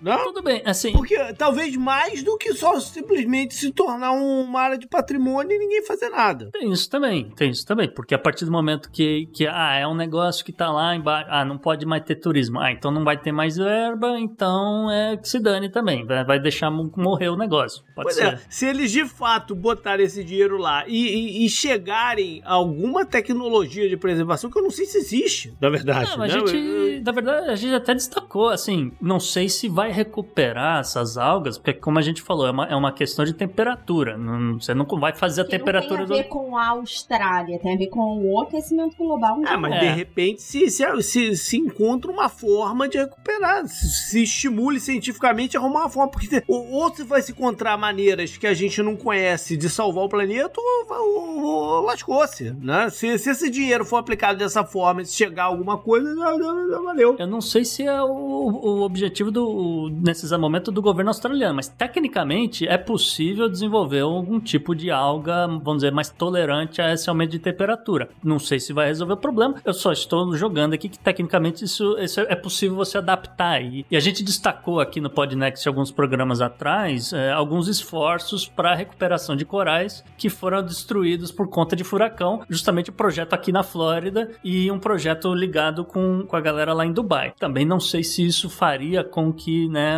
Não? 0.02 0.24
Tudo 0.26 0.44
bem, 0.44 0.62
assim. 0.66 0.92
Porque 0.92 1.16
talvez 1.34 1.76
mais 1.76 2.22
do 2.22 2.38
que 2.38 2.54
só 2.54 2.80
simplesmente 2.80 3.56
se 3.56 3.72
tornar 3.72 4.12
uma 4.12 4.62
área 4.62 4.78
de 4.78 4.88
patrimônio 4.88 5.56
e 5.56 5.58
ninguém 5.58 5.84
fazer 5.84 6.10
nada. 6.10 6.50
Tem 6.52 6.72
isso 6.72 6.90
também, 6.90 7.32
tem 7.32 7.50
isso 7.50 7.66
também. 7.66 7.90
Porque 7.90 8.14
a 8.14 8.20
partir 8.20 8.46
do 8.46 8.52
momento 8.52 8.92
que, 8.92 9.28
que 9.34 9.48
ah, 9.48 9.76
é 9.76 9.88
um 9.88 9.96
negócio 9.96 10.46
que 10.46 10.52
tá 10.52 10.72
lá 10.72 10.96
embaixo, 10.96 11.28
ah, 11.32 11.44
não 11.44 11.58
pode 11.58 11.86
mais 11.86 12.04
ter 12.04 12.16
turismo. 12.16 12.60
Ah, 12.60 12.72
então 12.72 12.92
não 12.92 13.04
vai 13.04 13.18
ter 13.18 13.32
mais 13.32 13.58
verba, 13.58 14.20
então 14.20 14.92
é 14.92 15.18
que 15.18 15.28
se 15.28 15.40
dane 15.40 15.70
também. 15.70 16.06
Vai 16.06 16.40
deixar 16.40 16.70
morrer 16.70 17.30
o 17.30 17.36
negócio. 17.36 17.84
Pode 17.96 18.06
pois 18.06 18.16
ser. 18.16 18.26
é, 18.26 18.40
se 18.50 18.66
eles 18.68 18.92
de 18.92 19.06
fato 19.06 19.56
botarem 19.56 20.06
esse 20.06 20.24
dinheiro 20.24 20.58
lá 20.58 20.84
e, 20.88 21.42
e, 21.42 21.46
e, 21.46 21.50
chegarem 21.50 22.42
a 22.46 22.54
alguma 22.54 23.06
tecnologia 23.06 23.90
de 23.90 23.98
preservação, 23.98 24.52
que 24.52 24.58
eu 24.58 24.64
não 24.64 24.70
sei 24.70 24.86
se 24.86 24.98
existe, 24.98 25.54
na 25.60 25.70
verdade. 25.70 26.16
Não, 26.16 26.24
a 26.24 26.28
né? 26.28 26.30
gente, 26.30 27.02
na 27.04 27.12
verdade, 27.12 27.50
a 27.50 27.56
gente 27.56 27.74
até 27.74 27.94
destacou, 27.94 28.50
assim, 28.50 28.92
não 29.02 29.20
sei 29.20 29.45
sei 29.50 29.50
se 29.50 29.70
vai 29.70 29.92
recuperar 29.92 30.80
essas 30.80 31.18
algas, 31.18 31.58
porque 31.58 31.74
como 31.74 32.00
a 32.00 32.02
gente 32.02 32.22
falou, 32.22 32.48
é 32.48 32.52
uma, 32.52 32.66
é 32.66 32.76
uma 32.76 32.92
questão 32.92 33.24
de 33.26 33.34
temperatura. 33.34 34.18
Não, 34.18 34.60
você 34.60 34.74
não 34.74 34.86
vai 34.86 35.14
fazer 35.14 35.42
a 35.42 35.44
Que 35.46 35.52
temperatura 35.52 36.02
não 36.02 36.08
tem 36.08 36.20
a 36.20 36.24
ver 36.24 36.28
do. 36.28 36.30
com 36.30 36.58
a 36.58 36.68
Austrália, 36.70 37.60
tem 37.60 37.74
a 37.74 37.78
ver 37.78 37.88
com 37.88 38.00
o 38.24 38.42
aquecimento 38.42 38.96
global. 38.98 39.42
Ah, 39.46 39.58
mas 39.58 39.74
É. 39.74 39.80
de 39.80 39.88
repente 39.88 40.42
se, 40.42 40.70
se, 40.70 41.02
se, 41.04 41.36
se 41.36 41.58
encontra 41.58 42.12
uma 42.12 42.30
forma 42.30 42.88
de 42.88 42.98
recuperar, 42.98 43.68
se, 43.68 43.88
se 43.90 44.24
estimule 44.24 44.80
cientificamente 44.80 45.58
a 45.58 45.60
arrumar 45.60 45.82
uma 45.82 45.90
forma, 45.90 46.12
porque 46.12 46.44
ou, 46.48 46.72
ou 46.72 46.94
se 46.96 47.04
vai 47.04 47.22
se 47.22 47.32
encontrar 47.32 47.78
maneiras 47.78 48.38
que 48.38 48.48
a 48.48 48.54
gente 48.54 48.82
não 48.82 48.96
conhece 48.96 49.58
de 49.58 49.70
salvar 49.70 50.06
o 50.06 50.10
planeta, 50.10 50.54
ou, 50.60 50.86
ou, 50.90 51.44
ou 51.44 51.82
lascou-se, 51.86 52.52
né? 52.52 52.90
Se, 52.90 53.18
se 53.18 53.30
esse 53.30 53.50
dinheiro 53.50 53.86
for 53.86 53.98
aplicado 53.98 54.38
dessa 54.40 54.64
forma 54.64 55.02
e 55.02 55.06
se 55.06 55.14
chegar 55.16 55.44
a 55.44 55.48
alguma 55.48 55.78
coisa, 55.78 56.14
já, 56.16 56.32
já- 56.38 56.68
já 56.72 56.80
valeu. 56.82 57.16
Eu 57.20 57.28
não 57.28 57.42
sei 57.42 57.64
se 57.66 57.84
é 57.84 58.02
o, 58.02 58.08
o 58.08 58.82
objetivo 58.82 59.32
do, 59.36 59.90
nesse 59.92 60.26
momento 60.38 60.72
do 60.72 60.82
governo 60.82 61.10
australiano, 61.10 61.56
mas 61.56 61.68
tecnicamente 61.68 62.66
é 62.66 62.78
possível 62.78 63.50
desenvolver 63.50 64.00
algum 64.00 64.40
tipo 64.40 64.74
de 64.74 64.90
alga, 64.90 65.46
vamos 65.46 65.78
dizer, 65.78 65.92
mais 65.92 66.10
tolerante 66.10 66.82
a 66.82 66.94
esse 66.94 67.10
aumento 67.10 67.32
de 67.32 67.40
temperatura. 67.40 68.10
Não 68.24 68.40
sei 68.40 68.60
se 68.62 68.72
vai 68.72 68.88
resolver 68.88 69.14
o 69.14 69.18
problema, 69.18 69.56
eu 69.66 69.74
só 69.74 69.92
estou 69.92 70.34
jogando 70.38 70.74
aqui 70.74 70.88
que 70.88 70.98
tecnicamente 70.98 71.66
isso, 71.66 71.98
isso 72.00 72.22
é 72.22 72.36
possível 72.36 72.78
você 72.78 72.98
adaptar. 72.98 73.62
E, 73.62 73.86
e 73.92 73.98
a 73.98 74.00
gente 74.00 74.24
destacou 74.24 74.80
aqui 74.80 75.02
no 75.02 75.10
Podnext 75.10 75.68
alguns 75.68 75.92
programas 75.92 76.40
atrás 76.40 77.12
é, 77.12 77.32
alguns 77.32 77.68
esforços 77.68 78.48
para 78.48 78.74
recuperação 78.74 79.36
de 79.36 79.44
corais 79.44 80.04
que 80.18 80.30
foram 80.30 80.64
destruídos 80.64 81.32
por 81.32 81.50
conta 81.50 81.76
de 81.76 81.84
furacão, 81.84 82.42
justamente 82.50 82.90
o 82.90 82.94
projeto 82.94 83.34
aqui 83.34 83.52
na 83.52 83.64
Flórida 83.64 84.32
e 84.44 84.72
um 84.72 84.80
projeto 84.80 85.34
ligado 85.34 85.84
com, 85.84 86.24
com 86.26 86.36
a 86.36 86.42
galera 86.42 86.74
lá 86.74 86.86
em 86.86 86.94
Dubai. 86.94 87.34
Também 87.38 87.66
não 87.66 87.80
sei 87.80 88.04
se 88.04 88.26
isso 88.26 88.50
faria 88.50 89.04
com 89.04 89.25
que 89.32 89.68
né, 89.70 89.98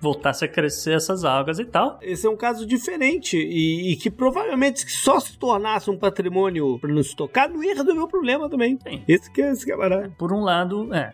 voltasse 0.00 0.44
a 0.44 0.48
crescer 0.48 0.94
essas 0.94 1.24
algas 1.24 1.58
e 1.58 1.64
tal. 1.64 1.98
Esse 2.02 2.26
é 2.26 2.30
um 2.30 2.36
caso 2.36 2.66
diferente 2.66 3.36
e, 3.36 3.92
e 3.92 3.96
que 3.96 4.10
provavelmente 4.10 4.90
só 4.90 5.18
se 5.20 5.38
tornasse 5.38 5.90
um 5.90 5.98
patrimônio 5.98 6.78
para 6.78 6.92
não 6.92 7.02
se 7.02 7.14
tocar, 7.16 7.48
não 7.48 7.62
ia 7.62 7.74
resolver 7.74 8.00
o 8.00 8.08
problema 8.08 8.48
também. 8.48 8.78
Sim. 8.82 9.02
Esse 9.08 9.30
que 9.32 9.42
é, 9.42 9.50
esse 9.50 9.64
que 9.64 9.72
é 9.72 9.76
barato. 9.76 10.12
Por 10.18 10.32
um 10.32 10.40
lado, 10.42 10.92
é, 10.94 11.12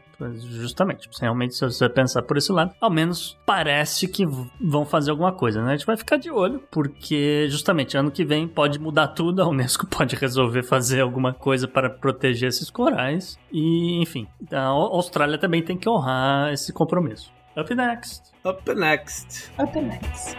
justamente, 0.60 1.08
realmente 1.20 1.54
se 1.54 1.64
você 1.64 1.88
pensar 1.88 2.22
por 2.22 2.36
esse 2.36 2.50
lado, 2.52 2.74
ao 2.80 2.90
menos 2.90 3.36
parece 3.46 4.08
que 4.08 4.24
vão 4.60 4.84
fazer 4.84 5.10
alguma 5.10 5.32
coisa, 5.32 5.62
né? 5.62 5.72
A 5.72 5.76
gente 5.76 5.86
vai 5.86 5.96
ficar 5.96 6.16
de 6.16 6.30
olho, 6.30 6.62
porque 6.70 7.46
justamente 7.48 7.96
ano 7.96 8.10
que 8.10 8.24
vem 8.24 8.46
pode 8.48 8.78
mudar 8.78 9.08
tudo, 9.08 9.42
a 9.42 9.48
Unesco 9.48 9.86
pode 9.88 10.16
resolver 10.16 10.62
fazer 10.62 11.00
alguma 11.00 11.32
coisa 11.32 11.66
para 11.68 11.88
proteger 11.90 12.48
esses 12.48 12.70
corais 12.70 13.38
e, 13.52 14.00
enfim, 14.02 14.26
a 14.52 14.62
Au- 14.62 14.94
Austrália 14.94 15.38
também 15.38 15.62
tem 15.62 15.76
que 15.76 15.88
honrar 15.88 16.52
esse 16.52 16.72
compromisso. 16.72 17.32
Up 17.58 17.74
next. 17.74 18.32
Up 18.44 18.72
next. 18.72 19.50
Up 19.58 19.74
next. 19.74 20.36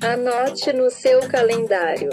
Anote 0.00 0.72
no 0.72 0.88
seu 0.88 1.18
calendário. 1.28 2.10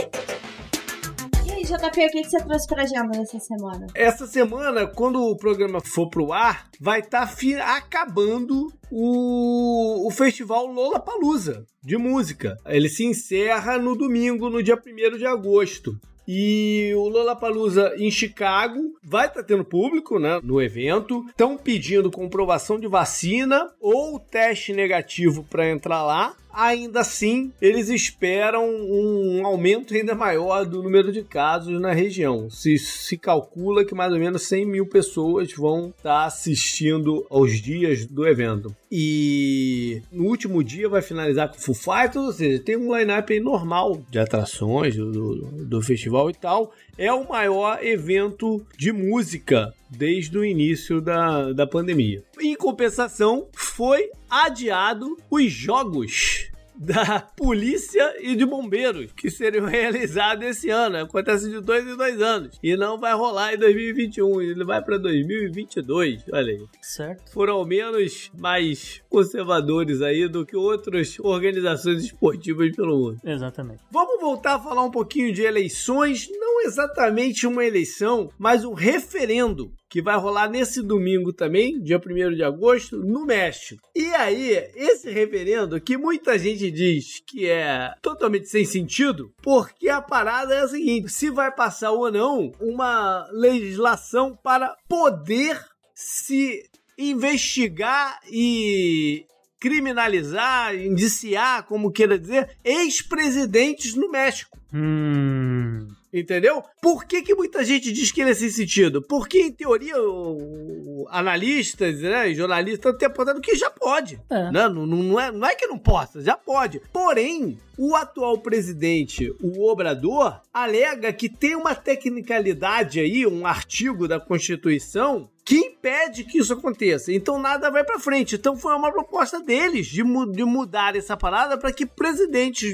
E 1.45 1.51
aí, 1.51 1.63
JP, 1.63 1.85
o 1.85 2.09
que 2.09 2.23
você 2.23 2.37
trouxe 2.39 2.67
pra 2.67 2.81
agenda 2.81 3.15
nessa 3.15 3.37
semana? 3.37 3.85
Essa 3.93 4.25
semana, 4.25 4.87
quando 4.87 5.21
o 5.21 5.37
programa 5.37 5.79
for 5.79 6.09
pro 6.09 6.33
ar, 6.33 6.67
vai 6.81 7.01
estar 7.01 7.31
acabando 7.67 8.73
o, 8.89 10.07
o 10.07 10.09
festival 10.09 10.65
Lollapalooza 10.65 11.67
de 11.83 11.97
música. 11.97 12.57
Ele 12.65 12.89
se 12.89 13.05
encerra 13.05 13.77
no 13.77 13.95
domingo, 13.95 14.49
no 14.49 14.63
dia 14.63 14.73
1 14.75 15.17
de 15.19 15.27
agosto. 15.27 15.95
E 16.27 16.91
o 16.95 17.07
Lollapalooza 17.07 17.93
em 17.97 18.09
Chicago 18.09 18.79
vai 19.03 19.27
estar 19.27 19.43
tendo 19.43 19.65
público 19.65 20.19
né, 20.19 20.39
no 20.43 20.61
evento. 20.61 21.25
Estão 21.29 21.57
pedindo 21.57 22.11
comprovação 22.11 22.79
de 22.79 22.87
vacina 22.87 23.71
ou 23.79 24.19
teste 24.19 24.73
negativo 24.73 25.43
para 25.49 25.69
entrar 25.69 26.03
lá. 26.03 26.35
Ainda 26.53 26.99
assim, 26.99 27.51
eles 27.59 27.89
esperam 27.89 28.63
um 28.63 29.43
aumento 29.43 29.93
ainda 29.93 30.13
maior 30.13 30.65
do 30.65 30.83
número 30.83 31.11
de 31.11 31.23
casos 31.23 31.81
na 31.81 31.91
região. 31.91 32.47
Se, 32.49 32.77
se 32.77 33.17
calcula 33.17 33.83
que 33.83 33.95
mais 33.95 34.13
ou 34.13 34.19
menos 34.19 34.43
100 34.43 34.65
mil 34.65 34.85
pessoas 34.85 35.51
vão 35.51 35.91
estar 35.97 36.25
assistindo 36.25 37.25
aos 37.29 37.59
dias 37.59 38.05
do 38.05 38.27
evento. 38.27 38.75
E 38.91 40.03
no 40.11 40.25
último 40.25 40.63
dia 40.63 40.87
vai 40.87 41.01
finalizar 41.01 41.49
com 41.49 41.57
Full 41.57 41.73
Fighters, 41.73 42.25
ou 42.25 42.31
seja, 42.31 42.61
tem 42.61 42.77
um 42.77 42.95
line-up 42.95 43.39
normal 43.39 44.03
de 44.07 44.19
atrações 44.19 44.95
do, 44.95 45.11
do, 45.11 45.65
do 45.65 45.81
festival 45.81 46.29
e 46.29 46.33
tal. 46.35 46.71
É 46.95 47.11
o 47.11 47.27
maior 47.27 47.83
evento 47.83 48.63
de 48.77 48.91
música 48.91 49.73
desde 49.89 50.37
o 50.37 50.45
início 50.45 51.01
da, 51.01 51.51
da 51.51 51.65
pandemia. 51.65 52.23
Em 52.43 52.55
compensação, 52.55 53.47
foi 53.55 54.11
adiado 54.29 55.15
os 55.31 55.49
jogos 55.49 56.51
da 56.75 57.21
polícia 57.21 58.15
e 58.19 58.35
de 58.35 58.45
bombeiros 58.45 59.13
que 59.13 59.31
seriam 59.31 59.63
realizados 59.65 60.45
esse 60.45 60.69
ano. 60.69 60.97
Acontece 60.97 61.49
de 61.49 61.61
dois 61.61 61.87
em 61.87 61.95
dois 61.95 62.21
anos. 62.21 62.59
E 62.61 62.75
não 62.75 62.99
vai 62.99 63.13
rolar 63.13 63.53
em 63.53 63.57
2021. 63.57 64.41
Ele 64.41 64.65
vai 64.65 64.83
para 64.83 64.97
2022. 64.97 66.25
Olha 66.33 66.51
aí. 66.51 66.65
Certo. 66.81 67.31
Foram 67.31 67.53
ao 67.53 67.65
menos 67.65 68.29
mais 68.37 69.01
conservadores 69.09 70.01
aí 70.01 70.27
do 70.27 70.45
que 70.45 70.57
outras 70.57 71.17
organizações 71.19 72.03
esportivas 72.03 72.75
pelo 72.75 72.97
mundo. 72.97 73.21
Exatamente. 73.23 73.79
Vamos 73.89 74.19
voltar 74.19 74.55
a 74.55 74.59
falar 74.59 74.83
um 74.83 74.91
pouquinho 74.91 75.31
de 75.31 75.43
eleições. 75.43 76.27
Não 76.29 76.61
exatamente 76.63 77.47
uma 77.47 77.63
eleição, 77.63 78.29
mas 78.37 78.65
um 78.65 78.73
referendo 78.73 79.71
que 79.93 80.01
vai 80.01 80.17
rolar 80.17 80.49
nesse 80.49 80.81
domingo 80.81 81.31
também, 81.31 81.79
dia 81.79 82.01
1 82.03 82.33
de 82.33 82.43
agosto, 82.43 82.97
no 82.97 83.27
México. 83.27 83.87
E 83.95 84.07
aí, 84.15 84.49
esse 84.75 85.11
referendo 85.11 85.79
que 85.79 85.95
muita 85.97 86.35
gente 86.39 86.71
diz 86.71 87.21
que 87.23 87.47
é 87.47 87.93
totalmente 88.01 88.49
sem 88.49 88.65
sentido, 88.65 89.31
porque 89.39 89.89
a 89.89 90.01
parada 90.01 90.55
é 90.55 90.61
a 90.61 90.67
seguinte: 90.67 91.09
se 91.09 91.29
vai 91.29 91.53
passar 91.53 91.91
ou 91.91 92.11
não 92.11 92.51
uma 92.59 93.29
legislação 93.31 94.35
para 94.35 94.75
poder 94.89 95.63
se 95.93 96.67
investigar 96.97 98.19
e 98.31 99.27
criminalizar, 99.59 100.73
indiciar, 100.73 101.67
como 101.67 101.91
queira 101.91 102.17
dizer, 102.17 102.57
ex-presidentes 102.65 103.93
no 103.93 104.09
México. 104.09 104.57
Hum. 104.73 105.87
Entendeu? 106.13 106.63
Por 106.79 107.05
que, 107.05 107.23
que 107.23 107.33
muita 107.33 107.63
gente 107.65 107.91
diz 107.91 108.11
que 108.11 108.21
ele 108.21 108.29
é 108.29 108.33
sem 108.35 108.49
sentido? 108.49 109.01
Porque, 109.01 109.41
em 109.41 109.51
teoria, 109.51 109.99
o, 109.99 111.01
o, 111.01 111.07
analistas 111.09 112.01
né, 112.01 112.29
e 112.29 112.35
jornalistas 112.35 112.93
estão 112.93 113.07
apontando 113.07 113.41
que 113.41 113.55
já 113.55 113.71
pode. 113.71 114.21
É. 114.29 114.51
Né? 114.51 114.69
Não, 114.69 114.85
não, 114.85 115.19
é, 115.19 115.31
não 115.31 115.47
é 115.47 115.55
que 115.55 115.65
não 115.65 115.79
possa, 115.79 116.21
já 116.21 116.37
pode. 116.37 116.79
Porém, 116.93 117.57
o 117.77 117.95
atual 117.95 118.37
presidente, 118.37 119.33
o 119.41 119.67
Obrador, 119.67 120.39
alega 120.53 121.11
que 121.11 121.27
tem 121.27 121.55
uma 121.55 121.73
tecnicalidade 121.73 122.99
aí, 122.99 123.25
um 123.25 123.47
artigo 123.47 124.07
da 124.07 124.19
Constituição 124.19 125.27
que 125.45 125.57
impede 125.57 126.23
que 126.23 126.37
isso 126.37 126.53
aconteça. 126.53 127.11
Então 127.11 127.37
nada 127.37 127.69
vai 127.69 127.83
para 127.83 127.99
frente. 127.99 128.35
Então 128.35 128.55
foi 128.55 128.73
uma 128.75 128.91
proposta 128.91 129.39
deles 129.39 129.87
de, 129.87 130.03
mu 130.03 130.25
de 130.25 130.43
mudar 130.43 130.95
essa 130.95 131.17
parada 131.17 131.57
para 131.57 131.71
que 131.71 131.85
presidentes 131.85 132.73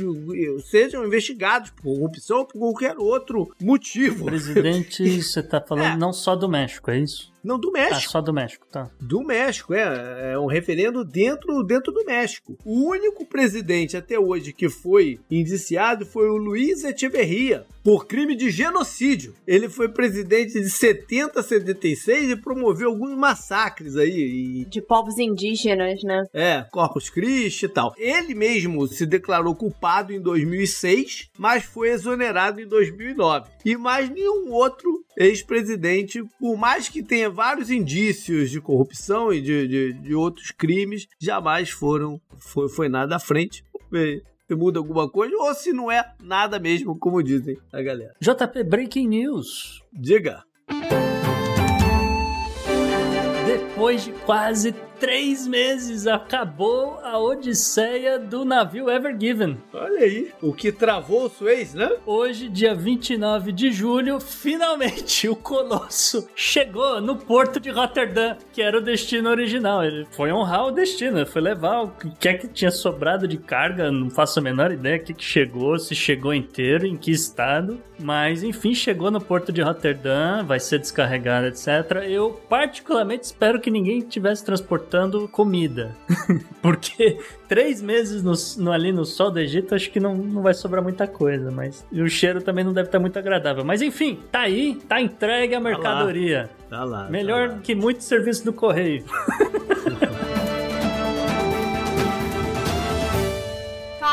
sejam 0.69 1.05
investigados 1.05 1.71
por 1.71 1.83
corrupção 1.83 2.39
ou 2.39 2.45
por 2.45 2.59
qualquer 2.59 2.97
outro 2.97 3.51
motivo. 3.61 4.25
Presidente, 4.25 5.03
você 5.21 5.41
tá 5.41 5.59
falando 5.59 5.93
é. 5.93 5.97
não 5.97 6.13
só 6.13 6.35
do 6.35 6.47
México, 6.47 6.91
é 6.91 6.99
isso? 6.99 7.31
Não, 7.43 7.59
do 7.59 7.71
México. 7.71 8.05
Ah, 8.07 8.11
só 8.11 8.21
do 8.21 8.33
México, 8.33 8.67
tá. 8.71 8.89
Do 8.99 9.21
México, 9.21 9.73
é. 9.73 10.33
É 10.33 10.39
um 10.39 10.45
referendo 10.45 11.03
dentro, 11.03 11.63
dentro 11.63 11.91
do 11.91 12.03
México. 12.05 12.57
O 12.65 12.89
único 12.89 13.25
presidente 13.25 13.97
até 13.97 14.19
hoje 14.19 14.53
que 14.53 14.69
foi 14.69 15.19
indiciado 15.29 16.05
foi 16.05 16.29
o 16.29 16.37
Luiz 16.37 16.83
Echeverria, 16.83 17.65
por 17.83 18.05
crime 18.05 18.35
de 18.35 18.49
genocídio. 18.49 19.35
Ele 19.47 19.69
foi 19.69 19.89
presidente 19.89 20.53
de 20.53 20.69
70 20.69 21.39
a 21.39 21.43
76 21.43 22.31
e 22.31 22.35
promoveu 22.35 22.89
alguns 22.89 23.17
massacres 23.17 23.95
aí. 23.95 24.61
E... 24.61 24.65
De 24.65 24.81
povos 24.81 25.17
indígenas, 25.17 26.03
né? 26.03 26.25
É, 26.33 26.65
Corpus 26.71 27.09
Christi 27.09 27.65
e 27.65 27.69
tal. 27.69 27.93
Ele 27.97 28.33
mesmo 28.35 28.85
se 28.87 29.05
declarou 29.05 29.55
culpado 29.55 30.13
em 30.13 30.21
2006, 30.21 31.29
mas 31.37 31.63
foi 31.63 31.89
exonerado 31.89 32.61
em 32.61 32.67
2009. 32.67 33.49
E 33.65 33.75
mais 33.77 34.09
nenhum 34.09 34.51
outro 34.51 35.03
ex-presidente, 35.17 36.23
por 36.39 36.57
mais 36.57 36.87
que 36.87 37.03
tenha 37.03 37.28
vários 37.31 37.69
indícios 37.69 38.49
de 38.49 38.61
corrupção 38.61 39.31
e 39.31 39.41
de, 39.41 39.67
de, 39.67 39.93
de 39.93 40.15
outros 40.15 40.51
crimes, 40.51 41.07
jamais 41.19 41.69
foram 41.69 42.19
foi, 42.37 42.69
foi 42.69 42.89
nada 42.89 43.15
à 43.15 43.19
frente. 43.19 43.63
Se 44.47 44.55
muda 44.55 44.79
alguma 44.79 45.09
coisa 45.09 45.35
ou 45.37 45.53
se 45.53 45.71
não 45.71 45.91
é 45.91 46.03
nada 46.19 46.59
mesmo, 46.59 46.97
como 46.97 47.21
dizem 47.21 47.57
a 47.71 47.81
galera. 47.81 48.13
JP 48.19 48.63
Breaking 48.63 49.07
News. 49.07 49.83
Diga. 49.93 50.43
Depois 53.45 54.05
de 54.05 54.11
quase 54.11 54.73
três 54.99 55.47
meses 55.47 56.05
acabou 56.05 56.99
a 57.03 57.17
odisseia 57.17 58.19
do 58.19 58.43
navio 58.43 58.89
Ever 58.89 59.15
Given. 59.17 59.57
Olha 59.73 59.99
aí, 60.01 60.31
o 60.41 60.53
que 60.53 60.71
travou 60.71 61.25
o 61.25 61.29
Suez, 61.29 61.73
né? 61.73 61.89
Hoje, 62.05 62.49
dia 62.49 62.75
29 62.75 63.53
de 63.53 63.71
julho, 63.71 64.19
finalmente 64.19 65.29
o 65.29 65.35
Colosso 65.35 66.27
chegou 66.35 66.99
no 66.99 67.15
porto 67.15 67.59
de 67.59 67.69
Rotterdam, 67.69 68.37
que 68.51 68.61
era 68.61 68.77
o 68.77 68.81
destino 68.81 69.29
original. 69.29 69.83
Ele 69.83 70.05
foi 70.11 70.33
honrar 70.33 70.67
o 70.67 70.71
destino, 70.71 71.25
foi 71.25 71.41
levar 71.41 71.83
o 71.83 71.91
que 72.19 72.27
é 72.27 72.33
que 72.33 72.47
tinha 72.47 72.71
sobrado 72.71 73.27
de 73.27 73.37
carga, 73.37 73.91
não 73.91 74.09
faço 74.09 74.39
a 74.39 74.41
menor 74.41 74.71
ideia 74.71 74.97
o 74.97 75.03
que, 75.03 75.13
que 75.13 75.23
chegou, 75.23 75.79
se 75.79 75.95
chegou 75.95 76.33
inteiro, 76.33 76.85
em 76.85 76.97
que 76.97 77.11
estado. 77.11 77.81
Mas 77.97 78.43
enfim, 78.43 78.73
chegou 78.73 79.11
no 79.11 79.21
porto 79.21 79.51
de 79.51 79.61
Rotterdam, 79.61 80.45
vai 80.45 80.59
ser 80.59 80.79
descarregado, 80.79 81.47
etc. 81.47 81.67
Eu 82.07 82.39
particularmente 82.49 83.25
espero 83.25 83.59
que 83.59 83.71
ninguém 83.71 83.99
estivesse 83.99 84.43
comida. 85.31 85.95
Porque 86.61 87.19
três 87.47 87.81
meses 87.81 88.23
no, 88.23 88.33
no, 88.63 88.71
ali 88.71 88.91
no 88.91 89.05
sol 89.05 89.31
do 89.31 89.39
Egito, 89.39 89.75
acho 89.75 89.89
que 89.91 89.99
não, 89.99 90.15
não 90.15 90.41
vai 90.41 90.53
sobrar 90.53 90.83
muita 90.83 91.07
coisa. 91.07 91.51
Mas 91.51 91.85
e 91.91 92.01
o 92.01 92.09
cheiro 92.09 92.41
também 92.41 92.63
não 92.63 92.73
deve 92.73 92.87
estar 92.87 92.99
muito 92.99 93.17
agradável. 93.17 93.63
Mas 93.63 93.81
enfim, 93.81 94.19
tá 94.31 94.41
aí, 94.41 94.75
tá 94.87 95.01
entregue 95.01 95.55
a 95.55 95.59
mercadoria. 95.59 96.49
Tá 96.69 96.83
lá. 96.83 97.05
Tá 97.05 97.09
Melhor 97.09 97.49
lá. 97.49 97.59
que 97.59 97.75
muito 97.75 98.03
serviço 98.03 98.45
do 98.45 98.53
correio. 98.53 99.03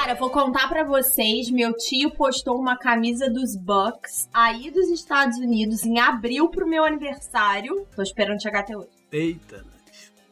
Cara, 0.07 0.15
vou 0.15 0.31
contar 0.31 0.69
para 0.69 0.85
vocês. 0.85 1.51
Meu 1.51 1.73
tio 1.73 2.13
postou 2.13 2.57
uma 2.57 2.77
camisa 2.77 3.29
dos 3.29 3.57
Bucks 3.57 4.29
aí 4.33 4.71
dos 4.71 4.89
Estados 4.89 5.37
Unidos 5.39 5.85
em 5.85 5.99
abril 5.99 6.49
pro 6.49 6.65
meu 6.65 6.85
aniversário. 6.85 7.85
Tô 7.97 8.03
esperando 8.03 8.41
chegar 8.41 8.61
até 8.61 8.77
hoje. 8.77 8.87
Eita, 9.11 9.65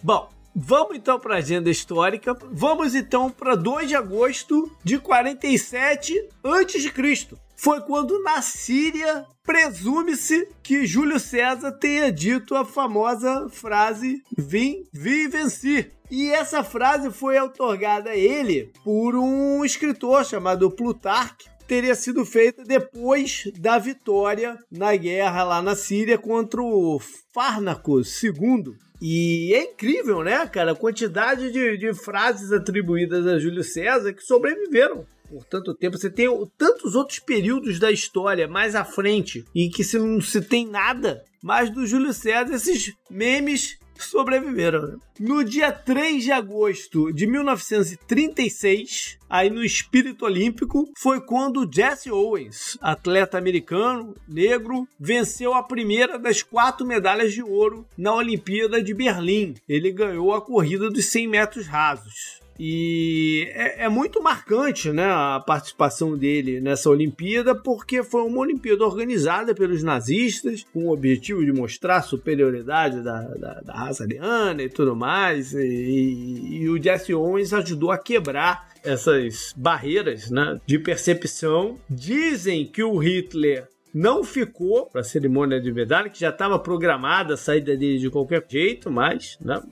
Bom, 0.01 0.29
Vamos 0.57 0.97
então 0.97 1.19
para 1.19 1.35
a 1.35 1.39
agenda 1.39 1.69
histórica. 1.69 2.37
Vamos 2.53 2.95
então 2.95 3.29
para 3.29 3.57
2 3.57 3.89
de 3.89 3.97
agosto 3.97 4.71
de 4.85 4.99
47 4.99 6.29
a.C. 6.45 7.29
Foi 7.57 7.81
quando 7.81 8.23
na 8.23 8.41
Síria 8.41 9.27
presume-se 9.43 10.49
que 10.63 10.87
Júlio 10.87 11.19
César 11.19 11.73
tenha 11.73 12.13
dito 12.13 12.55
a 12.55 12.65
famosa 12.65 13.49
frase 13.51 14.23
Vim, 14.37 14.85
vi 14.93 15.25
e 15.25 15.29
venci. 15.29 15.91
E 16.09 16.31
essa 16.31 16.63
frase 16.63 17.11
foi 17.11 17.41
otorgada 17.41 18.11
a 18.11 18.17
ele 18.17 18.73
por 18.85 19.17
um 19.17 19.65
escritor 19.65 20.25
chamado 20.25 20.71
Plutarque, 20.71 21.49
teria 21.67 21.95
sido 21.95 22.25
feita 22.25 22.63
depois 22.63 23.51
da 23.59 23.79
vitória 23.79 24.57
na 24.71 24.95
guerra 24.95 25.43
lá 25.43 25.63
na 25.63 25.75
Síria 25.75 26.19
contra 26.19 26.63
o 26.63 27.01
Fárnacos 27.33 28.23
II. 28.23 28.77
E 29.07 29.53
é 29.53 29.65
incrível, 29.65 30.25
né, 30.25 30.47
cara, 30.47 30.73
a 30.73 30.75
quantidade 30.75 31.53
de, 31.53 31.77
de 31.77 31.93
frases 31.93 32.51
atribuídas 32.51 33.27
a 33.27 33.39
Júlio 33.39 33.63
César 33.63 34.15
que 34.15 34.23
sobreviveram 34.23 35.05
por 35.29 35.45
tanto 35.45 35.75
tempo. 35.75 35.99
Você 35.99 36.09
tem 36.09 36.27
tantos 36.57 36.95
outros 36.95 37.19
períodos 37.19 37.79
da 37.79 37.93
história 37.93 38.49
mais 38.49 38.75
à 38.75 38.83
frente 38.83 39.45
em 39.55 39.69
que 39.69 39.85
se 39.85 39.99
não 39.99 40.23
se 40.23 40.41
tem 40.41 40.67
nada, 40.67 41.23
mas 41.43 41.69
do 41.69 41.87
Júlio 41.87 42.15
César 42.15 42.55
esses 42.55 42.95
memes 43.11 43.79
sobreviveram. 43.99 44.99
No 45.19 45.45
dia 45.45 45.71
3 45.71 46.25
de 46.25 46.33
agosto 46.33 47.13
de 47.13 47.27
1936, 47.27 49.19
aí 49.29 49.49
no 49.51 49.65
espírito 49.65 50.25
olímpico, 50.25 50.89
foi 50.97 51.21
quando 51.21 51.69
Jesse 51.73 52.11
Owens, 52.11 52.77
atleta 52.81 53.39
americano, 53.39 54.15
negro, 54.29 54.89
venceu 54.99 55.55
a 55.55 55.63
primeira 55.63 56.19
das 56.19 56.43
quatro 56.43 56.87
medalhas 56.87 57.33
de 57.33 57.43
ouro 57.43 57.87
na 57.97 58.15
Olimpíada 58.15 58.83
de 58.83 58.93
Berlim. 58.95 59.55
Ele 59.69 59.91
ganhou 59.91 60.35
a 60.35 60.41
corrida 60.41 60.91
dos 60.91 61.07
100 61.07 61.29
metros 61.29 61.67
rasos. 61.67 62.44
E 62.59 63.49
é, 63.53 63.85
é, 63.85 63.89
muito 63.89 64.23
marcante 64.23 64.91
né, 64.93 65.05
a 65.05 65.43
participação 65.45 66.17
dele 66.17 66.61
nessa 66.61 66.89
Olimpíada, 66.89 67.55
porque 67.55 68.03
foi 68.03 68.23
uma 68.23 68.39
Olimpíada 68.39 68.85
organizada 68.85 69.55
pelos 69.55 69.83
nazistas, 69.83 70.65
com 70.73 70.87
o 70.87 70.93
objetivo 70.93 71.45
de 71.45 71.53
mostrar 71.53 71.97
a 71.97 72.03
superioridade 72.03 73.03
da, 73.03 73.23
da, 73.23 73.61
da 73.61 73.73
raça 73.73 74.05
ariana 74.05 74.63
e 74.63 74.69
tudo 74.69 74.95
mais. 74.95 75.53
E, 75.53 75.59
e, 75.59 76.63
e 76.63 76.69
o 76.69 76.81
Jesse 76.81 77.13
Owens 77.13 77.53
ajudou 77.53 77.91
a 77.91 77.99
quebrar 77.99 78.69
essas 78.85 79.53
barreiras 79.57 80.31
né, 80.31 80.61
de 80.67 80.79
percepção. 80.79 81.79
Dizem 81.89 82.67
que 82.67 82.83
o 82.83 82.99
Hitler 82.99 83.67
não 83.95 84.25
ficou 84.25 84.87
para 84.87 85.03
a 85.03 85.05
cerimônia 85.05 85.61
de 85.61 85.73
medalha, 85.73 86.11
que 86.11 86.19
já 86.19 86.31
estava 86.31 86.59
programada 86.59 87.35
a 87.35 87.37
saída 87.37 87.77
dele 87.77 87.99
de 87.99 88.11
qualquer 88.11 88.45
jeito, 88.49 88.91
mas 88.91 89.39
né, 89.41 89.63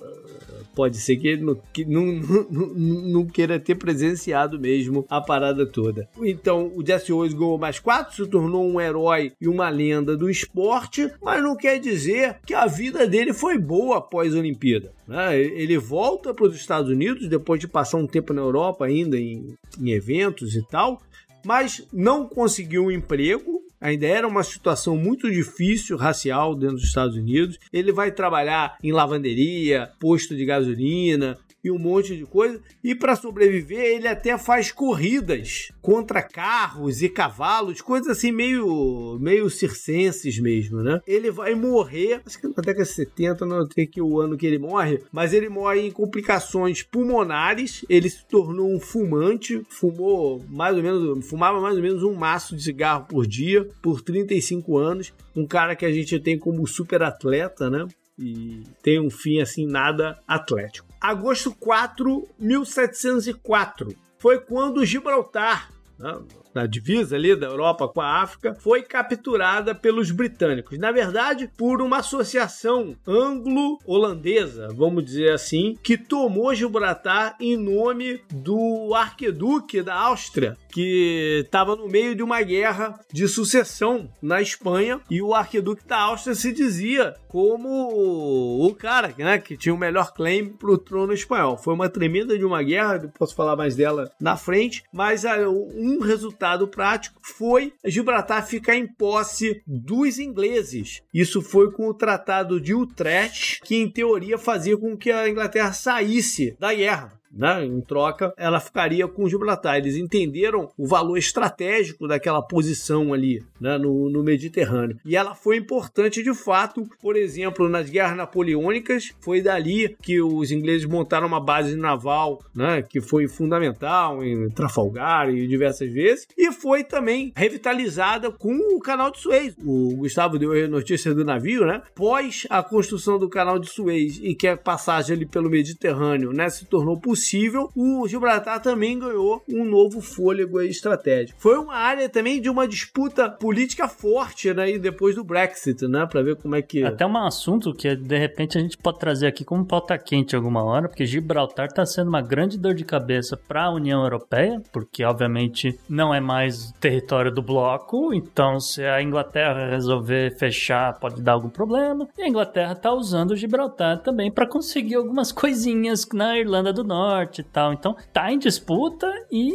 pode 0.75 0.99
ser 0.99 1.17
que 1.17 1.29
ele 1.29 1.43
não, 1.43 1.59
que 1.73 1.85
não, 1.87 2.05
não, 2.51 2.67
não, 2.75 3.27
queira 3.27 3.59
ter 3.59 3.75
presenciado 3.75 4.59
mesmo 4.59 5.05
a 5.09 5.21
parada 5.21 5.67
toda. 5.67 6.09
Então, 6.23 6.73
o 6.75 6.85
Jesse 6.85 7.13
Owens 7.13 7.35
ganhou 7.35 7.59
mais 7.59 7.79
quatro, 7.79 8.15
se 8.15 8.31
tornou 8.31 8.67
um 8.67 8.81
herói 8.81 9.33
e 9.41 9.49
uma 9.49 9.69
lenda 9.69 10.17
do 10.17 10.29
esporte, 10.29 11.11
mas 11.23 11.43
não 11.43 11.57
quer 11.57 11.79
dizer 11.79 12.39
que 12.47 12.55
a 12.55 12.67
vida 12.67 13.07
dele 13.07 13.33
foi 13.33 13.59
boa 13.59 13.99
após 13.99 14.35
a 14.35 14.39
Olimpíada. 14.39 14.93
Né? 15.07 15.41
Ele 15.41 15.79
volta 15.79 16.35
para 16.35 16.47
os 16.47 16.57
Estados 16.57 16.91
Unidos 16.91 17.29
depois 17.29 17.61
de 17.61 17.69
passar 17.69 17.99
um 17.99 18.07
tempo 18.07 18.33
na 18.33 18.43
Europa 18.43 18.85
ainda 18.85 19.19
em, 19.19 19.55
em 19.81 19.91
eventos 19.91 20.55
e 20.55 20.63
tal, 20.67 21.01
mas 21.45 21.87
não 21.93 22.27
conseguiu 22.27 22.85
um 22.85 22.91
emprego 22.91 23.62
ainda 23.83 24.07
era 24.07 24.27
uma 24.27 24.45
situação 24.45 24.97
muito 24.97 25.31
difícil 25.31 25.97
racial 25.97 26.55
dentro 26.55 26.77
dos 26.77 26.85
Estados 26.85 27.17
Unidos. 27.17 27.59
Ele 27.73 27.93
vai 27.93 28.13
trabalhar 28.13 28.79
em 28.83 28.93
lavanderia, 28.93 29.91
posto 29.99 30.37
de 30.37 30.45
gasolina, 30.45 31.37
e 31.65 31.71
um 31.71 31.79
monte 31.79 32.17
de 32.17 32.25
coisa. 32.25 32.61
E 32.83 32.95
para 32.95 33.17
sobreviver, 33.17 33.81
ele 33.81 34.09
até 34.09 34.37
faz 34.37 34.73
corridas 34.73 35.69
contra 35.81 36.23
carros 36.23 37.03
e 37.03 37.09
cavalos, 37.09 37.81
coisas 37.81 38.09
assim 38.09 38.33
meio 38.33 39.19
meio 39.21 39.49
circenses 39.49 40.39
mesmo, 40.39 40.83
né? 40.83 41.01
Ele 41.07 41.31
vai 41.31 41.55
morrer, 41.55 42.21
acho 42.27 42.41
que 42.41 42.49
na 42.49 42.55
década 42.55 42.83
de 42.83 42.89
70, 42.89 43.47
não 43.47 43.69
sei 43.71 43.87
que 43.87 44.01
o 44.01 44.21
ano 44.21 44.37
que 44.37 44.47
ele 44.47 44.59
morre, 44.59 45.01
mas 45.13 45.33
ele 45.33 45.49
morre 45.49 45.81
em 45.81 45.91
complicações 45.91 46.83
pulmonares. 46.83 47.85
Ele 47.89 48.09
se 48.09 48.27
tornou 48.27 48.75
um 48.75 48.81
fumante, 48.81 49.63
fumou 49.69 50.43
mais 50.49 50.77
ou 50.77 50.83
menos, 50.83 51.29
fumava 51.29 51.61
mais 51.61 51.77
ou 51.77 51.83
menos 51.83 52.03
um 52.03 52.15
maço 52.15 52.57
de 52.57 52.63
cigarro 52.63 53.07
por 53.07 53.27
dia 53.27 53.69
por 53.81 54.01
35 54.01 54.77
anos. 54.77 55.13
Um 55.35 55.47
cara 55.47 55.77
que 55.77 55.87
a 55.87 55.93
gente 55.93 56.19
tem 56.19 56.39
como 56.39 56.67
super 56.67 57.03
atleta, 57.03 57.71
né? 57.71 57.87
E 58.19 58.63
tem 58.83 59.01
um 59.01 59.11
fim 59.11 59.41
assim 59.41 59.67
nada 59.67 60.19
atlético 60.27 60.92
agosto 61.03 61.53
4, 61.53 62.29
1704. 62.39 63.95
Foi 64.19 64.39
quando 64.39 64.87
Gibraltar, 64.87 65.71
né, 65.99 66.21
na 66.55 66.67
divisa 66.67 67.17
ali 67.17 67.35
da 67.35 67.47
Europa 67.47 67.89
com 67.89 68.01
a 68.01 68.23
África, 68.23 68.55
foi 68.55 68.83
capturada 68.83 69.75
pelos 69.75 70.11
britânicos. 70.11 70.79
Na 70.79 70.93
verdade, 70.93 71.51
por 71.57 71.81
uma 71.83 71.99
associação 71.99 72.95
anglo-holandesa, 73.07 74.69
vamos 74.75 75.05
dizer 75.05 75.33
assim, 75.33 75.77
que 75.83 75.97
tomou 75.97 76.55
Gibraltar 76.55 77.37
em 77.41 77.57
nome 77.57 78.23
do 78.31 78.95
arqueduque 78.95 79.83
da 79.83 79.95
Áustria, 79.95 80.57
que 80.73 81.43
estava 81.45 81.77
no 81.77 81.87
meio 81.87 82.15
de 82.17 82.23
uma 82.23 82.43
guerra 82.43 82.99
de 83.13 83.29
sucessão 83.29 84.11
na 84.21 84.41
Espanha 84.41 85.01
e 85.11 85.21
o 85.21 85.35
arqueduque 85.35 85.87
da 85.87 86.01
Áustria 86.01 86.35
se 86.35 86.51
dizia 86.51 87.15
como 87.29 88.67
o 88.67 88.75
cara 88.75 89.15
né, 89.19 89.39
que 89.39 89.57
tinha 89.57 89.75
o 89.75 89.79
melhor 89.79 90.13
claim 90.15 90.49
para 90.49 90.71
o 90.71 90.79
trono 90.79 91.13
espanhol. 91.13 91.57
Foi 91.57 91.75
uma 91.75 91.89
tremenda 91.89 92.37
de 92.37 92.45
uma 92.45 92.63
guerra, 92.63 93.13
posso 93.19 93.35
falar 93.35 93.55
mais 93.55 93.77
dela 93.77 94.11
na 94.19 94.37
frente, 94.37 94.83
mas 94.93 95.25
ah, 95.25 95.49
um 95.49 96.01
resultado 96.01 96.67
prático 96.67 97.21
foi 97.23 97.73
Gibraltar 97.85 98.47
ficar 98.47 98.77
em 98.77 98.87
posse 98.87 99.63
dos 99.67 100.19
ingleses. 100.19 101.03
Isso 101.13 101.43
foi 101.43 101.71
com 101.71 101.89
o 101.89 101.95
Tratado 101.95 102.61
de 102.61 102.75
Utrecht, 102.75 103.61
que 103.63 103.77
em 103.77 103.91
teoria 103.91 104.39
fazia 104.39 104.77
com 104.77 104.97
que 104.97 105.11
a 105.11 105.29
Inglaterra 105.29 105.73
saísse 105.73 106.57
da 106.59 106.73
guerra 106.73 107.22
né? 107.33 107.65
Em 107.65 107.81
troca, 107.81 108.33
ela 108.37 108.61
ficaria 108.61 109.09
com 109.09 109.29
Gibraltar. 109.29 109.77
Eles 109.77 109.97
entenderam 109.97 110.71
o 110.77 110.87
valor 110.87 111.17
estratégico 111.17 112.07
daquela 112.07 112.43
posição 112.43 113.13
ali, 113.13 113.43
né? 113.61 113.79
no, 113.79 114.11
no 114.11 114.23
Mediterrâneo. 114.23 114.99
E 115.05 115.17
ela 115.17 115.35
foi 115.35 115.57
importante 115.57 116.23
de 116.23 116.35
fato, 116.35 116.87
por 117.01 117.17
exemplo, 117.17 117.69
nas 117.69 117.89
guerras 117.89 118.17
napoleônicas, 118.17 119.13
foi 119.21 119.41
dali 119.41 119.97
que 120.03 120.21
os 120.21 120.51
ingleses 120.51 120.87
montaram 120.87 121.27
uma 121.27 121.41
base 121.41 121.77
naval, 121.77 122.43
né? 122.55 122.83
Que 122.83 123.01
foi 123.01 123.27
fundamental 123.29 124.23
em 124.23 124.51
Trafalgar 124.51 125.31
e 125.31 125.47
diversas 125.47 125.91
vezes. 125.91 126.27
E 126.37 126.53
foi 126.53 126.85
também 126.85 127.33
revitalizada 127.35 128.31
com 128.31 128.55
o 128.77 128.81
canal 128.81 129.11
de 129.11 129.19
Suez. 129.19 129.55
O 129.65 129.97
Gustavo 129.97 130.39
deu 130.39 130.53
a 130.53 130.69
notícia 130.69 131.15
do 131.15 131.25
navio, 131.25 131.65
né? 131.65 131.83
Pós 131.95 132.47
a 132.51 132.63
construção 132.63 133.19
do 133.19 133.29
canal 133.29 133.59
de 133.59 133.69
Suez 133.69 134.19
e 134.23 134.35
que 134.35 134.47
a 134.47 134.57
passagem 134.57 135.17
ali 135.17 135.27
pelo 135.27 135.49
Mediterrâneo, 135.49 136.33
né? 136.33 136.49
Se 136.51 136.65
tornou 136.67 136.99
possível 136.99 137.22
possível, 137.23 137.71
o 137.77 138.07
Gibraltar 138.09 138.61
também 138.61 138.99
ganhou 138.99 139.43
um 139.49 139.65
novo 139.65 140.01
fôlego 140.01 140.61
estratégico. 140.61 141.41
Foi 141.41 141.57
uma 141.57 141.75
área 141.75 142.09
também 142.09 142.41
de 142.41 142.51
uma 142.51 142.67
disputa 142.67 143.31
política 143.31 143.87
forte, 143.87 144.53
né? 144.53 144.73
E 144.73 144.79
depois 144.79 145.15
do 145.15 145.23
Brexit, 145.23 145.87
né? 145.87 146.05
Pra 146.07 146.23
ver 146.23 146.37
como 146.37 146.57
é 146.57 146.63
que. 146.63 146.83
Até 146.83 147.07
um 147.07 147.17
assunto 147.17 147.73
que 147.73 147.95
de 147.95 148.19
repente 148.19 148.59
a 148.59 148.61
gente 148.61 148.77
pode 148.77 148.99
trazer 148.99 149.29
aqui 149.29 149.45
como 149.45 149.65
pauta 149.65 149.97
quente 149.97 150.35
alguma 150.35 150.65
hora, 150.65 150.89
porque 150.89 151.07
Gibraltar 151.07 151.67
está 151.67 151.87
sendo 151.87 152.09
uma 152.09 152.21
grande 152.21 152.59
dor 152.59 152.75
de 152.75 152.85
cabeça 152.85 153.37
para 153.37 153.65
a 153.65 153.71
União 153.73 154.03
Europeia, 154.03 154.61
porque 154.73 155.05
obviamente 155.05 155.79
não 155.89 156.13
é 156.13 156.21
mais 156.21 156.73
território 156.81 157.31
do 157.31 157.43
bloco, 157.43 158.13
então 158.13 158.59
se 158.59 158.85
a 158.85 159.01
Inglaterra 159.01 159.71
resolver 159.71 160.37
fechar 160.39 160.99
pode 160.99 161.23
dar 161.23 161.33
algum 161.33 161.49
problema. 161.49 162.09
E 162.19 162.23
a 162.23 162.29
Inglaterra 162.29 162.73
está 162.73 162.93
usando 162.93 163.31
o 163.31 163.37
Gibraltar 163.37 164.03
também 164.03 164.31
para 164.31 164.49
conseguir 164.49 164.97
algumas 164.97 165.31
coisinhas 165.31 166.07
na 166.13 166.39
Irlanda 166.39 166.73
do 166.73 166.83
Norte 166.83 167.12
e 167.41 167.45
tal. 167.45 167.73
Então 167.73 167.97
tá 168.13 168.33
em 168.33 168.39
disputa 168.39 169.07
e 169.31 169.53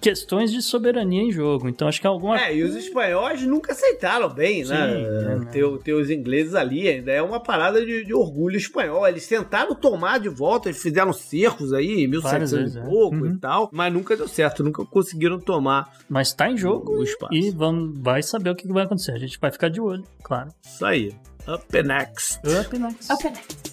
questões 0.00 0.50
de 0.52 0.60
soberania 0.60 1.22
em 1.22 1.30
jogo. 1.30 1.68
Então 1.68 1.86
acho 1.86 2.00
que 2.00 2.06
alguma 2.06 2.40
É, 2.40 2.56
e 2.56 2.62
os 2.62 2.74
espanhóis 2.74 3.42
nunca 3.42 3.72
aceitaram 3.72 4.28
bem, 4.28 4.64
né? 4.64 4.92
Sim, 4.92 5.04
é, 5.04 5.38
né? 5.38 5.48
Ter, 5.52 5.78
ter 5.78 5.92
os 5.92 6.10
ingleses 6.10 6.54
ali 6.54 6.88
ainda 6.88 7.12
é 7.12 7.22
uma 7.22 7.38
parada 7.40 7.84
de, 7.84 8.04
de 8.04 8.12
orgulho 8.14 8.56
espanhol. 8.56 9.06
Eles 9.06 9.26
tentaram 9.26 9.74
tomar 9.74 10.18
de 10.18 10.28
volta, 10.28 10.68
eles 10.68 10.82
fizeram 10.82 11.12
cercos 11.12 11.72
aí 11.72 12.04
em 12.04 12.08
1700 12.08 12.50
vezes, 12.52 12.74
e 12.76 12.78
é. 12.78 12.82
pouco 12.82 13.16
Uhum. 13.16 13.34
e 13.34 13.38
tal, 13.38 13.68
mas 13.72 13.92
nunca 13.92 14.16
deu 14.16 14.26
certo, 14.26 14.64
nunca 14.64 14.84
conseguiram 14.84 15.38
tomar 15.38 15.92
Mas 16.08 16.32
tá 16.32 16.50
em 16.50 16.56
jogo 16.56 16.92
o 16.98 17.02
espaço. 17.02 17.34
e 17.34 17.50
vamos, 17.50 17.98
vai 18.00 18.22
saber 18.22 18.50
o 18.50 18.54
que 18.56 18.66
que 18.66 18.72
vai 18.72 18.84
acontecer. 18.84 19.12
A 19.12 19.18
gente 19.18 19.38
vai 19.38 19.50
ficar 19.52 19.68
de 19.68 19.80
olho, 19.80 20.02
claro. 20.22 20.48
Isso 20.64 20.84
aí. 20.84 21.12
Up 21.46 21.82
next. 21.82 22.38
Up 22.38 22.78
next. 22.78 23.12
Up 23.12 23.24
next. 23.24 23.71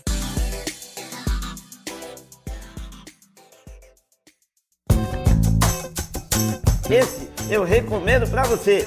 Esse 6.89 7.29
eu 7.53 7.63
recomendo 7.63 8.27
pra 8.31 8.41
você. 8.43 8.79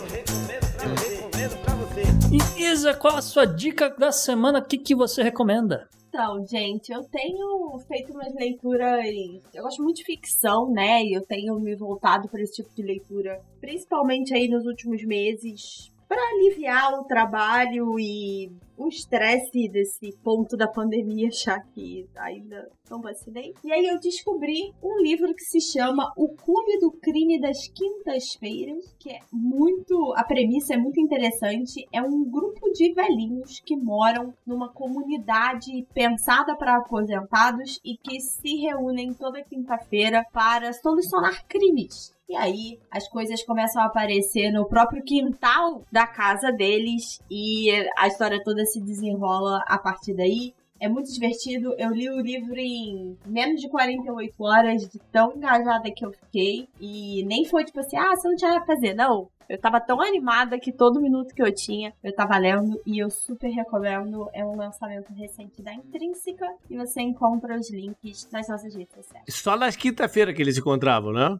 E 2.32 2.62
Isa, 2.64 2.94
qual 2.94 3.16
a 3.16 3.22
sua 3.22 3.44
dica 3.46 3.90
da 3.90 4.10
semana? 4.10 4.58
O 4.58 4.64
que, 4.64 4.76
que 4.76 4.92
você 4.92 5.22
recomenda? 5.22 5.88
Então, 6.08 6.44
gente, 6.44 6.90
eu 6.90 7.04
tenho 7.04 7.78
feito 7.86 8.12
umas 8.12 8.34
leituras. 8.34 9.06
Eu 9.54 9.62
gosto 9.62 9.82
muito 9.84 9.98
de 9.98 10.04
ficção, 10.04 10.68
né? 10.68 11.00
E 11.04 11.16
eu 11.16 11.24
tenho 11.24 11.54
me 11.60 11.76
voltado 11.76 12.28
para 12.28 12.42
esse 12.42 12.54
tipo 12.54 12.74
de 12.74 12.82
leitura, 12.82 13.40
principalmente 13.60 14.34
aí 14.34 14.48
nos 14.48 14.66
últimos 14.66 15.04
meses, 15.04 15.91
para 16.12 16.28
aliviar 16.34 16.92
o 17.00 17.04
trabalho 17.04 17.98
e 17.98 18.52
o 18.76 18.86
estresse 18.86 19.66
desse 19.70 20.14
ponto 20.22 20.58
da 20.58 20.68
pandemia, 20.68 21.30
já 21.30 21.58
que 21.58 22.06
ainda 22.14 22.68
não 22.90 23.00
vacinei. 23.00 23.54
E 23.64 23.72
aí 23.72 23.86
eu 23.86 23.98
descobri 23.98 24.74
um 24.82 25.00
livro 25.00 25.34
que 25.34 25.42
se 25.42 25.58
chama 25.58 26.12
O 26.14 26.28
Clube 26.28 26.78
do 26.80 26.92
Crime 26.92 27.40
das 27.40 27.66
Quintas-Feiras, 27.68 28.94
que 28.98 29.08
é 29.08 29.20
muito. 29.32 30.12
A 30.14 30.24
premissa 30.24 30.74
é 30.74 30.76
muito 30.76 31.00
interessante. 31.00 31.88
É 31.90 32.02
um 32.02 32.24
grupo 32.24 32.70
de 32.72 32.92
velhinhos 32.92 33.60
que 33.60 33.74
moram 33.74 34.34
numa 34.46 34.70
comunidade 34.70 35.86
pensada 35.94 36.54
para 36.56 36.76
aposentados 36.76 37.80
e 37.82 37.96
que 37.96 38.20
se 38.20 38.56
reúnem 38.56 39.14
toda 39.14 39.42
quinta-feira 39.42 40.26
para 40.30 40.74
solucionar 40.74 41.46
crimes. 41.46 42.11
E 42.28 42.36
aí 42.36 42.78
as 42.90 43.08
coisas 43.08 43.42
começam 43.44 43.82
a 43.82 43.86
aparecer 43.86 44.50
no 44.50 44.66
próprio 44.66 45.02
quintal 45.02 45.82
da 45.90 46.06
casa 46.06 46.50
deles 46.50 47.20
e 47.30 47.70
a 47.98 48.06
história 48.06 48.42
toda 48.42 48.64
se 48.64 48.80
desenrola 48.80 49.62
a 49.66 49.78
partir 49.78 50.14
daí. 50.14 50.54
É 50.80 50.88
muito 50.88 51.12
divertido. 51.12 51.76
Eu 51.78 51.90
li 51.90 52.10
o 52.10 52.20
livro 52.20 52.58
em 52.58 53.16
menos 53.24 53.60
de 53.60 53.68
48 53.68 54.34
horas, 54.42 54.88
de 54.88 54.98
tão 55.12 55.32
engajada 55.32 55.92
que 55.94 56.04
eu 56.04 56.10
fiquei. 56.10 56.66
E 56.80 57.24
nem 57.24 57.44
foi 57.44 57.64
tipo 57.64 57.78
assim, 57.78 57.96
ah, 57.96 58.16
você 58.16 58.28
não 58.28 58.34
tinha 58.34 58.50
nada 58.50 58.64
pra 58.64 58.74
fazer. 58.74 58.92
Não. 58.92 59.28
Eu 59.52 59.60
tava 59.60 59.78
tão 59.78 60.00
animada 60.00 60.58
que 60.58 60.72
todo 60.72 60.98
minuto 60.98 61.34
que 61.34 61.42
eu 61.42 61.54
tinha, 61.54 61.92
eu 62.02 62.14
tava 62.14 62.38
lendo. 62.38 62.80
E 62.86 62.98
eu 62.98 63.10
super 63.10 63.50
recomendo. 63.50 64.26
É 64.32 64.42
um 64.42 64.56
lançamento 64.56 65.12
recente 65.12 65.60
da 65.62 65.74
Intrínseca. 65.74 66.46
E 66.70 66.76
você 66.78 67.02
encontra 67.02 67.58
os 67.58 67.70
links 67.70 68.26
nas 68.32 68.48
nossas 68.48 68.74
redes 68.74 68.94
sociais. 68.94 69.24
Só 69.28 69.54
nas 69.54 69.76
quinta-feira 69.76 70.32
que 70.32 70.40
eles 70.40 70.56
encontravam, 70.56 71.12
né? 71.12 71.38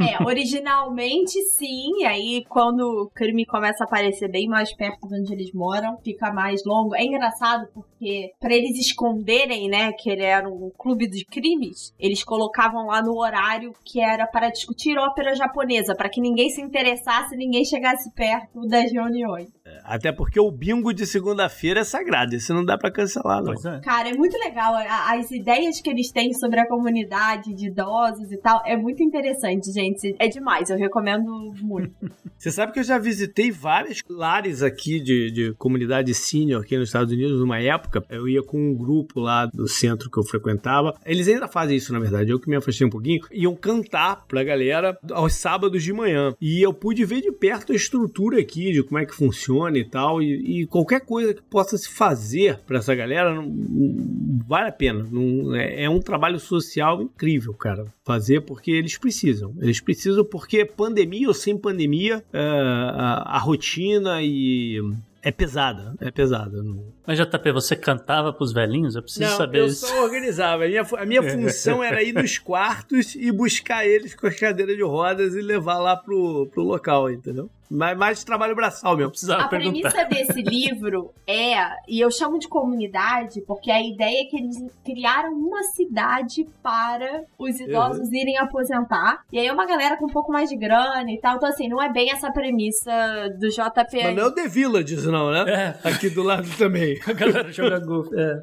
É, 0.00 0.22
originalmente 0.24 1.40
sim, 1.56 2.00
e 2.00 2.04
aí 2.04 2.44
quando 2.48 2.80
o 2.80 3.10
crime 3.10 3.46
começa 3.46 3.84
a 3.84 3.86
aparecer 3.86 4.28
bem 4.28 4.48
mais 4.48 4.72
perto 4.74 5.08
de 5.08 5.20
onde 5.20 5.32
eles 5.32 5.52
moram, 5.52 5.96
fica 5.98 6.32
mais 6.32 6.64
longo. 6.64 6.94
É 6.94 7.04
engraçado 7.04 7.68
porque 7.72 8.32
para 8.40 8.54
eles 8.54 8.76
esconderem, 8.78 9.68
né, 9.68 9.92
que 9.92 10.10
ele 10.10 10.24
era 10.24 10.48
um 10.48 10.70
clube 10.76 11.08
de 11.08 11.24
crimes, 11.24 11.94
eles 11.98 12.24
colocavam 12.24 12.86
lá 12.86 13.00
no 13.02 13.16
horário 13.18 13.72
que 13.84 14.00
era 14.00 14.26
para 14.26 14.50
discutir 14.50 14.98
ópera 14.98 15.34
japonesa, 15.34 15.94
para 15.94 16.08
que 16.08 16.20
ninguém 16.20 16.50
se 16.50 16.60
interessasse, 16.60 17.36
ninguém 17.36 17.47
chegasse 17.64 18.10
perto 18.14 18.66
das 18.66 18.92
reuniões. 18.92 19.48
Até 19.84 20.12
porque 20.12 20.38
o 20.38 20.50
bingo 20.50 20.92
de 20.92 21.06
segunda-feira 21.06 21.80
é 21.80 21.84
sagrado, 21.84 22.34
esse 22.34 22.52
não 22.52 22.64
dá 22.64 22.76
pra 22.76 22.90
cancelar, 22.90 23.38
não. 23.38 23.54
Pois 23.54 23.64
é. 23.64 23.80
Cara, 23.80 24.10
é 24.10 24.14
muito 24.14 24.36
legal. 24.38 24.74
As 24.74 25.30
ideias 25.30 25.80
que 25.80 25.88
eles 25.88 26.10
têm 26.10 26.32
sobre 26.34 26.60
a 26.60 26.68
comunidade 26.68 27.54
de 27.54 27.68
idosos 27.68 28.30
e 28.30 28.36
tal 28.38 28.62
é 28.66 28.76
muito 28.76 29.02
interessante, 29.02 29.72
gente. 29.72 30.14
É 30.18 30.28
demais, 30.28 30.70
eu 30.70 30.76
recomendo 30.76 31.52
muito. 31.60 31.94
Você 32.36 32.52
sabe 32.52 32.72
que 32.72 32.78
eu 32.78 32.84
já 32.84 32.98
visitei 32.98 33.50
vários 33.50 34.00
lares 34.08 34.62
aqui 34.62 35.00
de, 35.00 35.30
de 35.30 35.54
comunidade 35.54 36.14
senior 36.14 36.62
aqui 36.62 36.76
nos 36.76 36.88
Estados 36.88 37.12
Unidos 37.12 37.40
numa 37.40 37.58
época. 37.60 38.04
Eu 38.08 38.28
ia 38.28 38.42
com 38.42 38.56
um 38.56 38.76
grupo 38.76 39.18
lá 39.18 39.46
do 39.46 39.66
centro 39.66 40.08
que 40.08 40.18
eu 40.18 40.22
frequentava. 40.22 40.94
Eles 41.04 41.26
ainda 41.26 41.48
fazem 41.48 41.76
isso, 41.76 41.92
na 41.92 41.98
verdade. 41.98 42.30
Eu 42.30 42.38
que 42.38 42.48
me 42.48 42.54
afastei 42.54 42.86
um 42.86 42.90
pouquinho. 42.90 43.22
Iam 43.32 43.56
cantar 43.56 44.24
pra 44.28 44.44
galera 44.44 44.96
aos 45.10 45.34
sábados 45.34 45.82
de 45.82 45.92
manhã. 45.92 46.32
E 46.40 46.62
eu 46.62 46.72
pude 46.72 47.04
ver 47.04 47.22
de 47.22 47.32
perto 47.32 47.72
a 47.72 47.74
estrutura 47.74 48.40
aqui, 48.40 48.70
de 48.70 48.84
como 48.84 48.98
é 48.98 49.04
que 49.04 49.14
funciona 49.14 49.57
e 49.78 49.84
tal. 49.84 50.22
E, 50.22 50.62
e 50.62 50.66
qualquer 50.66 51.00
coisa 51.00 51.34
que 51.34 51.42
possa 51.42 51.76
se 51.76 51.88
fazer 51.88 52.58
pra 52.66 52.78
essa 52.78 52.94
galera 52.94 53.34
não, 53.34 53.44
não 53.44 54.38
vale 54.46 54.68
a 54.68 54.72
pena. 54.72 55.06
Não, 55.10 55.54
é, 55.54 55.84
é 55.84 55.90
um 55.90 56.00
trabalho 56.00 56.38
social 56.38 57.02
incrível, 57.02 57.54
cara. 57.54 57.86
Fazer 58.04 58.42
porque 58.42 58.70
eles 58.70 58.96
precisam. 58.96 59.54
Eles 59.60 59.80
precisam 59.80 60.24
porque 60.24 60.64
pandemia 60.64 61.28
ou 61.28 61.34
sem 61.34 61.56
pandemia, 61.56 62.24
é, 62.32 62.40
a, 62.40 63.36
a 63.36 63.38
rotina 63.38 64.22
e 64.22 64.80
é 65.22 65.32
pesada, 65.32 65.94
é 66.00 66.10
pesada. 66.10 66.62
Mas 67.06 67.18
JP, 67.18 67.52
você 67.52 67.74
cantava 67.74 68.32
pros 68.32 68.52
velhinhos? 68.52 68.94
Eu 68.94 69.02
preciso 69.02 69.28
Não, 69.28 69.36
saber 69.36 69.60
eu 69.60 69.66
isso. 69.66 69.86
só 69.86 70.04
organizava. 70.04 70.64
A 70.64 70.68
minha, 70.68 70.86
a 70.96 71.06
minha 71.06 71.22
função 71.22 71.82
era 71.82 72.02
ir 72.02 72.12
nos 72.12 72.38
quartos 72.38 73.14
e 73.14 73.30
buscar 73.32 73.86
eles 73.86 74.14
com 74.14 74.26
as 74.26 74.38
cadeiras 74.38 74.76
de 74.76 74.82
rodas 74.82 75.34
e 75.34 75.40
levar 75.40 75.78
lá 75.78 75.96
pro, 75.96 76.46
pro 76.52 76.62
local, 76.62 77.10
entendeu? 77.10 77.50
Mais, 77.70 77.96
mais 77.98 78.24
trabalho 78.24 78.54
braçal 78.56 78.96
mesmo. 78.96 79.10
Precisava 79.10 79.42
A 79.44 79.48
premissa 79.48 80.04
desse 80.06 80.40
livro 80.42 81.12
é, 81.26 81.56
e 81.86 82.00
eu 82.00 82.10
chamo 82.10 82.38
de 82.38 82.48
comunidade, 82.48 83.40
porque 83.42 83.70
a 83.70 83.80
ideia 83.82 84.22
é 84.22 84.24
que 84.24 84.36
eles 84.38 84.56
criaram 84.84 85.32
uma 85.34 85.62
cidade 85.64 86.46
para 86.62 87.24
os 87.38 87.60
idosos 87.60 88.10
irem 88.12 88.38
aposentar. 88.38 89.22
E 89.32 89.38
aí 89.38 89.46
é 89.46 89.52
uma 89.52 89.66
galera 89.66 89.96
com 89.96 90.06
um 90.06 90.12
pouco 90.12 90.32
mais 90.32 90.48
de 90.48 90.56
grana 90.56 91.10
e 91.10 91.20
tal. 91.20 91.36
Então, 91.36 91.48
assim, 91.48 91.68
não 91.68 91.82
é 91.82 91.92
bem 91.92 92.10
essa 92.10 92.32
premissa 92.32 92.90
do 93.38 93.48
JP. 93.48 94.02
Mas 94.02 94.16
não 94.16 94.22
é 94.24 94.26
o 94.26 94.32
The 94.34 94.48
Villages, 94.48 95.04
não, 95.04 95.30
né? 95.30 95.78
Aqui 95.84 96.08
do 96.10 96.22
lado 96.22 96.48
também. 96.56 96.98
A 97.06 97.12
galera 97.12 97.52
joga 97.52 97.78
golfe. 97.80 98.10
É. 98.18 98.40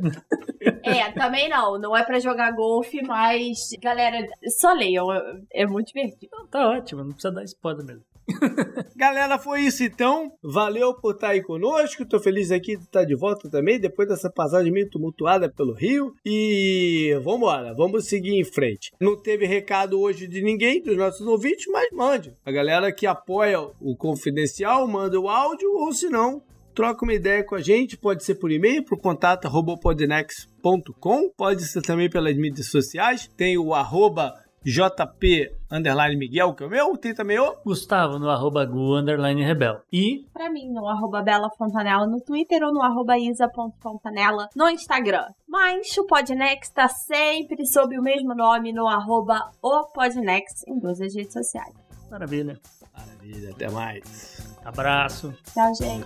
É, 0.84 1.12
também 1.12 1.50
não. 1.50 1.80
Não 1.80 1.96
é 1.98 2.04
pra 2.04 2.20
jogar 2.20 2.52
golfe, 2.52 3.02
mas, 3.04 3.58
galera, 3.82 4.26
só 4.60 4.72
leiam. 4.74 5.12
é- 5.12 5.36
É 5.54 5.66
muito 5.66 5.88
divertido. 5.88 6.32
Tá 6.52 6.70
ótimo, 6.70 7.04
não 7.04 7.12
precisa 7.12 7.34
dar 7.34 7.44
spoiler 7.44 7.86
mesmo. 7.86 8.04
Galera, 8.96 9.38
foi 9.38 9.62
isso 9.62 9.84
então. 9.84 10.32
Valeu 10.42 10.94
por 10.94 11.14
estar 11.14 11.30
aí 11.30 11.42
conosco. 11.42 12.06
Tô 12.06 12.20
feliz 12.20 12.52
aqui 12.52 12.76
de 12.76 12.84
estar 12.84 13.04
de 13.04 13.16
volta 13.16 13.50
também, 13.50 13.80
depois 13.80 14.08
dessa 14.08 14.30
passagem 14.30 14.72
meio 14.72 14.90
tumultuada 14.90 15.50
pelo 15.50 15.74
Rio. 15.74 16.14
E 16.26 17.18
vambora, 17.24 17.74
vamos 17.74 18.08
seguir 18.08 18.40
em 18.40 18.44
frente. 18.44 18.92
Não 19.00 19.16
teve 19.16 19.46
recado 19.46 20.00
hoje 20.00 20.28
de 20.28 20.42
ninguém, 20.42 20.82
dos 20.82 20.98
nossos 20.98 21.26
ouvintes, 21.26 21.66
mas 21.72 21.90
mande. 21.92 22.36
A 22.46 22.52
galera 22.52 22.92
que 22.92 23.06
apoia 23.06 23.60
o 23.80 23.96
Confidencial, 23.96 24.88
manda 24.88 25.20
o 25.20 25.30
áudio, 25.30 25.70
ou 25.76 25.94
se 25.94 26.10
não, 26.10 26.42
troca 26.74 27.04
uma 27.04 27.14
ideia 27.14 27.44
com 27.44 27.56
a 27.56 27.62
gente. 27.62 27.98
Pode 27.98 28.24
ser 28.24 28.36
por 28.36 28.52
e-mail, 28.52 28.84
por 28.84 29.00
contato 29.00 29.46
arroba 29.46 29.78
podnex.com. 29.78 31.30
Pode 31.38 31.64
ser 31.66 31.82
também 31.82 32.10
pelas 32.10 32.36
mídias 32.36 32.68
sociais. 32.68 33.30
Tem 33.38 33.58
o 33.58 33.74
arroba 33.74 34.34
JP 34.66 35.52
underline 35.76 36.18
Miguel, 36.18 36.54
que 36.54 36.64
é 36.64 36.68
o 36.68 36.70
meu. 36.70 36.98
Tem 36.98 37.14
também 37.14 37.40
o 37.40 37.56
Gustavo 37.66 38.18
no 38.20 38.30
arroba 38.30 38.66
gu 38.66 38.98
underline 38.98 39.44
rebel. 39.44 39.82
E 39.92 40.26
Pra 40.34 40.50
mim, 40.50 40.72
no 40.72 40.88
arroba 40.88 41.22
Bela 41.22 41.50
Fontanella 41.58 42.08
no 42.08 42.20
Twitter 42.22 42.64
ou 42.64 42.74
no 42.74 42.82
arroba 42.82 43.18
isa.fontanella 43.18 44.50
no 44.56 44.70
Instagram. 44.70 45.26
Mas 45.48 45.98
o 45.98 46.06
Podnext 46.06 46.74
tá 46.74 46.88
sempre 46.88 47.66
sob 47.66 47.98
o 47.98 48.02
mesmo 48.02 48.34
nome 48.36 48.74
no 48.74 48.88
arroba 48.88 49.52
o 49.62 49.86
Podnext 49.94 50.64
em 50.68 50.80
todas 50.80 51.02
as 51.02 51.16
redes 51.16 51.34
sociais. 51.34 51.74
maravilha. 52.10 52.60
Maravilha, 52.98 53.52
até 53.52 53.70
mais. 53.70 54.56
Abraço. 54.64 55.34
Tchau, 55.54 55.72
gente. 55.76 56.06